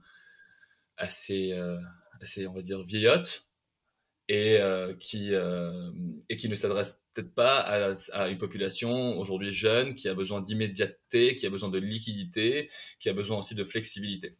assez, 0.96 1.52
euh, 1.52 1.80
assez 2.20 2.46
on 2.46 2.52
va 2.52 2.60
dire, 2.60 2.80
vieillottes 2.82 3.46
et, 4.28 4.58
qui, 5.00 5.32
et 6.28 6.36
qui 6.36 6.48
ne 6.48 6.54
s'adressent 6.54 7.00
peut-être 7.14 7.34
pas 7.34 7.60
à, 7.60 8.28
une 8.28 8.38
population 8.38 9.18
aujourd'hui 9.18 9.52
jeune 9.52 9.94
qui 9.94 10.08
a 10.08 10.14
besoin 10.14 10.40
d'immédiateté, 10.40 11.36
qui 11.36 11.46
a 11.46 11.50
besoin 11.50 11.68
de 11.68 11.78
liquidité, 11.78 12.70
qui 12.98 13.08
a 13.08 13.12
besoin 13.12 13.38
aussi 13.38 13.54
de 13.54 13.64
flexibilité. 13.64 14.36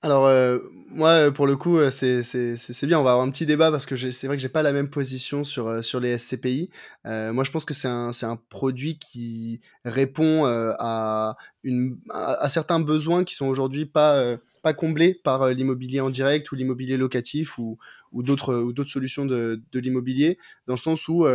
Alors, 0.00 0.26
euh, 0.26 0.60
moi, 0.90 1.32
pour 1.32 1.48
le 1.48 1.56
coup, 1.56 1.76
euh, 1.76 1.90
c'est 1.90 2.86
bien. 2.86 3.00
On 3.00 3.02
va 3.02 3.12
avoir 3.12 3.26
un 3.26 3.30
petit 3.30 3.46
débat 3.46 3.72
parce 3.72 3.84
que 3.84 3.96
c'est 3.96 4.26
vrai 4.28 4.36
que 4.36 4.42
j'ai 4.42 4.48
pas 4.48 4.62
la 4.62 4.72
même 4.72 4.90
position 4.90 5.42
sur, 5.42 5.66
euh, 5.66 5.82
sur 5.82 5.98
les 5.98 6.16
SCPI. 6.16 6.70
moi, 7.04 7.42
je 7.42 7.50
pense 7.50 7.64
que 7.64 7.74
c'est 7.74 7.88
un, 7.88 8.12
un 8.22 8.36
produit 8.48 8.98
qui 8.98 9.60
répond 9.84 10.44
à, 10.46 11.36
une, 11.64 11.98
à, 12.10 12.48
certains 12.48 12.78
besoins 12.78 13.24
qui 13.24 13.34
sont 13.34 13.46
aujourd'hui 13.46 13.86
pas 13.86 14.36
pas 14.62 14.74
comblé 14.74 15.14
par 15.14 15.48
l'immobilier 15.48 16.00
en 16.00 16.10
direct 16.10 16.50
ou 16.52 16.54
l'immobilier 16.54 16.96
locatif 16.96 17.58
ou, 17.58 17.78
ou 18.12 18.22
d'autres 18.22 18.84
solutions 18.86 19.26
de, 19.26 19.62
de 19.72 19.80
l'immobilier, 19.80 20.38
dans 20.66 20.74
le 20.74 20.78
sens 20.78 21.08
où 21.08 21.26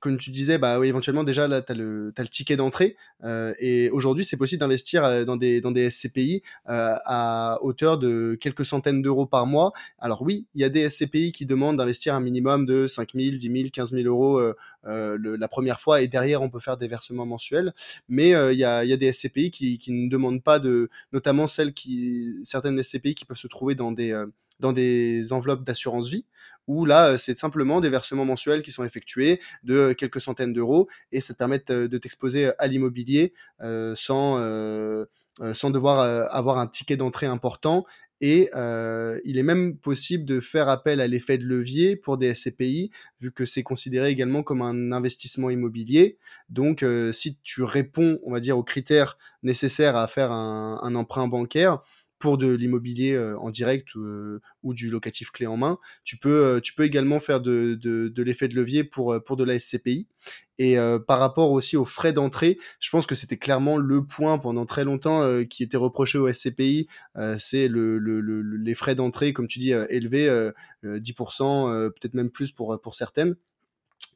comme 0.00 0.18
tu 0.18 0.30
disais, 0.30 0.58
bah 0.58 0.78
oui, 0.78 0.88
éventuellement 0.88 1.24
déjà 1.24 1.48
là, 1.48 1.60
tu 1.60 1.72
as, 1.72 1.74
le 1.74 2.12
ticket 2.30 2.56
d'entrée. 2.56 2.96
Euh, 3.24 3.54
et 3.58 3.90
aujourd'hui, 3.90 4.24
c'est 4.24 4.36
possible 4.36 4.60
d'investir 4.60 5.04
euh, 5.04 5.24
dans 5.24 5.36
des, 5.36 5.60
dans 5.60 5.72
des 5.72 5.90
SCPI 5.90 6.42
euh, 6.68 6.96
à 7.04 7.58
hauteur 7.62 7.98
de 7.98 8.36
quelques 8.40 8.64
centaines 8.64 9.02
d'euros 9.02 9.26
par 9.26 9.46
mois. 9.46 9.72
Alors 9.98 10.22
oui, 10.22 10.46
il 10.54 10.60
y 10.60 10.64
a 10.64 10.68
des 10.68 10.88
SCPI 10.88 11.32
qui 11.32 11.46
demandent 11.46 11.76
d'investir 11.76 12.14
un 12.14 12.20
minimum 12.20 12.66
de 12.66 12.86
5 12.86 13.10
000, 13.14 13.36
10 13.36 13.40
000, 13.40 13.68
15 13.72 13.92
000 13.92 14.06
euros 14.06 14.40
la 14.84 15.48
première 15.48 15.80
fois. 15.80 16.02
Et 16.02 16.08
derrière, 16.08 16.42
on 16.42 16.50
peut 16.50 16.60
faire 16.60 16.76
des 16.76 16.88
versements 16.88 17.26
mensuels. 17.26 17.72
Mais 18.08 18.30
il 18.30 18.58
y, 18.58 18.64
a, 18.64 18.84
y, 18.84 18.92
a, 18.92 18.96
des 18.96 19.12
SCPI 19.12 19.50
qui, 19.50 19.78
qui, 19.78 19.92
ne 19.92 20.08
demandent 20.08 20.42
pas 20.42 20.58
de... 20.58 20.90
Notamment 21.12 21.46
celles 21.46 21.72
qui... 21.72 22.40
Certaines 22.44 22.82
SCPI 22.82 23.14
qui 23.14 23.24
peuvent 23.24 23.36
se 23.36 23.48
trouver 23.48 23.74
dans 23.74 23.92
des 23.92 24.12
dans 24.60 24.72
des 24.72 25.32
enveloppes 25.32 25.64
d'assurance 25.64 26.08
vie, 26.08 26.24
où 26.66 26.84
là, 26.84 27.10
euh, 27.10 27.16
c'est 27.18 27.38
simplement 27.38 27.80
des 27.80 27.90
versements 27.90 28.24
mensuels 28.24 28.62
qui 28.62 28.72
sont 28.72 28.84
effectués 28.84 29.40
de 29.62 29.74
euh, 29.74 29.94
quelques 29.94 30.20
centaines 30.20 30.52
d'euros, 30.52 30.88
et 31.12 31.20
ça 31.20 31.34
te 31.34 31.38
permet 31.38 31.62
de 31.66 31.98
t'exposer 31.98 32.50
à 32.58 32.66
l'immobilier 32.66 33.34
euh, 33.60 33.94
sans, 33.96 34.38
sans 35.52 35.70
devoir 35.70 35.98
avoir 36.34 36.58
un 36.58 36.66
ticket 36.66 36.96
d'entrée 36.96 37.26
important. 37.26 37.84
Et 38.20 38.48
il 38.54 39.38
est 39.38 39.42
même 39.42 39.76
possible 39.76 40.24
de 40.24 40.40
faire 40.40 40.68
appel 40.68 41.00
à 41.00 41.06
l'effet 41.06 41.36
de 41.36 41.44
levier 41.44 41.96
pour 41.96 42.16
des 42.16 42.32
SCPI, 42.34 42.90
vu 43.20 43.32
que 43.32 43.44
c'est 43.44 43.62
considéré 43.62 44.10
également 44.10 44.42
comme 44.42 44.62
un 44.62 44.92
investissement 44.92 45.50
immobilier. 45.50 46.16
Donc, 46.48 46.84
si 47.12 47.36
tu 47.42 47.62
réponds, 47.62 48.18
on 48.22 48.32
va 48.32 48.40
dire, 48.40 48.56
aux 48.56 48.64
critères 48.64 49.18
nécessaires 49.42 49.96
à 49.96 50.08
faire 50.08 50.32
un 50.32 50.94
emprunt 50.94 51.28
bancaire, 51.28 51.82
pour 52.18 52.38
de 52.38 52.52
l'immobilier 52.52 53.12
euh, 53.12 53.38
en 53.38 53.50
direct 53.50 53.88
euh, 53.96 54.40
ou 54.62 54.74
du 54.74 54.90
locatif 54.90 55.30
clé 55.30 55.46
en 55.46 55.56
main. 55.56 55.78
Tu 56.04 56.16
peux, 56.16 56.44
euh, 56.44 56.60
tu 56.60 56.74
peux 56.74 56.84
également 56.84 57.20
faire 57.20 57.40
de, 57.40 57.74
de, 57.74 58.22
l'effet 58.22 58.48
de 58.48 58.54
levier 58.54 58.84
pour, 58.84 59.22
pour 59.24 59.36
de 59.36 59.44
la 59.44 59.58
SCPI. 59.58 60.06
Et 60.56 60.76
par 61.08 61.18
rapport 61.18 61.50
aussi 61.50 61.76
aux 61.76 61.84
frais 61.84 62.12
d'entrée, 62.12 62.58
je 62.78 62.88
pense 62.88 63.06
que 63.08 63.16
c'était 63.16 63.36
clairement 63.36 63.76
le 63.76 64.06
point 64.06 64.38
pendant 64.38 64.66
très 64.66 64.84
longtemps 64.84 65.44
qui 65.50 65.64
était 65.64 65.76
reproché 65.76 66.16
aux 66.16 66.32
SCPI, 66.32 66.86
c'est 67.40 67.66
le, 67.66 67.98
le, 67.98 68.20
les 68.40 68.74
frais 68.76 68.94
d'entrée, 68.94 69.32
comme 69.32 69.48
tu 69.48 69.58
dis, 69.58 69.72
élevés, 69.72 70.28
10%, 70.84 71.90
peut-être 71.90 72.14
même 72.14 72.30
plus 72.30 72.52
pour, 72.52 72.80
pour 72.80 72.94
certaines. 72.94 73.34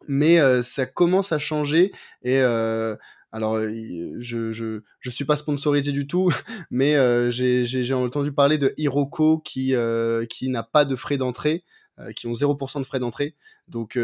Mais 0.06 0.38
ça 0.62 0.86
commence 0.86 1.32
à 1.32 1.40
changer 1.40 1.90
et 2.22 2.40
alors, 3.30 3.56
euh, 3.56 4.14
je, 4.18 4.52
je, 4.52 4.80
je 5.00 5.10
suis 5.10 5.24
pas 5.24 5.36
sponsorisé 5.36 5.92
du 5.92 6.06
tout, 6.06 6.32
mais 6.70 6.96
euh, 6.96 7.30
j'ai 7.30 7.94
entendu 7.94 8.32
parler 8.32 8.58
de 8.58 8.72
Hiroko 8.76 9.38
qui, 9.38 9.74
euh, 9.74 10.24
n'a 10.42 10.62
pas 10.62 10.84
de 10.84 10.96
frais 10.96 11.18
d'entrée, 11.18 11.64
qui 12.14 12.26
ont 12.28 12.32
0% 12.32 12.78
de 12.78 12.84
frais 12.84 13.00
d'entrée. 13.00 13.34
Donc, 13.66 13.98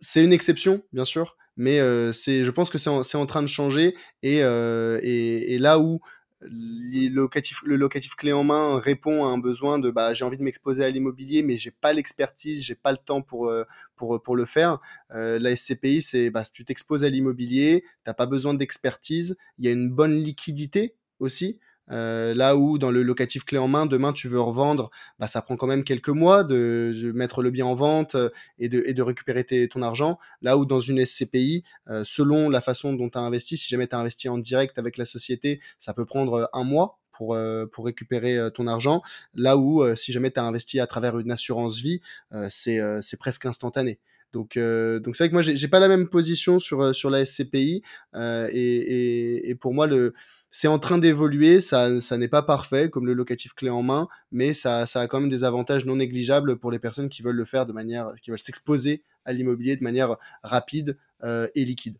c'est 0.00 0.22
une 0.22 0.32
exception, 0.32 0.82
bien 0.92 1.06
sûr, 1.06 1.36
mais 1.56 1.78
je 1.78 2.50
pense 2.50 2.70
que 2.70 2.78
c'est 2.78 3.16
en, 3.16 3.26
train 3.26 3.42
de 3.42 3.48
changer. 3.48 3.96
Et 4.22 5.58
là 5.58 5.78
où 5.80 6.00
le 6.40 7.76
locatif, 7.76 8.14
clé 8.16 8.32
en 8.32 8.44
main 8.44 8.78
répond 8.78 9.24
à 9.24 9.28
un 9.28 9.38
besoin 9.38 9.78
de 9.78 9.90
bah, 9.90 10.14
j'ai 10.14 10.24
envie 10.24 10.38
de 10.38 10.42
m'exposer 10.42 10.84
à 10.84 10.90
l'immobilier, 10.90 11.42
mais 11.42 11.58
j'ai 11.58 11.70
pas 11.70 11.92
l'expertise, 11.92 12.62
j'ai 12.62 12.74
pas 12.74 12.92
le 12.92 12.98
temps 12.98 13.22
pour, 13.22 13.48
euh, 13.48 13.64
pour, 13.96 14.22
pour 14.22 14.36
le 14.36 14.44
faire. 14.44 14.78
Euh, 15.10 15.38
la 15.38 15.56
SCPI, 15.56 16.02
c'est 16.02 16.30
bah, 16.30 16.42
tu 16.44 16.64
t'exposes 16.64 17.04
à 17.04 17.08
l'immobilier, 17.08 17.84
t'as 18.04 18.14
pas 18.14 18.26
besoin 18.26 18.54
d'expertise, 18.54 19.36
il 19.58 19.64
y 19.64 19.68
a 19.68 19.72
une 19.72 19.90
bonne 19.90 20.14
liquidité 20.14 20.94
aussi. 21.18 21.58
Euh, 21.90 22.34
là 22.34 22.56
où 22.56 22.78
dans 22.78 22.90
le 22.90 23.02
locatif 23.02 23.44
clé 23.44 23.58
en 23.58 23.68
main, 23.68 23.86
demain 23.86 24.12
tu 24.12 24.28
veux 24.28 24.40
revendre, 24.40 24.90
bah, 25.18 25.26
ça 25.26 25.42
prend 25.42 25.56
quand 25.56 25.66
même 25.66 25.84
quelques 25.84 26.08
mois 26.08 26.44
de, 26.44 27.12
mettre 27.14 27.42
le 27.42 27.50
bien 27.50 27.66
en 27.66 27.74
vente 27.74 28.14
euh, 28.14 28.30
et 28.58 28.68
de, 28.68 28.82
et 28.86 28.94
de 28.94 29.02
récupérer 29.02 29.44
ton 29.68 29.82
argent. 29.82 30.18
Là 30.42 30.58
où 30.58 30.66
dans 30.66 30.80
une 30.80 31.04
SCPI, 31.04 31.64
euh, 31.88 32.02
selon 32.04 32.50
la 32.50 32.60
façon 32.60 32.92
dont 32.92 33.08
tu 33.08 33.18
as 33.18 33.22
investi, 33.22 33.56
si 33.56 33.68
jamais 33.68 33.86
tu 33.86 33.94
as 33.94 33.98
investi 33.98 34.28
en 34.28 34.38
direct 34.38 34.78
avec 34.78 34.96
la 34.96 35.04
société, 35.04 35.60
ça 35.78 35.94
peut 35.94 36.04
prendre 36.04 36.48
un 36.52 36.64
mois 36.64 36.98
pour, 37.12 37.36
pour 37.72 37.84
récupérer 37.84 38.38
ton 38.54 38.68
argent. 38.68 39.02
Là 39.34 39.56
où 39.56 39.84
si 39.96 40.12
jamais 40.12 40.30
tu 40.30 40.38
as 40.38 40.44
investi 40.44 40.78
à 40.78 40.86
travers 40.86 41.18
une 41.18 41.32
assurance 41.32 41.80
vie, 41.80 42.00
c'est 42.48 43.18
presque 43.18 43.44
instantané. 43.44 43.98
Donc, 44.32 44.56
donc 44.56 45.16
c'est 45.16 45.24
vrai 45.24 45.28
que 45.28 45.32
moi, 45.32 45.42
j'ai 45.42 45.68
pas 45.68 45.80
la 45.80 45.88
même 45.88 46.08
position 46.08 46.60
sur, 46.60 46.94
sur 46.94 47.10
la 47.10 47.24
SCPI. 47.24 47.82
et, 48.14 48.52
et, 48.52 49.50
et, 49.50 49.54
pour 49.56 49.74
moi, 49.74 49.88
le, 49.88 50.14
c'est 50.50 50.68
en 50.68 50.78
train 50.78 50.98
d'évoluer, 50.98 51.60
ça, 51.60 52.00
ça 52.00 52.16
n'est 52.16 52.28
pas 52.28 52.42
parfait 52.42 52.90
comme 52.90 53.06
le 53.06 53.12
locatif 53.12 53.54
clé 53.54 53.70
en 53.70 53.82
main, 53.82 54.08
mais 54.30 54.54
ça, 54.54 54.86
ça, 54.86 55.00
a 55.00 55.06
quand 55.06 55.20
même 55.20 55.28
des 55.28 55.44
avantages 55.44 55.84
non 55.84 55.96
négligeables 55.96 56.58
pour 56.58 56.70
les 56.70 56.78
personnes 56.78 57.08
qui 57.08 57.22
veulent 57.22 57.36
le 57.36 57.44
faire 57.44 57.66
de 57.66 57.72
manière, 57.72 58.14
qui 58.22 58.30
veulent 58.30 58.38
s'exposer 58.38 59.02
à 59.24 59.32
l'immobilier 59.32 59.76
de 59.76 59.84
manière 59.84 60.16
rapide 60.42 60.98
euh, 61.22 61.48
et 61.54 61.64
liquide. 61.64 61.98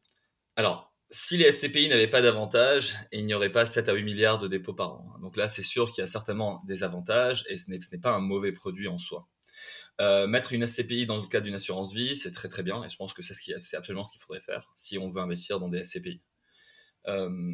Alors, 0.57 0.92
si 1.11 1.36
les 1.36 1.53
SCPI 1.53 1.88
n'avaient 1.88 2.11
pas 2.11 2.22
d'avantages, 2.22 2.96
il 3.12 3.24
n'y 3.26 3.34
aurait 3.34 3.53
pas 3.53 3.66
7 3.66 3.88
à 3.88 3.94
8 3.94 4.03
milliards 4.03 4.38
de 4.38 4.49
dépôts 4.49 4.74
par 4.74 4.94
an. 4.94 5.14
Donc 5.22 5.36
là, 5.36 5.49
c'est 5.49 5.62
sûr 5.62 5.90
qu'il 5.90 6.03
y 6.03 6.05
a 6.05 6.07
certainement 6.07 6.62
des 6.66 6.82
avantages 6.82 7.44
et 7.49 7.57
ce 7.57 7.70
n'est 7.70 8.01
pas 8.01 8.12
un 8.12 8.20
mauvais 8.20 8.53
produit 8.53 8.88
en 8.88 8.99
soi. 8.99 9.28
Euh, 10.01 10.26
mettre 10.26 10.53
une 10.53 10.66
SCPI 10.66 11.07
dans 11.07 11.16
le 11.16 11.26
cadre 11.26 11.46
d'une 11.46 11.55
assurance 11.55 11.92
vie, 11.92 12.16
c'est 12.16 12.30
très 12.30 12.49
très 12.49 12.62
bien 12.62 12.84
et 12.84 12.88
je 12.88 12.96
pense 12.96 13.14
que 13.14 13.22
c'est 13.22 13.34
ce 13.34 13.76
absolument 13.76 14.05
ce 14.05 14.12
qu'il 14.12 14.20
faudrait 14.20 14.40
faire 14.40 14.70
si 14.76 14.96
on 14.96 15.11
veut 15.11 15.20
investir 15.20 15.59
dans 15.59 15.68
des 15.68 15.82
SCPI. 15.82 16.20
Euh, 17.09 17.53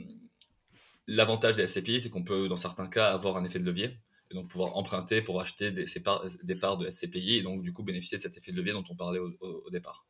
L'avantage 1.06 1.56
des 1.56 1.66
SCPI, 1.66 2.00
c'est 2.00 2.10
qu'on 2.10 2.24
peut, 2.24 2.48
dans 2.48 2.56
certains 2.56 2.88
cas, 2.88 3.12
avoir 3.12 3.36
un 3.36 3.44
effet 3.44 3.58
de 3.58 3.64
levier, 3.64 3.98
et 4.30 4.34
donc 4.34 4.48
pouvoir 4.48 4.76
emprunter 4.76 5.20
pour 5.20 5.40
acheter 5.40 5.70
des, 5.70 5.86
parts, 6.02 6.24
des 6.42 6.54
parts 6.54 6.78
de 6.78 6.90
SCPI, 6.90 7.36
et 7.36 7.42
donc 7.42 7.62
du 7.62 7.72
coup 7.72 7.82
bénéficier 7.82 8.18
de 8.18 8.22
cet 8.22 8.36
effet 8.36 8.52
de 8.52 8.56
levier 8.56 8.72
dont 8.72 8.84
on 8.88 8.96
parlait 8.96 9.18
au, 9.18 9.70
départ. 9.70 10.06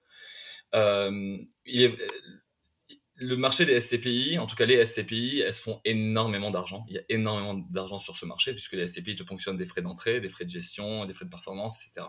Euh, 0.74 1.38
le 3.16 3.36
marché 3.36 3.64
des 3.64 3.80
SCPI, 3.80 4.38
en 4.38 4.46
tout 4.46 4.56
cas 4.56 4.66
les 4.66 4.84
SCPI, 4.84 5.40
elles 5.40 5.54
font 5.54 5.80
énormément 5.84 6.50
d'argent. 6.50 6.84
Il 6.88 6.94
y 6.94 6.98
a 6.98 7.02
énormément 7.08 7.54
d'argent 7.54 7.98
sur 7.98 8.16
ce 8.16 8.26
marché, 8.26 8.52
puisque 8.52 8.72
les 8.72 8.88
SCPI 8.88 9.16
te 9.16 9.24
fonctionnent 9.24 9.56
des 9.56 9.66
frais 9.66 9.82
d'entrée, 9.82 10.20
des 10.20 10.28
frais 10.28 10.44
de 10.44 10.50
gestion, 10.50 11.06
des 11.06 11.14
frais 11.14 11.24
de 11.24 11.30
performance, 11.30 11.76
etc. 11.76 12.06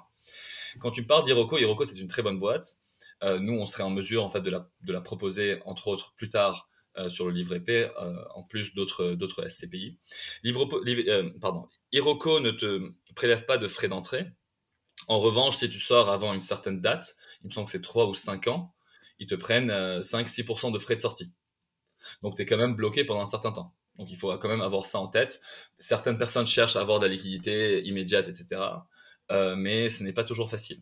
Quand 0.79 0.91
tu 0.91 1.05
parles 1.05 1.23
d'Iroco, 1.23 1.57
Iroco 1.57 1.85
c'est 1.85 1.99
une 1.99 2.07
très 2.07 2.23
bonne 2.23 2.39
boîte. 2.39 2.77
Euh, 3.23 3.39
nous, 3.39 3.53
on 3.53 3.65
serait 3.65 3.83
en 3.83 3.91
mesure 3.91 4.23
en 4.23 4.29
fait 4.29 4.41
de 4.41 4.49
la, 4.49 4.69
de 4.81 4.93
la 4.93 5.01
proposer, 5.01 5.59
entre 5.65 5.87
autres, 5.87 6.13
plus 6.17 6.29
tard 6.29 6.67
euh, 6.67 6.74
sur 7.09 7.25
le 7.25 7.31
livre 7.31 7.55
épais, 7.55 7.91
euh, 8.01 8.15
en 8.33 8.43
plus 8.43 8.73
d'autres, 8.73 9.47
SCPI. 9.47 9.97
Livre, 10.43 10.69
euh, 10.73 11.29
Hiroko 11.91 12.39
ne 12.39 12.51
te 12.51 12.91
prélève 13.15 13.45
pas 13.45 13.57
de 13.57 13.67
frais 13.67 13.87
d'entrée. 13.87 14.25
En 15.07 15.19
revanche, 15.19 15.57
si 15.57 15.69
tu 15.69 15.79
sors 15.79 16.09
avant 16.09 16.33
une 16.33 16.41
certaine 16.41 16.81
date, 16.81 17.15
il 17.41 17.47
me 17.47 17.51
semble 17.51 17.65
que 17.65 17.71
c'est 17.71 17.81
3 17.81 18.07
ou 18.07 18.15
5 18.15 18.47
ans, 18.47 18.73
ils 19.19 19.27
te 19.27 19.35
prennent 19.35 19.71
5-6% 20.01 20.71
de 20.71 20.79
frais 20.79 20.95
de 20.95 21.01
sortie. 21.01 21.31
Donc 22.21 22.35
tu 22.35 22.41
es 22.41 22.45
quand 22.45 22.57
même 22.57 22.75
bloqué 22.75 23.03
pendant 23.03 23.21
un 23.21 23.27
certain 23.27 23.51
temps. 23.51 23.75
Donc 23.97 24.09
il 24.09 24.17
faut 24.17 24.35
quand 24.37 24.49
même 24.49 24.61
avoir 24.61 24.85
ça 24.85 24.99
en 24.99 25.07
tête. 25.07 25.41
Certaines 25.77 26.17
personnes 26.17 26.47
cherchent 26.47 26.75
à 26.75 26.81
avoir 26.81 26.99
de 26.99 27.07
la 27.07 27.13
liquidité 27.13 27.83
immédiate, 27.83 28.27
etc. 28.27 28.61
mais 29.57 29.89
ce 29.89 30.03
n'est 30.03 30.13
pas 30.13 30.23
toujours 30.23 30.49
facile. 30.49 30.81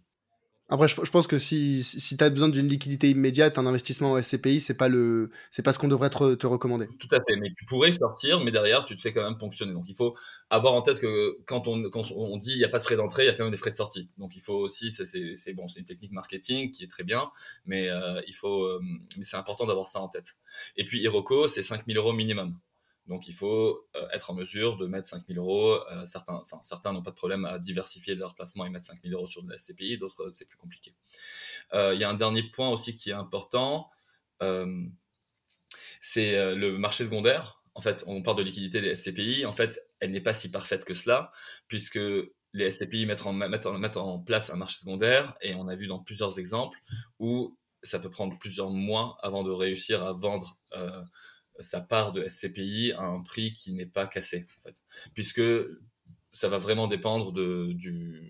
Après, 0.73 0.87
je, 0.87 1.11
pense 1.11 1.27
que 1.27 1.37
si, 1.37 1.83
si 1.83 2.17
tu 2.17 2.23
as 2.23 2.31
besoin 2.31 2.49
d'une 2.49 2.67
liquidité 2.67 3.07
immédiate, 3.11 3.59
un 3.59 3.67
investissement 3.67 4.13
en 4.13 4.23
SCPI, 4.23 4.59
c'est 4.59 4.75
pas 4.75 4.89
pas 4.89 5.71
ce 5.71 5.77
qu'on 5.77 5.87
devrait 5.87 6.09
te, 6.09 6.47
recommander. 6.47 6.87
Tout 6.97 7.09
à 7.11 7.19
fait, 7.21 7.35
mais 7.35 7.51
tu 7.55 7.65
pourrais 7.65 7.91
sortir, 7.91 8.39
mais 8.39 8.49
derrière, 8.49 8.83
tu 8.83 8.95
te 8.95 9.01
fais 9.01 9.13
quand 9.13 9.21
même 9.21 9.37
ponctionner. 9.37 9.71
Donc, 9.73 9.87
il 9.87 9.95
faut 9.95 10.17
avoir 10.49 10.73
en 10.73 10.81
tête 10.81 10.99
que 10.99 11.37
quand 11.45 11.67
on, 11.67 11.91
quand 11.91 12.09
on 12.09 12.37
dit 12.37 12.53
il 12.53 12.57
n'y 12.57 12.63
a 12.63 12.69
pas 12.69 12.79
de 12.79 12.83
frais 12.83 12.95
d'entrée, 12.95 13.25
il 13.25 13.27
y 13.27 13.29
a 13.29 13.33
quand 13.33 13.43
même 13.43 13.51
des 13.51 13.57
frais 13.57 13.69
de 13.69 13.75
sortie. 13.75 14.09
Donc, 14.17 14.35
il 14.35 14.41
faut 14.41 14.55
aussi, 14.55 14.91
c'est 14.91 15.53
bon, 15.53 15.67
une 15.67 15.85
technique 15.85 16.11
marketing 16.11 16.71
qui 16.71 16.83
est 16.83 16.89
très 16.89 17.03
bien, 17.03 17.29
mais 17.67 17.89
euh, 17.89 18.19
euh, 18.43 18.79
mais 19.15 19.23
c'est 19.23 19.37
important 19.37 19.67
d'avoir 19.67 19.87
ça 19.87 20.01
en 20.01 20.07
tête. 20.07 20.37
Et 20.75 20.85
puis, 20.85 21.03
Hiroko, 21.03 21.47
c'est 21.47 21.61
5000 21.61 21.97
euros 21.97 22.13
minimum. 22.13 22.57
Donc 23.07 23.27
il 23.27 23.33
faut 23.33 23.87
euh, 23.95 24.07
être 24.13 24.29
en 24.29 24.33
mesure 24.33 24.77
de 24.77 24.87
mettre 24.87 25.07
5000 25.07 25.37
euros. 25.37 25.79
Euh, 25.91 26.05
certains, 26.05 26.35
enfin, 26.35 26.59
certains 26.63 26.93
n'ont 26.93 27.03
pas 27.03 27.11
de 27.11 27.15
problème 27.15 27.45
à 27.45 27.59
diversifier 27.59 28.15
leur 28.15 28.33
placement 28.33 28.65
et 28.65 28.69
mettre 28.69 28.85
5000 28.85 29.13
euros 29.13 29.27
sur 29.27 29.43
de 29.43 29.49
la 29.49 29.57
SCPI, 29.57 29.97
d'autres 29.97 30.31
c'est 30.33 30.47
plus 30.47 30.57
compliqué. 30.57 30.95
Euh, 31.73 31.93
il 31.93 31.99
y 31.99 32.03
a 32.03 32.09
un 32.09 32.13
dernier 32.13 32.43
point 32.43 32.69
aussi 32.69 32.95
qui 32.95 33.09
est 33.09 33.13
important, 33.13 33.89
c'est 36.01 36.53
le 36.55 36.77
marché 36.77 37.05
secondaire. 37.05 37.61
En 37.75 37.81
fait, 37.81 38.03
on 38.07 38.21
parle 38.21 38.37
de 38.37 38.43
liquidité 38.43 38.81
des 38.81 38.93
SCPI. 38.93 39.45
En 39.45 39.53
fait, 39.53 39.81
elle 40.01 40.11
n'est 40.11 40.19
pas 40.19 40.33
si 40.33 40.51
parfaite 40.51 40.83
que 40.83 40.93
cela, 40.93 41.31
puisque 41.69 41.99
les 42.51 42.69
SCPI 42.69 43.05
mettent 43.05 43.25
en, 43.25 43.31
mettent, 43.31 43.65
en, 43.65 43.77
mettent 43.79 43.95
en 43.95 44.19
place 44.19 44.49
un 44.49 44.57
marché 44.57 44.79
secondaire, 44.79 45.33
et 45.39 45.55
on 45.55 45.69
a 45.69 45.75
vu 45.77 45.87
dans 45.87 45.99
plusieurs 45.99 46.39
exemples 46.39 46.77
où 47.19 47.57
ça 47.83 47.99
peut 47.99 48.09
prendre 48.09 48.37
plusieurs 48.37 48.69
mois 48.69 49.17
avant 49.21 49.43
de 49.43 49.51
réussir 49.51 50.03
à 50.03 50.11
vendre 50.11 50.57
sa 51.59 51.81
part 51.81 52.13
de 52.13 52.27
SCPI 52.27 52.93
à 52.93 53.03
un 53.03 53.21
prix 53.21 53.53
qui 53.53 53.73
n'est 53.73 53.85
pas 53.85 54.07
cassé, 54.07 54.47
puisque 55.13 55.41
ça 56.31 56.49
va 56.49 56.57
vraiment 56.57 56.87
dépendre 56.87 57.31
de, 57.31 57.73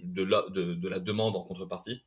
de, 0.03 0.23
la, 0.23 0.45
de, 0.49 0.87
la 0.87 0.99
demande 0.99 1.35
en 1.35 1.43
contrepartie. 1.43 2.03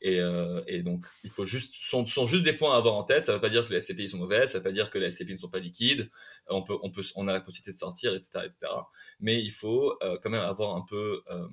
Et, 0.00 0.20
euh, 0.20 0.62
et, 0.68 0.82
donc, 0.82 1.06
il 1.24 1.30
faut 1.30 1.44
juste, 1.44 1.74
sont, 1.74 2.06
sont 2.06 2.26
juste 2.28 2.44
des 2.44 2.52
points 2.52 2.74
à 2.74 2.76
avoir 2.76 2.94
en 2.94 3.02
tête. 3.02 3.24
Ça 3.24 3.32
ne 3.32 3.36
veut 3.38 3.40
pas 3.40 3.50
dire 3.50 3.66
que 3.66 3.72
les 3.72 3.80
SCPI 3.80 4.08
sont 4.10 4.18
mauvaises, 4.18 4.52
ça 4.52 4.58
ne 4.58 4.62
veut 4.62 4.70
pas 4.70 4.72
dire 4.72 4.90
que 4.90 4.98
les 4.98 5.10
SCPI 5.10 5.32
ne 5.32 5.38
sont 5.38 5.48
pas 5.48 5.58
liquides. 5.58 6.10
On, 6.48 6.62
peut, 6.62 6.76
on, 6.82 6.90
peut, 6.90 7.02
on 7.16 7.26
a 7.26 7.32
la 7.32 7.40
possibilité 7.40 7.72
de 7.72 7.78
sortir, 7.78 8.14
etc. 8.14 8.30
etc. 8.44 8.72
Mais 9.20 9.42
il 9.42 9.50
faut 9.50 9.96
euh, 10.02 10.16
quand 10.22 10.30
même 10.30 10.42
avoir 10.44 10.76
un 10.76 10.84
peu 10.88 11.22
euh, 11.30 11.48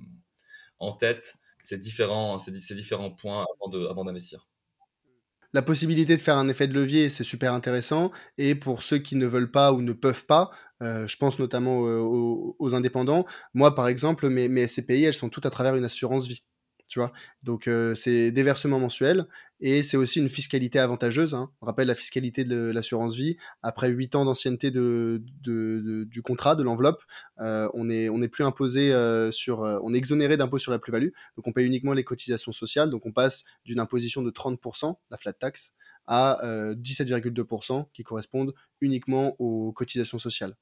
en 0.78 0.92
tête 0.92 1.36
ces 1.62 1.78
différents, 1.78 2.38
ces, 2.38 2.58
ces 2.60 2.74
différents 2.76 3.10
points 3.10 3.44
avant 3.90 4.04
d'investir. 4.04 4.46
La 5.52 5.62
possibilité 5.62 6.16
de 6.16 6.20
faire 6.20 6.38
un 6.38 6.48
effet 6.48 6.66
de 6.66 6.74
levier, 6.74 7.10
c'est 7.10 7.24
super 7.24 7.52
intéressant. 7.52 8.10
Et 8.38 8.54
pour 8.54 8.82
ceux 8.82 8.98
qui 8.98 9.16
ne 9.16 9.26
veulent 9.26 9.50
pas 9.50 9.72
ou 9.72 9.80
ne 9.82 9.92
peuvent 9.92 10.26
pas, 10.26 10.50
euh, 10.82 11.06
je 11.06 11.16
pense 11.16 11.38
notamment 11.38 11.78
aux, 11.78 12.56
aux, 12.58 12.74
indépendants. 12.74 13.24
Moi, 13.54 13.74
par 13.74 13.88
exemple, 13.88 14.28
mes, 14.28 14.48
mes 14.48 14.66
SCPI, 14.66 15.04
elles 15.04 15.14
sont 15.14 15.28
toutes 15.30 15.46
à 15.46 15.50
travers 15.50 15.76
une 15.76 15.84
assurance 15.84 16.26
vie 16.28 16.42
tu 16.86 16.98
vois. 16.98 17.12
Donc 17.42 17.68
euh, 17.68 17.94
c'est 17.94 18.30
des 18.30 18.42
versements 18.42 18.78
mensuels 18.78 19.26
et 19.60 19.82
c'est 19.82 19.96
aussi 19.96 20.20
une 20.20 20.28
fiscalité 20.28 20.78
avantageuse. 20.78 21.34
Hein. 21.34 21.50
On 21.60 21.66
rappelle 21.66 21.88
la 21.88 21.94
fiscalité 21.94 22.44
de 22.44 22.70
l'assurance 22.70 23.16
vie. 23.16 23.36
Après 23.62 23.88
8 23.90 24.14
ans 24.14 24.24
d'ancienneté 24.24 24.70
de, 24.70 25.22
de, 25.42 26.04
du 26.04 26.22
contrat, 26.22 26.54
de 26.54 26.62
l'enveloppe, 26.62 27.02
euh, 27.40 27.68
on 27.74 27.86
n'est 27.86 28.08
on 28.08 28.22
est 28.22 28.28
plus 28.28 28.44
imposé 28.44 28.92
euh, 28.92 29.30
sur, 29.30 29.60
on 29.60 29.94
est 29.94 29.98
exonéré 29.98 30.36
d'impôt 30.36 30.58
sur 30.58 30.72
la 30.72 30.78
plus-value. 30.78 31.10
Donc 31.36 31.46
on 31.46 31.52
paye 31.52 31.66
uniquement 31.66 31.92
les 31.92 32.04
cotisations 32.04 32.52
sociales. 32.52 32.90
Donc 32.90 33.06
on 33.06 33.12
passe 33.12 33.44
d'une 33.64 33.80
imposition 33.80 34.22
de 34.22 34.30
30%, 34.30 34.96
la 35.10 35.16
flat 35.16 35.32
tax, 35.32 35.74
à 36.06 36.38
17,2% 36.44 37.86
qui 37.92 38.04
correspondent 38.04 38.54
uniquement 38.80 39.34
aux 39.40 39.72
cotisations 39.72 40.18
sociales. 40.18 40.54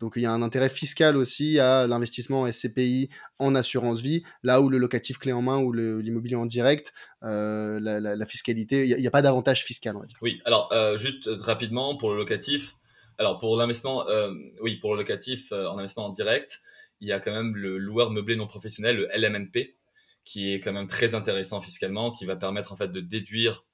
Donc 0.00 0.14
il 0.16 0.22
y 0.22 0.26
a 0.26 0.32
un 0.32 0.42
intérêt 0.42 0.68
fiscal 0.68 1.16
aussi 1.16 1.58
à 1.58 1.86
l'investissement 1.86 2.50
SCPI 2.50 3.08
en 3.38 3.54
assurance 3.54 4.00
vie, 4.00 4.22
là 4.42 4.60
où 4.60 4.68
le 4.68 4.78
locatif 4.78 5.18
clé 5.18 5.32
en 5.32 5.42
main 5.42 5.58
ou 5.58 5.72
l'immobilier 5.72 6.36
en 6.36 6.46
direct, 6.46 6.92
euh, 7.22 7.80
la, 7.80 8.26
fiscalité, 8.26 8.86
il 8.86 8.96
n'y 8.96 9.06
a, 9.06 9.10
pas 9.10 9.22
d'avantage 9.22 9.64
fiscal, 9.64 9.96
on 9.96 10.00
va 10.00 10.06
dire. 10.06 10.18
Oui, 10.20 10.40
alors 10.44 10.70
euh, 10.72 10.98
juste 10.98 11.28
rapidement 11.40 11.96
pour 11.96 12.10
le 12.10 12.16
locatif, 12.16 12.76
alors 13.18 13.38
pour 13.38 13.56
l'investissement, 13.56 14.06
euh, 14.08 14.32
oui, 14.60 14.76
pour 14.76 14.92
le 14.92 15.00
locatif 15.00 15.52
en 15.52 15.78
investissement 15.78 16.06
en 16.06 16.10
direct, 16.10 16.60
il 17.00 17.08
y 17.08 17.12
a 17.12 17.20
quand 17.20 17.32
même 17.32 17.56
le 17.56 17.78
loueur 17.78 18.10
meublé 18.10 18.36
non 18.36 18.46
professionnel, 18.46 18.96
le 18.96 19.08
LMNP, 19.14 19.76
qui 20.24 20.52
est 20.52 20.60
quand 20.60 20.72
même 20.72 20.88
très 20.88 21.14
intéressant 21.14 21.60
fiscalement, 21.60 22.10
qui 22.10 22.26
va 22.26 22.36
permettre 22.36 22.72
en 22.72 22.76
fait 22.76 22.92
de 22.92 23.00
déduire, 23.00 23.64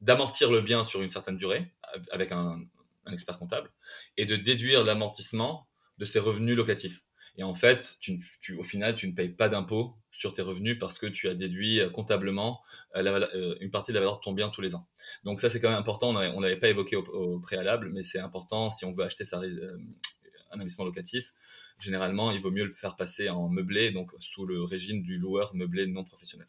d'amortir 0.00 0.52
le 0.52 0.60
bien 0.60 0.84
sur 0.84 1.02
une 1.02 1.10
certaine 1.10 1.36
durée 1.36 1.72
avec 2.12 2.30
un, 2.30 2.60
un 3.08 3.12
expert 3.12 3.38
comptable, 3.38 3.72
et 4.16 4.26
de 4.26 4.36
déduire 4.36 4.84
l'amortissement 4.84 5.68
de 5.98 6.04
ses 6.04 6.20
revenus 6.20 6.56
locatifs. 6.56 7.02
Et 7.38 7.44
en 7.44 7.54
fait, 7.54 7.98
tu, 8.00 8.20
au 8.58 8.64
final, 8.64 8.96
tu 8.96 9.06
ne 9.06 9.12
payes 9.12 9.28
pas 9.28 9.48
d'impôt 9.48 9.96
sur 10.10 10.32
tes 10.32 10.42
revenus 10.42 10.76
parce 10.78 10.98
que 10.98 11.06
tu 11.06 11.28
as 11.28 11.34
déduit 11.34 11.78
euh, 11.78 11.88
comptablement 11.88 12.60
euh, 12.96 13.28
euh, 13.34 13.56
une 13.60 13.70
partie 13.70 13.92
de 13.92 13.94
la 13.94 14.00
valeur 14.00 14.16
de 14.16 14.24
ton 14.24 14.32
bien 14.32 14.48
tous 14.48 14.60
les 14.60 14.74
ans. 14.74 14.88
Donc 15.22 15.40
ça, 15.40 15.48
c'est 15.48 15.60
quand 15.60 15.68
même 15.68 15.78
important. 15.78 16.08
On 16.10 16.40
n'avait 16.40 16.58
pas 16.58 16.68
évoqué 16.68 16.96
au, 16.96 17.38
préalable, 17.38 17.90
mais 17.92 18.02
c'est 18.02 18.18
important 18.18 18.70
si 18.70 18.84
on 18.84 18.92
veut 18.92 19.04
acheter 19.04 19.24
sa, 19.24 19.38
un 19.38 20.54
investissement 20.54 20.84
locatif. 20.84 21.32
Généralement, 21.78 22.32
il 22.32 22.40
vaut 22.40 22.50
mieux 22.50 22.64
le 22.64 22.72
faire 22.72 22.96
passer 22.96 23.28
en 23.28 23.48
meublé, 23.48 23.92
donc 23.92 24.10
sous 24.18 24.44
le 24.44 24.64
régime 24.64 25.02
du 25.02 25.16
loueur 25.16 25.54
meublé 25.54 25.86
non 25.86 26.02
professionnel. 26.02 26.48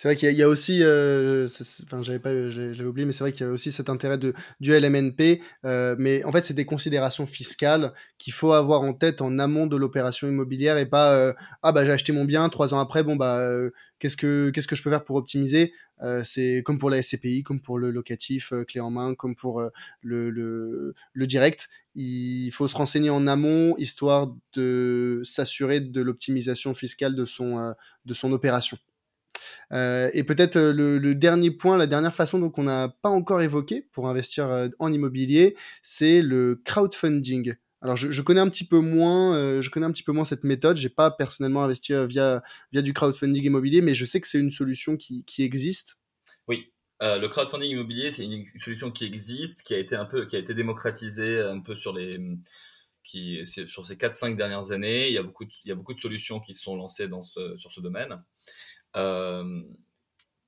C'est 0.00 0.06
vrai 0.06 0.14
qu'il 0.14 0.30
y, 0.32 0.42
a 0.44 0.48
aussi, 0.48 0.78
euh, 0.84 1.48
enfin 1.82 2.04
j'avais 2.04 2.20
pas, 2.20 2.50
j'avais 2.52 2.84
oublié, 2.84 3.04
mais 3.04 3.10
c'est 3.10 3.24
vrai 3.24 3.32
qu'il 3.32 3.44
y 3.44 3.48
a 3.48 3.52
aussi 3.52 3.72
cet 3.72 3.90
intérêt 3.90 4.16
de, 4.16 4.32
du 4.60 4.70
LMNP. 4.70 5.42
Euh, 5.64 5.96
mais 5.98 6.22
en 6.22 6.30
fait, 6.30 6.42
c'est 6.42 6.54
des 6.54 6.64
considérations 6.64 7.26
fiscales 7.26 7.92
qu'il 8.16 8.32
faut 8.32 8.52
avoir 8.52 8.82
en 8.82 8.92
tête 8.92 9.22
en 9.22 9.40
amont 9.40 9.66
de 9.66 9.76
l'opération 9.76 10.28
immobilière 10.28 10.78
et 10.78 10.86
pas 10.86 11.16
euh, 11.16 11.32
ah 11.64 11.72
bah 11.72 11.84
j'ai 11.84 11.90
acheté 11.90 12.12
mon 12.12 12.24
bien 12.24 12.48
trois 12.48 12.74
ans 12.74 12.78
après, 12.78 13.02
bon 13.02 13.16
bah 13.16 13.42
qu'est-ce 13.98 14.16
que 14.16 14.50
qu'est-ce 14.50 14.68
que 14.68 14.76
je 14.76 14.84
peux 14.84 14.90
faire 14.90 15.02
pour 15.02 15.16
optimiser? 15.16 15.72
C'est 16.22 16.62
comme 16.64 16.78
pour 16.78 16.90
la 16.90 17.02
SCPI, 17.02 17.42
comme 17.42 17.60
pour 17.60 17.76
le 17.76 17.90
locatif 17.90 18.52
clé 18.68 18.80
en 18.80 18.90
main, 18.92 19.16
comme 19.16 19.34
pour 19.34 19.60
le, 20.02 20.30
le, 20.30 20.94
le 21.12 21.26
direct. 21.26 21.68
Il 21.96 22.52
faut 22.52 22.68
se 22.68 22.76
renseigner 22.76 23.10
en 23.10 23.26
amont 23.26 23.74
histoire 23.78 24.32
de 24.52 25.22
s'assurer 25.24 25.80
de 25.80 26.00
l'optimisation 26.02 26.72
fiscale 26.72 27.16
de 27.16 27.24
son 27.24 27.74
de 28.06 28.14
son 28.14 28.30
opération. 28.32 28.78
Euh, 29.72 30.10
et 30.14 30.24
peut-être 30.24 30.56
euh, 30.56 30.72
le, 30.72 31.14
dernier 31.14 31.50
point, 31.50 31.76
la 31.76 31.86
dernière 31.86 32.14
façon 32.14 32.50
qu'on 32.50 32.64
n'a 32.64 32.88
pas 32.88 33.08
encore 33.08 33.42
évoqué 33.42 33.86
pour 33.92 34.08
investir 34.08 34.46
euh, 34.46 34.68
en 34.78 34.92
immobilier, 34.92 35.56
c'est 35.82 36.22
le 36.22 36.60
crowdfunding. 36.64 37.54
Alors 37.80 37.94
je, 37.94 38.22
connais 38.22 38.40
un 38.40 38.48
petit 38.48 38.66
peu 38.66 38.80
moins, 38.80 39.60
je 39.60 39.70
connais 39.70 39.86
un 39.86 39.92
petit 39.92 40.02
peu 40.02 40.10
moins 40.10 40.24
cette 40.24 40.42
méthode. 40.42 40.76
J'ai 40.76 40.88
pas 40.88 41.12
personnellement 41.12 41.62
investi 41.62 41.92
via 42.08 42.42
via 42.72 42.82
du 42.82 42.92
crowdfunding 42.92 43.44
immobilier, 43.44 43.82
mais 43.82 43.94
je 43.94 44.04
sais 44.04 44.20
que 44.20 44.26
c'est 44.26 44.40
une 44.40 44.50
solution 44.50 44.96
qui, 44.96 45.24
existe. 45.38 46.00
Oui, 46.48 46.72
le 47.00 47.28
crowdfunding 47.28 47.70
immobilier, 47.70 48.10
c'est 48.10 48.24
une 48.24 48.44
solution 48.58 48.90
qui 48.90 49.04
existe, 49.04 49.62
qui 49.62 49.74
a 49.74 49.78
été 49.78 49.94
un 49.94 50.06
peu, 50.06 50.26
qui 50.26 50.34
a 50.34 50.40
été 50.40 50.54
démocratisée 50.54 51.40
un 51.40 51.60
peu 51.60 51.76
sur 51.76 51.92
les, 51.92 52.18
qui, 53.08 53.44
sur 53.46 53.86
ces 53.86 53.96
4-5 53.96 54.36
dernières 54.36 54.70
années. 54.70 55.08
Il 55.08 55.14
y 55.14 55.18
a 55.18 55.22
beaucoup, 55.22 55.44
de, 55.44 55.50
il 55.64 55.68
y 55.68 55.72
a 55.72 55.74
beaucoup 55.74 55.94
de 55.94 56.00
solutions 56.00 56.40
qui 56.40 56.52
sont 56.52 56.76
lancées 56.76 57.08
dans 57.08 57.22
ce, 57.22 57.56
sur 57.56 57.72
ce 57.72 57.80
domaine. 57.80 58.22
Euh, 58.98 59.62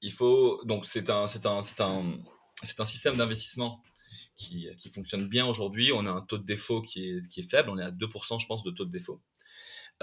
il 0.02 0.12
faut 0.12 0.62
donc 0.64 0.86
c'est 0.86 1.10
un 1.10 1.26
système 1.26 3.16
d'investissement 3.16 3.82
qui, 4.36 4.90
fonctionne 4.92 5.28
bien 5.28 5.46
aujourd'hui. 5.46 5.92
On 5.92 6.06
a 6.06 6.10
un 6.10 6.22
taux 6.22 6.38
de 6.38 6.44
défaut 6.44 6.82
qui 6.82 7.10
est, 7.10 7.28
qui 7.28 7.40
est 7.40 7.50
faible. 7.50 7.70
On 7.70 7.78
est 7.78 7.84
à 7.84 7.90
2%, 7.90 8.40
je 8.40 8.46
pense, 8.46 8.62
de 8.62 8.70
taux 8.70 8.84
de 8.84 8.90
défaut. 8.90 9.20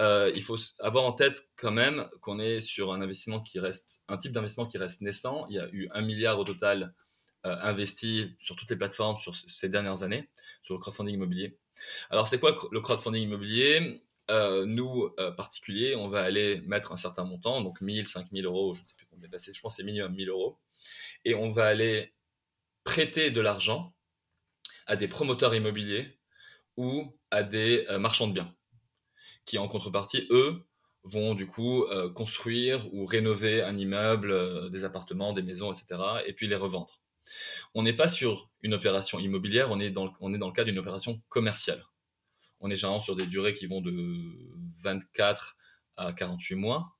Euh, 0.00 0.30
il 0.34 0.42
faut 0.42 0.56
avoir 0.78 1.04
en 1.04 1.12
tête 1.12 1.48
quand 1.56 1.72
même 1.72 2.08
qu'on 2.20 2.38
est 2.38 2.60
sur 2.60 2.92
un 2.92 3.00
investissement 3.00 3.40
qui 3.40 3.58
reste, 3.58 4.04
un 4.08 4.16
type 4.16 4.32
d'investissement 4.32 4.66
qui 4.66 4.78
reste 4.78 5.00
naissant. 5.00 5.46
Il 5.50 5.56
y 5.56 5.58
a 5.58 5.68
eu 5.72 5.88
un 5.92 6.02
milliard 6.02 6.38
au 6.38 6.44
total 6.44 6.94
euh, 7.46 7.56
investi 7.62 8.36
sur 8.38 8.54
toutes 8.54 8.70
les 8.70 8.76
plateformes 8.76 9.16
sur 9.18 9.34
ces 9.34 9.68
dernières 9.68 10.04
années, 10.04 10.28
sur 10.62 10.74
le 10.74 10.80
crowdfunding 10.80 11.14
immobilier. 11.14 11.58
Alors, 12.10 12.28
c'est 12.28 12.38
quoi 12.38 12.56
le 12.70 12.80
crowdfunding 12.80 13.24
immobilier? 13.24 14.02
Euh, 14.30 14.66
nous, 14.66 15.10
euh, 15.18 15.30
particuliers, 15.32 15.94
on 15.96 16.08
va 16.08 16.22
aller 16.22 16.60
mettre 16.62 16.92
un 16.92 16.96
certain 16.96 17.24
montant, 17.24 17.62
donc 17.62 17.80
1000, 17.80 18.06
5000 18.06 18.44
euros, 18.44 18.74
je 18.74 18.82
ne 18.82 18.86
sais 18.86 18.94
plus 18.94 19.06
combien, 19.06 19.28
je 19.32 19.60
pense 19.60 19.72
que 19.72 19.76
c'est 19.76 19.86
minimum 19.86 20.14
1000 20.14 20.28
euros, 20.28 20.58
et 21.24 21.34
on 21.34 21.50
va 21.50 21.66
aller 21.66 22.12
prêter 22.84 23.30
de 23.30 23.40
l'argent 23.40 23.94
à 24.86 24.96
des 24.96 25.08
promoteurs 25.08 25.54
immobiliers 25.54 26.18
ou 26.76 27.18
à 27.30 27.42
des 27.42 27.86
euh, 27.88 27.98
marchands 27.98 28.28
de 28.28 28.34
biens, 28.34 28.54
qui 29.46 29.58
en 29.58 29.68
contrepartie, 29.68 30.26
eux, 30.30 30.64
vont 31.04 31.34
du 31.34 31.46
coup 31.46 31.86
construire 32.14 32.92
ou 32.92 33.06
rénover 33.06 33.62
un 33.62 33.78
immeuble, 33.78 34.68
des 34.70 34.84
appartements, 34.84 35.32
des 35.32 35.42
maisons, 35.42 35.72
etc., 35.72 36.02
et 36.26 36.34
puis 36.34 36.48
les 36.48 36.56
revendre. 36.56 37.00
On 37.74 37.82
n'est 37.82 37.94
pas 37.94 38.08
sur 38.08 38.50
une 38.62 38.74
opération 38.74 39.18
immobilière, 39.18 39.70
on 39.70 39.80
est 39.80 39.90
dans, 39.90 40.12
on 40.20 40.34
est 40.34 40.38
dans 40.38 40.48
le 40.48 40.52
cadre 40.52 40.68
d'une 40.68 40.78
opération 40.78 41.22
commerciale 41.30 41.82
on 42.60 42.70
est 42.70 42.76
généralement 42.76 43.02
sur 43.02 43.16
des 43.16 43.26
durées 43.26 43.54
qui 43.54 43.66
vont 43.66 43.80
de 43.80 43.92
24 44.82 45.56
à 45.96 46.12
48 46.12 46.54
mois 46.56 46.96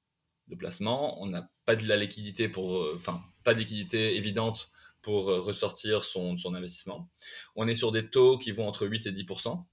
de 0.49 0.57
placement. 0.57 1.21
On 1.23 1.27
n'a 1.27 1.51
pas 1.65 1.77
de 1.77 1.87
la 1.87 1.97
liquidité 1.97 2.49
pour, 2.49 2.79
euh, 2.79 2.95
enfin, 2.97 3.23
pas 3.45 3.55
de 3.55 3.59
liquidité 3.59 4.17
évidente 4.17 4.71
pour 5.03 5.31
euh, 5.31 5.41
ressortir 5.41 6.05
son, 6.05 6.37
investissement. 6.55 7.11
On 7.55 7.69
est 7.69 7.75
sur 7.75 7.93
des 7.93 8.09
taux 8.09 8.39
qui 8.39 8.53
vont 8.53 8.67
entre 8.67 8.87
8 8.87 9.07
et 9.07 9.13
10% 9.13 9.65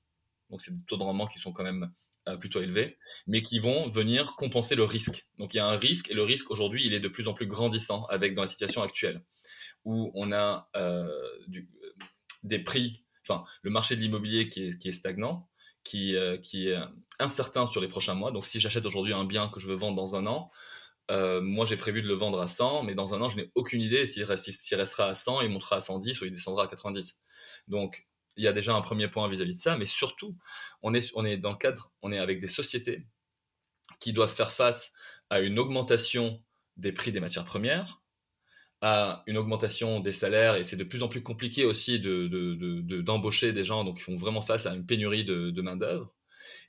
donc 0.52 0.62
c'est 0.62 0.76
des 0.76 0.84
taux 0.84 0.98
de 0.98 1.02
rendement 1.02 1.26
qui 1.26 1.40
sont 1.40 1.52
quand 1.52 1.64
même 1.64 1.92
euh, 2.28 2.38
plutôt 2.38 2.62
élevés, 2.62 3.00
mais 3.26 3.42
qui 3.42 3.58
vont 3.58 3.90
venir 3.90 4.36
compenser 4.36 4.76
le 4.76 4.84
risque. 4.84 5.28
Donc 5.40 5.56
il 5.56 5.58
y 5.58 5.60
a 5.60 5.66
un 5.66 5.76
risque, 5.76 6.12
et 6.12 6.14
le 6.14 6.22
risque 6.22 6.52
aujourd'hui, 6.52 6.86
il 6.86 6.94
est 6.94 7.00
de 7.00 7.08
plus 7.08 7.28
en 7.28 7.34
plus 7.34 7.48
grandissant 7.48 8.06
avec 8.06 8.36
dans 8.36 8.44
la 8.44 8.48
situation 8.48 8.84
actuelle, 8.84 9.24
où 9.86 10.12
on 10.14 10.32
a 10.32 10.70
des 12.44 12.60
prix, 12.60 13.04
enfin 13.24 13.44
le 13.64 13.72
marché 13.72 13.96
de 13.96 14.02
l'immobilier 14.02 14.50
qui 14.50 14.68
est 14.68 14.92
stagnant, 14.92 15.50
qui, 15.86 16.18
euh, 16.18 16.38
qui 16.38 16.68
est 16.68 16.78
incertain 17.20 17.66
sur 17.66 17.80
les 17.80 17.88
prochains 17.88 18.16
mois. 18.16 18.32
Donc 18.32 18.46
si 18.46 18.60
j'achète 18.60 18.86
aujourd'hui 18.86 19.14
un 19.14 19.24
bien 19.24 19.48
que 19.48 19.62
je 19.62 19.68
veux 19.68 19.76
vendre 19.76 19.96
dans 19.96 20.18
un 20.18 20.26
an, 20.26 20.52
euh, 21.12 21.40
moi 21.40 21.66
j'ai 21.66 21.78
prévu 21.78 22.02
de 22.02 22.08
le 22.08 22.16
vendre 22.16 22.42
à 22.42 22.48
100, 22.48 22.84
mais 22.84 22.96
dans 22.96 23.14
un 23.14 23.22
an 23.22 23.30
je 23.30 23.38
n'ai 23.38 23.52
aucune 23.56 23.82
idée 23.82 24.06
s'il 24.06 24.26
restera 24.26 25.06
à 25.06 25.14
100, 25.14 25.42
il 25.42 25.50
montera 25.50 25.78
à 25.78 25.82
110 25.82 26.20
ou 26.20 26.26
il 26.26 26.34
descendra 26.34 26.66
à 26.66 26.68
90. 26.68 27.18
Donc 27.70 28.06
il 28.36 28.44
y 28.44 28.48
a 28.48 28.54
déjà 28.54 28.74
un 28.74 28.82
premier 28.82 29.08
point 29.08 29.30
vis-à-vis 29.30 29.54
de 29.54 29.60
ça, 29.60 29.78
mais 29.78 29.86
surtout 29.86 30.36
on 30.82 30.94
est 30.94 31.38
dans 31.38 31.52
le 31.52 31.58
cadre, 31.58 31.94
on 32.02 32.12
est 32.12 32.20
avec 32.20 32.42
des 32.42 32.50
sociétés 32.50 33.06
qui 34.00 34.12
doivent 34.12 34.34
faire 34.34 34.52
face 34.52 34.92
à 35.30 35.40
une 35.40 35.60
augmentation 35.60 36.44
des 36.76 36.92
prix 36.92 37.12
des 37.12 37.22
matières 37.22 37.46
premières, 37.46 38.02
à 38.88 39.24
une 39.26 39.36
augmentation 39.40 40.00
des 40.00 40.12
salaires 40.14 40.58
et 40.58 40.64
c'est 40.64 40.76
de 40.76 40.84
plus 40.84 41.02
en 41.02 41.08
plus 41.08 41.24
compliqué 41.24 41.66
aussi 41.66 42.00
d'embaucher 42.00 43.48
de, 43.48 43.52
de, 43.52 43.58
des 43.58 43.64
gens, 43.64 43.84
donc 43.84 43.98
ils 44.00 44.04
font 44.04 44.16
vraiment 44.16 44.44
face 44.44 44.68
à 44.68 44.76
une 44.76 44.86
pénurie 44.86 45.26
de, 45.26 45.62
main-d'œuvre, 45.64 46.14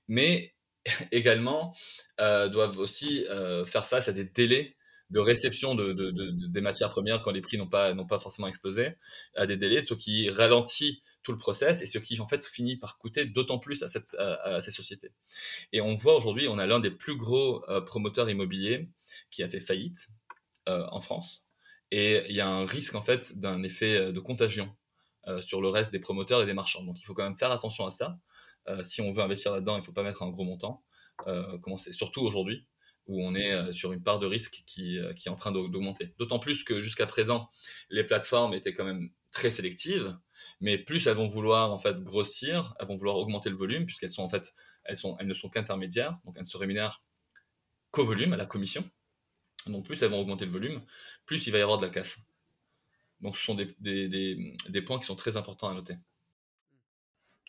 mais 0.08 0.54
également 1.12 1.76
euh, 2.18 2.48
doivent 2.48 2.78
aussi 2.78 3.26
euh, 3.26 3.66
faire 3.66 3.86
face 3.86 4.08
à 4.08 4.12
des 4.12 4.24
délais 4.24 4.76
de 5.10 5.20
réception 5.20 5.74
des 5.74 6.60
matières 6.62 6.88
premières 6.88 7.20
quand 7.20 7.32
les 7.32 7.42
prix 7.42 7.58
n'ont 7.58 7.68
pas, 7.68 8.18
forcément 8.18 8.48
explosé, 8.48 8.94
à 9.36 9.46
des 9.46 9.58
délais, 9.58 9.84
ce 9.84 9.92
qui 9.92 10.30
ralentit 10.30 11.02
tout 11.22 11.32
le 11.32 11.38
process 11.38 11.82
et 11.82 11.86
ce 11.86 11.98
qui 11.98 12.18
en 12.18 12.26
fait 12.26 12.46
finit 12.46 12.76
par 12.76 12.96
coûter 12.96 13.26
d'autant 13.26 13.58
plus 13.58 13.84
à, 13.84 13.88
ces 14.62 14.70
sociétés. 14.70 15.12
Et 15.72 15.82
on 15.82 15.96
voit 15.96 16.16
aujourd'hui, 16.16 16.48
on 16.48 16.58
a 16.58 16.66
l'un 16.66 16.80
des 16.80 16.90
plus 16.90 17.16
gros 17.16 17.62
euh, 17.68 17.82
promoteurs 17.82 18.30
immobiliers 18.30 18.88
qui 19.30 19.42
a 19.42 19.48
fait 19.48 19.60
faillite, 19.60 20.08
en 20.66 21.00
France. 21.00 21.45
Et 21.90 22.24
il 22.28 22.34
y 22.34 22.40
a 22.40 22.48
un 22.48 22.66
risque 22.66 22.94
en 22.94 23.02
fait 23.02 23.38
d'un 23.38 23.62
effet 23.62 24.12
de 24.12 24.20
contagion 24.20 24.74
sur 25.40 25.60
le 25.60 25.68
reste 25.68 25.92
des 25.92 25.98
promoteurs 25.98 26.42
et 26.42 26.46
des 26.46 26.54
marchands. 26.54 26.84
Donc 26.84 27.00
il 27.00 27.04
faut 27.04 27.14
quand 27.14 27.24
même 27.24 27.38
faire 27.38 27.52
attention 27.52 27.86
à 27.86 27.90
ça. 27.90 28.18
si 28.84 29.00
on 29.00 29.12
veut 29.12 29.22
investir 29.22 29.52
là-dedans, 29.52 29.76
il 29.76 29.80
ne 29.80 29.84
faut 29.84 29.92
pas 29.92 30.02
mettre 30.02 30.22
un 30.22 30.30
gros 30.30 30.44
montant. 30.44 30.82
commencer, 31.62 31.92
surtout 31.92 32.20
aujourd'hui, 32.22 32.66
où 33.06 33.24
on 33.24 33.34
est 33.34 33.72
sur 33.72 33.92
une 33.92 34.02
part 34.02 34.18
de 34.18 34.26
risque 34.26 34.62
qui, 34.66 34.98
qui 35.16 35.28
est 35.28 35.30
en 35.30 35.36
train 35.36 35.52
d'augmenter. 35.52 36.14
D'autant 36.18 36.38
plus 36.38 36.64
que 36.64 36.80
jusqu'à 36.80 37.06
présent, 37.06 37.50
les 37.90 38.04
plateformes 38.04 38.54
étaient 38.54 38.72
quand 38.72 38.84
même 38.84 39.10
très 39.36 39.50
sélectives, 39.50 40.16
mais 40.60 40.78
plus 40.78 41.06
elles 41.06 41.16
vont 41.16 41.28
vouloir 41.28 41.70
en 41.70 41.78
fait 41.78 42.02
grossir, 42.02 42.74
elles 42.80 42.86
vont 42.86 42.96
vouloir 42.96 43.16
augmenter 43.16 43.50
le 43.50 43.56
volume, 43.56 43.84
puisqu'elles 43.84 44.10
sont 44.10 44.22
en 44.22 44.30
fait, 44.30 44.54
elles, 44.84 44.96
sont, 44.96 45.16
elles 45.18 45.26
ne 45.26 45.34
sont 45.34 45.50
qu'intermédiaires, 45.50 46.18
donc 46.24 46.34
elles 46.36 46.42
ne 46.42 46.48
se 46.48 46.56
rémunèrent 46.56 47.02
qu'au 47.90 48.04
volume, 48.04 48.32
à 48.32 48.36
la 48.36 48.46
commission. 48.46 48.88
Donc 49.66 49.84
plus 49.84 50.02
elles 50.02 50.10
vont 50.10 50.20
augmenter 50.20 50.46
le 50.46 50.52
volume, 50.52 50.80
plus 51.24 51.46
il 51.46 51.50
va 51.50 51.58
y 51.58 51.62
avoir 51.62 51.78
de 51.78 51.86
la 51.86 51.92
casse. 51.92 52.16
Donc 53.20 53.36
ce 53.36 53.44
sont 53.44 53.54
des, 53.54 54.82
points 54.86 54.98
qui 54.98 55.06
sont 55.06 55.16
très 55.16 55.36
importants 55.36 55.68
à 55.68 55.74
noter. 55.74 55.94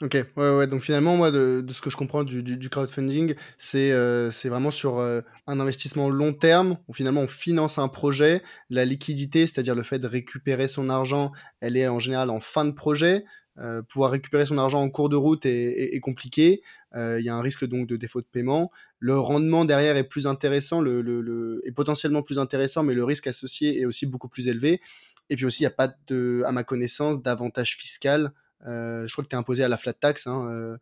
Ok, 0.01 0.13
ouais, 0.13 0.57
ouais. 0.57 0.68
Donc 0.68 0.84
finalement, 0.84 1.18
moi, 1.18 1.32
de, 1.32 1.65
ce 1.72 1.82
que 1.82 1.89
je 1.89 1.97
comprends 1.97 2.24
du, 2.24 2.70
crowdfunding, 2.70 3.34
c'est 3.57 3.91
euh, 3.91 4.30
c'est 4.30 4.47
vraiment 4.47 4.70
sur 4.70 4.99
euh, 4.99 5.22
un 5.47 5.59
investissement 5.59 6.07
long 6.07 6.34
terme 6.34 6.78
où 6.88 6.93
finalement 6.93 7.22
on 7.22 7.28
finance 7.28 7.80
un 7.80 7.88
projet. 7.88 8.43
La 8.70 8.86
liquidité, 8.86 9.47
c'est-à-dire 9.47 9.74
le 9.74 9.84
fait 9.84 9.97
de 9.97 10.07
récupérer 10.07 10.68
son 10.68 10.89
argent, 10.89 11.32
elle 11.61 11.76
est 11.78 11.88
en 11.88 11.97
général 11.97 12.30
en 12.30 12.39
fin 12.39 12.63
de 12.63 12.72
projet. 12.72 13.26
Euh, 13.60 13.82
pouvoir 13.82 14.12
récupérer 14.12 14.45
son 14.45 14.58
argent 14.58 14.82
en 14.82 14.89
cours 14.89 15.10
de 15.10 15.16
route 15.16 15.45
est, 15.45 15.99
compliqué. 15.99 16.62
Il 16.95 17.22
y 17.22 17.30
a 17.30 17.36
un 17.36 17.41
risque 17.41 17.66
donc 17.66 17.88
de 17.88 17.95
défaut 17.95 18.22
de 18.22 18.28
paiement. 18.32 18.72
Le 18.99 19.20
rendement 19.20 19.66
derrière 19.66 19.97
est 19.97 20.03
plus 20.03 20.26
intéressant, 20.26 20.84
est 20.84 21.72
potentiellement 21.76 22.24
plus 22.24 22.39
intéressant, 22.39 22.82
mais 22.82 22.95
le 22.95 23.03
risque 23.03 23.28
associé 23.28 23.80
est 23.80 23.86
aussi 23.86 24.08
beaucoup 24.08 24.30
plus 24.30 24.47
élevé. 24.47 24.82
Et 25.30 25.36
puis 25.36 25.45
aussi, 25.45 25.62
il 25.62 25.66
n'y 25.66 25.68
a 25.68 25.76
pas, 25.76 25.93
de, 26.08 26.41
à 26.45 26.51
ma 26.51 26.64
connaissance, 26.64 27.22
d'avantage 27.22 27.76
fiscal 27.76 28.34
euh, 28.66 29.08
je 29.08 29.12
crois 29.12 29.24
que 29.24 29.30
tu 29.30 29.36
es 29.36 29.39
imposé 29.39 29.64
à 29.64 29.68
la 29.68 29.78
flat 29.78 29.93
tax 29.93 30.28
hein, 30.28 30.47
euh, 30.49 30.78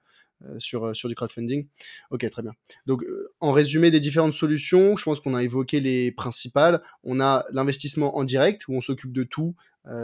euh, 0.46 0.60
sur, 0.60 0.96
sur 0.96 1.10
du 1.10 1.16
crowdfunding. 1.16 1.68
Ok, 2.12 2.30
très 2.30 2.42
bien. 2.42 2.54
Donc, 2.86 3.04
en 3.40 3.52
résumé 3.52 3.92
des 3.92 4.00
différentes 4.00 4.34
solutions, 4.34 4.98
je 4.98 5.04
pense 5.04 5.20
qu'on 5.20 5.36
a 5.36 5.44
évoqué 5.44 5.80
les 5.80 6.12
principales. 6.12 6.82
On 7.04 7.20
a 7.20 7.46
l'investissement 7.52 8.18
en 8.18 8.24
direct, 8.24 8.68
où 8.68 8.74
on 8.74 8.82
s'occupe 8.82 9.14
de 9.14 9.24
tout, 9.24 9.56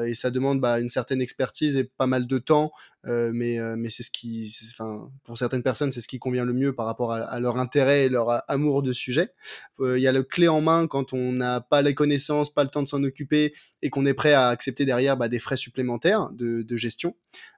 et 0.06 0.14
ça 0.16 0.32
demande 0.32 0.62
bah, 0.62 0.80
une 0.80 0.90
certaine 0.90 1.22
expertise 1.22 1.76
et 1.76 1.84
pas 1.84 2.08
mal 2.08 2.28
de 2.28 2.38
temps, 2.38 2.72
mais, 3.06 3.60
mais 3.78 3.90
c'est 3.90 4.04
ce 4.04 4.12
qui, 4.12 4.56
pour 5.24 5.38
certaines 5.38 5.64
personnes, 5.64 5.92
c'est 5.92 6.02
ce 6.02 6.08
qui 6.08 6.20
convient 6.20 6.46
le 6.46 6.54
mieux 6.54 6.74
par 6.74 6.86
rapport 6.86 7.14
à, 7.14 7.40
leur 7.40 7.58
intérêt 7.58 8.06
et 8.06 8.10
leur 8.10 8.44
amour 8.50 8.84
de 8.84 8.94
sujet. 8.94 9.34
Il 9.80 9.98
y 9.98 10.08
a 10.08 10.12
le 10.12 10.24
clé 10.24 10.48
en 10.48 10.62
main 10.62 10.88
quand 10.88 11.14
on 11.14 11.32
n'a 11.32 11.62
pas 11.62 11.82
les 11.82 11.96
connaissances, 11.96 12.54
pas 12.54 12.64
le 12.64 12.70
temps 12.70 12.84
de 12.84 12.88
s'en 12.88 13.04
occuper 13.04 13.54
et 13.82 13.90
qu'on 13.90 14.06
est 14.06 14.14
prêt 14.14 14.34
à 14.34 14.48
accepter 14.50 14.86
derrière 14.86 15.18
bah, 15.18 15.28
des 15.28 15.40
frais 15.40 15.58
supplémentaires 15.58 16.30
de, 16.32 16.78
gestion. 16.78 17.16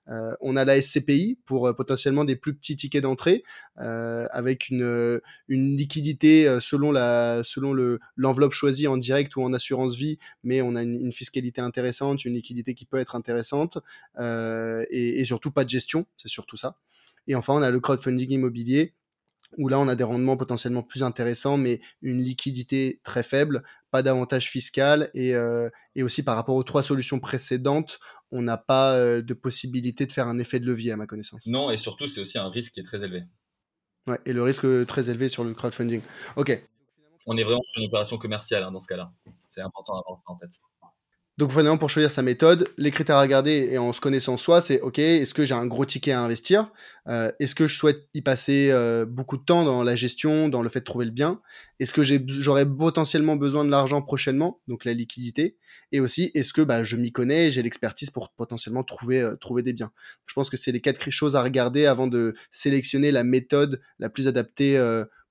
Euh, 0.10 0.34
on 0.42 0.56
a 0.56 0.66
la 0.66 0.82
SCPI 0.82 1.40
pour 1.46 1.68
euh, 1.68 1.74
potentiellement 1.74 2.26
des 2.26 2.36
plus 2.36 2.54
petits 2.54 2.76
tickets 2.76 3.04
d'entrée 3.04 3.44
euh, 3.80 4.28
avec 4.32 4.70
une, 4.70 5.22
liquidité 5.48 6.58
selon 6.60 6.92
la 6.92 7.42
selon 7.44 7.74
le 7.74 8.00
l'enveloppe 8.18 8.54
choisie 8.54 8.88
en 8.88 8.98
direct 8.98 9.36
ou 9.36 9.44
en 9.44 9.54
assurance 9.54 9.96
vie, 9.96 10.20
mais 10.44 10.62
on 10.62 10.76
a 10.76 10.84
une, 10.84 11.12
fiscalité 11.12 11.62
intéressante, 11.62 12.13
une 12.16 12.34
liquidité 12.34 12.74
qui 12.74 12.86
peut 12.86 12.98
être 12.98 13.16
intéressante 13.16 13.80
et, 14.20 15.20
et 15.20 15.26
surtout 15.26 15.52
pas 15.52 15.64
de 15.64 15.70
gestion, 15.70 16.06
c'est 16.18 16.30
surtout 16.30 16.58
ça. 16.58 16.78
Et 17.28 17.36
enfin, 17.36 17.54
on 17.54 17.62
a 17.62 17.72
le 17.72 17.80
crowdfunding 17.80 18.32
immobilier 18.32 18.94
où 19.58 19.68
là 19.68 19.80
on 19.80 19.88
a 19.88 19.96
des 19.96 20.04
rendements 20.04 20.38
potentiellement 20.38 20.84
plus 20.84 21.04
intéressants, 21.04 21.58
mais 21.58 21.82
une 22.02 22.22
liquidité 22.22 23.00
très 23.04 23.24
faible, 23.24 23.64
pas 23.92 24.02
d'avantage 24.02 24.50
fiscal, 24.50 25.10
et, 25.14 25.36
euh, 25.36 25.70
et, 25.96 26.04
aussi 26.04 26.24
par 26.24 26.36
rapport 26.36 26.56
aux 26.56 26.64
trois 26.64 26.84
solutions 26.84 27.20
précédentes, 27.20 28.00
on 28.32 28.42
n'a 28.42 28.58
pas 28.58 28.96
euh, 28.96 29.22
de 29.22 29.34
possibilité 29.34 30.06
de 30.06 30.12
faire 30.12 30.28
un 30.28 30.40
effet 30.40 30.60
de 30.60 30.66
levier 30.66 30.92
à 30.92 30.98
ma 30.98 31.08
connaissance. 31.08 31.46
Non, 31.46 31.70
et 31.72 31.78
surtout 31.78 32.08
c'est 32.08 32.22
aussi 32.22 32.38
un 32.38 32.50
risque 32.50 32.74
qui 32.74 32.80
est 32.80 32.84
très 32.84 33.04
élevé. 33.04 33.24
Ouais, 34.08 34.20
et 34.26 34.34
le 34.34 34.44
risque 34.44 34.66
très 34.86 35.10
élevé 35.10 35.30
sur 35.30 35.44
le 35.44 35.54
crowdfunding. 35.54 36.02
Ok. 36.36 36.62
On 37.26 37.38
est 37.38 37.44
vraiment 37.44 37.62
sur 37.68 37.82
une 37.82 37.88
opération 37.88 38.18
commerciale 38.18 38.64
hein, 38.64 38.72
dans 38.72 38.82
ce 38.82 38.88
cas-là. 38.88 39.14
C'est 39.48 39.62
important 39.62 39.96
d'avoir 39.96 40.20
ça 40.20 40.32
en 40.32 40.36
tête. 40.36 40.60
Donc 41.40 41.52
vraiment 41.52 41.80
pour 41.80 41.90
choisir 41.90 42.12
sa 42.12 42.22
méthode, 42.22 42.70
les 42.78 42.92
critères 42.92 43.16
à 43.16 43.22
regarder 43.22 43.70
et 43.72 43.80
en 43.80 43.92
se 43.92 44.00
connaissant 44.00 44.38
soi, 44.38 44.62
c'est 44.62 44.82
ok, 44.82 45.00
est-ce 45.00 45.34
que 45.34 45.46
j'ai 45.46 45.56
un 45.56 45.66
gros 45.66 45.84
ticket 45.84 46.12
à 46.12 46.22
investir? 46.22 46.72
Euh, 47.08 47.32
Est-ce 47.40 47.56
que 47.56 47.68
je 47.68 47.76
souhaite 47.76 48.08
y 48.14 48.22
passer 48.22 48.70
euh, 48.70 49.04
beaucoup 49.04 49.38
de 49.38 49.44
temps 49.44 49.64
dans 49.64 49.82
la 49.82 49.96
gestion, 49.96 50.48
dans 50.48 50.62
le 50.62 50.70
fait 50.70 50.82
de 50.82 50.86
trouver 50.86 51.06
le 51.06 51.12
bien? 51.12 51.42
Est-ce 51.80 51.96
que 51.96 52.04
j'aurais 52.04 52.68
potentiellement 52.68 53.36
besoin 53.36 53.66
de 53.66 53.72
l'argent 53.72 54.04
prochainement, 54.04 54.62
donc 54.68 54.86
la 54.86 54.94
liquidité. 54.94 55.58
Et 55.92 56.00
aussi, 56.00 56.30
est-ce 56.36 56.54
que 56.54 56.62
bah, 56.62 56.84
je 56.84 56.98
m'y 56.98 57.12
connais, 57.12 57.52
j'ai 57.52 57.64
l'expertise 57.64 58.12
pour 58.12 58.30
potentiellement 58.30 58.84
trouver, 58.84 59.20
euh, 59.20 59.36
trouver 59.36 59.64
des 59.64 59.74
biens? 59.74 59.92
Je 60.28 60.36
pense 60.36 60.52
que 60.52 60.58
c'est 60.58 60.72
les 60.72 60.82
quatre 60.82 61.10
choses 61.10 61.36
à 61.36 61.42
regarder 61.42 61.88
avant 61.88 62.06
de 62.06 62.36
sélectionner 62.52 63.12
la 63.12 63.24
méthode 63.24 63.82
la 63.98 64.12
plus 64.12 64.28
adaptée 64.28 64.78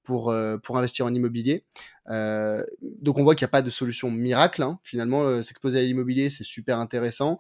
pour, 0.05 0.31
euh, 0.31 0.59
pour 0.59 0.79
investir 0.79 1.07
en 1.07 1.15
immobilier. 1.15 1.65
Euh, 2.11 2.65
donc 2.83 3.19
on 3.19 3.25
voit 3.25 3.35
qu'il 3.35 3.45
n'y 3.45 3.51
a 3.51 3.53
pas 3.53 3.63
de 3.63 3.71
solution 3.71 4.11
miracle. 4.11 4.63
Hein. 4.63 4.79
Finalement, 4.83 5.23
euh, 5.23 5.43
s'exposer 5.43 5.79
à 5.79 5.83
l'immobilier, 5.83 6.31
c'est 6.31 6.45
super 6.45 6.79
intéressant 6.79 7.39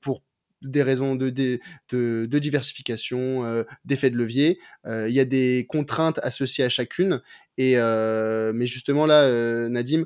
pour 0.00 0.22
des 0.62 0.84
raisons 0.84 1.16
de, 1.16 1.28
de, 1.28 1.58
de, 1.90 2.38
diversification, 2.38 3.44
euh, 3.44 3.64
d'effet 3.84 4.10
de 4.10 4.16
levier. 4.16 4.60
Il 4.86 5.10
y 5.10 5.18
a 5.18 5.24
des 5.24 5.66
contraintes 5.68 6.20
associées 6.22 6.64
à 6.64 6.68
chacune. 6.68 7.20
Et 7.58 7.74
mais 7.76 8.66
justement 8.66 9.06
là, 9.06 9.68
Nadim, 9.68 10.04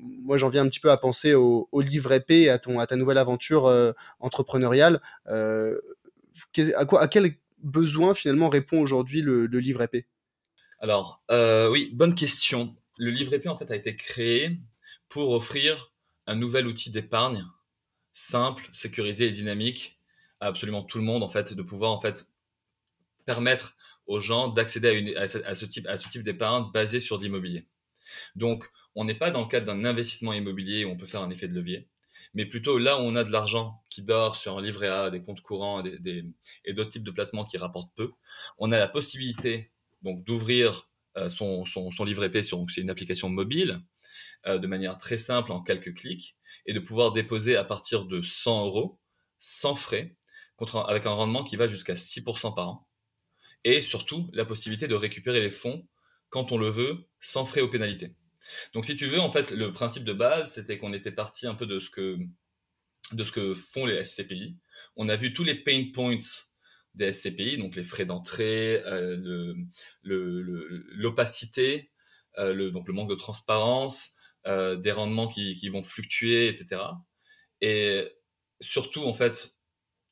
moi 0.00 0.38
j'en 0.38 0.48
viens 0.50 0.64
un 0.64 0.68
petit 0.68 0.80
peu 0.80 0.90
à 0.90 0.96
penser 0.96 1.34
au, 1.34 1.68
au 1.70 1.80
livre 1.80 2.12
épais, 2.12 2.48
à 2.48 2.58
ton 2.58 2.80
à 2.80 2.86
ta 2.86 2.96
nouvelle 2.96 3.18
aventure 3.18 3.94
entrepreneuriale. 4.18 5.00
à 5.26 6.84
quoi 6.86 7.00
à 7.00 7.08
quel 7.08 7.36
besoin 7.62 8.14
finalement 8.14 8.48
répond 8.48 8.80
aujourd'hui 8.80 9.22
le, 9.22 9.46
le 9.46 9.58
livre 9.60 9.82
épais 9.82 10.06
alors, 10.78 11.22
euh, 11.30 11.70
oui, 11.70 11.90
bonne 11.94 12.14
question. 12.14 12.76
Le 12.98 13.10
livret 13.10 13.38
P, 13.38 13.48
en 13.48 13.56
fait, 13.56 13.70
a 13.70 13.76
été 13.76 13.96
créé 13.96 14.58
pour 15.08 15.30
offrir 15.30 15.92
un 16.26 16.34
nouvel 16.34 16.66
outil 16.66 16.90
d'épargne 16.90 17.46
simple, 18.12 18.68
sécurisé 18.72 19.26
et 19.26 19.30
dynamique 19.30 19.98
à 20.40 20.46
absolument 20.46 20.82
tout 20.82 20.98
le 20.98 21.04
monde, 21.04 21.22
en 21.22 21.28
fait, 21.28 21.54
de 21.54 21.62
pouvoir, 21.62 21.92
en 21.92 22.00
fait, 22.00 22.28
permettre 23.24 23.76
aux 24.06 24.20
gens 24.20 24.48
d'accéder 24.48 25.14
à, 25.16 25.26
ce, 25.26 25.64
type, 25.64 25.86
à 25.86 25.96
ce 25.96 26.08
type 26.08 26.22
d'épargne 26.22 26.70
basé 26.72 27.00
sur 27.00 27.18
l'immobilier. 27.18 27.66
Donc, 28.36 28.64
on 28.94 29.04
n'est 29.04 29.14
pas 29.14 29.30
dans 29.30 29.42
le 29.42 29.48
cadre 29.48 29.66
d'un 29.66 29.84
investissement 29.84 30.32
immobilier 30.32 30.84
où 30.84 30.90
on 30.90 30.96
peut 30.96 31.06
faire 31.06 31.22
un 31.22 31.30
effet 31.30 31.48
de 31.48 31.54
levier, 31.54 31.88
mais 32.34 32.46
plutôt 32.46 32.78
là 32.78 32.98
où 32.98 33.00
on 33.00 33.16
a 33.16 33.24
de 33.24 33.32
l'argent 33.32 33.82
qui 33.90 34.02
dort 34.02 34.36
sur 34.36 34.56
un 34.58 34.62
livret 34.62 34.88
A, 34.88 35.10
des 35.10 35.22
comptes 35.22 35.40
courants 35.40 35.82
et 35.84 36.72
d'autres 36.72 36.90
types 36.90 37.04
de 37.04 37.10
placements 37.10 37.44
qui 37.44 37.58
rapportent 37.58 37.92
peu, 37.96 38.12
on 38.58 38.70
a 38.72 38.78
la 38.78 38.88
possibilité 38.88 39.72
donc 40.02 40.24
d'ouvrir 40.24 40.88
euh, 41.16 41.28
son, 41.28 41.64
son, 41.64 42.04
livret 42.04 42.30
P 42.30 42.42
sur 42.42 42.64
c'est 42.68 42.80
une 42.80 42.90
application 42.90 43.28
mobile 43.28 43.80
euh, 44.46 44.58
de 44.58 44.66
manière 44.66 44.98
très 44.98 45.18
simple 45.18 45.52
en 45.52 45.62
quelques 45.62 45.94
clics 45.94 46.36
et 46.66 46.74
de 46.74 46.80
pouvoir 46.80 47.12
déposer 47.12 47.56
à 47.56 47.64
partir 47.64 48.04
de 48.04 48.22
100 48.22 48.66
euros 48.66 49.00
sans 49.38 49.74
frais 49.74 50.16
contre, 50.56 50.76
avec 50.88 51.06
un 51.06 51.10
rendement 51.10 51.44
qui 51.44 51.56
va 51.56 51.68
jusqu'à 51.68 51.94
6% 51.94 52.54
par 52.54 52.68
an 52.68 52.88
et 53.64 53.80
surtout 53.80 54.28
la 54.32 54.44
possibilité 54.44 54.88
de 54.88 54.94
récupérer 54.94 55.40
les 55.40 55.50
fonds 55.50 55.86
quand 56.28 56.52
on 56.52 56.58
le 56.58 56.68
veut 56.68 57.06
sans 57.20 57.44
frais 57.44 57.62
ou 57.62 57.70
pénalités. 57.70 58.14
Donc 58.74 58.84
si 58.84 58.94
tu 58.94 59.06
veux 59.06 59.20
en 59.20 59.32
fait 59.32 59.50
le 59.50 59.72
principe 59.72 60.04
de 60.04 60.12
base 60.12 60.54
c'était 60.54 60.78
qu'on 60.78 60.92
était 60.92 61.12
parti 61.12 61.46
un 61.46 61.54
peu 61.54 61.66
de 61.66 61.80
ce 61.80 61.90
que 61.90 62.18
de 63.12 63.24
ce 63.24 63.32
que 63.32 63.54
font 63.54 63.86
les 63.86 64.02
SCPI. 64.02 64.56
On 64.96 65.08
a 65.08 65.16
vu 65.16 65.32
tous 65.32 65.44
les 65.44 65.54
pain 65.54 65.84
points 65.94 66.18
des 66.96 67.12
SCPI, 67.12 67.58
donc 67.58 67.76
les 67.76 67.84
frais 67.84 68.06
d'entrée, 68.06 68.82
euh, 68.86 69.54
l'opacité, 70.02 71.90
euh, 72.38 72.52
le, 72.52 72.70
donc 72.70 72.88
le 72.88 72.94
manque 72.94 73.10
de 73.10 73.14
transparence, 73.14 74.14
euh, 74.46 74.76
des 74.76 74.92
rendements 74.92 75.28
qui, 75.28 75.68
vont 75.68 75.82
fluctuer, 75.82 76.48
etc. 76.48 76.82
Et 77.60 78.08
surtout, 78.60 79.02
en 79.04 79.14
fait, 79.14 79.54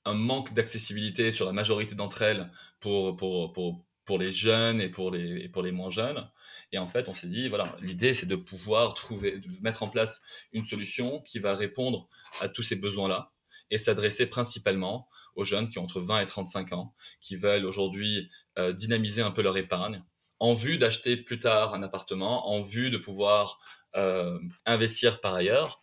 un 0.04 0.14
manque 0.14 0.52
d'accessibilité 0.54 1.32
sur 1.32 1.46
la 1.46 1.52
majorité 1.52 1.94
d'entre 1.94 2.22
elles 2.22 2.50
pour, 2.80 4.18
les 4.18 4.30
jeunes 4.30 4.80
et 4.80 4.90
pour 4.90 5.10
les, 5.10 5.72
moins 5.72 5.90
jeunes. 5.90 6.30
Et 6.72 6.78
en 6.78 6.88
fait, 6.88 7.08
on 7.08 7.14
s'est 7.14 7.28
dit, 7.28 7.48
voilà, 7.48 7.76
l'idée, 7.80 8.12
c'est 8.12 8.26
de 8.26 8.36
pouvoir 8.36 8.94
trouver, 8.94 9.40
mettre 9.62 9.82
en 9.82 9.88
place 9.88 10.20
une 10.52 10.64
solution 10.64 11.22
qui 11.22 11.38
va 11.38 11.54
répondre 11.54 12.08
à 12.40 12.48
tous 12.48 12.62
ces 12.62 12.76
besoins-là 12.76 13.32
et 13.70 13.78
s'adresser 13.78 14.26
principalement 14.26 15.08
aux 15.34 15.44
jeunes 15.44 15.68
qui 15.68 15.78
ont 15.78 15.84
entre 15.84 16.00
20 16.00 16.20
et 16.20 16.26
35 16.26 16.72
ans, 16.72 16.94
qui 17.20 17.36
veulent 17.36 17.64
aujourd'hui 17.64 18.30
euh, 18.58 18.72
dynamiser 18.72 19.22
un 19.22 19.30
peu 19.30 19.42
leur 19.42 19.56
épargne 19.56 20.02
en 20.40 20.52
vue 20.52 20.78
d'acheter 20.78 21.16
plus 21.16 21.38
tard 21.38 21.74
un 21.74 21.82
appartement, 21.82 22.50
en 22.50 22.62
vue 22.62 22.90
de 22.90 22.98
pouvoir 22.98 23.58
euh, 23.96 24.38
investir 24.66 25.20
par 25.20 25.34
ailleurs 25.34 25.82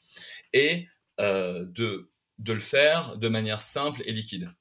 et 0.54 0.88
euh, 1.20 1.66
de, 1.66 2.12
de 2.40 2.54
le 2.54 2.60
faire 2.60 3.18
de 3.18 3.30
manière 3.30 3.62
simple 3.62 4.02
et 4.06 4.12
liquide. 4.12 4.52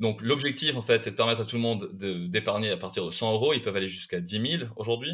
Donc 0.00 0.20
l'objectif, 0.20 0.76
en 0.76 0.82
fait, 0.82 1.02
c'est 1.02 1.12
de 1.12 1.16
permettre 1.16 1.40
à 1.42 1.44
tout 1.46 1.56
le 1.56 1.62
monde 1.62 1.90
d'épargner 2.28 2.70
à 2.70 2.76
partir 2.76 3.06
de 3.06 3.10
100 3.10 3.32
euros. 3.32 3.54
Ils 3.54 3.62
peuvent 3.62 3.76
aller 3.76 3.88
jusqu'à 3.88 4.20
10 4.20 4.58
000 4.58 4.72
aujourd'hui. 4.76 5.12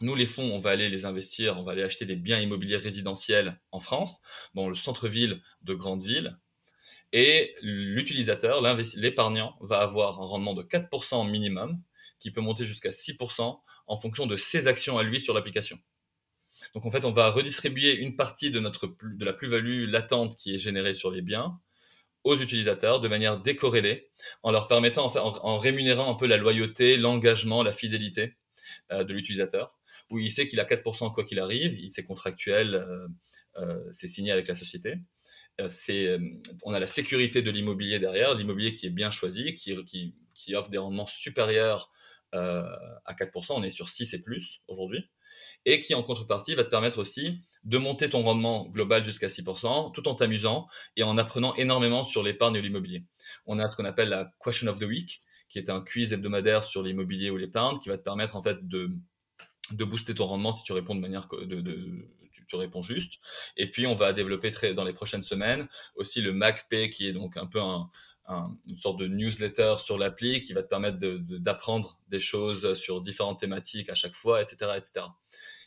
nous, 0.00 0.14
les 0.14 0.26
fonds, 0.26 0.52
on 0.52 0.58
va 0.58 0.70
aller 0.70 0.88
les 0.88 1.04
investir, 1.04 1.58
on 1.58 1.64
va 1.64 1.72
aller 1.72 1.82
acheter 1.82 2.06
des 2.06 2.16
biens 2.16 2.40
immobiliers 2.40 2.76
résidentiels 2.76 3.60
en 3.70 3.80
France, 3.80 4.20
dans 4.54 4.68
le 4.68 4.74
centre-ville 4.74 5.40
de 5.62 5.74
grandes 5.74 6.02
villes. 6.02 6.38
Et 7.16 7.54
l'utilisateur, 7.62 8.60
l'épargnant, 8.96 9.56
va 9.60 9.78
avoir 9.78 10.20
un 10.20 10.26
rendement 10.26 10.52
de 10.52 10.64
4% 10.64 11.30
minimum, 11.30 11.80
qui 12.18 12.32
peut 12.32 12.40
monter 12.40 12.64
jusqu'à 12.64 12.90
6% 12.90 13.60
en 13.86 13.96
fonction 13.98 14.26
de 14.26 14.36
ses 14.36 14.66
actions 14.66 14.98
à 14.98 15.04
lui 15.04 15.20
sur 15.20 15.32
l'application. 15.32 15.78
Donc 16.74 16.86
en 16.86 16.90
fait, 16.90 17.04
on 17.04 17.12
va 17.12 17.30
redistribuer 17.30 17.94
une 17.94 18.16
partie 18.16 18.50
de, 18.50 18.60
la 19.24 19.32
plus-value 19.32 19.88
latente 19.88 20.36
qui 20.36 20.56
est 20.56 20.58
générée 20.58 20.94
sur 20.94 21.12
les 21.12 21.22
biens 21.22 21.56
aux 22.24 22.36
utilisateurs 22.36 23.00
de 23.00 23.06
manière 23.06 23.38
décorrélée, 23.40 24.10
en 24.42 24.50
leur 24.50 24.66
permettant, 24.66 25.06
en, 25.14 25.38
en, 25.44 25.58
rémunérant 25.58 26.10
un 26.10 26.14
peu 26.16 26.26
la 26.26 26.38
loyauté, 26.38 26.96
l'engagement, 26.96 27.62
la 27.62 27.72
fidélité 27.72 28.34
euh, 28.90 29.04
de 29.04 29.12
l'utilisateur, 29.12 29.78
où 30.10 30.18
il 30.18 30.32
sait 30.32 30.48
qu'il 30.48 30.58
a 30.58 30.64
4% 30.64 31.12
quoi 31.14 31.24
qu'il 31.24 31.38
arrive, 31.38 31.78
il 31.78 31.92
c'est 31.92 32.04
contractuel, 32.04 32.74
euh, 32.74 33.06
euh, 33.58 33.84
c'est 33.92 34.08
signé 34.08 34.32
avec 34.32 34.48
la 34.48 34.56
société. 34.56 34.96
C'est, 35.68 36.18
on 36.64 36.72
a 36.72 36.80
la 36.80 36.86
sécurité 36.86 37.42
de 37.42 37.50
l'immobilier 37.50 37.98
derrière, 37.98 38.34
l'immobilier 38.34 38.72
qui 38.72 38.86
est 38.86 38.90
bien 38.90 39.10
choisi, 39.10 39.54
qui, 39.54 39.74
qui, 40.34 40.54
offre 40.54 40.70
des 40.70 40.78
rendements 40.78 41.06
supérieurs 41.06 41.90
à 42.32 43.14
4%, 43.14 43.52
on 43.54 43.62
est 43.62 43.70
sur 43.70 43.88
6 43.88 44.14
et 44.14 44.22
plus 44.22 44.62
aujourd'hui 44.66 45.08
et 45.66 45.80
qui 45.80 45.94
en 45.94 46.02
contrepartie 46.02 46.54
va 46.54 46.64
te 46.64 46.70
permettre 46.70 46.98
aussi 46.98 47.40
de 47.64 47.78
monter 47.78 48.10
ton 48.10 48.22
rendement 48.22 48.68
global 48.68 49.04
jusqu'à 49.04 49.28
6% 49.28 49.92
tout 49.92 50.08
en 50.08 50.14
t'amusant 50.14 50.66
et 50.96 51.02
en 51.02 51.16
apprenant 51.16 51.54
énormément 51.54 52.04
sur 52.04 52.22
l'épargne 52.22 52.56
et 52.56 52.62
l'immobilier. 52.62 53.04
On 53.46 53.58
a 53.58 53.68
ce 53.68 53.76
qu'on 53.76 53.84
appelle 53.84 54.10
la 54.10 54.30
Question 54.42 54.68
of 54.68 54.78
the 54.78 54.84
Week, 54.84 55.20
qui 55.48 55.58
est 55.58 55.70
un 55.70 55.80
quiz 55.80 56.12
hebdomadaire 56.12 56.64
sur 56.64 56.82
l'immobilier 56.82 57.30
ou 57.30 57.36
l'épargne, 57.36 57.78
qui 57.78 57.88
va 57.88 57.96
te 57.96 58.02
permettre 58.02 58.36
en 58.36 58.42
fait 58.42 58.66
de, 58.66 58.90
de 59.70 59.84
booster 59.84 60.14
ton 60.14 60.26
rendement 60.26 60.52
si 60.52 60.62
tu 60.62 60.72
réponds 60.72 60.94
de 60.94 61.00
manière 61.00 61.28
tu, 62.46 62.56
réponds 62.56 62.82
juste. 62.82 63.14
Et 63.56 63.70
puis 63.70 63.86
on 63.86 63.94
va 63.94 64.12
développer 64.12 64.52
dans 64.74 64.84
les 64.84 64.92
prochaines 64.92 65.22
semaines 65.22 65.66
aussi 65.96 66.20
le 66.20 66.32
MacPay, 66.32 66.90
qui 66.90 67.08
est 67.08 67.12
donc 67.12 67.36
un 67.36 67.46
peu 67.46 67.60
un, 67.60 67.90
une 68.66 68.78
sorte 68.78 68.98
de 68.98 69.06
newsletter 69.06 69.76
sur 69.78 69.98
l'appli 69.98 70.40
qui 70.40 70.52
va 70.52 70.62
te 70.62 70.68
permettre 70.68 70.98
d'apprendre 70.98 71.98
des 72.08 72.20
choses 72.20 72.74
sur 72.74 73.02
différentes 73.02 73.40
thématiques 73.40 73.90
à 73.90 73.94
chaque 73.94 74.14
fois, 74.14 74.42
etc. 74.42 74.72
etc. 74.76 75.06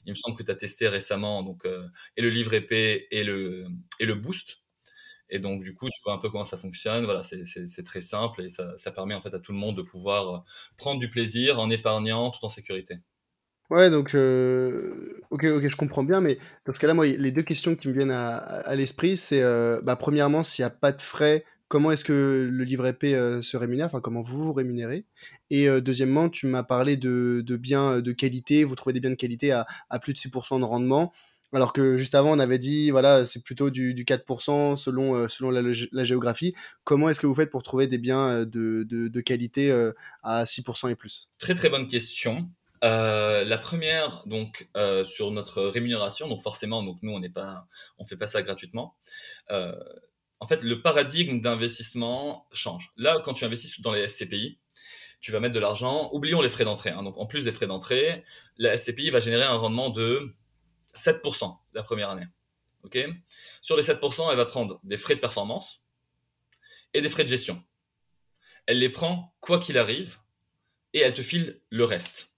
Il 0.05 0.11
me 0.11 0.15
semble 0.15 0.37
que 0.37 0.43
tu 0.43 0.51
as 0.51 0.55
testé 0.55 0.87
récemment 0.87 1.43
donc, 1.43 1.65
euh, 1.65 1.87
et 2.15 2.21
le 2.21 2.29
livre 2.29 2.53
épais 2.53 3.07
et 3.11 3.23
le, 3.23 3.67
et 3.99 4.05
le 4.05 4.15
boost. 4.15 4.61
Et 5.29 5.39
donc, 5.39 5.61
du 5.61 5.73
coup, 5.75 5.89
tu 5.89 5.99
vois 6.05 6.13
un 6.13 6.19
peu 6.19 6.29
comment 6.29 6.45
ça 6.45 6.57
fonctionne. 6.57 7.03
Voilà, 7.03 7.21
c'est 7.23 7.83
très 7.83 8.01
simple 8.01 8.43
et 8.43 8.49
ça, 8.49 8.77
ça, 8.77 8.91
permet 8.91 9.13
en 9.13 9.19
fait 9.19 9.33
à 9.33 9.39
tout 9.39 9.51
le 9.51 9.57
monde 9.57 9.75
de 9.75 9.81
pouvoir 9.81 10.45
prendre 10.77 11.01
du 11.01 11.09
plaisir 11.09 11.59
en 11.59 11.69
épargnant 11.69 12.31
tout 12.31 12.45
en 12.45 12.49
sécurité. 12.49 12.99
Ouais, 13.69 13.89
donc, 13.89 14.15
euh, 14.15 15.21
ok, 15.29 15.43
ok, 15.43 15.67
je 15.69 15.75
comprends 15.75 16.03
bien, 16.03 16.21
mais 16.21 16.37
dans 16.65 16.71
ce 16.71 16.79
cas-là, 16.79 16.93
moi, 16.93 17.05
les 17.05 17.31
deux 17.31 17.43
questions 17.43 17.75
qui 17.75 17.89
me 17.89 17.93
viennent 17.93 18.11
à, 18.11 18.73
l'esprit, 18.75 19.17
c'est, 19.17 19.41
bah, 19.83 19.95
premièrement, 19.95 20.43
s'il 20.43 20.63
n'y 20.63 20.67
a 20.67 20.69
pas 20.69 20.91
de 20.91 21.01
frais 21.01 21.43
comment 21.67 21.91
est-ce 21.91 22.05
que 22.05 22.47
le 22.49 22.63
livret 22.63 22.93
P 22.93 23.15
euh, 23.15 23.41
se 23.41 23.57
rémunère, 23.57 23.87
enfin 23.87 24.01
comment 24.01 24.21
vous 24.21 24.43
vous 24.45 24.53
rémunérez? 24.53 25.05
Et 25.49 25.67
euh, 25.67 25.81
deuxièmement, 25.81 26.29
tu 26.29 26.47
m'as 26.47 26.63
parlé 26.63 26.97
de, 26.97 27.43
biens 27.57 27.95
euh, 27.95 28.01
de 28.01 28.11
qualité, 28.11 28.63
vous 28.63 28.75
trouvez 28.75 28.93
des 28.93 28.99
biens 28.99 29.11
de 29.11 29.15
qualité 29.15 29.51
à, 29.51 29.65
plus 30.01 30.13
de 30.13 30.19
6% 30.19 30.59
de 30.59 30.63
rendement. 30.63 31.13
Alors 31.53 31.71
que 31.71 31.97
juste 31.97 32.13
avant, 32.13 32.31
on 32.35 32.39
avait 32.39 32.59
dit, 32.59 32.91
voilà, 32.91 33.25
c'est 33.25 33.41
plutôt 33.41 33.69
du, 33.69 33.93
4% 33.93 34.75
selon, 34.75 35.29
selon 35.29 35.49
la, 35.49 36.03
géographie. 36.03 36.53
Comment 36.83 37.07
est-ce 37.07 37.21
que 37.21 37.27
vous 37.27 37.35
faites 37.35 37.51
pour 37.51 37.63
trouver 37.63 37.87
des 37.87 37.97
biens 37.97 38.43
de, 38.45 39.21
qualité 39.21 39.71
à 40.23 40.43
6% 40.43 40.91
et 40.91 40.95
plus? 40.95 41.29
Très 41.39 41.55
très 41.55 41.69
bonne 41.69 41.87
question. 41.87 42.49
La 42.81 43.57
première, 43.57 44.23
donc 44.25 44.69
sur 45.05 45.31
notre 45.31 45.63
rémunération, 45.63 46.27
donc 46.27 46.41
forcément, 46.41 46.83
donc 46.83 46.97
nous 47.01 47.11
on 47.11 47.19
n'est 47.19 47.29
pas, 47.29 47.67
on 47.97 48.05
fait 48.05 48.17
pas 48.17 48.27
ça 48.27 48.41
gratuitement 48.41 48.95
en 50.39 50.47
fait, 50.47 50.63
le 50.63 50.81
paradigme 50.81 51.41
d'investissement 51.41 52.47
change. 52.51 52.91
Là, 52.95 53.19
quand 53.23 53.33
tu 53.33 53.45
investis 53.45 53.81
dans 53.81 53.91
les 53.91 54.07
SCPI, 54.07 54.59
tu 55.19 55.31
vas 55.31 55.39
mettre 55.39 55.55
de 55.55 55.59
l'argent, 55.59 56.09
oublions 56.13 56.41
les 56.41 56.49
frais 56.49 56.65
d'entrée. 56.65 56.91
Hein. 56.91 57.03
Donc, 57.03 57.17
en 57.17 57.25
plus 57.25 57.45
des 57.45 57.51
frais 57.51 57.67
d'entrée, 57.67 58.23
la 58.57 58.77
SCPI 58.77 59.09
va 59.09 59.19
générer 59.19 59.45
un 59.45 59.55
rendement 59.55 59.89
de 59.89 60.35
7% 60.95 61.57
la 61.73 61.83
première 61.83 62.11
année. 62.11 62.27
Ok? 62.83 62.99
Sur 63.61 63.75
les 63.75 63.83
7%, 63.83 64.29
elle 64.29 64.37
va 64.37 64.45
prendre 64.45 64.79
des 64.83 64.97
frais 64.97 65.15
de 65.15 65.19
performance 65.19 65.83
et 66.93 67.01
des 67.01 67.09
frais 67.09 67.23
de 67.23 67.29
gestion. 67.29 67.63
Elle 68.67 68.79
les 68.79 68.89
prend 68.89 69.35
quoi 69.39 69.59
qu'il 69.59 69.77
arrive 69.77 70.17
et 70.93 70.99
elle 70.99 71.13
te 71.13 71.23
file 71.23 71.61
le 71.69 71.83
reste. 71.83 72.31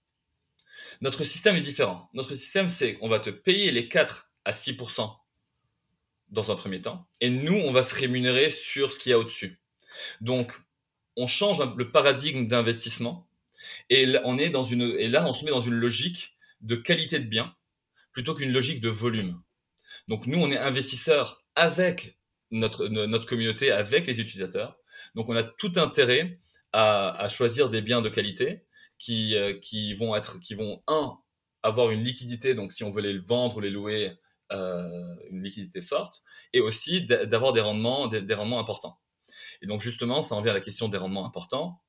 Notre 1.00 1.24
système 1.24 1.56
est 1.56 1.62
différent. 1.62 2.10
Notre 2.14 2.34
système, 2.34 2.68
c'est 2.68 2.94
qu'on 2.94 3.08
va 3.08 3.20
te 3.20 3.30
payer 3.30 3.70
les 3.70 3.88
4 3.88 4.30
à 4.44 4.52
6% 4.52 5.16
dans 6.28 6.50
un 6.52 6.56
premier 6.56 6.80
temps, 6.80 7.08
et 7.20 7.28
nous, 7.28 7.54
on 7.54 7.72
va 7.72 7.82
se 7.82 7.94
rémunérer 7.94 8.50
sur 8.50 8.92
ce 8.92 8.98
qu'il 8.98 9.10
y 9.10 9.12
a 9.12 9.18
au-dessus. 9.18 9.60
Donc, 10.20 10.52
on 11.16 11.26
change 11.26 11.60
le 11.76 11.90
paradigme 11.90 12.46
d'investissement, 12.46 13.28
et 13.88 14.06
là, 14.06 14.22
on 14.24 14.38
et 14.38 14.48
là, 14.48 15.26
on 15.26 15.34
se 15.34 15.44
met 15.44 15.50
dans 15.50 15.60
une 15.60 15.74
logique 15.74 16.36
de 16.60 16.76
qualité 16.76 17.18
de 17.18 17.26
bien 17.26 17.54
plutôt 18.12 18.34
qu'une 18.34 18.52
logique 18.52 18.80
de 18.80 18.88
volume. 18.88 19.40
Donc, 20.08 20.26
nous, 20.26 20.38
on 20.38 20.50
est 20.50 20.58
investisseurs 20.58 21.44
avec 21.54 22.18
notre, 22.50 22.88
notre 22.88 23.26
communauté, 23.26 23.70
avec 23.70 24.06
les 24.06 24.20
utilisateurs. 24.20 24.78
Donc, 25.14 25.28
on 25.28 25.36
a 25.36 25.42
tout 25.42 25.72
intérêt 25.76 26.38
à, 26.72 27.28
choisir 27.28 27.70
des 27.70 27.82
biens 27.82 28.02
de 28.02 28.08
qualité 28.08 28.64
qui, 29.00 29.34
euh, 29.34 29.58
qui 29.58 29.94
vont 29.94 30.14
être, 30.14 30.38
qui 30.38 30.54
vont, 30.54 30.84
un, 30.86 31.18
avoir 31.64 31.90
une 31.90 32.04
liquidité. 32.04 32.54
Donc, 32.54 32.70
si 32.70 32.84
on 32.84 32.92
veut 32.92 33.02
les 33.02 33.18
vendre 33.18 33.56
ou 33.56 33.60
les 33.60 33.70
louer, 33.70 34.12
euh, 34.52 35.14
une 35.30 35.44
liquidité 35.44 35.80
forte, 35.80 36.24
et 36.52 36.60
aussi 36.60 37.06
d'avoir 37.06 37.52
des 37.52 37.60
rendements, 37.60 38.08
des, 38.08 38.34
rendements 38.34 38.58
importants. 38.58 38.98
Et 39.62 39.68
donc 39.68 39.80
justement, 39.80 40.24
ça 40.24 40.34
en 40.34 40.42
vient 40.42 40.50
à 40.50 40.54
la 40.54 40.60
question 40.60 40.88
des 40.88 40.98
rendements 40.98 41.24
importants. 41.24 41.80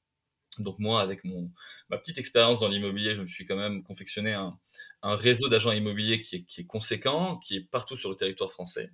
Donc 0.60 0.78
moi, 0.78 1.02
avec 1.02 1.24
mon, 1.24 1.52
ma 1.90 1.98
petite 1.98 2.20
expérience 2.20 2.60
dans 2.60 2.68
l'immobilier, 2.68 3.16
je 3.16 3.24
me 3.24 3.28
suis 3.28 3.48
quand 3.48 3.56
même 3.56 3.82
confectionné 3.82 4.34
un, 4.34 4.60
réseau 5.02 5.50
d'agents 5.50 5.72
immobiliers 5.72 6.22
qui 6.22 6.46
est, 6.56 6.66
conséquent, 6.68 7.40
qui 7.40 7.56
est 7.56 7.62
partout 7.62 7.98
sur 7.98 8.12
le 8.12 8.16
territoire 8.16 8.52
français, 8.52 8.92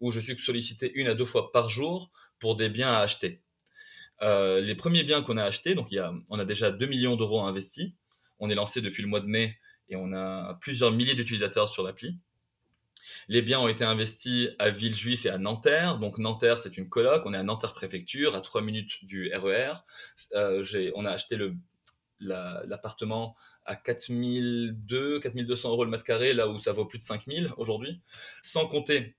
où 0.00 0.10
je 0.12 0.20
suis 0.20 0.38
sollicité 0.38 0.90
une 0.94 1.08
à 1.08 1.14
deux 1.14 1.26
fois 1.26 1.52
par 1.52 1.68
jour 1.68 2.10
pour 2.38 2.56
des 2.56 2.70
biens 2.70 2.90
à 2.94 3.00
acheter. 3.00 3.42
Euh, 4.22 4.60
les 4.60 4.74
premiers 4.74 5.04
biens 5.04 5.22
qu'on 5.22 5.36
a 5.36 5.44
achetés, 5.44 5.74
donc 5.74 5.90
il 5.90 5.96
y 5.96 5.98
a, 5.98 6.12
on 6.28 6.38
a 6.38 6.44
déjà 6.44 6.70
2 6.70 6.86
millions 6.86 7.16
d'euros 7.16 7.42
investis. 7.42 7.92
On 8.38 8.50
est 8.50 8.54
lancé 8.54 8.80
depuis 8.80 9.02
le 9.02 9.08
mois 9.08 9.20
de 9.20 9.26
mai 9.26 9.56
et 9.88 9.96
on 9.96 10.12
a 10.12 10.54
plusieurs 10.60 10.92
milliers 10.92 11.14
d'utilisateurs 11.14 11.68
sur 11.68 11.82
l'appli. 11.82 12.18
Les 13.28 13.42
biens 13.42 13.60
ont 13.60 13.68
été 13.68 13.84
investis 13.84 14.48
à 14.58 14.70
Villejuif 14.70 15.26
et 15.26 15.30
à 15.30 15.38
Nanterre. 15.38 15.98
Donc 15.98 16.18
Nanterre, 16.18 16.58
c'est 16.58 16.76
une 16.76 16.88
coloc. 16.88 17.22
On 17.24 17.34
est 17.34 17.38
à 17.38 17.42
Nanterre 17.42 17.72
préfecture, 17.72 18.36
à 18.36 18.40
3 18.40 18.62
minutes 18.62 19.04
du 19.04 19.32
RER. 19.34 19.74
E 20.32 20.36
euh, 20.36 20.90
on 20.94 21.04
a 21.04 21.10
acheté 21.10 21.38
l'appartement 22.20 23.36
à 23.64 23.76
4200, 23.76 25.20
4200 25.20 25.70
euros 25.70 25.84
le 25.84 25.90
mètre 25.90 26.04
carré, 26.04 26.34
là 26.34 26.48
où 26.48 26.58
ça 26.58 26.72
vaut 26.72 26.84
plus 26.84 26.98
de 26.98 27.04
5000 27.04 27.52
aujourd'hui. 27.56 28.00
Sans 28.42 28.66
compter 28.66 29.16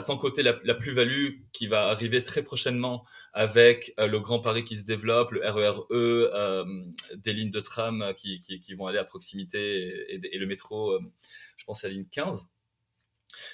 sans 0.00 0.16
côté 0.16 0.42
la, 0.42 0.74
plus-value 0.74 1.40
qui 1.52 1.66
va 1.66 1.88
arriver 1.88 2.22
très 2.22 2.42
prochainement 2.42 3.04
avec 3.32 3.94
euh, 3.98 4.06
le 4.06 4.20
Grand 4.20 4.40
Paris 4.40 4.64
qui 4.64 4.76
se 4.76 4.84
développe, 4.84 5.32
le 5.32 5.48
RERE, 5.48 5.86
e, 5.90 6.30
euh, 6.34 6.64
des 7.14 7.32
lignes 7.32 7.50
de 7.50 7.60
tram 7.60 8.14
qui, 8.16 8.40
vont 8.74 8.86
aller 8.86 8.98
à 8.98 9.04
proximité 9.04 10.14
et, 10.14 10.38
le 10.38 10.46
métro, 10.46 10.98
je 11.56 11.64
pense 11.64 11.84
à 11.84 11.88
la 11.88 11.94
ligne 11.94 12.06
15. 12.10 12.46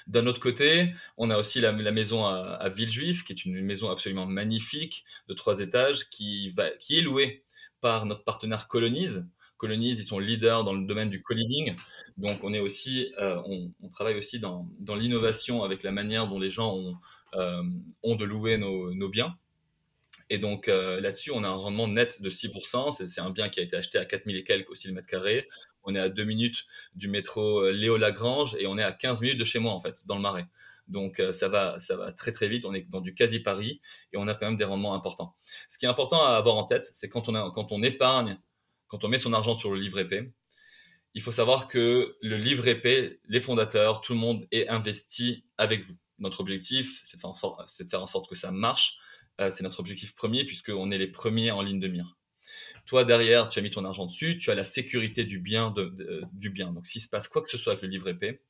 D'un 0.06 0.26
autre 0.26 0.40
côté, 0.40 0.94
on 1.16 1.30
a 1.30 1.36
aussi 1.36 1.60
la, 1.60 1.72
maison 1.72 2.24
à, 2.24 2.68
Villejuif, 2.68 3.24
qui 3.24 3.32
est 3.32 3.44
une 3.44 3.60
maison 3.60 3.90
absolument 3.90 4.26
magnifique 4.26 5.04
de 5.28 5.34
trois 5.34 5.60
étages, 5.60 6.08
qui, 6.08 6.54
qui 6.80 6.98
est 6.98 7.02
louée 7.02 7.44
par 7.80 8.06
notre 8.06 8.24
partenaire 8.24 8.68
Colonise. 8.68 9.26
Ils 9.70 10.04
sont 10.04 10.18
leaders 10.18 10.64
dans 10.64 10.72
le 10.72 10.84
domaine 10.84 11.10
du 11.10 11.22
co-living. 11.22 11.76
Donc, 12.16 12.42
on, 12.42 12.52
est 12.52 12.60
aussi, 12.60 13.12
euh, 13.18 13.40
on, 13.46 13.88
travaille 13.88 14.16
aussi 14.16 14.38
dans, 14.38 14.68
l'innovation 14.94 15.62
avec 15.62 15.82
la 15.82 15.92
manière 15.92 16.28
dont 16.28 16.38
les 16.38 16.50
gens 16.50 16.74
ont, 16.74 16.96
euh, 17.34 17.62
de 18.04 18.24
louer 18.24 18.58
nos, 18.58 19.08
biens. 19.08 19.36
Et 20.30 20.38
donc 20.38 20.68
euh, 20.68 20.98
là-dessus, 21.00 21.30
on 21.30 21.44
a 21.44 21.48
un 21.48 21.54
rendement 21.54 21.88
net 21.88 22.22
de 22.22 22.30
6%. 22.30 23.06
C'est 23.06 23.20
un 23.20 23.30
bien 23.30 23.50
qui 23.50 23.60
a 23.60 23.62
été 23.62 23.76
acheté 23.76 23.98
à 23.98 24.04
4000 24.06 24.36
et 24.36 24.44
quelques 24.44 24.70
aussi 24.70 24.88
le 24.88 24.94
mètre 24.94 25.06
carré. 25.06 25.46
On 25.84 25.94
est 25.94 25.98
à 25.98 26.08
2 26.08 26.24
minutes 26.24 26.64
du 26.94 27.08
métro 27.08 27.68
Léo 27.70 27.98
Lagrange 27.98 28.56
et 28.58 28.66
on 28.66 28.78
est 28.78 28.82
à 28.82 28.92
15 28.92 29.20
minutes 29.20 29.38
de 29.38 29.44
chez 29.44 29.58
moi 29.58 29.72
en 29.72 29.80
fait, 29.80 30.06
dans 30.06 30.16
le 30.16 30.22
Marais. 30.22 30.46
Donc 30.88 31.20
ça 31.32 31.48
va, 31.48 31.78
ça 31.80 31.96
va 31.96 32.12
très 32.12 32.32
très 32.32 32.48
vite. 32.48 32.64
On 32.64 32.72
est 32.72 32.88
dans 32.88 33.02
du 33.02 33.14
quasi 33.14 33.40
Paris 33.40 33.82
et 34.12 34.16
on 34.16 34.26
a 34.26 34.34
quand 34.34 34.46
même 34.46 34.56
des 34.56 34.64
rendements 34.64 34.94
importants. 34.94 35.34
Ce 35.68 35.76
qui 35.76 35.84
est 35.84 35.88
important 35.88 36.24
à 36.24 36.30
avoir 36.30 36.56
en 36.56 36.64
tête, 36.64 36.90
c'est 36.94 37.10
quand 37.10 37.28
on 37.28 37.50
quand 37.50 37.70
on 37.70 37.82
épargne, 37.82 38.38
quand 38.92 39.04
on 39.04 39.08
met 39.08 39.16
son 39.16 39.32
argent 39.32 39.54
sur 39.54 39.70
le 39.70 39.80
livre 39.80 39.98
épais, 39.98 40.30
il 41.14 41.22
faut 41.22 41.32
savoir 41.32 41.66
que 41.66 42.18
le 42.20 42.36
livre 42.36 42.68
épais, 42.68 43.20
les 43.26 43.40
fondateurs, 43.40 44.02
tout 44.02 44.12
le 44.12 44.18
monde 44.18 44.46
est 44.52 44.68
investi 44.68 45.46
avec 45.56 45.82
vous. 45.82 45.96
Notre 46.18 46.40
objectif, 46.40 47.00
c'est 47.02 47.16
de, 47.16 47.88
faire 47.88 48.02
en 48.02 48.06
sorte 48.06 48.28
que 48.28 48.36
ça 48.36 48.50
marche 48.50 48.98
euh, 49.40 49.50
c'est 49.50 49.62
notre 49.62 49.80
objectif 49.80 50.14
premier 50.14 50.44
puisqu'on 50.44 50.90
est 50.90 50.98
les 50.98 51.08
premiers 51.08 51.50
en 51.50 51.62
ligne 51.62 51.80
de 51.80 51.88
mire. 51.88 52.18
Toi, 52.84 53.06
derrière, 53.06 53.48
tu 53.48 53.58
as 53.58 53.62
mis 53.62 53.70
ton 53.70 53.86
argent 53.86 54.04
dessus, 54.04 54.36
tu 54.36 54.50
as 54.50 54.54
la 54.54 54.64
sécurité 54.64 55.24
du 55.24 55.38
bien. 55.38 55.74
du 56.34 56.50
bien. 56.50 56.70
Donc, 56.70 56.86
s'il 56.86 57.00
se 57.00 57.08
passe 57.08 57.28
quoi 57.28 57.40
que 57.40 57.48
ce 57.48 57.56
soit 57.56 57.72
avec 57.72 57.82
le 57.82 57.88
livret 57.88 58.14
P, 58.14 58.42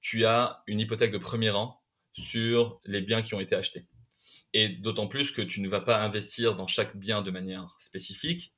tu 0.00 0.26
as 0.26 0.62
une 0.68 0.78
hypothèque 0.78 1.10
de 1.10 1.18
premier 1.18 1.50
rang 1.50 1.82
sur 2.12 2.78
les 2.84 3.00
biens 3.00 3.22
qui 3.22 3.34
ont 3.34 3.40
été 3.40 3.56
achetés. 3.56 3.84
Et 4.52 4.68
d'autant 4.68 5.08
plus 5.08 5.32
que 5.32 5.42
tu 5.42 5.60
ne 5.60 5.68
vas 5.68 5.80
pas 5.80 6.00
investir 6.00 6.54
dans 6.54 6.68
chaque 6.68 6.96
bien 6.96 7.22
de 7.22 7.32
manière 7.32 7.74
spécifique. 7.80 8.54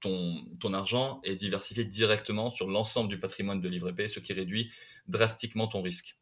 Ton, 0.00 0.44
ton 0.60 0.72
argent 0.72 1.20
est 1.24 1.36
diversifié 1.36 1.84
directement 1.84 2.50
sur 2.50 2.68
l'ensemble 2.68 3.08
du 3.10 3.18
patrimoine 3.18 3.60
de 3.60 3.68
livret 3.68 3.92
P, 3.92 4.08
ce 4.08 4.20
qui 4.20 4.32
réduit 4.32 4.70
drastiquement 5.08 5.68
ton 5.68 5.82
risque. 5.82 6.16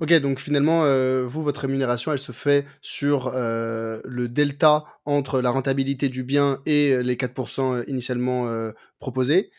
Ok, 0.00 0.12
donc 0.20 0.38
finalement, 0.38 0.84
euh, 0.84 1.26
vous, 1.26 1.42
votre 1.42 1.62
rémunération, 1.62 2.12
elle 2.12 2.20
se 2.20 2.30
fait 2.30 2.64
sur 2.82 3.32
euh, 3.34 4.00
le 4.04 4.28
delta 4.28 4.84
entre 5.04 5.40
la 5.40 5.50
rentabilité 5.50 6.08
du 6.08 6.22
bien 6.22 6.60
et 6.66 7.02
les 7.02 7.16
4% 7.16 7.82
initialement 7.88 8.46
euh, 8.46 8.70
proposés, 9.00 9.50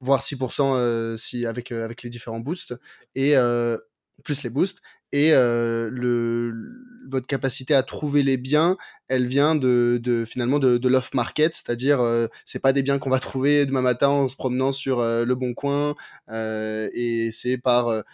voire 0.00 0.22
6% 0.22 1.16
si, 1.16 1.46
avec, 1.46 1.72
avec 1.72 2.02
les 2.02 2.10
différents 2.10 2.40
boosts, 2.40 2.74
et 3.14 3.34
plus 4.22 4.42
les 4.42 4.50
boosts 4.50 4.82
et 5.12 5.32
euh, 5.32 5.88
le, 5.90 6.52
votre 7.08 7.26
capacité 7.26 7.74
à 7.74 7.82
trouver 7.82 8.22
les 8.22 8.36
biens, 8.36 8.76
elle 9.08 9.26
vient 9.26 9.54
de, 9.54 10.00
de 10.02 10.24
finalement 10.24 10.58
de, 10.58 10.78
de 10.78 10.88
l'off 10.88 11.14
market, 11.14 11.54
c'est-à-dire 11.54 12.00
euh, 12.00 12.26
c'est 12.44 12.58
pas 12.58 12.72
des 12.72 12.82
biens 12.82 12.98
qu'on 12.98 13.10
va 13.10 13.18
trouver 13.20 13.66
demain 13.66 13.82
matin 13.82 14.08
en 14.08 14.28
se 14.28 14.36
promenant 14.36 14.72
sur 14.72 15.00
euh, 15.00 15.24
le 15.24 15.34
bon 15.34 15.54
coin, 15.54 15.94
et 16.28 17.30
c'est 17.32 17.58
par 17.58 18.04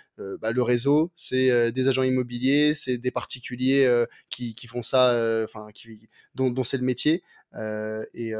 bah, 0.40 0.52
le 0.52 0.62
réseau, 0.62 1.10
c'est 1.16 1.72
des 1.72 1.88
agents 1.88 2.02
immobiliers, 2.02 2.74
c'est 2.74 2.98
des 2.98 3.10
particuliers 3.10 4.04
qui, 4.28 4.54
qui 4.54 4.66
font 4.66 4.82
ça, 4.82 5.16
enfin 5.44 5.66
qui 5.74 6.08
dont, 6.34 6.50
dont 6.50 6.64
c'est 6.64 6.76
le 6.76 6.84
métier, 6.84 7.22
et, 7.56 8.32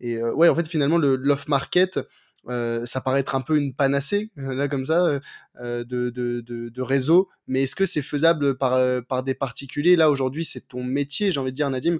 et 0.00 0.22
ouais 0.22 0.48
en 0.48 0.54
fait 0.54 0.68
finalement 0.68 0.98
le 0.98 1.16
l'off 1.16 1.48
market 1.48 2.00
euh, 2.48 2.86
ça 2.86 3.00
paraît 3.00 3.20
être 3.20 3.34
un 3.34 3.40
peu 3.40 3.58
une 3.58 3.74
panacée, 3.74 4.30
euh, 4.38 4.54
là 4.54 4.68
comme 4.68 4.84
ça, 4.84 5.20
de, 5.62 6.10
de, 6.10 6.82
réseau. 6.82 7.28
Mais 7.46 7.62
est-ce 7.62 7.76
que 7.76 7.86
c'est 7.86 8.02
faisable 8.02 8.58
par, 8.58 9.04
par 9.04 9.22
des 9.22 9.34
particuliers? 9.34 9.96
Là, 9.96 10.10
aujourd'hui, 10.10 10.44
c'est 10.44 10.68
ton 10.68 10.82
métier, 10.82 11.32
j'ai 11.32 11.40
envie 11.40 11.52
de 11.52 11.56
dire, 11.56 11.70
Nadim. 11.70 11.98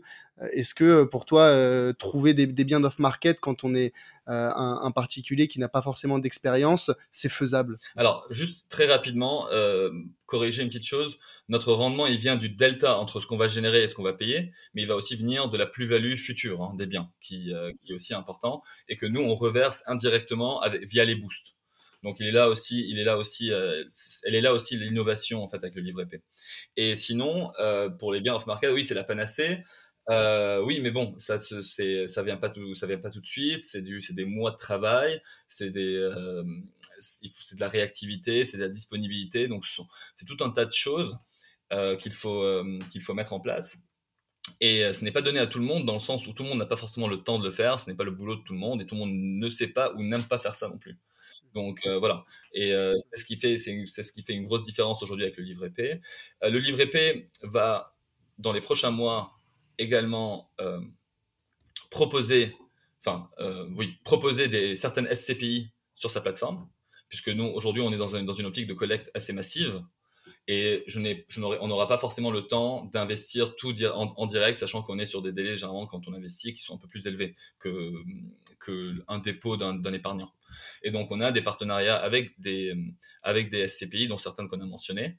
Est-ce 0.53 0.75
que 0.75 1.05
pour 1.05 1.25
toi, 1.25 1.57
trouver 1.99 2.35
des, 2.35 2.47
biens 2.47 2.81
d'off-market 2.81 3.41
quand 3.41 3.65
on 3.65 3.75
est 3.75 3.95
un, 4.27 4.91
particulier 4.91 5.49
qui 5.49 5.59
n'a 5.59 5.69
pas 5.69 5.81
forcément 5.83 6.19
d'expérience, 6.19 6.91
c'est 7.11 7.31
faisable? 7.31 7.79
Alors, 7.97 8.27
juste 8.31 8.67
très 8.69 8.87
rapidement, 8.87 9.47
corriger 10.27 10.63
une 10.63 10.69
petite 10.69 10.87
chose. 10.87 11.19
Notre 11.49 11.73
rendement, 11.73 12.07
il 12.07 12.19
vient 12.19 12.37
du 12.37 12.49
delta 12.49 12.99
entre 12.99 13.21
ce 13.21 13.27
qu'on 13.27 13.37
va 13.37 13.49
générer 13.49 13.85
et 13.85 13.89
ce 13.89 13.95
qu'on 13.95 14.03
va 14.03 14.13
payer, 14.13 14.53
mais 14.75 14.83
il 14.83 14.89
va 14.89 14.97
aussi 14.97 15.17
venir 15.17 15.49
de 15.49 15.57
la 15.57 15.67
plus-value 15.67 16.17
future 16.17 16.63
hein, 16.63 16.75
des 16.77 16.87
biens, 16.87 17.11
qui, 17.21 17.55
euh, 17.55 17.73
qui, 17.81 17.93
est 17.93 17.95
aussi 17.95 18.15
important, 18.15 18.63
et 18.89 18.97
que 18.97 19.07
nous, 19.07 19.21
on 19.21 19.35
reverse 19.35 19.85
indirectement 19.87 20.61
via 20.83 21.05
les 21.05 21.15
boosts. 21.15 21.55
Donc 22.03 22.21
il 22.21 22.27
est 22.27 22.33
là 22.33 22.49
aussi, 22.49 22.87
il 22.89 22.99
est 22.99 23.05
là 23.05 23.17
aussi, 23.19 23.51
euh, 23.53 23.85
elle 24.25 24.35
est 24.35 24.41
là 24.41 24.53
aussi 24.53 24.77
l'innovation 24.77 25.43
en 25.43 25.49
fait 25.49 25.57
avec 25.57 25.75
le 25.75 25.83
livret 25.83 26.07
P. 26.07 26.23
Et 26.77 26.97
sinon, 26.97 27.51
euh, 27.59 27.89
pour 27.89 28.13
les 28.13 28.21
biens 28.21 28.35
off-market, 28.35 28.71
oui, 28.73 28.85
c'est 28.85 28.95
la 28.95 29.05
panacée. 29.05 29.63
Euh, 30.09 30.63
oui, 30.63 30.79
mais 30.81 30.93
bon, 30.93 31.17
ça, 31.19 31.39
c'est, 31.41 32.07
ça 32.07 32.23
vient 32.23 32.37
pas 32.37 32.49
tout, 32.49 32.75
ça 32.75 32.87
vient 32.87 32.99
pas 32.99 33.11
tout 33.11 33.21
de 33.21 33.27
suite. 33.27 33.65
C'est 33.65 33.83
du, 33.83 34.01
c'est 34.01 34.15
des 34.15 34.25
mois 34.25 34.53
de 34.53 34.57
travail, 34.57 35.21
c'est 35.49 35.71
des, 35.71 36.09
c'est 37.01 37.57
de 37.57 37.61
la 37.61 37.69
réactivité, 37.69 38.45
c'est 38.45 38.57
de 38.57 38.63
la 38.63 38.69
disponibilité. 38.69 39.49
Donc, 39.49 39.65
c'est 40.15 40.27
tout 40.27 40.45
un 40.45 40.51
tas 40.51 40.65
de 40.65 40.73
choses 40.73 41.19
qu'il 41.99 42.13
faut, 42.13 42.63
qu'il 42.93 43.03
faut 43.03 43.15
mettre 43.15 43.33
en 43.33 43.41
place. 43.41 43.79
Et 44.61 44.93
ce 44.93 45.05
n'est 45.05 45.11
pas 45.11 45.23
donné 45.23 45.41
à 45.41 45.49
tout 45.49 45.59
le 45.59 45.65
monde 45.65 45.87
dans 45.87 45.95
le 45.95 45.99
sens 45.99 46.27
où 46.29 46.33
tout 46.33 46.45
le 46.45 46.51
monde 46.51 46.59
n'a 46.59 46.67
pas 46.67 46.77
forcément 46.77 47.09
le 47.09 47.25
temps 47.25 47.41
de 47.41 47.45
le 47.45 47.51
faire, 47.51 47.81
ce 47.81 47.91
n'est 47.91 47.97
pas 47.97 48.05
le 48.05 48.13
boulot 48.13 48.37
de 48.37 48.43
tout 48.43 48.53
le 48.53 48.61
monde 48.61 48.81
et 48.81 48.87
tout 48.87 48.95
le 48.95 49.01
monde 49.01 49.13
ne 49.13 49.49
sait 49.51 49.67
pas 49.67 49.93
ou 49.95 50.05
n'aime 50.05 50.23
pas 50.23 50.39
faire 50.39 50.55
ça 50.55 50.69
non 50.69 50.79
plus. 50.79 50.97
Donc 51.55 51.87
voilà. 51.87 52.25
Et 52.53 52.73
c'est 53.11 53.21
ce 53.21 53.25
qui 53.25 53.37
fait, 53.37 53.59
c'est, 53.59 53.87
ce 53.87 54.13
qui 54.13 54.23
fait 54.23 54.35
une 54.35 54.45
grosse 54.45 54.63
différence 54.63 55.03
aujourd'hui 55.03 55.25
avec 55.25 55.37
le 55.39 55.45
livret 55.45 55.71
P. 55.71 56.01
le 56.43 56.59
livret 56.59 56.87
P 56.87 57.31
va 57.43 57.97
dans 58.39 58.53
les 58.53 58.61
prochains 58.61 58.91
mois 58.91 59.33
également 59.79 60.51
proposer, 61.91 62.55
enfin 63.01 63.31
oui, 63.75 63.95
proposer 64.05 64.49
des 64.49 64.77
certaines 64.77 65.13
SCPI 65.15 65.71
sur 65.95 66.11
sa 66.11 66.21
plateforme 66.21 66.69
puisque 67.09 67.29
nous, 67.29 67.45
aujourd'hui, 67.45 67.83
on 67.83 67.93
est 67.93 67.97
dans, 67.97 68.23
dans, 68.23 68.33
une 68.33 68.47
optique 68.47 68.67
de 68.67 68.75
collecte 68.75 69.11
assez 69.15 69.33
massive. 69.33 69.83
Et 70.49 70.85
je 70.87 71.01
je 71.29 71.41
on 71.43 71.69
n'aura 71.69 71.89
pas 71.89 71.99
forcément 71.99 72.31
le 72.31 72.43
temps 72.43 72.85
d'investir 72.93 73.57
tout 73.57 73.75
en, 73.85 74.27
direct, 74.27 74.57
sachant 74.57 74.83
qu'on 74.83 74.99
est 74.99 75.05
sur 75.05 75.21
des 75.21 75.33
délais, 75.33 75.57
généralement, 75.57 75.87
quand 75.87 76.07
on 76.07 76.15
investit, 76.15 76.55
qui 76.55 76.63
sont 76.63 76.77
un 76.77 76.79
peu 76.79 76.87
plus 76.87 77.07
élevés 77.07 77.35
que, 77.59 77.93
que 78.61 78.95
un 79.09 79.19
dépôt 79.19 79.57
d'un 79.57 79.93
épargnant. 79.93 80.33
Et 80.83 80.91
donc, 80.91 81.11
on 81.11 81.21
a 81.21 81.33
des 81.33 81.43
partenariats 81.43 81.97
avec 81.97 82.41
des, 82.41 82.75
avec 83.23 83.51
des 83.51 83.67
SCPI, 83.67 84.07
dont 84.07 84.19
certaines 84.19 84.49
qu'on 84.49 84.61
a 84.61 84.67
mentionnées, 84.67 85.17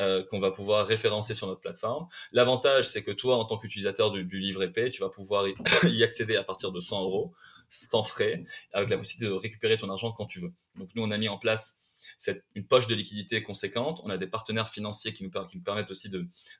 euh, 0.00 0.24
qu'on 0.24 0.40
va 0.40 0.50
pouvoir 0.50 0.86
référencer 0.86 1.34
sur 1.34 1.46
notre 1.46 1.60
plateforme. 1.60 2.06
L'avantage, 2.32 2.88
c'est 2.88 3.02
que 3.02 3.10
toi, 3.10 3.36
en 3.36 3.44
tant 3.44 3.58
qu'utilisateur 3.58 4.10
du, 4.10 4.24
du 4.24 4.38
livret 4.38 4.72
P, 4.72 4.90
tu 4.90 5.02
vas 5.02 5.10
pouvoir 5.10 5.46
y 5.84 6.02
accéder 6.02 6.36
à 6.36 6.44
partir 6.44 6.72
de 6.72 6.80
100 6.80 7.02
euros 7.02 7.34
sans 7.70 8.02
frais, 8.02 8.44
avec 8.72 8.90
la 8.90 8.98
possibilité 8.98 9.30
de 9.30 9.38
récupérer 9.38 9.76
ton 9.76 9.90
argent 9.90 10.12
quand 10.12 10.26
tu 10.26 10.40
veux. 10.40 10.52
Donc 10.76 10.88
nous, 10.94 11.02
on 11.02 11.10
a 11.10 11.18
mis 11.18 11.28
en 11.28 11.38
place 11.38 11.79
cette, 12.18 12.44
une 12.54 12.66
poche 12.66 12.86
de 12.86 12.94
liquidité 12.94 13.42
conséquente. 13.42 14.00
On 14.04 14.10
a 14.10 14.18
des 14.18 14.26
partenaires 14.26 14.70
financiers 14.70 15.12
qui 15.12 15.24
nous, 15.24 15.30
qui 15.30 15.56
nous 15.56 15.62
permettent 15.62 15.90
aussi 15.90 16.10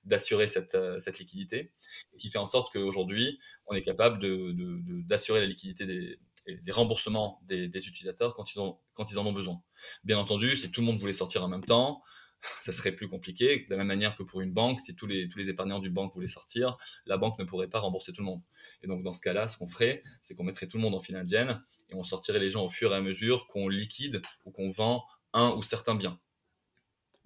d'assurer 0.04 0.46
cette, 0.46 0.74
euh, 0.74 0.98
cette, 0.98 1.18
liquidité, 1.18 1.72
qui 2.18 2.30
fait 2.30 2.38
en 2.38 2.46
sorte 2.46 2.72
qu'aujourd'hui, 2.72 3.38
on 3.66 3.74
est 3.74 3.82
capable 3.82 4.18
d'assurer 5.06 5.40
de, 5.40 5.44
de, 5.44 5.46
la 5.46 5.50
liquidité 5.50 5.86
des, 5.86 6.18
des 6.46 6.72
remboursements 6.72 7.40
des, 7.44 7.68
des, 7.68 7.88
utilisateurs 7.88 8.34
quand 8.34 8.54
ils, 8.54 8.60
ont, 8.60 8.78
quand 8.94 9.10
ils 9.10 9.18
en 9.18 9.26
ont 9.26 9.32
besoin. 9.32 9.62
Bien 10.04 10.18
entendu, 10.18 10.56
si 10.56 10.70
tout 10.70 10.80
le 10.80 10.86
monde 10.86 10.98
voulait 10.98 11.12
sortir 11.12 11.44
en 11.44 11.48
même 11.48 11.64
temps, 11.64 12.02
ça 12.60 12.72
serait 12.72 12.92
plus 12.92 13.08
compliqué. 13.08 13.66
De 13.68 13.70
la 13.70 13.76
même 13.76 13.86
manière 13.86 14.16
que 14.16 14.22
pour 14.22 14.40
une 14.40 14.52
banque, 14.52 14.80
si 14.80 14.94
tous 14.94 15.06
les, 15.06 15.28
tous 15.28 15.38
les 15.38 15.48
épargnants 15.48 15.78
du 15.78 15.90
banque 15.90 16.14
voulaient 16.14 16.28
sortir, 16.28 16.76
la 17.06 17.16
banque 17.16 17.38
ne 17.38 17.44
pourrait 17.44 17.68
pas 17.68 17.80
rembourser 17.80 18.12
tout 18.12 18.22
le 18.22 18.26
monde. 18.26 18.42
Et 18.82 18.86
donc, 18.86 19.02
dans 19.02 19.12
ce 19.12 19.20
cas-là, 19.20 19.48
ce 19.48 19.58
qu'on 19.58 19.68
ferait, 19.68 20.02
c'est 20.22 20.34
qu'on 20.34 20.44
mettrait 20.44 20.66
tout 20.66 20.76
le 20.76 20.82
monde 20.82 20.94
en 20.94 21.00
file 21.00 21.16
indienne 21.16 21.62
et 21.90 21.94
on 21.94 22.04
sortirait 22.04 22.38
les 22.38 22.50
gens 22.50 22.64
au 22.64 22.68
fur 22.68 22.92
et 22.92 22.96
à 22.96 23.00
mesure 23.00 23.46
qu'on 23.48 23.68
liquide 23.68 24.22
ou 24.44 24.50
qu'on 24.50 24.70
vend 24.70 25.04
un 25.32 25.50
ou 25.50 25.62
certains 25.62 25.94
biens. 25.94 26.18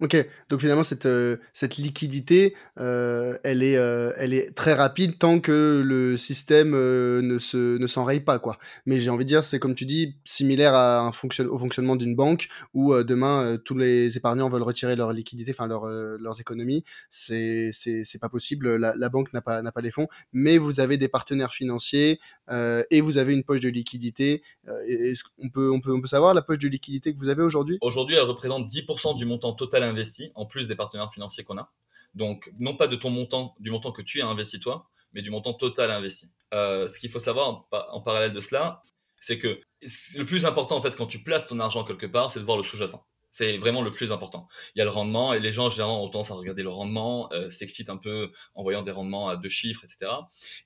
Ok, 0.01 0.17
donc 0.49 0.59
finalement 0.59 0.83
cette, 0.83 1.05
euh, 1.05 1.37
cette 1.53 1.77
liquidité, 1.77 2.53
euh, 2.81 3.37
elle, 3.45 3.63
est, 3.63 3.77
euh, 3.77 4.11
elle 4.17 4.33
est 4.33 4.53
très 4.53 4.73
rapide 4.73 5.17
tant 5.17 5.39
que 5.39 5.81
le 5.85 6.17
système 6.17 6.71
ne, 6.71 7.39
se, 7.39 7.77
ne 7.77 7.87
s'enraye 7.87 8.19
pas. 8.19 8.37
quoi. 8.39 8.57
Mais 8.85 8.99
j'ai 8.99 9.09
envie 9.09 9.23
de 9.23 9.29
dire, 9.29 9.45
c'est 9.45 9.57
comme 9.57 9.73
tu 9.73 9.85
dis, 9.85 10.17
similaire 10.25 10.73
à 10.73 10.99
un 10.99 11.13
fonction, 11.13 11.45
au 11.45 11.57
fonctionnement 11.57 11.95
d'une 11.95 12.13
banque 12.13 12.49
où 12.73 12.93
demain 13.03 13.57
tous 13.63 13.77
les 13.77 14.17
épargnants 14.17 14.49
veulent 14.49 14.63
retirer 14.63 14.97
leur 14.97 15.13
liquidité, 15.13 15.51
enfin 15.51 15.65
leur, 15.65 15.85
leurs 15.85 16.41
économies. 16.41 16.83
C'est, 17.09 17.71
c'est 17.71 18.19
pas 18.19 18.27
possible, 18.27 18.75
la, 18.75 18.95
la 18.97 19.07
banque 19.07 19.31
n'a 19.31 19.41
pas, 19.41 19.61
n'a 19.61 19.71
pas 19.71 19.81
les 19.81 19.91
fonds, 19.91 20.09
mais 20.33 20.57
vous 20.57 20.81
avez 20.81 20.97
des 20.97 21.07
partenaires 21.07 21.53
financiers 21.53 22.19
et 22.51 22.99
vous 22.99 23.17
avez 23.17 23.31
une 23.31 23.45
poche 23.45 23.61
de 23.61 23.69
liquidité. 23.69 24.43
est-ce 24.89 25.23
qu'on 25.23 25.49
peut, 25.49 25.71
on 25.71 25.79
peut, 25.79 25.93
on 25.93 26.01
peut 26.01 26.07
savoir 26.07 26.33
la 26.33 26.41
poche 26.41 26.59
de 26.59 26.67
liquidité 26.67 27.13
que 27.13 27.19
vous 27.19 27.29
avez 27.29 27.43
aujourd'hui? 27.43 27.77
Aujourd'hui, 27.79 28.17
elle 28.17 28.23
représente 28.23 28.67
10% 28.67 29.15
du 29.15 29.23
montant 29.23 29.53
total 29.53 29.84
investi, 29.85 30.31
en 30.35 30.45
plus 30.45 30.67
des 30.67 30.75
partenaires 30.75 31.11
financiers 31.11 31.43
qu'on 31.43 31.57
a. 31.57 31.71
Donc, 32.13 32.51
non 32.59 32.75
pas 32.75 32.87
de 32.87 32.95
ton 32.95 33.09
montant, 33.09 33.55
du 33.59 33.71
montant 33.71 33.91
que 33.91 34.01
tu 34.01 34.21
as 34.21 34.27
investi 34.27 34.59
toi, 34.59 34.89
mais 35.13 35.21
du 35.21 35.31
montant 35.31 35.53
total 35.53 35.91
investi. 35.91 36.31
Euh, 36.53 36.87
ce 36.87 36.99
qu'il 36.99 37.09
faut 37.09 37.19
savoir 37.19 37.67
en, 37.71 38.01
parallèle 38.01 38.33
de 38.33 38.41
cela, 38.41 38.81
c'est 39.19 39.39
que 39.39 39.59
le 39.81 40.23
plus 40.23 40.45
important, 40.45 40.77
en 40.77 40.81
fait, 40.81 40.95
quand 40.95 41.07
tu 41.07 41.23
places 41.23 41.47
ton 41.47 41.59
argent 41.59 41.83
quelque 41.83 42.05
part, 42.05 42.31
c'est 42.31 42.39
de 42.39 42.45
voir 42.45 42.57
le 42.57 42.63
sous-jacent. 42.63 43.05
C'est 43.31 43.57
vraiment 43.57 43.81
le 43.81 43.91
plus 43.91 44.13
important. 44.13 44.47
Il 44.75 44.79
y 44.79 44.81
a 44.81 44.85
le 44.85 44.91
rendement 44.91 45.33
et 45.33 45.41
les 45.41 45.51
gens, 45.51 45.69
généralement, 45.69 46.01
ont 46.01 46.09
tendance 46.09 46.31
à 46.31 46.35
regarder 46.35 46.63
le 46.63 46.69
rendement, 46.69 47.29
euh, 47.33 47.51
s'excitent 47.51 47.89
un 47.89 47.97
peu 47.97 48.31
en 48.53 48.63
voyant 48.63 48.81
des 48.81 48.91
rendements 48.91 49.27
à 49.27 49.35
deux 49.35 49.49
chiffres, 49.49 49.83
etc. 49.83 50.09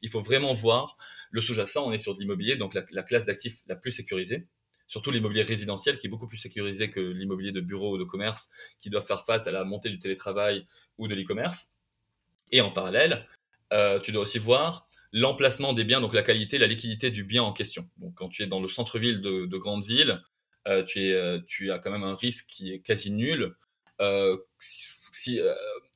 Il 0.04 0.10
faut 0.10 0.22
vraiment 0.22 0.54
voir 0.54 0.98
le 1.32 1.42
sous-jacent. 1.42 1.84
On 1.84 1.92
est 1.92 1.98
sur 1.98 2.14
de 2.14 2.20
l'immobilier, 2.20 2.58
donc 2.58 2.76
la 2.92 3.04
classe 3.04 3.26
d'actifs 3.26 3.58
la 3.66 3.76
plus 3.76 3.92
sécurisée 3.92 4.48
surtout 4.90 5.12
l'immobilier 5.12 5.44
résidentiel 5.44 6.00
qui 6.00 6.08
est 6.08 6.10
beaucoup 6.10 6.28
plus 6.28 6.38
sécurisé 6.38 6.90
que 6.90 7.00
l'immobilier 7.00 7.54
de 7.54 7.62
bureau 7.62 7.96
ou 7.96 7.98
de 7.98 8.04
commerce 8.04 8.50
qui 8.82 8.90
doit 8.90 9.02
faire 9.02 9.24
face 9.24 9.48
à 9.48 9.52
la 9.52 9.64
montée 9.64 9.90
du 9.90 10.00
télétravail 10.00 10.68
ou 10.98 11.08
de 11.08 11.16
l'e-commerce. 11.16 11.72
Et 12.52 12.60
en 12.60 12.72
parallèle, 12.72 13.28
euh, 13.72 14.00
tu 14.00 14.12
dois 14.12 14.24
aussi 14.24 14.40
voir 14.40 14.90
l'emplacement 15.14 15.74
des 15.74 15.84
biens, 15.84 16.02
donc 16.02 16.14
la 16.14 16.24
qualité, 16.24 16.58
la 16.58 16.68
liquidité 16.68 17.12
du 17.12 17.24
bien 17.24 17.44
en 17.44 17.54
question. 17.54 17.88
Donc 17.98 18.16
quand 18.16 18.30
tu 18.30 18.44
es 18.44 18.48
dans 18.48 18.60
le 18.60 18.68
centre-ville 18.68 19.22
de, 19.22 19.46
de 19.46 19.86
villes, 19.86 20.22
euh, 20.68 20.84
euh, 20.98 21.40
tu 21.48 21.72
as 21.72 21.80
quand 21.80 21.92
même 21.92 22.04
un 22.04 22.16
risque 22.16 22.48
qui 22.50 22.74
est 22.74 22.80
quasi 22.80 23.12
nul. 23.12 23.56
Si, 25.12 25.40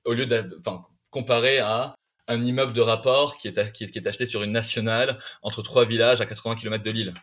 au 0.04 0.14
lieu 0.14 0.26
de, 0.26 0.58
enfin, 0.60 0.86
comparé 1.10 1.60
à 1.60 1.96
un 2.28 2.44
immeuble 2.44 2.74
de 2.74 2.82
rapport 2.82 3.38
qui 3.38 3.48
est, 3.48 3.72
qui 3.72 3.84
est, 3.84 4.08
acheté 4.08 4.26
sur 4.26 4.44
une 4.44 4.52
nationale 4.52 5.20
entre 5.42 5.62
trois 5.62 5.86
villages 5.86 6.22
à 6.22 6.26
80 6.26 6.56
km 6.56 6.84
de 6.84 6.92
Lille 6.92 7.14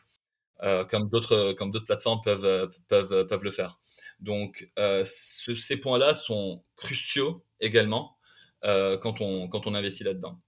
comme 0.89 1.09
d'autres 1.09 1.53
comme 1.53 1.71
d'autres 1.71 1.87
plateformes 1.87 2.21
peuvent 2.23 2.45
euh, 2.45 2.67
peuvent 2.89 3.13
euh, 3.13 3.25
peuvent 3.25 3.45
le 3.45 3.51
faire. 3.51 3.81
Donc 4.21 4.71
euh, 4.79 5.05
ce, 5.07 5.55
ces 5.55 5.79
points-là 5.79 6.15
sont 6.15 6.63
cruciaux 6.77 7.45
également 7.61 8.17
euh, 8.65 8.99
quand 8.99 9.21
on 9.21 9.49
quand 9.49 9.67
on 9.67 9.75
investit 9.75 10.05
là-dedans. 10.05 10.41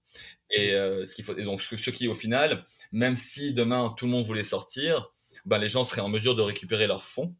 Et 0.51 0.71
ce 0.71 1.15
qu'il 1.15 1.25
faut 1.25 1.33
donc 1.33 1.61
ce, 1.61 1.89
qui 1.89 2.07
au 2.07 2.13
final 2.13 2.65
même 2.91 3.17
si 3.17 3.53
demain 3.53 3.93
tout 3.97 4.05
le 4.05 4.11
monde 4.11 4.25
voulait 4.25 4.43
sortir, 4.43 5.11
ben, 5.45 5.57
les 5.57 5.69
gens 5.69 5.83
seraient 5.83 6.01
en 6.01 6.09
mesure 6.09 6.35
de 6.35 6.43
récupérer 6.43 6.85
leurs 6.85 7.03
fonds 7.03 7.35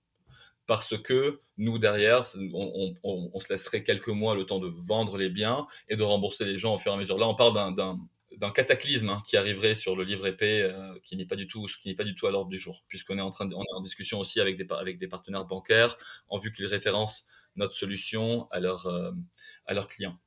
parce 0.66 0.98
que 0.98 1.42
nous, 1.58 1.78
derrière, 1.78 2.24
on, 2.54 3.40
se 3.40 3.52
laisserait 3.52 3.84
quelques 3.84 4.08
mois 4.08 4.34
le 4.34 4.46
temps 4.46 4.60
de 4.60 4.68
vendre 4.68 5.18
les 5.18 5.30
biens 5.30 5.68
et 5.90 5.96
de 5.96 6.04
rembourser 6.04 6.46
les 6.46 6.58
gens 6.58 6.76
au 6.76 6.78
fur 6.78 6.92
et 6.94 6.96
à 6.96 6.98
mesure. 6.98 7.18
Là, 7.18 7.28
on 7.28 7.36
parle 7.36 7.54
d'un 8.38 8.52
cataclysme 8.52 9.10
hein, 9.10 9.24
qui 9.28 9.38
arriverait 9.38 9.76
sur 9.76 9.96
le 9.96 10.04
livre 10.04 10.28
épais 10.28 10.62
euh, 10.62 10.94
qui 11.04 11.16
n'est 11.16 11.26
pas 11.26 11.36
du 11.36 11.48
tout 11.48 11.66
qui 11.82 11.90
n'est 11.90 11.96
pas 11.96 12.04
du 12.04 12.16
tout 12.16 12.28
à 12.28 12.32
l'ordre 12.32 12.50
du 12.50 12.60
jour 12.60 12.84
puisqu'on 12.88 13.18
est 13.18 13.22
en 13.22 13.32
train 13.32 13.48
on 13.52 13.62
est 13.62 13.76
en 13.76 13.82
discussion 13.82 14.20
aussi 14.20 14.40
avec 14.40 14.58
des 14.58 14.66
avec 14.72 14.98
des 15.00 15.08
partenaires 15.08 15.46
bancaires 15.46 15.96
en 16.30 16.38
vue 16.38 16.52
qu'ils 16.52 16.66
référencent 16.66 17.26
notre 17.56 17.76
solution 17.76 18.48
à 18.52 18.60
leurs 18.60 18.88
euh, 18.88 19.12
à 19.66 19.74
leurs 19.74 19.88
clients 19.88 20.20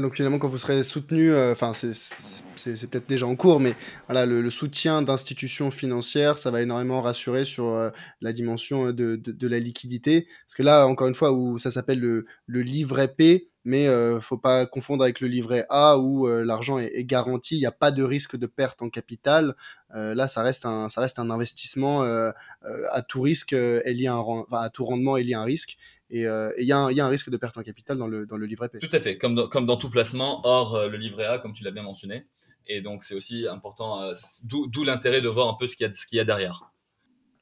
donc 0.00 0.16
finalement, 0.16 0.38
quand 0.38 0.48
vous 0.48 0.58
serez 0.58 0.82
soutenu, 0.82 1.30
euh, 1.30 1.52
enfin 1.52 1.72
c'est 1.72 2.90
peut-être 2.90 3.08
déjà 3.08 3.26
en 3.26 3.36
cours, 3.36 3.60
mais 3.60 3.74
voilà, 4.08 4.26
le, 4.26 4.50
soutien 4.50 5.02
d'institutions 5.02 5.70
financières, 5.70 6.38
ça 6.38 6.50
va 6.50 6.62
énormément 6.62 7.00
rassurer 7.00 7.44
sur 7.44 7.66
euh, 7.66 7.90
la 8.20 8.32
dimension 8.32 8.92
de, 8.92 9.16
de, 9.16 9.46
la 9.46 9.58
liquidité. 9.58 10.26
Parce 10.46 10.54
que 10.56 10.62
là, 10.62 10.86
encore 10.86 11.08
une 11.08 11.14
fois, 11.14 11.32
où 11.32 11.58
ça 11.58 11.70
s'appelle 11.70 12.00
le, 12.00 12.26
le 12.46 12.62
livret 12.62 13.08
P, 13.08 13.50
mais 13.66 13.86
euh, 13.86 14.20
faut 14.20 14.38
pas 14.38 14.64
confondre 14.64 15.04
avec 15.04 15.20
le 15.20 15.28
livret 15.28 15.66
A 15.68 15.98
où 15.98 16.26
euh, 16.26 16.42
l'argent 16.42 16.78
est, 16.78 17.04
garanti, 17.04 17.56
il 17.56 17.60
n'y 17.60 17.66
a 17.66 17.72
pas 17.72 17.90
de 17.90 18.02
risque 18.02 18.36
de 18.36 18.46
perte 18.46 18.80
en 18.80 18.88
capital. 18.88 19.54
là, 19.92 20.28
ça 20.28 20.42
reste 20.42 20.64
un, 20.64 20.88
ça 20.88 21.02
reste 21.02 21.18
un 21.18 21.28
investissement 21.30 22.02
à 22.02 23.02
tout 23.02 23.20
risque, 23.20 23.52
est 23.52 23.92
lié 23.92 24.06
un, 24.06 24.24
à 24.52 24.70
tout 24.70 24.84
rendement 24.84 25.16
est 25.16 25.22
lié 25.22 25.34
à 25.34 25.40
un 25.40 25.44
risque. 25.44 25.76
Et 26.10 26.26
euh, 26.26 26.52
il 26.56 26.64
y, 26.64 26.68
y, 26.68 26.72
a 26.72 27.06
un 27.06 27.08
risque 27.08 27.30
de 27.30 27.36
perte 27.36 27.58
en 27.58 27.62
capital 27.62 27.98
dans 27.98 28.06
le, 28.06 28.26
dans 28.26 28.36
le 28.36 28.46
livret 28.46 28.68
P. 28.68 28.78
Tout 28.78 28.94
à 28.94 29.00
fait, 29.00 29.18
comme 29.18 29.34
dans, 29.34 29.48
comme 29.48 29.66
dans 29.66 29.76
tout 29.76 29.90
placement, 29.90 30.46
hors 30.46 30.76
euh, 30.76 30.88
le 30.88 30.96
livret 30.98 31.26
A, 31.26 31.38
comme 31.38 31.52
tu 31.52 31.64
l'as 31.64 31.72
bien 31.72 31.82
mentionné. 31.82 32.26
Et 32.68 32.80
donc, 32.80 33.04
c'est 33.04 33.14
aussi 33.14 33.46
important, 33.48 34.02
euh, 34.02 34.12
d'où 34.44 34.84
l'intérêt 34.84 35.20
de 35.20 35.28
voir 35.28 35.48
un 35.48 35.54
peu 35.54 35.66
ce 35.66 35.76
qu'il 35.76 35.86
y, 35.86 36.16
y, 36.16 36.20
a 36.20 36.24
derrière. 36.24 36.72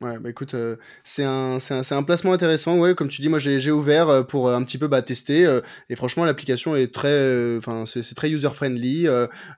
Ouais, 0.05 0.19
bah 0.19 0.29
écoute, 0.29 0.53
euh, 0.53 0.77
c'est 1.03 1.25
un, 1.25 1.57
un, 1.71 1.83
un, 1.91 2.03
placement 2.03 2.35
intéressant. 2.35 2.77
Ouais, 2.79 2.95
comme 2.95 3.09
tu 3.09 3.23
dis, 3.23 3.31
moi 3.31 3.39
j'ai 3.39 3.71
ouvert 3.71 4.11
euh, 4.11 4.23
pour 4.23 4.49
euh, 4.49 4.55
un 4.55 4.63
petit 4.63 4.77
peu 4.77 4.87
bah, 4.87 5.01
tester. 5.01 5.61
et 5.89 5.97
franchement, 5.97 6.27
l'application 6.27 6.77
est 6.77 6.93
très, 6.93 7.57
enfin, 7.57 7.85
c'est 7.87 8.15
très 8.15 8.29
user 8.29 8.51
friendly. 8.53 9.07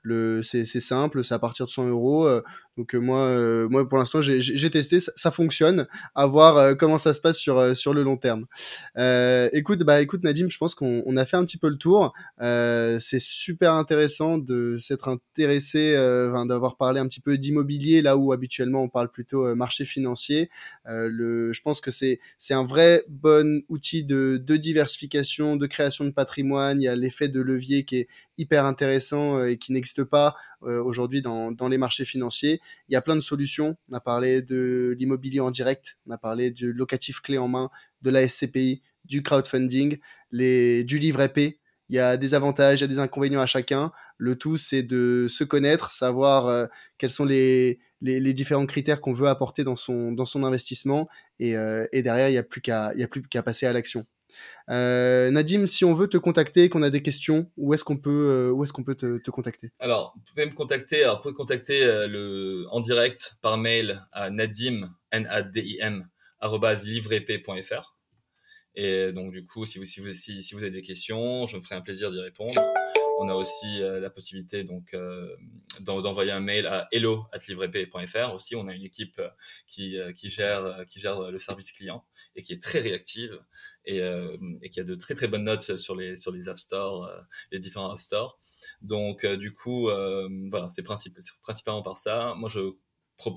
le, 0.03 0.43
c'est 0.45 0.65
simple, 0.65 1.25
c'est 1.25 1.35
à 1.35 1.41
partir 1.41 1.67
de 1.67 1.71
100 1.73 1.89
euros. 1.89 2.29
Donc 2.77 2.95
moi, 2.95 3.67
moi 3.69 3.89
pour 3.89 3.99
l'instant, 3.99 4.21
j'ai 4.23 4.71
testé, 4.71 5.01
ça, 5.01 5.13
ça, 5.17 5.31
fonctionne. 5.31 5.87
À 6.15 6.27
voir 6.27 6.77
comment 6.77 6.99
ça 6.99 7.15
se 7.15 7.21
passe 7.21 7.39
sur 7.39 7.77
sur 7.77 7.95
le 7.95 8.03
long 8.03 8.17
terme. 8.17 8.47
écoute, 9.53 9.81
bah 9.81 10.01
écoute 10.01 10.23
Nadim, 10.23 10.49
je 10.49 10.59
pense 10.59 10.75
qu'on 10.75 11.03
on 11.07 11.17
a 11.17 11.25
fait 11.25 11.37
un 11.37 11.45
petit 11.45 11.59
peu 11.59 11.69
le 11.69 11.79
tour. 11.79 12.13
c'est 12.39 13.21
super 13.21 13.75
intéressant 13.75 14.39
de 14.39 14.77
s'être 14.77 15.09
intéressé, 15.09 15.95
d'avoir 16.49 16.77
parlé 16.77 17.01
un 17.01 17.07
petit 17.07 17.21
peu 17.21 17.39
d'immobilier 17.39 18.03
là 18.03 18.17
où 18.17 18.33
habituellement 18.33 18.83
on 18.83 18.89
parle 18.89 19.11
plutôt 19.11 19.55
marché 19.55 19.85
financier 19.85 20.51
euh, 20.87 21.09
le, 21.11 21.53
je 21.53 21.63
pense 21.63 21.81
que 21.81 21.91
c'est 21.91 22.21
c'est 22.39 22.55
un 22.55 22.65
vrai 22.65 23.05
bon 23.09 23.63
outil 23.69 24.05
de, 24.05 24.41
de 24.43 24.57
diversification, 24.57 25.57
de 25.57 25.67
création 25.67 26.05
de 26.05 26.11
patrimoine. 26.11 26.81
Il 26.81 26.85
y 26.85 26.89
a 26.89 26.97
l'effet 26.97 27.29
de 27.29 27.41
levier 27.41 27.85
qui 27.85 27.97
est 27.97 28.09
hyper 28.39 28.65
intéressant 28.65 29.39
euh, 29.39 29.51
et 29.51 29.59
qui 29.59 29.73
n'existe 29.73 30.05
pas 30.05 30.37
euh, 30.63 30.83
aujourd'hui 30.83 31.23
dans, 31.23 31.53
dans 31.53 31.69
les 31.69 31.79
marchés 31.79 32.05
financiers. 32.05 32.61
Il 32.89 32.93
y 32.93 32.97
a 32.97 33.03
plein 33.03 33.17
de 33.17 33.21
solutions. 33.21 33.77
On 33.91 33.95
a 33.95 34.01
parlé 34.01 34.43
de 34.43 34.95
l'immobilier 34.99 35.41
en 35.41 35.51
direct, 35.51 35.99
on 36.07 36.11
a 36.11 36.19
parlé 36.19 36.51
du 36.51 36.73
locatif 36.73 37.21
clé 37.21 37.39
en 37.39 37.49
main, 37.49 37.71
de 38.03 38.11
la 38.11 38.27
SCPI, 38.29 38.83
du 39.05 39.23
crowdfunding, 39.23 39.99
du 40.33 40.99
livre 40.99 41.21
épais. 41.21 41.59
Il 41.89 41.95
y 41.95 42.01
a 42.01 42.17
des 42.17 42.35
avantages, 42.35 42.81
il 42.81 42.83
y 42.83 42.85
a 42.85 42.89
des 42.89 42.99
inconvénients 42.99 43.41
à 43.41 43.47
chacun. 43.47 43.93
Le 44.19 44.35
tout, 44.35 44.57
c'est 44.57 44.83
de 44.83 45.27
se 45.29 45.45
connaître, 45.45 45.93
savoir 45.93 46.69
quels 46.99 47.11
sont 47.11 47.25
les, 47.25 47.79
différents 48.03 48.67
critères 48.67 49.01
qu'on 49.01 49.13
veut 49.13 49.29
apporter 49.29 49.63
dans 49.63 49.77
son, 49.77 50.13
dans 50.13 50.27
son 50.27 50.43
investissement. 50.43 51.09
Et, 51.39 51.57
euh, 51.57 51.87
derrière, 51.93 52.29
il 52.29 52.33
n'y 52.33 52.39
a 52.39 52.43
plus 52.43 52.61
qu'à 52.61 53.43
passer 53.43 53.67
à 53.67 53.73
l'action. 53.73 54.05
Euh, 54.69 55.31
Nadim, 55.31 55.67
si 55.67 55.85
on 55.85 55.95
veut 55.95 56.09
te 56.09 56.17
contacter, 56.17 56.69
qu'on 56.69 56.83
a 56.83 56.91
des 56.91 57.03
questions, 57.03 57.51
où 57.57 57.73
est-ce 57.73 57.85
qu'on 57.85 57.97
peut, 57.97 58.55
euh, 58.55 58.95
te, 58.95 59.19
te, 59.19 59.31
contacter? 59.31 59.71
Alors, 59.79 60.15
vous 60.17 60.23
pouvez 60.23 60.47
me 60.47 60.55
contacter, 60.55 61.05
vous 61.05 61.23
pouvez 61.23 61.35
contacter 61.35 61.85
euh, 61.85 62.07
le, 62.07 62.67
en 62.71 62.81
direct 62.81 63.37
par 63.43 63.59
mail 63.59 64.05
à 64.13 64.31
nadim, 64.31 64.91
n 65.13 65.27
a 65.29 65.43
d 65.43 65.61
i 65.61 65.79
m. 65.81 66.09
Et 68.75 69.13
donc, 69.13 69.33
du 69.33 69.47
coup, 69.47 69.65
si 69.65 69.79
vous, 69.79 69.85
si 69.85 70.51
vous 70.53 70.63
avez 70.63 70.71
des 70.71 70.83
questions, 70.83 71.47
je 71.47 71.57
me 71.57 71.63
ferai 71.63 71.77
un 71.77 71.81
plaisir 71.81 72.11
d'y 72.11 72.21
répondre. 72.21 72.61
On 73.19 73.29
a 73.29 73.35
aussi 73.35 73.83
euh, 73.83 73.99
la 73.99 74.11
possibilité 74.11 74.63
donc 74.63 74.93
euh, 74.93 75.35
d'envoyer 75.81 76.33
un 76.33 76.41
mail 76.41 76.67
à 76.67 76.87
hello@livrep.fr. 76.93 78.35
Aussi, 78.35 78.57
on 78.57 78.69
a 78.69 78.75
une 78.75 78.85
équipe 78.85 79.19
euh, 79.19 79.29
qui, 79.67 79.97
qui 80.15 80.29
gère 80.29 80.85
qui 80.89 81.01
gère 81.01 81.31
le 81.31 81.39
service 81.39 81.73
client 81.73 82.05
et 82.35 82.43
qui 82.43 82.53
est 82.53 82.63
très 82.63 82.81
réactive 82.81 83.41
et, 83.85 83.99
et 84.63 84.71
qui 84.71 84.81
a 84.81 84.85
de 84.85 84.95
très 84.95 85.15
très 85.15 85.29
bonnes 85.29 85.45
notes 85.45 85.77
sur 85.77 85.97
les 85.97 86.17
sur 86.17 86.33
les 86.33 86.49
App 86.49 86.59
Store, 86.59 87.11
les 87.53 87.59
différents 87.59 87.91
App 87.91 88.01
Store. 88.01 88.39
Donc, 88.83 89.25
du 89.25 89.55
coup, 89.55 89.89
voilà, 90.51 90.69
c'est 90.69 90.83
principalement 90.83 91.83
par 91.83 91.97
ça. 91.97 92.35
Moi, 92.37 92.49
je 92.49 92.75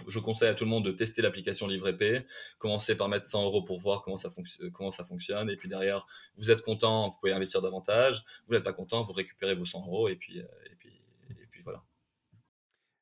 je 0.07 0.19
conseille 0.19 0.49
à 0.49 0.55
tout 0.55 0.65
le 0.65 0.69
monde 0.69 0.85
de 0.85 0.91
tester 0.91 1.21
l'application 1.21 1.67
LivreP, 1.67 2.25
commencer 2.57 2.95
par 2.95 3.07
mettre 3.09 3.25
100 3.25 3.45
euros 3.45 3.63
pour 3.63 3.79
voir 3.79 4.01
comment 4.01 4.17
ça, 4.17 4.29
comment 4.73 4.91
ça 4.91 5.03
fonctionne, 5.03 5.49
et 5.49 5.55
puis 5.55 5.69
derrière, 5.69 6.05
vous 6.37 6.51
êtes 6.51 6.61
content, 6.61 7.09
vous 7.09 7.17
pouvez 7.19 7.31
investir 7.31 7.61
davantage, 7.61 8.23
vous 8.47 8.53
n'êtes 8.53 8.63
pas 8.63 8.73
content, 8.73 9.03
vous 9.03 9.13
récupérez 9.13 9.55
vos 9.55 9.65
100 9.65 9.85
euros, 9.85 10.09
et 10.09 10.15
puis, 10.15 10.39
euh, 10.39 10.43
et 10.71 10.75
puis, 10.77 11.01
et 11.29 11.47
puis 11.49 11.61
voilà. 11.63 11.83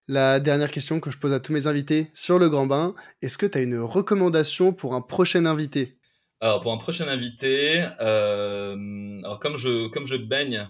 La 0.08 0.40
dernière 0.40 0.72
question 0.72 1.00
que 1.00 1.12
je 1.12 1.18
pose 1.18 1.34
à 1.34 1.40
tous 1.40 1.52
mes 1.52 1.68
invités 1.68 2.12
sur 2.14 2.40
le 2.40 2.48
grand 2.48 2.66
bain, 2.66 2.96
est-ce 3.22 3.38
que 3.38 3.46
tu 3.46 3.58
as 3.58 3.62
une 3.62 3.80
recommandation 3.80 4.72
pour 4.72 4.94
un 4.94 5.02
prochain 5.02 5.46
invité? 5.46 5.98
Alors 6.40 6.62
pour 6.62 6.72
un 6.72 6.78
prochain 6.78 7.08
invité, 7.08 7.84
euh, 8.00 9.20
alors 9.24 9.40
comme 9.40 9.58
je 9.58 9.88
comme 9.88 10.06
je 10.06 10.16
baigne 10.16 10.70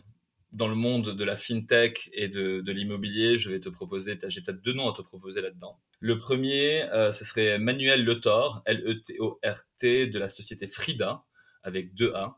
dans 0.54 0.70
le 0.70 0.76
monde 0.76 1.16
de 1.16 1.24
la 1.26 1.36
fintech 1.36 2.10
et 2.14 2.30
de, 2.30 2.62
de 2.62 2.72
l'immobilier, 2.72 3.38
je 3.38 3.50
vais 3.50 3.60
te 3.60 3.68
proposer, 3.68 4.18
j'ai 4.28 4.42
peut-être 4.42 4.62
deux 4.62 4.74
noms 4.74 4.90
à 4.90 4.94
te 4.94 5.02
proposer 5.02 5.42
là-dedans. 5.42 5.78
Le 6.00 6.18
premier, 6.18 6.84
euh, 6.92 7.12
ce 7.12 7.26
serait 7.26 7.58
Manuel 7.58 8.04
Letor, 8.04 8.62
L-E-T-O-R-T, 8.66 10.08
de 10.08 10.20
la 10.20 10.30
société 10.30 10.68
Frida, 10.68 11.24
avec 11.64 11.94
deux 11.94 12.14
A. 12.14 12.38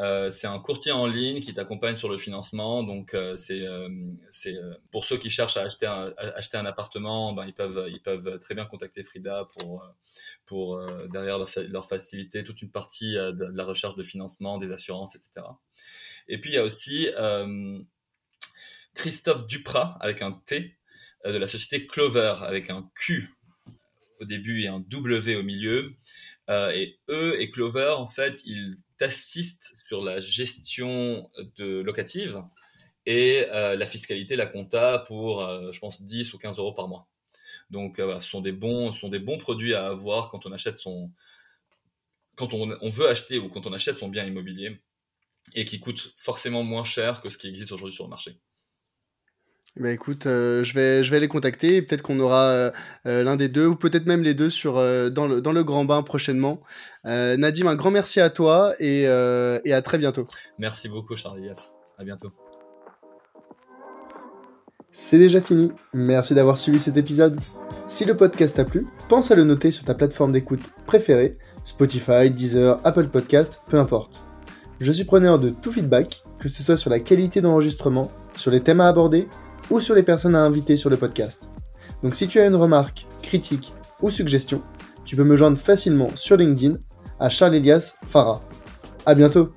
Euh, 0.00 0.30
c'est 0.30 0.46
un 0.46 0.60
courtier 0.60 0.92
en 0.92 1.06
ligne 1.06 1.40
qui 1.40 1.52
t'accompagne 1.52 1.96
sur 1.96 2.08
le 2.08 2.18
financement. 2.18 2.84
Donc, 2.84 3.14
euh, 3.14 3.36
c'est 3.36 3.66
euh, 3.66 3.88
pour 4.92 5.04
ceux 5.04 5.16
qui 5.18 5.28
cherchent 5.28 5.56
à 5.56 5.62
acheter 5.62 5.86
un, 5.86 6.14
acheter 6.36 6.56
un 6.56 6.66
appartement, 6.66 7.32
ben, 7.32 7.46
ils, 7.46 7.54
peuvent, 7.54 7.88
ils 7.88 8.00
peuvent 8.00 8.38
très 8.40 8.54
bien 8.54 8.64
contacter 8.64 9.02
Frida 9.02 9.48
pour, 9.58 9.84
pour 10.46 10.80
derrière 11.08 11.38
leur, 11.38 11.88
faciliter 11.88 12.44
toute 12.44 12.62
une 12.62 12.70
partie 12.70 13.14
de, 13.14 13.44
la 13.52 13.64
recherche 13.64 13.96
de 13.96 14.04
financement, 14.04 14.58
des 14.58 14.70
assurances, 14.70 15.16
etc. 15.16 15.46
Et 16.28 16.40
puis, 16.40 16.50
il 16.50 16.54
y 16.54 16.58
a 16.58 16.64
aussi 16.64 17.08
Christophe 18.94 19.46
Duprat 19.46 19.96
avec 20.00 20.22
un 20.22 20.32
T 20.46 20.77
de 21.24 21.36
la 21.36 21.46
société 21.46 21.86
Clover 21.86 22.34
avec 22.42 22.70
un 22.70 22.88
Q 22.94 23.34
au 24.20 24.24
début 24.24 24.62
et 24.62 24.68
un 24.68 24.80
W 24.80 25.36
au 25.36 25.42
milieu. 25.42 25.94
et 26.48 26.98
eux 27.08 27.40
et 27.40 27.50
Clover, 27.50 27.94
en 27.96 28.06
fait, 28.06 28.40
ils 28.44 28.76
t'assistent 28.98 29.72
sur 29.86 30.02
la 30.02 30.18
gestion 30.18 31.28
de 31.56 31.80
locative 31.80 32.42
et 33.06 33.46
la 33.50 33.86
fiscalité, 33.86 34.34
la 34.36 34.46
compta 34.46 34.98
pour, 35.06 35.40
je 35.72 35.78
pense, 35.78 36.02
10 36.02 36.34
ou 36.34 36.38
15 36.38 36.58
euros 36.58 36.72
par 36.72 36.88
mois. 36.88 37.08
Donc, 37.70 37.96
ce, 37.98 38.20
sont 38.20 38.40
des 38.40 38.52
bons, 38.52 38.92
sont 38.92 39.08
des 39.08 39.18
bons 39.18 39.38
produits 39.38 39.74
à 39.74 39.86
avoir 39.86 40.30
quand 40.30 40.46
on 40.46 40.52
achète 40.52 40.78
son, 40.78 41.12
quand 42.36 42.54
on, 42.54 42.76
on, 42.80 42.88
veut 42.88 43.08
acheter 43.08 43.38
ou 43.38 43.48
quand 43.48 43.66
on 43.66 43.72
achète 43.72 43.96
son 43.96 44.08
bien 44.08 44.24
immobilier 44.24 44.80
et 45.54 45.64
qui 45.64 45.80
coûte 45.80 46.14
forcément 46.16 46.62
moins 46.62 46.84
cher 46.84 47.20
que 47.20 47.30
ce 47.30 47.38
qui 47.38 47.48
existe 47.48 47.72
aujourd'hui 47.72 47.94
sur 47.94 48.04
le 48.04 48.10
marché. 48.10 48.38
Bah 49.76 49.92
écoute, 49.92 50.26
euh, 50.26 50.64
je, 50.64 50.74
vais, 50.74 51.04
je 51.04 51.10
vais 51.10 51.20
les 51.20 51.28
contacter. 51.28 51.82
Peut-être 51.82 52.02
qu'on 52.02 52.18
aura 52.18 52.48
euh, 52.48 52.70
euh, 53.06 53.22
l'un 53.22 53.36
des 53.36 53.48
deux, 53.48 53.66
ou 53.66 53.76
peut-être 53.76 54.06
même 54.06 54.24
les 54.24 54.34
deux 54.34 54.50
sur, 54.50 54.74
dans, 55.10 55.28
le, 55.28 55.40
dans 55.40 55.52
le 55.52 55.62
grand 55.62 55.84
bain 55.84 56.02
prochainement. 56.02 56.60
Nadim, 57.04 57.66
un 57.66 57.76
grand 57.76 57.90
merci 57.90 58.20
à 58.20 58.28
toi 58.28 58.74
et, 58.80 59.02
et 59.02 59.72
à 59.72 59.82
très 59.82 59.98
bientôt. 59.98 60.26
Merci 60.58 60.88
beaucoup, 60.88 61.16
Charlie. 61.16 61.48
À 61.96 62.04
bientôt. 62.04 62.32
C'est 64.90 65.18
déjà 65.18 65.40
fini. 65.40 65.70
Merci 65.94 66.34
d'avoir 66.34 66.58
suivi 66.58 66.78
cet 66.80 66.96
épisode. 66.96 67.38
Si 67.86 68.04
le 68.04 68.16
podcast 68.16 68.56
t'a 68.56 68.64
plu, 68.64 68.86
pense 69.08 69.30
à 69.30 69.36
le 69.36 69.44
noter 69.44 69.70
sur 69.70 69.84
ta 69.84 69.94
plateforme 69.94 70.32
d'écoute 70.32 70.60
préférée, 70.86 71.38
Spotify, 71.64 72.30
Deezer, 72.30 72.80
Apple 72.84 73.08
Podcast, 73.08 73.60
peu 73.68 73.78
importe. 73.78 74.20
Je 74.80 74.92
suis 74.92 75.04
preneur 75.04 75.38
de 75.38 75.50
tout 75.50 75.72
feedback, 75.72 76.24
que 76.38 76.48
ce 76.48 76.62
soit 76.62 76.76
sur 76.76 76.90
la 76.90 77.00
qualité 77.00 77.40
d'enregistrement, 77.40 78.10
sur 78.36 78.50
les 78.50 78.60
thèmes 78.60 78.80
à 78.80 78.88
aborder 78.88 79.28
ou 79.70 79.80
sur 79.80 79.94
les 79.94 80.02
personnes 80.02 80.34
à 80.34 80.42
inviter 80.42 80.76
sur 80.76 80.90
le 80.90 80.96
podcast. 80.96 81.48
Donc 82.02 82.14
si 82.14 82.28
tu 82.28 82.40
as 82.40 82.46
une 82.46 82.56
remarque, 82.56 83.06
critique 83.22 83.72
ou 84.00 84.10
suggestion, 84.10 84.62
tu 85.04 85.16
peux 85.16 85.24
me 85.24 85.36
joindre 85.36 85.58
facilement 85.58 86.08
sur 86.14 86.36
LinkedIn 86.36 86.76
à 87.18 87.28
Charles 87.28 87.56
Elias 87.56 87.94
Farah. 88.06 88.42
À 89.06 89.14
bientôt 89.14 89.52